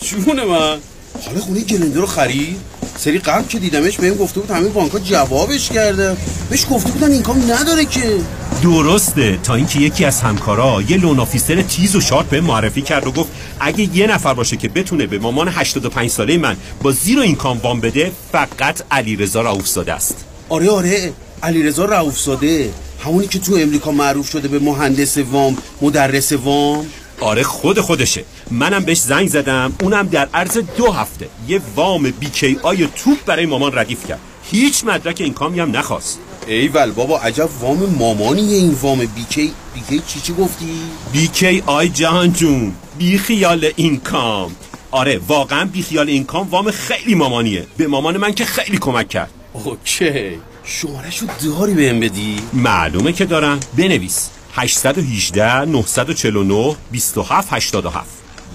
جون 0.00 0.44
من. 0.44 0.78
حالا 1.26 1.40
خونه 1.40 1.60
گلندل 1.60 2.00
رو 2.00 2.06
خرید؟ 2.06 2.56
سری 2.98 3.18
قبل 3.18 3.48
که 3.48 3.58
دیدمش 3.58 3.96
بهم 3.96 4.14
گفته 4.14 4.40
بود 4.40 4.50
همه 4.50 4.68
بانک‌ها 4.68 4.98
جوابش 4.98 5.68
کرده. 5.68 6.16
بهش 6.50 6.66
گفته 6.70 6.90
بودن 6.90 7.12
income 7.12 7.52
نداره 7.52 7.84
که. 7.84 8.20
درسته. 8.62 9.38
تا 9.42 9.54
اینکه 9.54 9.80
یکی 9.80 10.04
از 10.04 10.20
همکارا 10.20 10.82
یه 10.88 10.96
loan 10.96 11.18
officer 11.18 11.62
تیز 11.62 11.96
و 11.96 12.00
sharp 12.00 12.28
بهم 12.28 12.40
معرفی 12.40 12.82
کرد 12.82 13.06
و 13.06 13.12
گفت 13.12 13.30
اگه 13.60 13.96
یه 13.96 14.06
نفر 14.06 14.34
باشه 14.34 14.56
که 14.56 14.68
بتونه 14.68 15.06
به 15.06 15.18
مامان 15.18 15.48
85 15.48 16.10
ساله 16.10 16.38
من 16.38 16.56
با 16.82 16.92
zero 16.92 17.20
income 17.20 17.58
وام 17.58 17.80
بده 17.80 18.12
فقط 18.32 18.82
علیرضا 18.90 19.40
رؤوفزاده 19.42 19.92
است. 19.92 20.24
آره 20.48 20.70
آره. 20.70 21.12
علیرضا 21.42 21.84
رؤوفزاده. 21.84 22.70
همونی 23.04 23.26
که 23.26 23.38
تو 23.38 23.54
امریکا 23.54 23.92
معروف 23.92 24.30
شده 24.30 24.48
به 24.48 24.58
مهندس 24.58 25.18
وام 25.18 25.56
مدرس 25.82 26.32
وام. 26.32 26.86
آره 27.20 27.42
خود 27.42 27.80
خودشه. 27.80 28.24
منم 28.50 28.84
بهش 28.84 28.98
زنگ 28.98 29.28
زدم 29.28 29.72
اونم 29.82 30.06
در 30.06 30.28
عرض 30.34 30.58
دو 30.76 30.92
هفته 30.92 31.28
یه 31.48 31.60
وام 31.76 32.10
BKI 32.10 32.88
توپ 32.96 33.24
برای 33.26 33.46
مامان 33.46 33.78
ردیف 33.78 34.06
کرد. 34.06 34.20
هیچ 34.50 34.84
مدرک 34.84 35.20
income 35.20 35.34
ی 35.34 35.60
هم 35.60 35.76
نخواست. 35.76 36.18
ایول 36.48 36.90
بابا 36.90 37.18
عجب 37.18 37.48
وام 37.60 37.78
مامانیه 37.98 38.56
این 38.56 38.76
وام. 38.82 38.98
BK 38.98 39.52
BK 39.74 40.02
چی 40.06 40.20
چی 40.20 40.32
گفتی؟ 40.32 40.80
BKI 41.12 41.88
جهان 41.88 42.32
جون. 42.32 42.72
بی 42.98 43.18
خیال 43.18 43.70
income. 43.76 44.56
آره 44.90 45.20
واقعا 45.28 45.64
بی 45.64 45.82
خیال 45.82 46.08
income 46.08 46.48
وام 46.50 46.70
خیلی 46.70 47.14
مامانیه. 47.14 47.66
به 47.76 47.86
مامان 47.86 48.16
من 48.16 48.34
که 48.34 48.44
خیلی 48.44 48.78
کمک 48.78 49.08
کرد. 49.08 49.30
OK. 49.52 50.38
شمارشو 50.64 51.26
داری 51.44 51.74
بهم 51.74 52.00
بدی؟ 52.00 52.36
معلومه 52.52 53.12
که 53.12 53.24
دارم. 53.24 53.60
بنویس. 53.76 54.30
818 54.54 55.64
949 55.64 56.76
27 56.92 57.48
87 57.52 58.06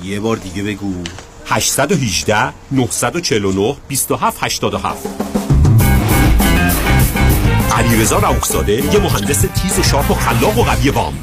یه 0.04 0.20
بار 0.20 0.38
دیگه 0.38 0.64
بگو. 0.64 0.94
818 1.46 2.54
949 2.72 3.76
27 3.88 4.38
87 4.42 5.43
علیرضا 7.78 8.18
رؤوفزاده 8.18 8.74
یه 8.74 9.00
مهندس 9.00 9.42
تیز 9.42 9.80
sharp 9.80 10.12
و 10.12 10.14
خلاق 10.14 10.58
و 10.58 10.64
قوی 10.64 10.90
وام. 10.90 11.14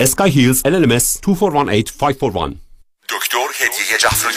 اسکای 0.00 0.30
هیلز 0.30 0.62
LLMS 0.62 1.20
2418 1.22 1.92
541 1.98 2.56
دکتر 3.08 3.38
هدیه 3.60 3.98
جعفری 3.98 4.34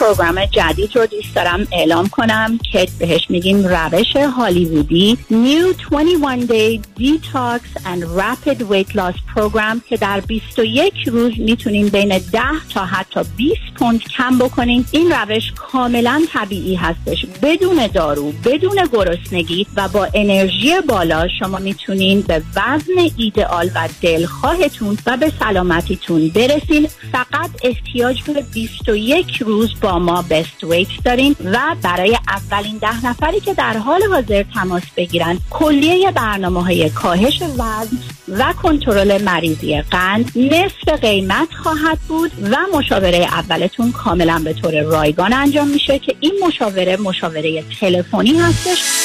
پروگرام 0.00 0.44
جدید 0.44 0.96
رو 0.96 1.06
دوست 1.06 1.34
دارم 1.34 1.66
اعلام 1.72 2.08
کنم 2.08 2.58
که 2.72 2.86
بهش 2.98 3.26
میگیم 3.30 3.66
روش 3.66 4.16
هالیوودی. 4.16 5.18
New 5.30 5.90
21 5.90 6.48
Day 6.48 6.80
Detox 7.00 7.60
and 7.84 8.02
Rapid 8.18 8.58
Weight 8.70 8.94
Loss 8.94 9.16
Program 9.34 9.88
که 9.88 9.96
در 9.96 10.20
21 10.20 10.94
روز 11.06 11.32
می‌تونیم 11.38 11.88
بین 11.88 12.18
10 12.18 12.40
تا 12.74 12.84
حتی 12.84 13.20
20 13.36 13.60
پوند 13.74 14.00
کم 14.00 14.38
بکنیم. 14.38 14.86
این 14.92 15.12
روش 15.12 15.52
کاملا 15.52 16.22
طبیعی 16.32 16.74
هستش. 16.74 17.26
بدون 17.42 17.86
دارو 17.86 18.32
بدون 18.44 18.88
گرسنگی 18.92 19.66
و 19.76 19.88
با 19.88 20.08
انرژی 20.14 20.80
بالا 20.88 21.28
شما 21.38 21.58
می‌تونین 21.58 22.20
به 22.20 22.42
وزن 22.56 23.10
ایدئال 23.16 23.70
و 23.74 23.88
دلخواهتون 24.02 24.98
و 25.06 25.16
به 25.16 25.32
سلامتیتون 25.40 26.28
برسین. 26.28 26.88
فقط 27.12 27.50
احتیاج 27.62 28.22
به 28.22 28.44
21 28.54 29.36
روز 29.36 29.74
با 29.84 29.98
ما 29.98 30.24
بست 30.30 30.64
ویت 30.64 30.88
داریم 31.04 31.36
و 31.44 31.76
برای 31.82 32.18
اولین 32.28 32.78
ده 32.78 33.06
نفری 33.06 33.40
که 33.40 33.54
در 33.54 33.76
حال 33.76 34.02
حاضر 34.02 34.44
تماس 34.54 34.82
بگیرن 34.96 35.38
کلیه 35.50 36.10
برنامه 36.10 36.62
های 36.64 36.90
کاهش 36.90 37.42
وزن 37.42 37.98
و 38.28 38.52
کنترل 38.62 39.22
مریضی 39.22 39.82
قند 39.82 40.32
نصف 40.36 40.88
قیمت 41.00 41.48
خواهد 41.62 41.98
بود 42.08 42.32
و 42.50 42.56
مشاوره 42.78 43.18
اولتون 43.18 43.92
کاملا 43.92 44.42
به 44.44 44.52
طور 44.52 44.82
رایگان 44.82 45.32
انجام 45.32 45.68
میشه 45.68 45.98
که 45.98 46.16
این 46.20 46.32
مشاوره 46.46 46.96
مشاوره 46.96 47.64
تلفنی 47.80 48.38
هستش. 48.38 49.03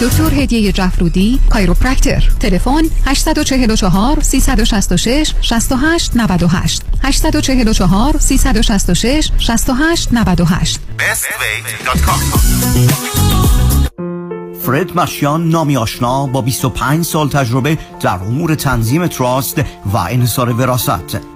دکتر 0.00 0.34
هدیه 0.34 0.72
جفرودی 0.72 1.38
کایروپرکتر 1.50 2.30
تلفن 2.40 2.82
844 3.06 4.20
366 4.20 5.34
68 5.40 6.16
98 6.16 6.82
844 7.02 8.18
366 8.18 9.30
68 9.38 10.08
98 10.12 10.80
فرد 14.62 14.98
مشیان 14.98 15.48
نامی 15.48 15.76
آشنا 15.76 16.26
با 16.26 16.42
25 16.42 17.04
سال 17.04 17.28
تجربه 17.28 17.78
در 18.00 18.14
امور 18.14 18.54
تنظیم 18.54 19.06
تراست 19.06 19.58
و 19.86 19.96
انحصار 19.96 20.50
وراست 20.50 21.35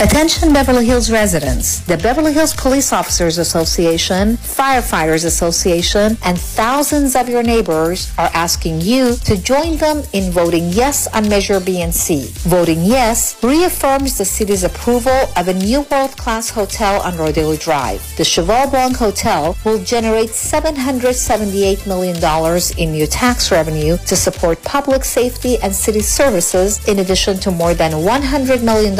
Attention 0.00 0.50
Beverly 0.54 0.86
Hills 0.86 1.10
residents. 1.10 1.80
The 1.80 1.98
Beverly 1.98 2.32
Hills 2.32 2.54
Police 2.54 2.90
Officers 2.90 3.36
Association, 3.36 4.38
Firefighters 4.38 5.26
Association, 5.26 6.16
and 6.24 6.40
thousands 6.40 7.14
of 7.14 7.28
your 7.28 7.42
neighbors 7.42 8.10
are 8.16 8.30
asking 8.32 8.80
you 8.80 9.16
to 9.16 9.36
join 9.36 9.76
them 9.76 10.02
in 10.14 10.32
voting 10.32 10.70
yes 10.70 11.06
on 11.08 11.28
Measure 11.28 11.60
B 11.60 11.82
and 11.82 11.94
C. 11.94 12.30
Voting 12.48 12.82
yes 12.82 13.44
reaffirms 13.44 14.16
the 14.16 14.24
city's 14.24 14.64
approval 14.64 15.28
of 15.36 15.48
a 15.48 15.52
new 15.52 15.82
world-class 15.90 16.48
hotel 16.48 17.02
on 17.02 17.18
Rodeo 17.18 17.54
Drive. 17.56 18.00
The 18.16 18.24
Cheval 18.24 18.70
Blanc 18.70 18.96
Hotel 18.96 19.54
will 19.66 19.84
generate 19.84 20.30
$778 20.30 21.86
million 21.86 22.16
in 22.78 22.92
new 22.92 23.06
tax 23.06 23.52
revenue 23.52 23.98
to 24.06 24.16
support 24.16 24.62
public 24.62 25.04
safety 25.04 25.58
and 25.58 25.74
city 25.74 26.00
services 26.00 26.82
in 26.88 27.00
addition 27.00 27.36
to 27.40 27.50
more 27.50 27.74
than 27.74 27.92
$100 27.92 28.62
million 28.62 28.98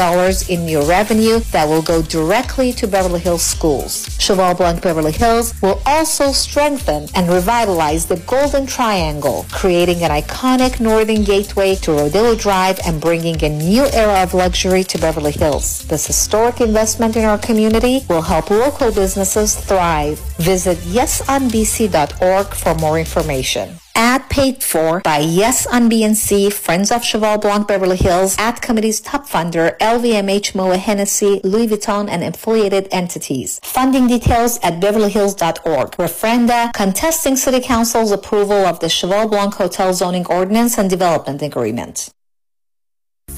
in 0.51 0.66
new 0.66 0.90
revenue 0.91 1.39
that 1.53 1.69
will 1.69 1.83
go 1.83 2.03
directly 2.03 2.73
to 2.73 2.89
Beverly 2.89 3.21
Hills 3.21 3.47
schools. 3.47 4.19
Cheval 4.19 4.55
Blanc 4.55 4.83
Beverly 4.83 5.12
Hills 5.12 5.55
will 5.62 5.81
also 5.87 6.33
strengthen 6.33 7.07
and 7.15 7.31
revitalize 7.31 8.07
the 8.07 8.17
Golden 8.27 8.67
Triangle, 8.67 9.47
creating 9.53 10.03
an 10.03 10.11
iconic 10.11 10.81
northern 10.81 11.23
gateway 11.23 11.77
to 11.77 11.93
Rodillo 11.93 12.35
Drive 12.37 12.81
and 12.85 13.01
bringing 13.01 13.43
a 13.45 13.49
new 13.49 13.85
era 13.93 14.23
of 14.25 14.35
luxury 14.35 14.83
to 14.85 14.99
Beverly 14.99 15.33
Hills. 15.33 15.87
This 15.87 16.09
historic 16.09 16.61
investment 16.61 17.17
in 17.17 17.25
our 17.25 17.39
community 17.39 18.05
will 18.09 18.23
help 18.23 18.51
local 18.51 18.91
businesses 18.93 19.55
thrive. 19.55 20.19
Visit 20.39 20.79
yesonbc.org 20.79 22.47
for 22.49 22.75
more 22.75 22.99
information. 22.99 23.80
Ad 23.95 24.29
paid 24.31 24.62
for 24.62 25.01
by 25.01 25.19
Yes 25.19 25.67
on 25.67 25.91
BNC, 25.91 26.53
Friends 26.53 26.91
of 26.91 27.05
Cheval 27.05 27.39
Blanc 27.39 27.69
Beverly 27.69 27.97
Hills, 27.97 28.37
Ad 28.39 28.62
Committee's 28.62 29.01
top 29.01 29.29
funder, 29.29 29.77
LVMH, 29.79 30.55
Moa 30.55 30.77
Hennessy, 30.77 31.41
Louis 31.45 31.69
Vuitton, 31.69 32.09
and 32.09 32.23
affiliated 32.23 32.89
entities. 32.91 33.61
Funding 33.62 34.07
details 34.07 34.59
at 34.62 34.81
beverlyhills.org. 34.81 35.91
Referenda 35.93 36.73
contesting 36.73 37.37
City 37.37 37.61
Council's 37.61 38.12
approval 38.12 38.65
of 38.67 38.81
the 38.81 38.89
Cheval 38.89 39.29
Blanc 39.29 39.55
Hotel 39.55 39.93
Zoning 39.93 40.27
Ordinance 40.27 40.79
and 40.79 40.89
Development 40.89 41.43
Agreement. 41.43 42.11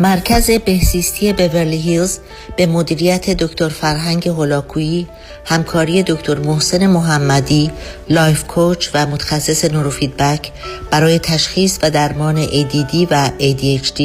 مرکز 0.00 0.50
بهزیستی 0.50 1.32
بورلی 1.32 1.76
هیلز 1.76 2.18
به 2.56 2.66
مدیریت 2.66 3.30
دکتر 3.30 3.68
فرهنگ 3.68 4.28
هولاکویی 4.28 5.08
همکاری 5.44 6.02
دکتر 6.02 6.38
محسن 6.38 6.86
محمدی 6.86 7.70
life 8.08 8.44
coach 8.44 8.88
و 8.94 9.06
متخصص 9.06 9.64
نوروفیدبک 9.64 10.52
برای 10.90 11.18
تشخیص 11.18 11.78
و 11.82 11.90
درمان 11.90 12.46
ADD 12.46 13.06
و 13.10 13.30
ADHD 13.38 14.02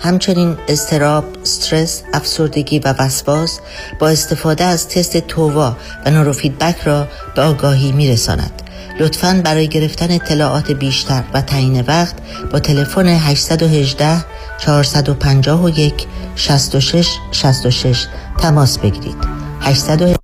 همچنین 0.00 0.56
استراب، 0.68 1.24
استرس، 1.42 2.02
افسردگی 2.12 2.78
و 2.78 2.94
وسواس 2.98 3.60
با 3.98 4.08
استفاده 4.08 4.64
از 4.64 4.88
تست 4.88 5.16
تووا 5.16 5.76
و 6.06 6.10
نوروفیدبک 6.10 6.80
را 6.84 7.08
به 7.36 7.42
آگاهی 7.42 7.92
می 7.92 8.08
رساند. 8.08 8.61
لطفاً 9.00 9.40
برای 9.44 9.68
گرفتن 9.68 10.10
اطلاعات 10.10 10.70
بیشتر 10.70 11.22
و 11.34 11.40
تعیین 11.40 11.80
وقت 11.80 12.14
با 12.52 12.60
تلفن 12.60 13.06
818 13.06 14.24
451 14.58 16.06
66 16.36 17.08
66 17.30 18.06
تماس 18.38 18.78
بگیرید. 18.78 19.16
818 19.60 20.18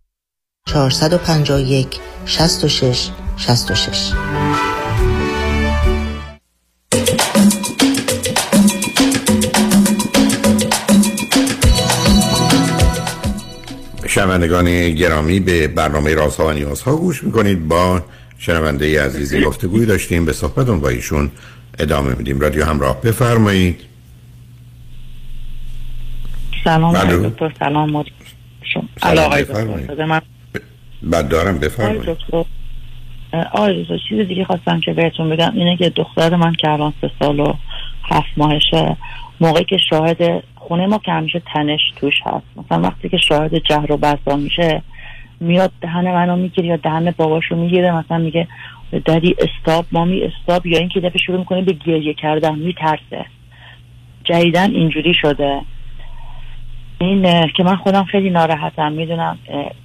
451 0.68 1.88
66 2.26 3.08
66 3.36 4.12
شنوندگان 14.06 14.90
گرامی 14.90 15.40
به 15.40 15.68
برنامه 15.68 16.14
رازها 16.14 16.46
و 16.46 16.52
نیازها 16.52 16.96
گوش 16.96 17.24
می‌کنید. 17.24 17.68
با 17.68 18.02
شنونده 18.38 19.04
عزیزی 19.04 19.40
گفتگوی 19.40 19.86
داشتیم 19.86 20.24
به 20.24 20.32
صحبتون 20.32 20.80
با 20.80 20.88
ایشون 20.88 21.30
ادامه 21.78 22.14
میدیم. 22.14 22.40
رادیو 22.40 22.64
همراه 22.64 23.00
بفرمایید. 23.00 23.80
سلام 26.64 26.92
بله. 26.92 27.28
دکتر 27.28 27.52
سلام 27.58 28.04
شما. 28.62 28.84
سلام، 29.02 30.20
بعد 31.02 31.28
دارم 31.28 31.58
بفرمایید. 31.58 32.16
آقای 33.52 33.82
دکتر 33.82 33.98
چیز 34.08 34.28
دیگه 34.28 34.44
خواستم 34.44 34.80
که 34.80 34.92
بهتون 34.92 35.30
بگم 35.30 35.52
اینه 35.54 35.76
که 35.76 35.90
دختر 35.90 36.36
من 36.36 36.52
که 36.52 36.70
الان 36.70 36.92
سه 37.00 37.10
سال 37.18 37.40
و 37.40 37.54
هفت 38.04 38.28
ماهشه 38.36 38.96
موقعی 39.40 39.64
که 39.64 39.76
شاهد 39.90 40.42
خونه 40.54 40.86
ما 40.86 40.98
که 40.98 41.12
همیشه 41.12 41.42
تنش 41.54 41.80
توش 41.96 42.14
هست. 42.26 42.46
مثلا 42.56 42.80
وقتی 42.80 43.08
که 43.08 43.16
شاهد 43.16 43.54
جهر 43.54 43.92
و 43.92 43.96
بسا 43.96 44.36
میشه 44.36 44.82
میاد 45.40 45.72
دهن 45.80 46.12
منو 46.12 46.36
می‌گیره 46.36 46.68
یا 46.68 46.76
دهن 46.76 47.10
باباشو 47.16 47.56
می‌گیره 47.56 47.92
مثلا 47.92 48.18
میگه 48.18 48.48
دادی 49.04 49.34
استاب 49.38 49.86
مامی 49.92 50.22
استاب 50.22 50.66
یا 50.66 50.78
اینکه 50.78 51.00
دفعه 51.00 51.18
شروع 51.18 51.38
می‌کنه 51.38 51.62
به 51.62 51.72
گریه 51.72 52.14
کردن 52.14 52.54
میترسه. 52.54 53.26
جدیدن 54.24 54.70
اینجوری 54.70 55.14
شده. 55.14 55.60
این 57.00 57.46
که 57.56 57.62
من 57.62 57.76
خودم 57.76 58.04
خیلی 58.04 58.30
ناراحتم 58.30 58.92
می‌دونم 58.92 59.38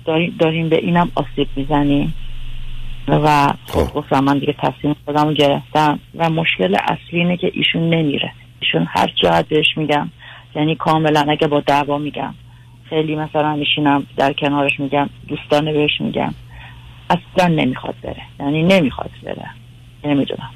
داریم, 0.06 0.36
داریم 0.40 0.70
به 0.70 0.78
اینم 0.78 1.12
آسیب 1.16 1.48
می‌زنیم. 1.56 2.14
و 3.08 3.54
خب. 3.66 3.94
گفتم 3.94 4.24
من 4.24 4.38
دیگه 4.38 4.56
تصمیم 4.60 4.96
خودم 5.06 5.28
رو 5.28 5.34
گرفتم. 5.34 6.00
و 6.16 6.30
مشکل 6.30 6.76
اصلی 6.84 7.20
اینه 7.20 7.38
که 7.38 7.52
ایشون 7.54 7.90
نمیره. 7.90 8.32
ایشون 8.60 8.88
هر 8.90 9.12
جهت 9.16 9.48
بهش 9.48 9.78
میگم 9.78 10.10
یعنی 10.56 10.76
کاملا 10.76 11.26
اگه 11.30 11.48
با 11.48 11.60
دعوا 11.60 11.98
میگم. 11.98 12.34
خیلی 12.94 13.15
مثلا 13.15 13.56
میشینم 13.56 14.03
در 14.18 14.34
کنارش 14.34 14.80
میگم 14.80 15.10
دوستانه 15.28 15.74
بهش 15.74 16.02
میگم. 16.02 16.34
اصلا 17.10 17.48
نمی‌خواد 17.48 17.95
بره. 18.03 18.22
یعنی 18.40 18.64
نمی‌خواد 18.64 19.10
بره. 19.24 19.45
نمی‌دونم. 20.03 20.49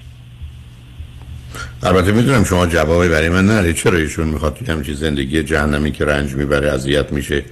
البته 1.83 2.11
می‌دونم 2.11 2.43
شما 2.43 2.67
جوابی 2.67 3.09
برای 3.09 3.29
من 3.29 3.45
نره 3.45 3.73
چرا 3.73 3.97
ایشون 3.97 4.27
می‌خواد 4.27 4.55
توی 4.55 4.67
همچین 4.67 4.93
زندگی 4.93 5.43
جهنمی 5.43 5.91
که 5.91 6.05
رنج 6.05 6.33
می‌بره 6.33 6.71
اذیت 6.71 7.13
میشه 7.13 7.43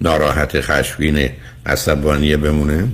ناراحت 0.00 0.60
خشمگین 0.60 1.28
عصبانی 1.66 2.36
بمونه؟ 2.36 2.88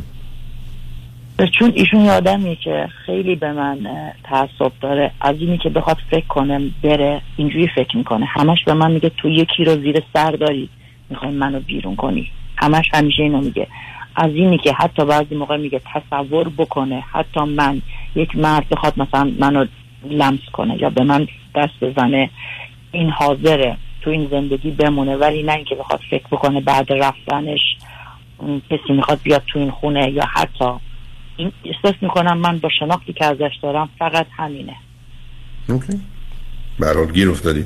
چون 1.58 1.72
ایشون 1.74 2.00
یه 2.00 2.12
آدمیه 2.12 2.56
که 2.56 2.88
خیلی 3.06 3.36
به 3.36 3.52
من 3.52 3.78
تعصب 4.24 4.72
داره. 4.80 5.10
از 5.20 5.36
اینی 5.40 5.58
که 5.58 5.68
بخواد 5.68 5.96
فکر 6.10 6.26
کنه 6.26 6.60
بره 6.82 7.20
اینجوری 7.36 7.68
فکر 7.74 7.96
می‌کنه. 7.96 8.26
همش 8.26 8.58
به 8.66 8.74
من 8.74 8.90
میگه 8.90 9.10
تو 9.16 9.28
یکی 9.28 9.64
رو 9.64 9.80
زیر 9.80 10.02
سر 10.12 10.30
داری. 10.30 10.68
می‌خوای 11.10 11.30
منو 11.30 11.60
بیرون 11.60 11.96
کنی. 11.96 12.30
همش 12.56 12.84
همیشه 12.92 13.22
اینو 13.22 13.40
میگه. 13.40 13.66
از 14.16 14.30
اینی 14.30 14.58
که 14.58 14.72
حتی 14.72 15.04
بعضی 15.04 15.34
موقع 15.34 15.56
میگه 15.56 15.80
تصور 15.94 16.48
بکنه. 16.48 17.00
حتی 17.00 17.40
من 17.40 17.82
یک 18.14 18.36
مرد 18.36 18.68
بخواد 18.68 19.00
مثلا 19.00 19.32
منو 19.38 19.66
لمس 20.10 20.40
کنه 20.52 20.82
یا 20.82 20.90
به 20.90 21.04
من 21.04 21.28
دست 21.54 21.80
بزنه 21.80 22.30
این 22.92 23.10
حاضره. 23.10 23.76
تو 24.00 24.10
این 24.10 24.28
زندگی 24.30 24.70
بمونه. 24.70 25.16
ولی 25.16 25.42
نه 25.42 25.52
اینکه 25.52 25.74
بخواد 25.74 26.00
فکر 26.10 26.26
بکنه 26.26 26.60
بعد 26.60 26.92
رفتنش 26.92 27.60
کسی 28.70 28.92
می‌خواد 28.92 29.20
بیاد 29.22 29.42
تو 29.46 29.58
این 29.58 29.70
خونه 29.70 30.10
یا 30.10 30.24
حتی. 30.34 30.72
این 31.36 31.52
احساس 31.64 31.94
می‌کنم 32.00 32.38
من 32.38 32.58
با 32.58 32.68
شناختی 32.78 33.12
که 33.12 33.24
ازش 33.24 33.58
دارم 33.62 33.88
فقط 33.98 34.26
همینه. 34.36 34.76
اوکی. 35.68 36.00
برات 36.78 37.12
گیر 37.12 37.30
افتادی. 37.30 37.64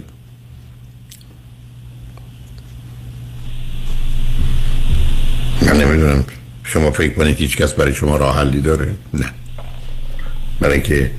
من 5.73 5.81
نمی‌دونم 5.81 6.25
شما 6.65 6.91
فکر 6.91 7.15
کنید 7.15 7.37
هیچ 7.37 7.57
کس 7.57 7.73
برای 7.73 7.95
شما 7.95 8.17
راه 8.17 8.37
حلی 8.37 8.61
داره؟ 8.61 8.95
نه. 9.15 9.31
برای 10.61 10.75
اینکه 10.75 11.11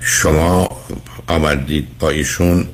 شما 0.00 0.80
آمدید 1.26 1.98
با 1.98 2.10
ایشون 2.10 2.66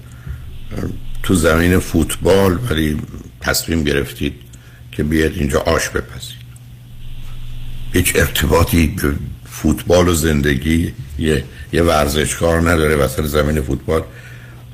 تو 1.23 1.35
زمین 1.35 1.78
فوتبال 1.78 2.59
ولی 2.70 3.03
تصمیم 3.40 3.85
گرفتید 3.85 4.35
که 4.93 5.03
بیاد 5.03 5.32
اینجا 5.32 5.61
آش 5.61 5.89
بپزید. 5.89 6.47
هیچ 7.93 8.12
ارتباطی 8.16 8.86
به 8.86 9.12
فوتبال 9.51 10.09
و 10.09 10.15
زندگی 10.15 10.93
یه, 11.19 11.44
یه 11.73 11.82
ورزشکار 11.82 12.70
نداره 12.70 12.97
وسط 12.97 13.24
زمین 13.24 13.61
فوتبال 13.61 14.03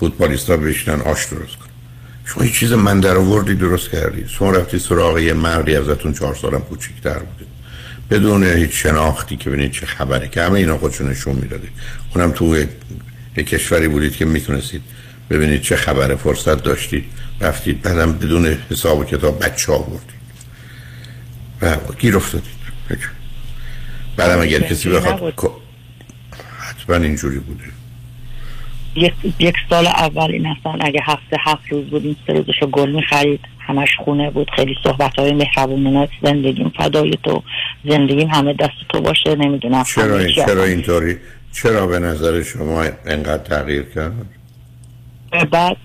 فوتبالیستا 0.01 0.57
بشینن 0.57 1.01
آش 1.01 1.24
درست 1.27 1.57
کن 1.57 1.72
شما 2.34 2.42
هیچ 2.42 2.54
چیز 2.54 2.72
من 2.72 3.00
در 3.00 3.16
آوردی 3.16 3.54
درست 3.54 3.90
کردی. 3.90 4.28
شما 4.28 4.50
رفتی 4.50 4.78
سراغ 4.78 5.18
یه 5.18 5.32
مردی 5.32 5.76
ازتون 5.76 6.12
چهار 6.12 6.34
سالم 6.34 6.60
کوچیک‌تر 6.60 7.18
بوده. 7.18 7.46
بدون 8.10 8.44
هیچ 8.44 8.70
شناختی 8.82 9.36
که 9.36 9.50
ببینید 9.50 9.72
چه 9.72 9.86
خبره 9.86 10.28
که 10.28 10.42
همه 10.42 10.54
اینا 10.54 10.78
خودشون 10.78 11.10
نشون 11.10 11.34
می‌داده. 11.34 11.68
اونم 12.14 12.30
تو 12.30 12.56
یک 13.36 13.48
کشوری 13.48 13.88
بودید 13.88 14.16
که 14.16 14.24
می‌تونستید 14.24 14.82
ببینید 15.30 15.62
چه 15.62 15.76
خبره 15.76 16.16
فرصت 16.16 16.62
داشتید 16.62 17.04
رفتید. 17.40 17.82
بعدم 17.82 18.12
بدون 18.12 18.59
حساب 18.70 18.98
و 18.98 19.04
کتاب 19.04 19.44
بچه 19.44 19.72
آوردید. 19.72 20.22
و 21.62 21.76
گیر 21.98 22.16
افتادید. 22.16 22.62
بعدم 24.16 24.40
اگر 24.40 24.60
کسی 24.60 24.88
بخواد 24.88 25.34
حتما 26.59 26.96
اینجوری 26.96 27.38
بوده. 27.38 27.64
یک, 28.94 29.14
یک 29.39 29.55
سال 29.70 29.86
اول 29.86 30.31
این 30.32 30.47
اصلا 30.47 30.78
اگه 30.81 31.01
هفته 31.05 31.36
هفت 31.40 31.69
روز 31.70 31.85
بود 31.86 32.05
این 32.05 32.16
سه 32.27 32.32
روزشو 32.32 32.66
گل 32.66 32.90
می‌خرید 32.90 33.40
همش 33.59 33.89
خونه 34.05 34.31
بود 34.31 34.51
خیلی 34.56 34.74
صحبت 34.85 35.19
های 35.19 35.32
مهربونانه 35.32 36.09
زندگیم 36.23 36.73
فدای 36.78 37.19
تو 37.23 37.43
زندگیم 37.85 38.28
همه 38.28 38.52
دست 38.52 38.89
تو 38.89 39.01
باشه 39.01 39.35
نمی‌دونم 39.35 39.85
چرا 39.85 40.27
چرا 40.27 40.64
اینطوری؟ 40.64 41.16
چرا 41.52 41.86
به 41.86 41.98
نظر 41.98 42.43
شما 42.43 42.85
انقدر 43.06 43.43
تغییر 43.43 43.82
کرد؟ 43.94 44.12
بعد 45.51 45.77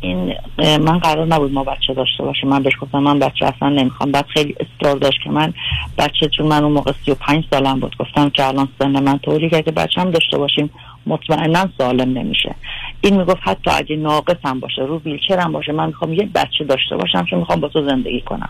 این 0.00 0.34
من 0.60 0.98
قرار 0.98 1.26
نبود 1.26 1.52
ما 1.52 1.64
بچه 1.64 1.94
داشته 1.94 2.22
باشیم. 2.22 2.48
من 2.48 2.62
بهش 2.62 2.72
گفتم 2.80 2.98
من 2.98 3.18
بچه 3.18 3.46
اصلا 3.46 3.68
نمی‌خوام. 3.68 4.12
بعد 4.12 4.26
خیلی 4.26 4.54
اصرار 4.60 4.96
داشت 4.96 5.18
که 5.24 5.30
من 5.30 5.54
بچه 5.98 6.28
چون 6.36 6.46
من 6.46 6.64
اون 6.64 6.72
موقع 6.72 6.92
35 7.04 7.44
سالم 7.50 7.80
بود 7.80 7.96
گفتم 7.98 8.30
که 8.30 8.46
الان 8.46 8.68
سن 8.78 9.02
من 9.02 9.18
طوری 9.18 9.50
که 9.50 9.56
اگه 9.56 9.72
بچه 9.72 10.00
هم 10.00 10.10
داشته 10.10 10.38
باشیم. 10.38 10.70
مطمئنا 11.06 11.68
سالم 11.78 12.18
نمیشه. 12.18 12.54
این 13.00 13.16
می‌گفت 13.16 13.40
حتی 13.42 13.70
اگه 13.70 13.96
ناقصم 13.96 14.60
باشه 14.60 14.82
رو 14.82 14.98
ویلچر 15.04 15.38
هم 15.38 15.52
باشه 15.52 15.72
من 15.72 15.86
می‌خوام 15.86 16.12
یه 16.12 16.28
بچه 16.34 16.64
داشته 16.64 16.96
باشم 16.96 17.24
چون 17.30 17.38
می‌خوام 17.38 17.60
با 17.60 17.68
تو 17.68 17.88
زندگی 17.88 18.20
کنم. 18.20 18.48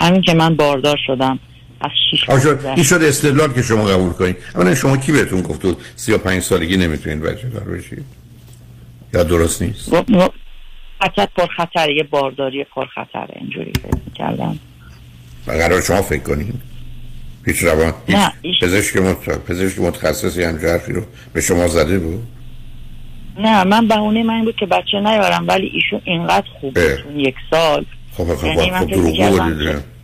همین 0.00 0.22
که 0.22 0.34
من 0.34 0.56
باردار 0.56 0.98
شدم 1.06 1.38
از 1.80 1.90
شیش 2.10 2.30
این 2.64 2.82
شد 2.82 3.02
استدلال 3.02 3.52
که 3.52 3.62
شما 3.62 3.84
قبول 3.84 4.12
کنید. 4.12 4.36
اما 4.54 4.74
شما 4.74 4.96
کی 4.96 5.12
بهتون 5.12 5.42
گفت 5.42 5.62
تو 5.62 5.74
35 5.96 6.42
سالگی 6.42 6.76
نمی‌تونید 6.76 7.22
بچه 7.22 7.48
دار 7.48 7.64
بشید 7.64 8.04
یا 9.14 9.22
درست 9.22 9.62
نیست؟ 9.62 9.90
گفت 9.90 10.10
نو- 10.10 10.28
خطر 11.00 11.26
پرخطره 11.36 11.94
یه 11.94 12.02
بارداری 12.02 12.64
پرخطره 12.64 13.34
اینجوری 13.40 13.72
فکر 13.82 14.14
کردم 14.14 14.58
قرار 15.46 15.80
شما 15.80 16.02
فکر 16.02 16.22
کنید؟ 16.22 16.73
هیچ 17.46 17.64
روان 17.64 17.94
هیچ 18.06 18.16
نه، 18.16 18.32
پزشک, 18.62 18.96
مت... 18.96 19.44
پزشک 19.44 19.78
متخصصی 19.78 20.42
همچه 20.42 20.68
حرفی 20.68 20.92
رو 20.92 21.02
به 21.32 21.40
شما 21.40 21.68
زده 21.68 21.98
بود؟ 21.98 22.22
نه 23.38 23.64
من 23.64 23.88
بهونه 23.88 24.22
من 24.22 24.44
بود 24.44 24.56
که 24.56 24.66
بچه 24.66 25.00
نیارم 25.00 25.44
ولی 25.48 25.66
ایشون 25.66 26.00
اینقدر 26.04 26.46
خوب. 26.60 26.74
بود. 26.74 27.16
یک 27.16 27.34
سال. 27.50 27.84
خب 28.16 28.34
خب 28.34 28.44
یعنی 28.44 28.66
خب, 28.66 28.72
من 28.72 28.80
خب 28.80 28.90
دروغ 28.90 29.40
بودید 29.40 29.94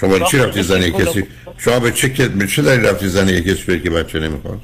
شما 0.00 0.18
به 0.18 0.24
چی 0.30 0.38
رفتی 0.38 0.62
زنی 0.62 0.90
کسی؟ 0.90 1.24
شما 1.58 1.80
به 1.80 1.92
چه 1.92 2.28
به 2.28 2.46
چه 2.46 2.62
دلیل 2.62 2.86
رفتی 2.86 3.08
زنی 3.08 3.40
کسی 3.40 3.64
بگی 3.64 3.80
که 3.80 3.90
بچه 3.90 4.20
نمی‌خواد 4.20 4.60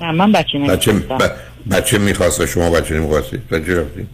نه 0.00 0.12
من 0.12 0.32
بچه 0.32 0.58
بچه 0.58 0.92
نمی‌خواستم. 0.92 1.26
ب... 1.26 1.76
بچه 1.76 1.98
می‌خواست 1.98 2.40
و 2.40 2.46
شما 2.46 2.70
بچه 2.70 2.94
نمی‌خواستید 2.94 3.48
به 3.48 3.64
چی 3.64 3.74
رفتی؟ 3.74 4.06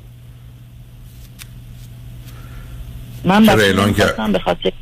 من 3.24 3.46
بچه 3.46 3.62
اعلان 3.62 3.94
کرد؟ 3.94 4.32
به 4.32 4.38
خاطر 4.38 4.72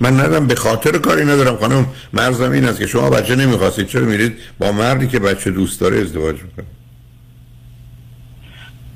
من 0.00 0.12
ندارم 0.12 0.46
به 0.46 0.54
خاطر 0.54 0.98
کاری 0.98 1.24
ندارم. 1.24 1.56
خانم 1.56 1.86
مرزم 2.12 2.50
این 2.50 2.64
است 2.64 2.78
که 2.78 2.86
شما 2.86 3.10
بچه 3.10 3.36
نمی‌خواستید. 3.36 3.86
چرا 3.86 4.04
میرید؟ 4.04 4.38
با 4.58 4.72
مردی 4.72 5.08
که 5.08 5.18
بچه 5.18 5.50
دوست 5.50 5.80
داره 5.80 5.98
ازدواج 5.98 6.42
می‌کنید 6.42 6.80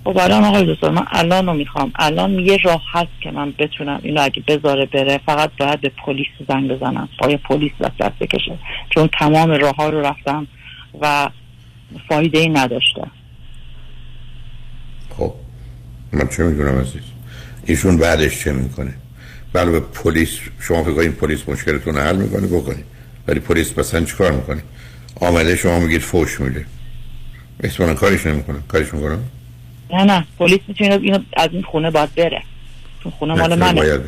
خب 0.05 0.19
الان 0.19 0.45
آقای 0.45 0.75
دکتر 0.75 0.91
من 0.91 1.07
الان 1.11 1.47
رو 1.47 1.55
می‌خوام. 1.55 1.93
الان 1.95 2.39
یه 2.39 2.59
راه 2.65 2.83
هست 2.93 3.21
که 3.21 3.31
من 3.31 3.55
بتونم 3.59 4.01
اینو 4.03 4.23
اگه 4.23 4.43
بذاره 4.49 4.87
بره 4.87 5.21
فقط 5.27 5.51
باید 5.59 5.81
به 5.81 5.93
پلیس 6.07 6.27
زنگ 6.49 6.71
بزنم. 6.71 7.09
باید 7.19 7.41
پلیس 7.43 7.73
وسط 7.81 8.13
بکشه. 8.21 8.59
چون 8.91 9.09
تمام 9.19 9.51
راه 9.51 9.75
ها 9.75 9.89
رو 9.89 10.01
رفتم 10.01 10.47
و 11.01 11.31
فایده 12.09 12.39
ای 12.39 12.49
نداشته 12.49 13.03
خب 15.17 15.35
من 16.13 16.29
چه 16.29 16.43
می‌دونم 16.43 16.79
عزیز؟ 16.79 17.03
ایشون 17.65 17.99
بعدش 17.99 18.45
چه 18.45 18.53
می‌کنه؟ 18.53 18.95
بله 19.55 19.71
به 19.71 19.81
پلیس 19.81 20.39
شما 20.61 20.85
فکر 20.85 20.95
کنید 20.95 21.15
پلیس 21.15 21.49
مشکلتون 21.49 21.99
حل 21.99 22.17
می‌کنه؟ 22.17 22.47
بکنید. 22.47 22.85
ولی 23.29 23.41
پلیس 23.41 23.79
مثلا 23.79 24.05
چیکار 24.05 24.33
می‌کنه؟ 24.33 24.63
آمده 25.21 25.57
شما 25.57 25.79
میگید 25.79 26.01
فوش 26.01 26.41
میده. 26.41 26.67
احتمالا 27.61 27.95
کارش 27.95 28.27
نمی‌کنه. 28.27 28.59
کارش 28.69 28.95
می‌کنه؟ 28.95 29.19
نه 29.91 30.05
نه. 30.05 30.27
پلیس 30.39 30.61
می‌تونه 30.69 30.95
اینو 30.95 31.19
از 31.37 31.49
این 31.53 31.63
خونه 31.63 31.91
باید 31.91 32.15
بره. 32.15 32.43
چون 33.03 33.13
خونه 33.13 33.35
مال 33.35 33.55
منه. 33.59 33.81
باید 33.81 34.01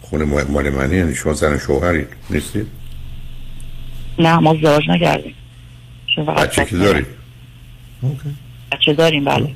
خونه 0.00 0.24
مال 0.24 0.70
منه. 0.70 0.96
یعنی 0.96 1.14
شما 1.14 1.32
زن 1.32 1.54
و 1.54 1.58
شوهرید 1.58 2.08
نیستید؟ 2.30 2.66
نه 4.18 4.38
ما 4.38 4.52
ازدواج 4.52 4.88
نکردیم. 4.88 5.34
بچه 6.36 6.64
که 6.64 6.76
دارید. 6.76 7.06
بچه 8.72 8.92
داریم 8.92 9.24
بله. 9.24 9.54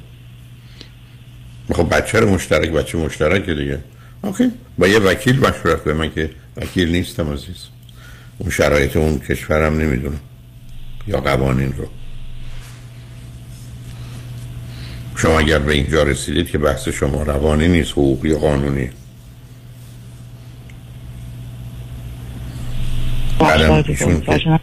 خب 1.72 1.96
بچه 1.96 2.20
رو 2.20 2.34
مشترک 2.34 2.70
بچه 2.70 2.98
مشترک 2.98 3.46
دیگه. 3.46 3.78
اوکی 4.22 4.50
با 4.78 4.88
یه 4.88 4.98
وکیل 4.98 5.38
مشورت 5.38 5.84
کنه 5.84 5.94
من 5.94 6.10
که 6.14 6.30
وکیل 6.56 6.88
نیستم 6.88 7.32
عزیز. 7.32 7.56
اون 8.38 8.50
شرایط 8.50 8.96
اون 8.96 9.18
کشورم 9.18 9.80
نمی‌دونم. 9.80 10.20
یا 11.06 11.20
قوانین 11.20 11.72
رو. 11.78 11.88
شما 15.16 15.38
اگر 15.38 15.58
به 15.58 15.72
اینجا 15.72 16.02
رسیدید 16.02 16.50
که 16.50 16.58
بحث 16.58 16.88
شما 16.88 17.22
روانی 17.22 17.68
نیست 17.68 17.92
حقوقی 17.92 18.32
و 18.32 18.38
قانونی. 18.38 18.90
بعدم 23.38 23.72
ایشون 23.72 24.20
که 24.20 24.60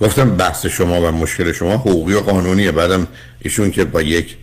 گفتم 0.00 0.36
بحث 0.36 0.66
شما 0.66 1.00
و 1.00 1.12
مشکل 1.12 1.52
شما 1.52 1.74
حقوقی 1.74 2.14
و 2.14 2.20
قانونیه. 2.20 2.72
بعدم 2.72 3.06
ایشون 3.40 3.70
که 3.70 3.84
با 3.84 4.02
یک 4.02 4.36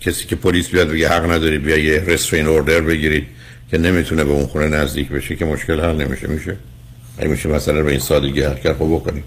کسی 0.00 0.26
که 0.26 0.36
پلیس 0.36 0.68
بیاد 0.68 0.88
بگه 0.88 1.08
حق 1.08 1.30
نداری 1.30 1.58
بیا 1.58 1.76
یه 1.76 2.00
رسترین 2.00 2.46
اوردر 2.46 2.80
بگیرید 2.80 3.26
که 3.70 3.78
نمی‌تونه 3.78 4.24
به 4.24 4.30
اون 4.30 4.46
خونه 4.46 4.68
نزدیک 4.68 5.08
بشه 5.08 5.36
که 5.36 5.44
مشکل 5.44 5.80
حل 5.80 5.96
نمیشه. 5.96 6.26
میشه؟ 6.26 6.56
اگه 7.18 7.28
میشه 7.28 7.48
مثلا 7.48 7.82
به 7.82 7.90
این 7.90 8.00
سادگی 8.00 8.40
حل 8.40 8.54
کرد 8.54 8.76
خب 8.76 8.84
بکنید 8.84 9.24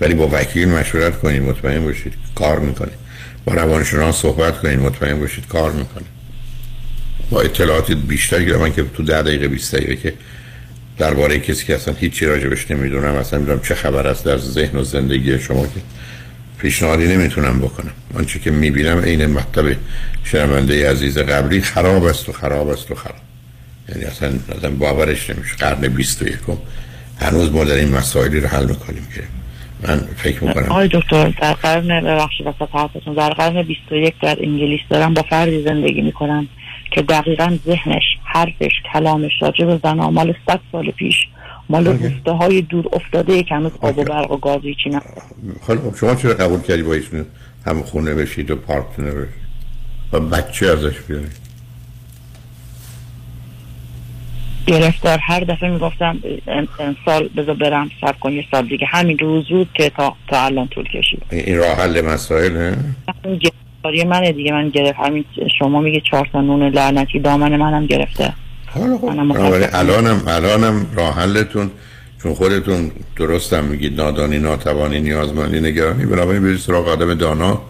ولی 0.00 0.14
با 0.14 0.28
وکیل 0.32 0.68
مشورت 0.68 1.18
کنید 1.18 1.42
مطمئن 1.42 1.84
باشید 1.84 2.12
کار 2.34 2.58
می‌کنید 2.58 2.94
با 3.44 3.54
روانشناس 3.54 4.16
صحبت 4.16 4.60
کنید 4.60 4.78
مطمئن 4.78 5.20
باشید 5.20 5.48
کار 5.48 5.72
می‌کنید 5.72 6.14
با 7.30 7.40
اطلاعات 7.40 7.92
بیشتری 7.92 8.52
من 8.52 8.72
که 8.72 8.84
تو 8.94 9.02
ده 9.02 9.22
دقیقه 9.22 9.48
20 9.48 9.74
دقیقه 9.74 9.96
که 9.96 10.14
درباره 10.98 11.38
کسی 11.38 11.64
که 11.64 11.74
اصلا 11.74 11.94
هیچی 11.94 12.26
راجبش 12.26 12.70
نمی‌دونم 12.70 13.14
اصلا 13.14 13.38
می‌دونم 13.38 13.60
چه 13.60 13.74
خبر 13.74 14.06
است 14.06 14.24
در 14.24 14.38
ذهن 14.38 14.78
و 14.78 14.84
زندگی 14.84 15.38
شما 15.38 15.62
که 15.62 15.80
پیشنهادی 16.58 17.06
نمی‌تونم 17.06 17.58
بکنم. 17.58 17.92
آنچه 18.14 18.38
که 18.38 18.50
می‌بینم 18.50 18.98
عین 18.98 19.26
مطلب 19.26 19.76
شنونده 20.24 20.90
عزیز 20.90 21.18
قبلی 21.18 21.60
خراب 21.60 22.04
است 22.04 22.28
و 22.28 22.32
خراب 22.32 22.68
است 22.68 22.90
و 22.90 22.94
خراب. 22.94 23.33
یعنی 23.88 24.04
اصلا 24.04 24.32
آدم 24.56 24.76
باورش 24.78 25.30
نمیشه. 25.30 25.56
قرن 25.56 25.80
21 25.80 26.38
هنوز 27.20 27.52
ما 27.52 27.64
در 27.64 27.74
این 27.74 27.96
مسائلی 27.96 28.40
رو 28.40 28.48
حل 28.48 28.66
می‌کنیم 28.66 29.08
که 29.14 29.22
من 29.88 29.98
فکر 30.16 30.44
می‌کنم 30.44 30.64
آقای 30.64 30.88
دکتر 30.88 31.28
در 31.28 31.52
قرن 31.52 32.00
ببخشید 32.00 32.46
وسط 32.46 32.68
حرفتون. 32.72 33.14
در 33.14 33.30
قرن 33.30 33.62
21 33.62 34.14
در 34.22 34.36
انگلیس 34.40 34.80
دارم 34.90 35.14
با 35.14 35.22
فردی 35.22 35.64
زندگی 35.64 36.00
می‌کنم 36.00 36.48
که 36.90 37.02
دقیقا 37.02 37.58
ذهنش 37.66 38.02
حرفش 38.24 38.72
کلامش 38.92 39.32
راجع 39.40 39.64
به 39.64 39.80
زن 39.82 39.94
مال 39.94 40.34
100 40.46 40.60
سال 40.72 40.90
پیش 40.90 41.14
مال 41.68 41.86
روسته 41.86 42.30
های 42.30 42.62
دور 42.62 42.84
افتاده 42.92 43.42
که 43.42 43.54
هنوز 43.54 43.72
آب 43.80 43.98
و 43.98 44.04
برق 44.04 44.30
و 44.30 44.36
گاز 44.36 44.60
هیچی 44.62 44.90
نه. 44.90 45.00
خیلی 45.66 45.78
خب 45.78 45.96
شما 45.96 46.14
چرا 46.14 46.34
قبول 46.34 46.60
کردی 46.60 46.82
با 46.82 46.94
ایشون 46.94 47.26
هم 47.66 47.82
خونه 47.82 48.14
بشید 48.14 48.50
و 48.50 48.56
پارتنر 48.56 49.10
بشید؟ 49.10 49.44
و 50.12 50.20
بچه 50.20 50.66
ازش 50.66 51.00
بیارید. 51.08 51.43
گرفتار 54.66 55.18
هر 55.22 55.40
دفعه 55.40 55.70
می‌گفتم 55.70 56.18
سال 57.04 57.28
بذار 57.36 57.54
برم 57.54 57.90
سب 58.00 58.20
کن 58.20 58.32
یه 58.32 58.44
سال 58.50 58.66
دیگه. 58.66 58.86
همین 58.86 59.18
روز 59.18 59.48
بود 59.48 59.68
که 59.74 59.90
تا, 59.90 60.14
تا 60.28 60.44
الان 60.44 60.68
طول 60.68 60.84
کشید. 60.84 61.22
این 61.30 61.58
راه 61.58 61.76
حل 61.76 62.00
مسائل؟ 62.00 62.74
گرفتاری 63.24 64.04
منه 64.04 64.32
دیگه 64.32 64.52
من 64.52 64.68
گرفت 64.68 64.98
همین 64.98 65.24
شما 65.58 65.80
میگه 65.80 66.02
چهار 66.10 66.28
تا 66.32 66.40
نون 66.40 66.62
لعنتی 66.62 67.18
دامن 67.18 67.56
منم 67.56 67.86
گرفته. 67.86 68.32
ولی 69.34 69.64
الانم 69.72 70.22
الانم 70.26 70.86
راه 70.96 71.14
حلتون 71.14 71.70
چون 72.22 72.34
خودتون 72.34 72.90
درستم 73.16 73.64
میگید 73.64 74.00
نادانی 74.00 74.38
ناتوانی 74.38 75.00
نیازمندی 75.00 75.60
نگرانی. 75.60 76.06
بنابراین 76.06 76.42
برید 76.42 76.58
سراغ 76.58 76.88
آدم 76.88 77.14
دانا 77.14 77.62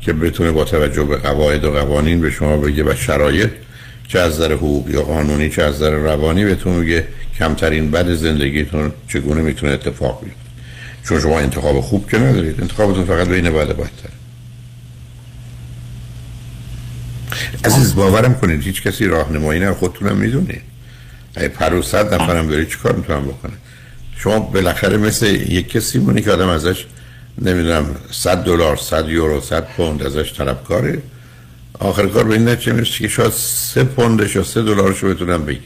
که 0.00 0.12
بتونه 0.12 0.52
با 0.52 0.64
توجه 0.64 1.04
به 1.04 1.16
قواعد 1.16 1.64
و 1.64 1.70
قوانین 1.70 2.20
به 2.20 2.30
شما 2.30 2.56
بگه 2.56 2.84
و 2.84 2.94
شرایط 2.94 3.50
چه 4.12 4.18
از 4.18 4.32
نظر 4.32 4.52
حقوقی 4.52 4.92
یا 4.92 5.02
قانونی 5.02 5.50
چه 5.50 5.62
از 5.62 5.74
نظر 5.74 5.90
روانی 5.90 6.44
بهتون 6.44 6.72
میگه 6.72 7.08
کمترین 7.38 7.90
بد 7.90 8.14
زندگیتون 8.14 8.92
چگونه 9.08 9.42
می‌تونه 9.42 9.72
اتفاق 9.72 10.20
بیفته؟ 10.24 10.38
چون 11.08 11.20
شما 11.20 11.40
انتخاب 11.40 11.80
خوب 11.80 12.10
که 12.10 12.18
ندارید 12.18 12.60
انتخابتون 12.60 13.04
فقط 13.04 13.28
بین 13.28 13.50
بد 13.50 13.70
و 13.70 13.74
بدتر 13.74 14.08
عزیز 17.64 17.94
باورم 17.94 18.34
کنید 18.34 18.62
هیچ 18.62 18.82
کسی 18.82 19.06
راهنمایی 19.06 19.60
نه 19.60 19.72
خودتونم 19.72 20.16
می‌دونید. 20.16 20.62
اگه 21.34 21.48
پر 21.48 21.82
صد 21.82 22.14
نفرم 22.14 22.48
داری 22.48 22.66
چیکار 22.66 22.92
می‌تونم 22.96 23.24
بکنه 23.24 23.52
شما 24.16 24.38
بالاخره 24.38 24.96
مثل 24.96 25.26
یک 25.26 25.68
کسی 25.68 25.98
مونی 25.98 26.22
که 26.22 26.32
آدم 26.32 26.48
ازش 26.48 26.86
نمی‌دونم 27.38 27.96
100 28.10 28.44
دلار 28.44 28.76
100 28.76 29.08
یورو 29.08 29.40
100 29.40 29.64
پوند 29.64 30.02
ازش 30.02 30.34
طلبکاره؟ 30.34 31.02
آخر 31.78 32.06
کار 32.06 32.24
به 32.24 32.34
این 32.34 32.48
نتیجه 32.48 32.72
می‌رسه 32.72 32.98
که 32.98 33.08
شاید 33.08 33.32
3 33.32 33.84
پوندش 33.84 34.36
یا 34.36 34.42
3 34.42 34.62
دلارشو 34.62 35.08
بتونم 35.08 35.44
بگیر 35.44 35.62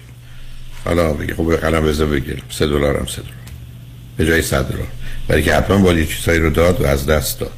حالا 0.84 1.12
بگی 1.12 1.34
خب 1.34 1.56
قلم 1.56 1.80
بزن 1.80 2.10
بگیر 2.10 2.42
3 2.50 2.66
دلار 2.66 2.96
هم 2.96 3.06
3 3.06 3.22
دلار. 3.22 3.34
به 4.16 4.26
جای 4.26 4.42
100 4.42 4.64
دلار. 4.64 4.86
برای 5.28 5.42
که 5.42 5.54
حتما 5.54 5.78
باید 5.78 5.98
یه 5.98 6.06
چیزایی 6.06 6.38
رو 6.38 6.50
داد 6.50 6.80
و 6.80 6.86
از 6.86 7.06
دست 7.06 7.40
داد. 7.40 7.52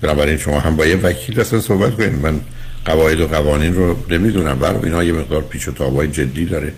بنابراین 0.00 0.38
شما 0.38 0.60
هم 0.60 0.76
با 0.76 0.86
یه 0.86 0.96
وکیل 0.96 1.40
اصلا 1.40 1.60
صحبت 1.60 1.96
کنید 1.96 2.12
من 2.12 2.40
قواعد 2.84 3.20
و 3.20 3.26
قوانین 3.26 3.74
رو 3.74 3.96
نمی‌دونم. 4.10 4.58
برای 4.58 4.84
اینا 4.84 5.04
یه 5.04 5.12
مقدار 5.12 5.42
پیچ 5.42 5.68
و 5.68 5.72
تابای 5.72 6.08
جدی 6.08 6.44
داره 6.44 6.72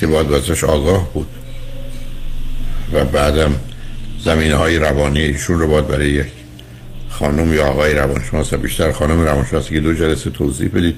که 0.00 0.06
باید 0.06 0.30
واسش 0.30 0.64
آگاه 0.64 1.12
بود. 1.12 1.28
و 2.92 3.04
بعدم 3.04 3.54
زمینه 4.24 4.54
های 4.54 4.78
روانی 4.78 5.20
ایشون 5.20 5.58
رو 5.58 5.68
باید 5.68 5.88
برای 5.88 6.10
یک 6.10 6.26
خانم 7.22 7.54
یا 7.54 7.66
آقای 7.66 7.94
روانشناس 7.94 8.54
بیشتر 8.54 8.92
خانم 8.92 9.20
روانشناس 9.20 9.68
که 9.68 9.80
دو 9.80 9.94
جلسه 9.94 10.30
توضیح 10.30 10.68
بدید. 10.68 10.96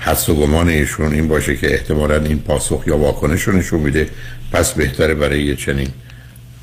حس 0.00 0.28
و 0.28 0.34
گمان 0.34 0.68
ایشون 0.68 1.12
این 1.12 1.28
باشه 1.28 1.56
که 1.56 1.72
احتمالا 1.72 2.16
این 2.16 2.38
پاسخ 2.38 2.84
یا 2.86 2.98
واکنش 2.98 3.42
رو 3.42 3.52
نشون 3.52 3.80
میده. 3.80 4.08
پس 4.52 4.72
بهتره 4.72 5.14
برای 5.14 5.42
یه 5.42 5.56
چنین 5.56 5.88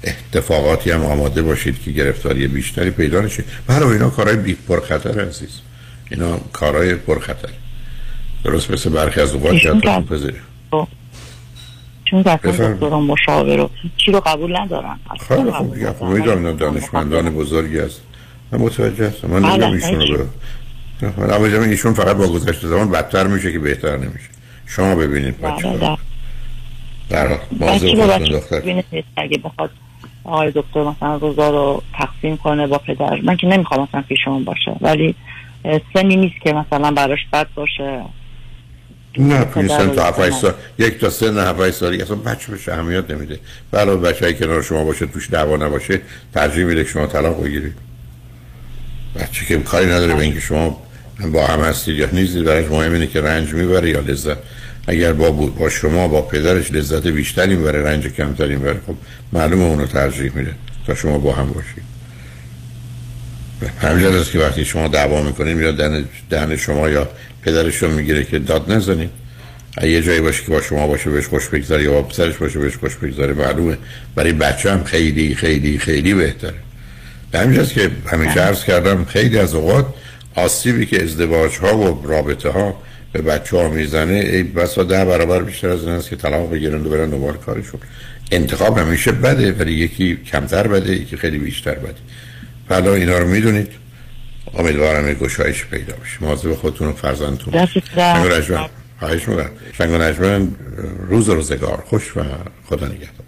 اتفاقاتی 0.04 0.92
هم 0.92 1.06
آماده 1.06 1.42
باشید 1.42 1.82
که 1.82 1.92
گرفتاری 1.92 2.48
بیشتری 2.48 2.92
پیدا 2.92 3.22
نشه. 3.22 3.44
برای 3.68 3.94
اینا 3.94 4.10
کارهای 4.10 4.38
بی 4.38 4.54
پرخطر 4.54 5.28
عزیز. 5.28 5.60
اینا 6.12 6.40
کارهای 6.54 6.96
پرخطر 6.96 7.50
درست 8.44 8.72
مثل 8.72 8.90
برخی 8.90 9.22
از 9.22 9.34
اوقات 9.34 9.58
چون 12.06 12.24
اصلا 12.26 12.74
دکتران 12.74 13.04
مشاور 13.04 13.70
چی 13.98 14.12
رو 14.12 14.20
قبول 14.20 14.58
ندارن. 14.58 15.00
خیلی 15.28 15.52
خوب 15.52 15.94
خب 15.94 16.06
می‌دونم 16.06 16.58
دانشمندان 16.58 17.30
بزرگی 17.30 17.80
هست 17.80 18.02
من 18.52 18.60
متوجه 18.60 19.08
هستم. 19.08 19.28
من 19.28 19.40
نمی‌دونم 19.40 19.72
ایشون 19.72 20.02
رو 20.02 20.26
من 21.18 21.34
اما 21.34 21.46
ایشون 21.46 21.94
فقط 21.94 22.16
با 22.16 22.28
گذشته 22.28 22.68
زمان 22.68 22.92
بدتر 22.92 23.28
میشه 23.28 23.52
که 23.52 23.60
بهتر 23.60 23.98
نمیشه. 23.98 24.30
شما 24.68 24.96
ببینید 24.96 25.42
بچه 25.42 25.98
در 27.10 27.40
موضوع 27.60 27.96
خودتون 27.96 28.30
دختر. 28.30 28.84
اگه 29.18 29.38
بخواد 29.38 29.70
آقای 30.24 30.52
دکتر 30.56 30.84
مثلا 30.84 31.16
روزا 31.16 31.50
رو 31.50 31.84
تقسیم 31.94 32.38
کنه 32.38 32.68
با 32.68 32.78
پدر 32.78 33.22
من 33.24 33.38
که 33.38 33.48
نمی‌خوام 33.48 33.88
مثلا 33.90 34.02
پیشمون 34.02 34.44
باشه 34.44 34.76
ولی 34.82 35.16
سنی 35.94 36.16
نیست 36.16 36.42
که 36.44 36.54
مثلا 36.54 36.92
براش 36.92 37.20
بد 37.34 37.48
باشه. 37.56 38.02
نه 39.18 39.46
توی 39.46 39.68
سن 39.68 39.90
تا 39.90 40.04
7 40.04 40.30
سال 40.30 40.54
یک 40.78 41.00
تا 41.00 41.10
سن 41.10 41.38
7 41.38 41.72
سالی 41.72 42.02
اصلا 42.02 42.16
بچه 42.16 42.52
بشه 42.52 42.74
اهمیت 42.74 43.12
نمیده. 43.12 43.40
بله 43.72 43.96
بچه 43.96 44.26
های 44.26 44.34
کنار 44.34 44.62
شما 44.62 44.84
باشه 44.84 45.06
توش 45.06 45.30
دعوا 45.30 45.58
نباشه 45.58 46.02
ترجیح 46.34 46.66
میده 46.66 46.84
شما 46.84 47.08
طلاق 47.08 47.44
بگیرید. 47.44 47.89
بچه 49.16 49.46
که 49.46 49.58
کاری 49.58 49.86
نداره 49.86 50.14
به 50.14 50.22
اینکه 50.22 50.40
شما 50.40 50.82
با 51.32 51.48
هم 51.48 51.60
هستید 51.60 51.96
یا 51.96 52.10
نیستید 52.14 52.44
برایش 52.44 52.68
مهم 52.68 52.94
اینه 52.94 53.08
که 53.08 53.22
رنج 53.22 53.54
می‌بره 53.54 53.90
یا 53.90 54.00
لذت. 54.00 54.38
اگر 54.88 55.14
با 55.14 55.32
با 55.32 55.70
شما 55.70 56.08
با 56.08 56.22
پدرش 56.22 56.72
لذت 56.72 57.08
بیشتری 57.08 57.56
می‌بره 57.56 57.84
رنج 57.84 58.08
کمتری 58.08 58.56
می‌بره. 58.56 58.80
خب 58.88 58.96
معلومه 59.34 59.64
اونو 59.64 59.86
ترجیح 59.86 60.32
میده 60.36 60.52
تا 60.88 60.96
شما 60.96 61.18
با 61.18 61.34
هم 61.34 61.48
باشید. 61.48 61.90
همین 63.82 64.06
است 64.06 64.32
که 64.32 64.40
وقتی 64.40 64.66
شما 64.66 64.88
دعوا 64.88 65.24
می‌کنید 65.24 65.58
میاد 65.58 65.78
دهن, 65.78 66.06
دهن 66.30 66.56
شما 66.56 66.90
یا 66.90 67.10
پدرش 67.42 67.76
رو 67.84 67.90
می‌گیره 67.90 68.24
که 68.24 68.40
داد 68.40 68.72
نزنید. 68.72 69.10
یه 69.84 70.02
جایی 70.02 70.22
باشه 70.22 70.44
که 70.44 70.52
با 70.52 70.62
شما 70.62 70.88
باشه 70.88 71.10
بهش 71.10 71.28
خوش 71.28 71.48
بگذاره 71.48 71.84
یا 71.84 71.92
با 71.92 72.02
پسرش 72.02 72.38
باشه 72.38 72.60
بهش 72.60 72.76
خوش 72.78 72.96
بگذاره 72.96 73.34
معلومه. 73.34 73.78
برای 74.16 74.34
بچه 74.34 74.72
هم 74.72 74.84
خیلی 74.84 75.36
خیلی 75.36 75.78
خیلی 75.78 76.14
بهتره. 76.14 76.54
به 77.32 77.40
همین 77.40 77.66
که 77.66 77.92
همیشه 78.06 78.40
عرض 78.40 78.64
کردم 78.64 79.06
خیلی 79.06 79.40
از 79.40 79.54
اوقات 79.54 79.86
آسیبی 80.36 80.86
که 80.86 81.04
ازدواج 81.04 81.58
ها 81.58 81.78
و 81.78 82.08
رابطه 82.08 82.50
ها 82.50 82.82
به 83.14 83.22
بچه 83.22 83.58
ها 83.58 83.70
می‌زنه 83.70 84.14
ای 84.14 84.44
بسا 84.44 84.84
ده 84.84 85.06
برابر 85.06 85.44
بیشتر 85.44 85.70
از 85.70 85.84
این 85.84 85.94
است 85.94 86.10
که 86.10 86.16
طلاق 86.16 86.52
بگیرن 86.52 86.86
و 86.86 86.90
برن 86.90 87.10
دوباره 87.10 87.38
کارشون. 87.38 87.80
انتخاب 88.32 88.78
همیشه 88.78 89.12
بده 89.12 89.52
ولی 89.52 89.72
یکی 89.72 90.16
کمتر 90.16 90.68
بده 90.68 90.96
یکی 90.96 91.18
خیلی 91.18 91.38
بیشتر 91.38 91.76
بده. 91.76 91.96
حالا 92.70 92.94
اینا 92.94 93.18
رو 93.18 93.28
می‌دونید. 93.28 93.72
امیدوارم 94.58 95.08
یه 95.08 95.14
گشایش 95.14 95.66
پیدا 95.66 95.94
بشه. 95.94 96.18
مواظب 96.22 96.54
خودتون 96.54 96.88
و 96.88 96.94
فرزندتون 96.94 97.68
خواهش 99.00 99.30
می‌کنم. 99.30 99.50
شنگ 99.78 99.92
و 99.92 99.98
نجمن 99.98 100.48
روز 101.10 101.30
روزگار. 101.30 101.84
خوش 101.88 102.18
و 102.18 102.22
خدا 102.66 102.88
نگهدار. 102.88 103.26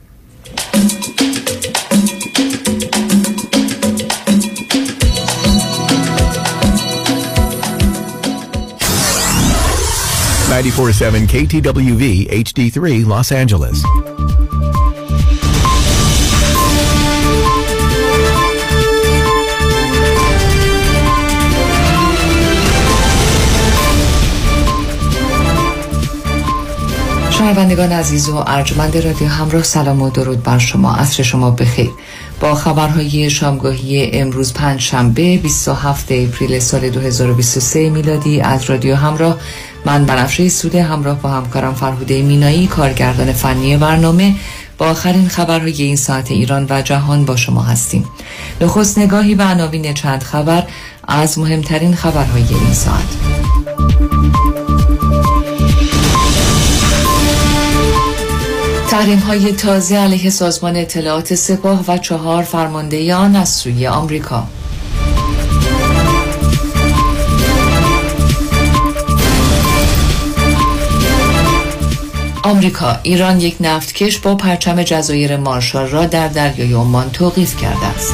94.7 10.62 11.28
KTWV 11.28 12.28
HD3 12.30 13.06
Los 13.08 13.32
Angeles. 13.32 13.82
شنوندگان 27.32 27.92
عزیز 27.92 28.30
و 28.30 28.44
ارجمند 28.48 28.98
رادیو 28.98 29.28
همراه 29.28 29.64
سلام 29.64 30.02
و 30.02 30.10
درود 30.10 30.44
بر 30.44 30.58
شما 30.58 30.96
عصر 30.96 31.24
شما 31.24 31.52
بخیر 31.52 31.90
با 32.40 32.56
خبرهای 32.56 33.30
شامگاهی 33.30 34.12
امروز 34.12 34.54
پنج 34.54 34.80
شنبه 34.80 35.38
27 35.38 36.12
اپریل 36.12 36.60
سال 36.60 36.90
2023 36.90 37.90
میلادی 37.90 38.42
از 38.42 38.70
رادیو 38.70 38.96
همراه 38.96 39.38
من 39.86 40.06
بنفشه 40.06 40.49
سوده 40.49 40.84
همراه 40.84 41.22
با 41.22 41.30
همکارم 41.30 41.74
فرهوده 41.74 42.22
مینایی 42.22 42.68
کارگردان 42.68 43.34
فنی 43.34 43.78
برنامه 43.78 44.36
با 44.78 44.88
آخرین 44.90 45.28
خبرهای 45.28 45.84
این 45.84 45.95
ساعت 45.95 46.32
ایران 46.32 46.68
و 46.70 46.82
جهان 46.82 47.26
با 47.26 47.36
شما 47.36 47.64
هستیم. 47.64 48.06
نخست 48.62 48.98
نگاهی 48.99 49.36
به 49.36 49.44
عناوین 49.44 49.94
چند 49.94 50.24
خبر 50.24 50.64
از 51.08 51.40
مهمترین 51.40 51.95
خبرهای 51.95 52.44
این 52.49 52.74
ساعت. 52.74 53.18
تحریم 58.91 59.20
های 59.20 59.52
تازه 59.52 59.95
علیه 59.95 60.30
سازمان 60.30 60.76
اطلاعات 60.76 61.36
سپاه 61.36 61.86
و 61.88 61.98
چهار 61.98 62.44
فرمانده 62.44 63.16
آن 63.16 63.36
از 63.36 63.49
سوی 63.49 63.88
آمریکا. 63.88 64.48
آمریکا 72.43 72.99
ایران 73.03 73.39
یک 73.39 73.55
نفتکش 73.59 74.19
با 74.19 74.35
پرچم 74.35 74.84
جزایر 74.84 75.38
مارشال 75.38 75.88
را 75.88 76.05
در 76.05 76.27
دریای 76.27 76.73
عمان 76.73 77.09
توقیف 77.09 77.57
کرده 77.57 77.85
است. 77.85 78.13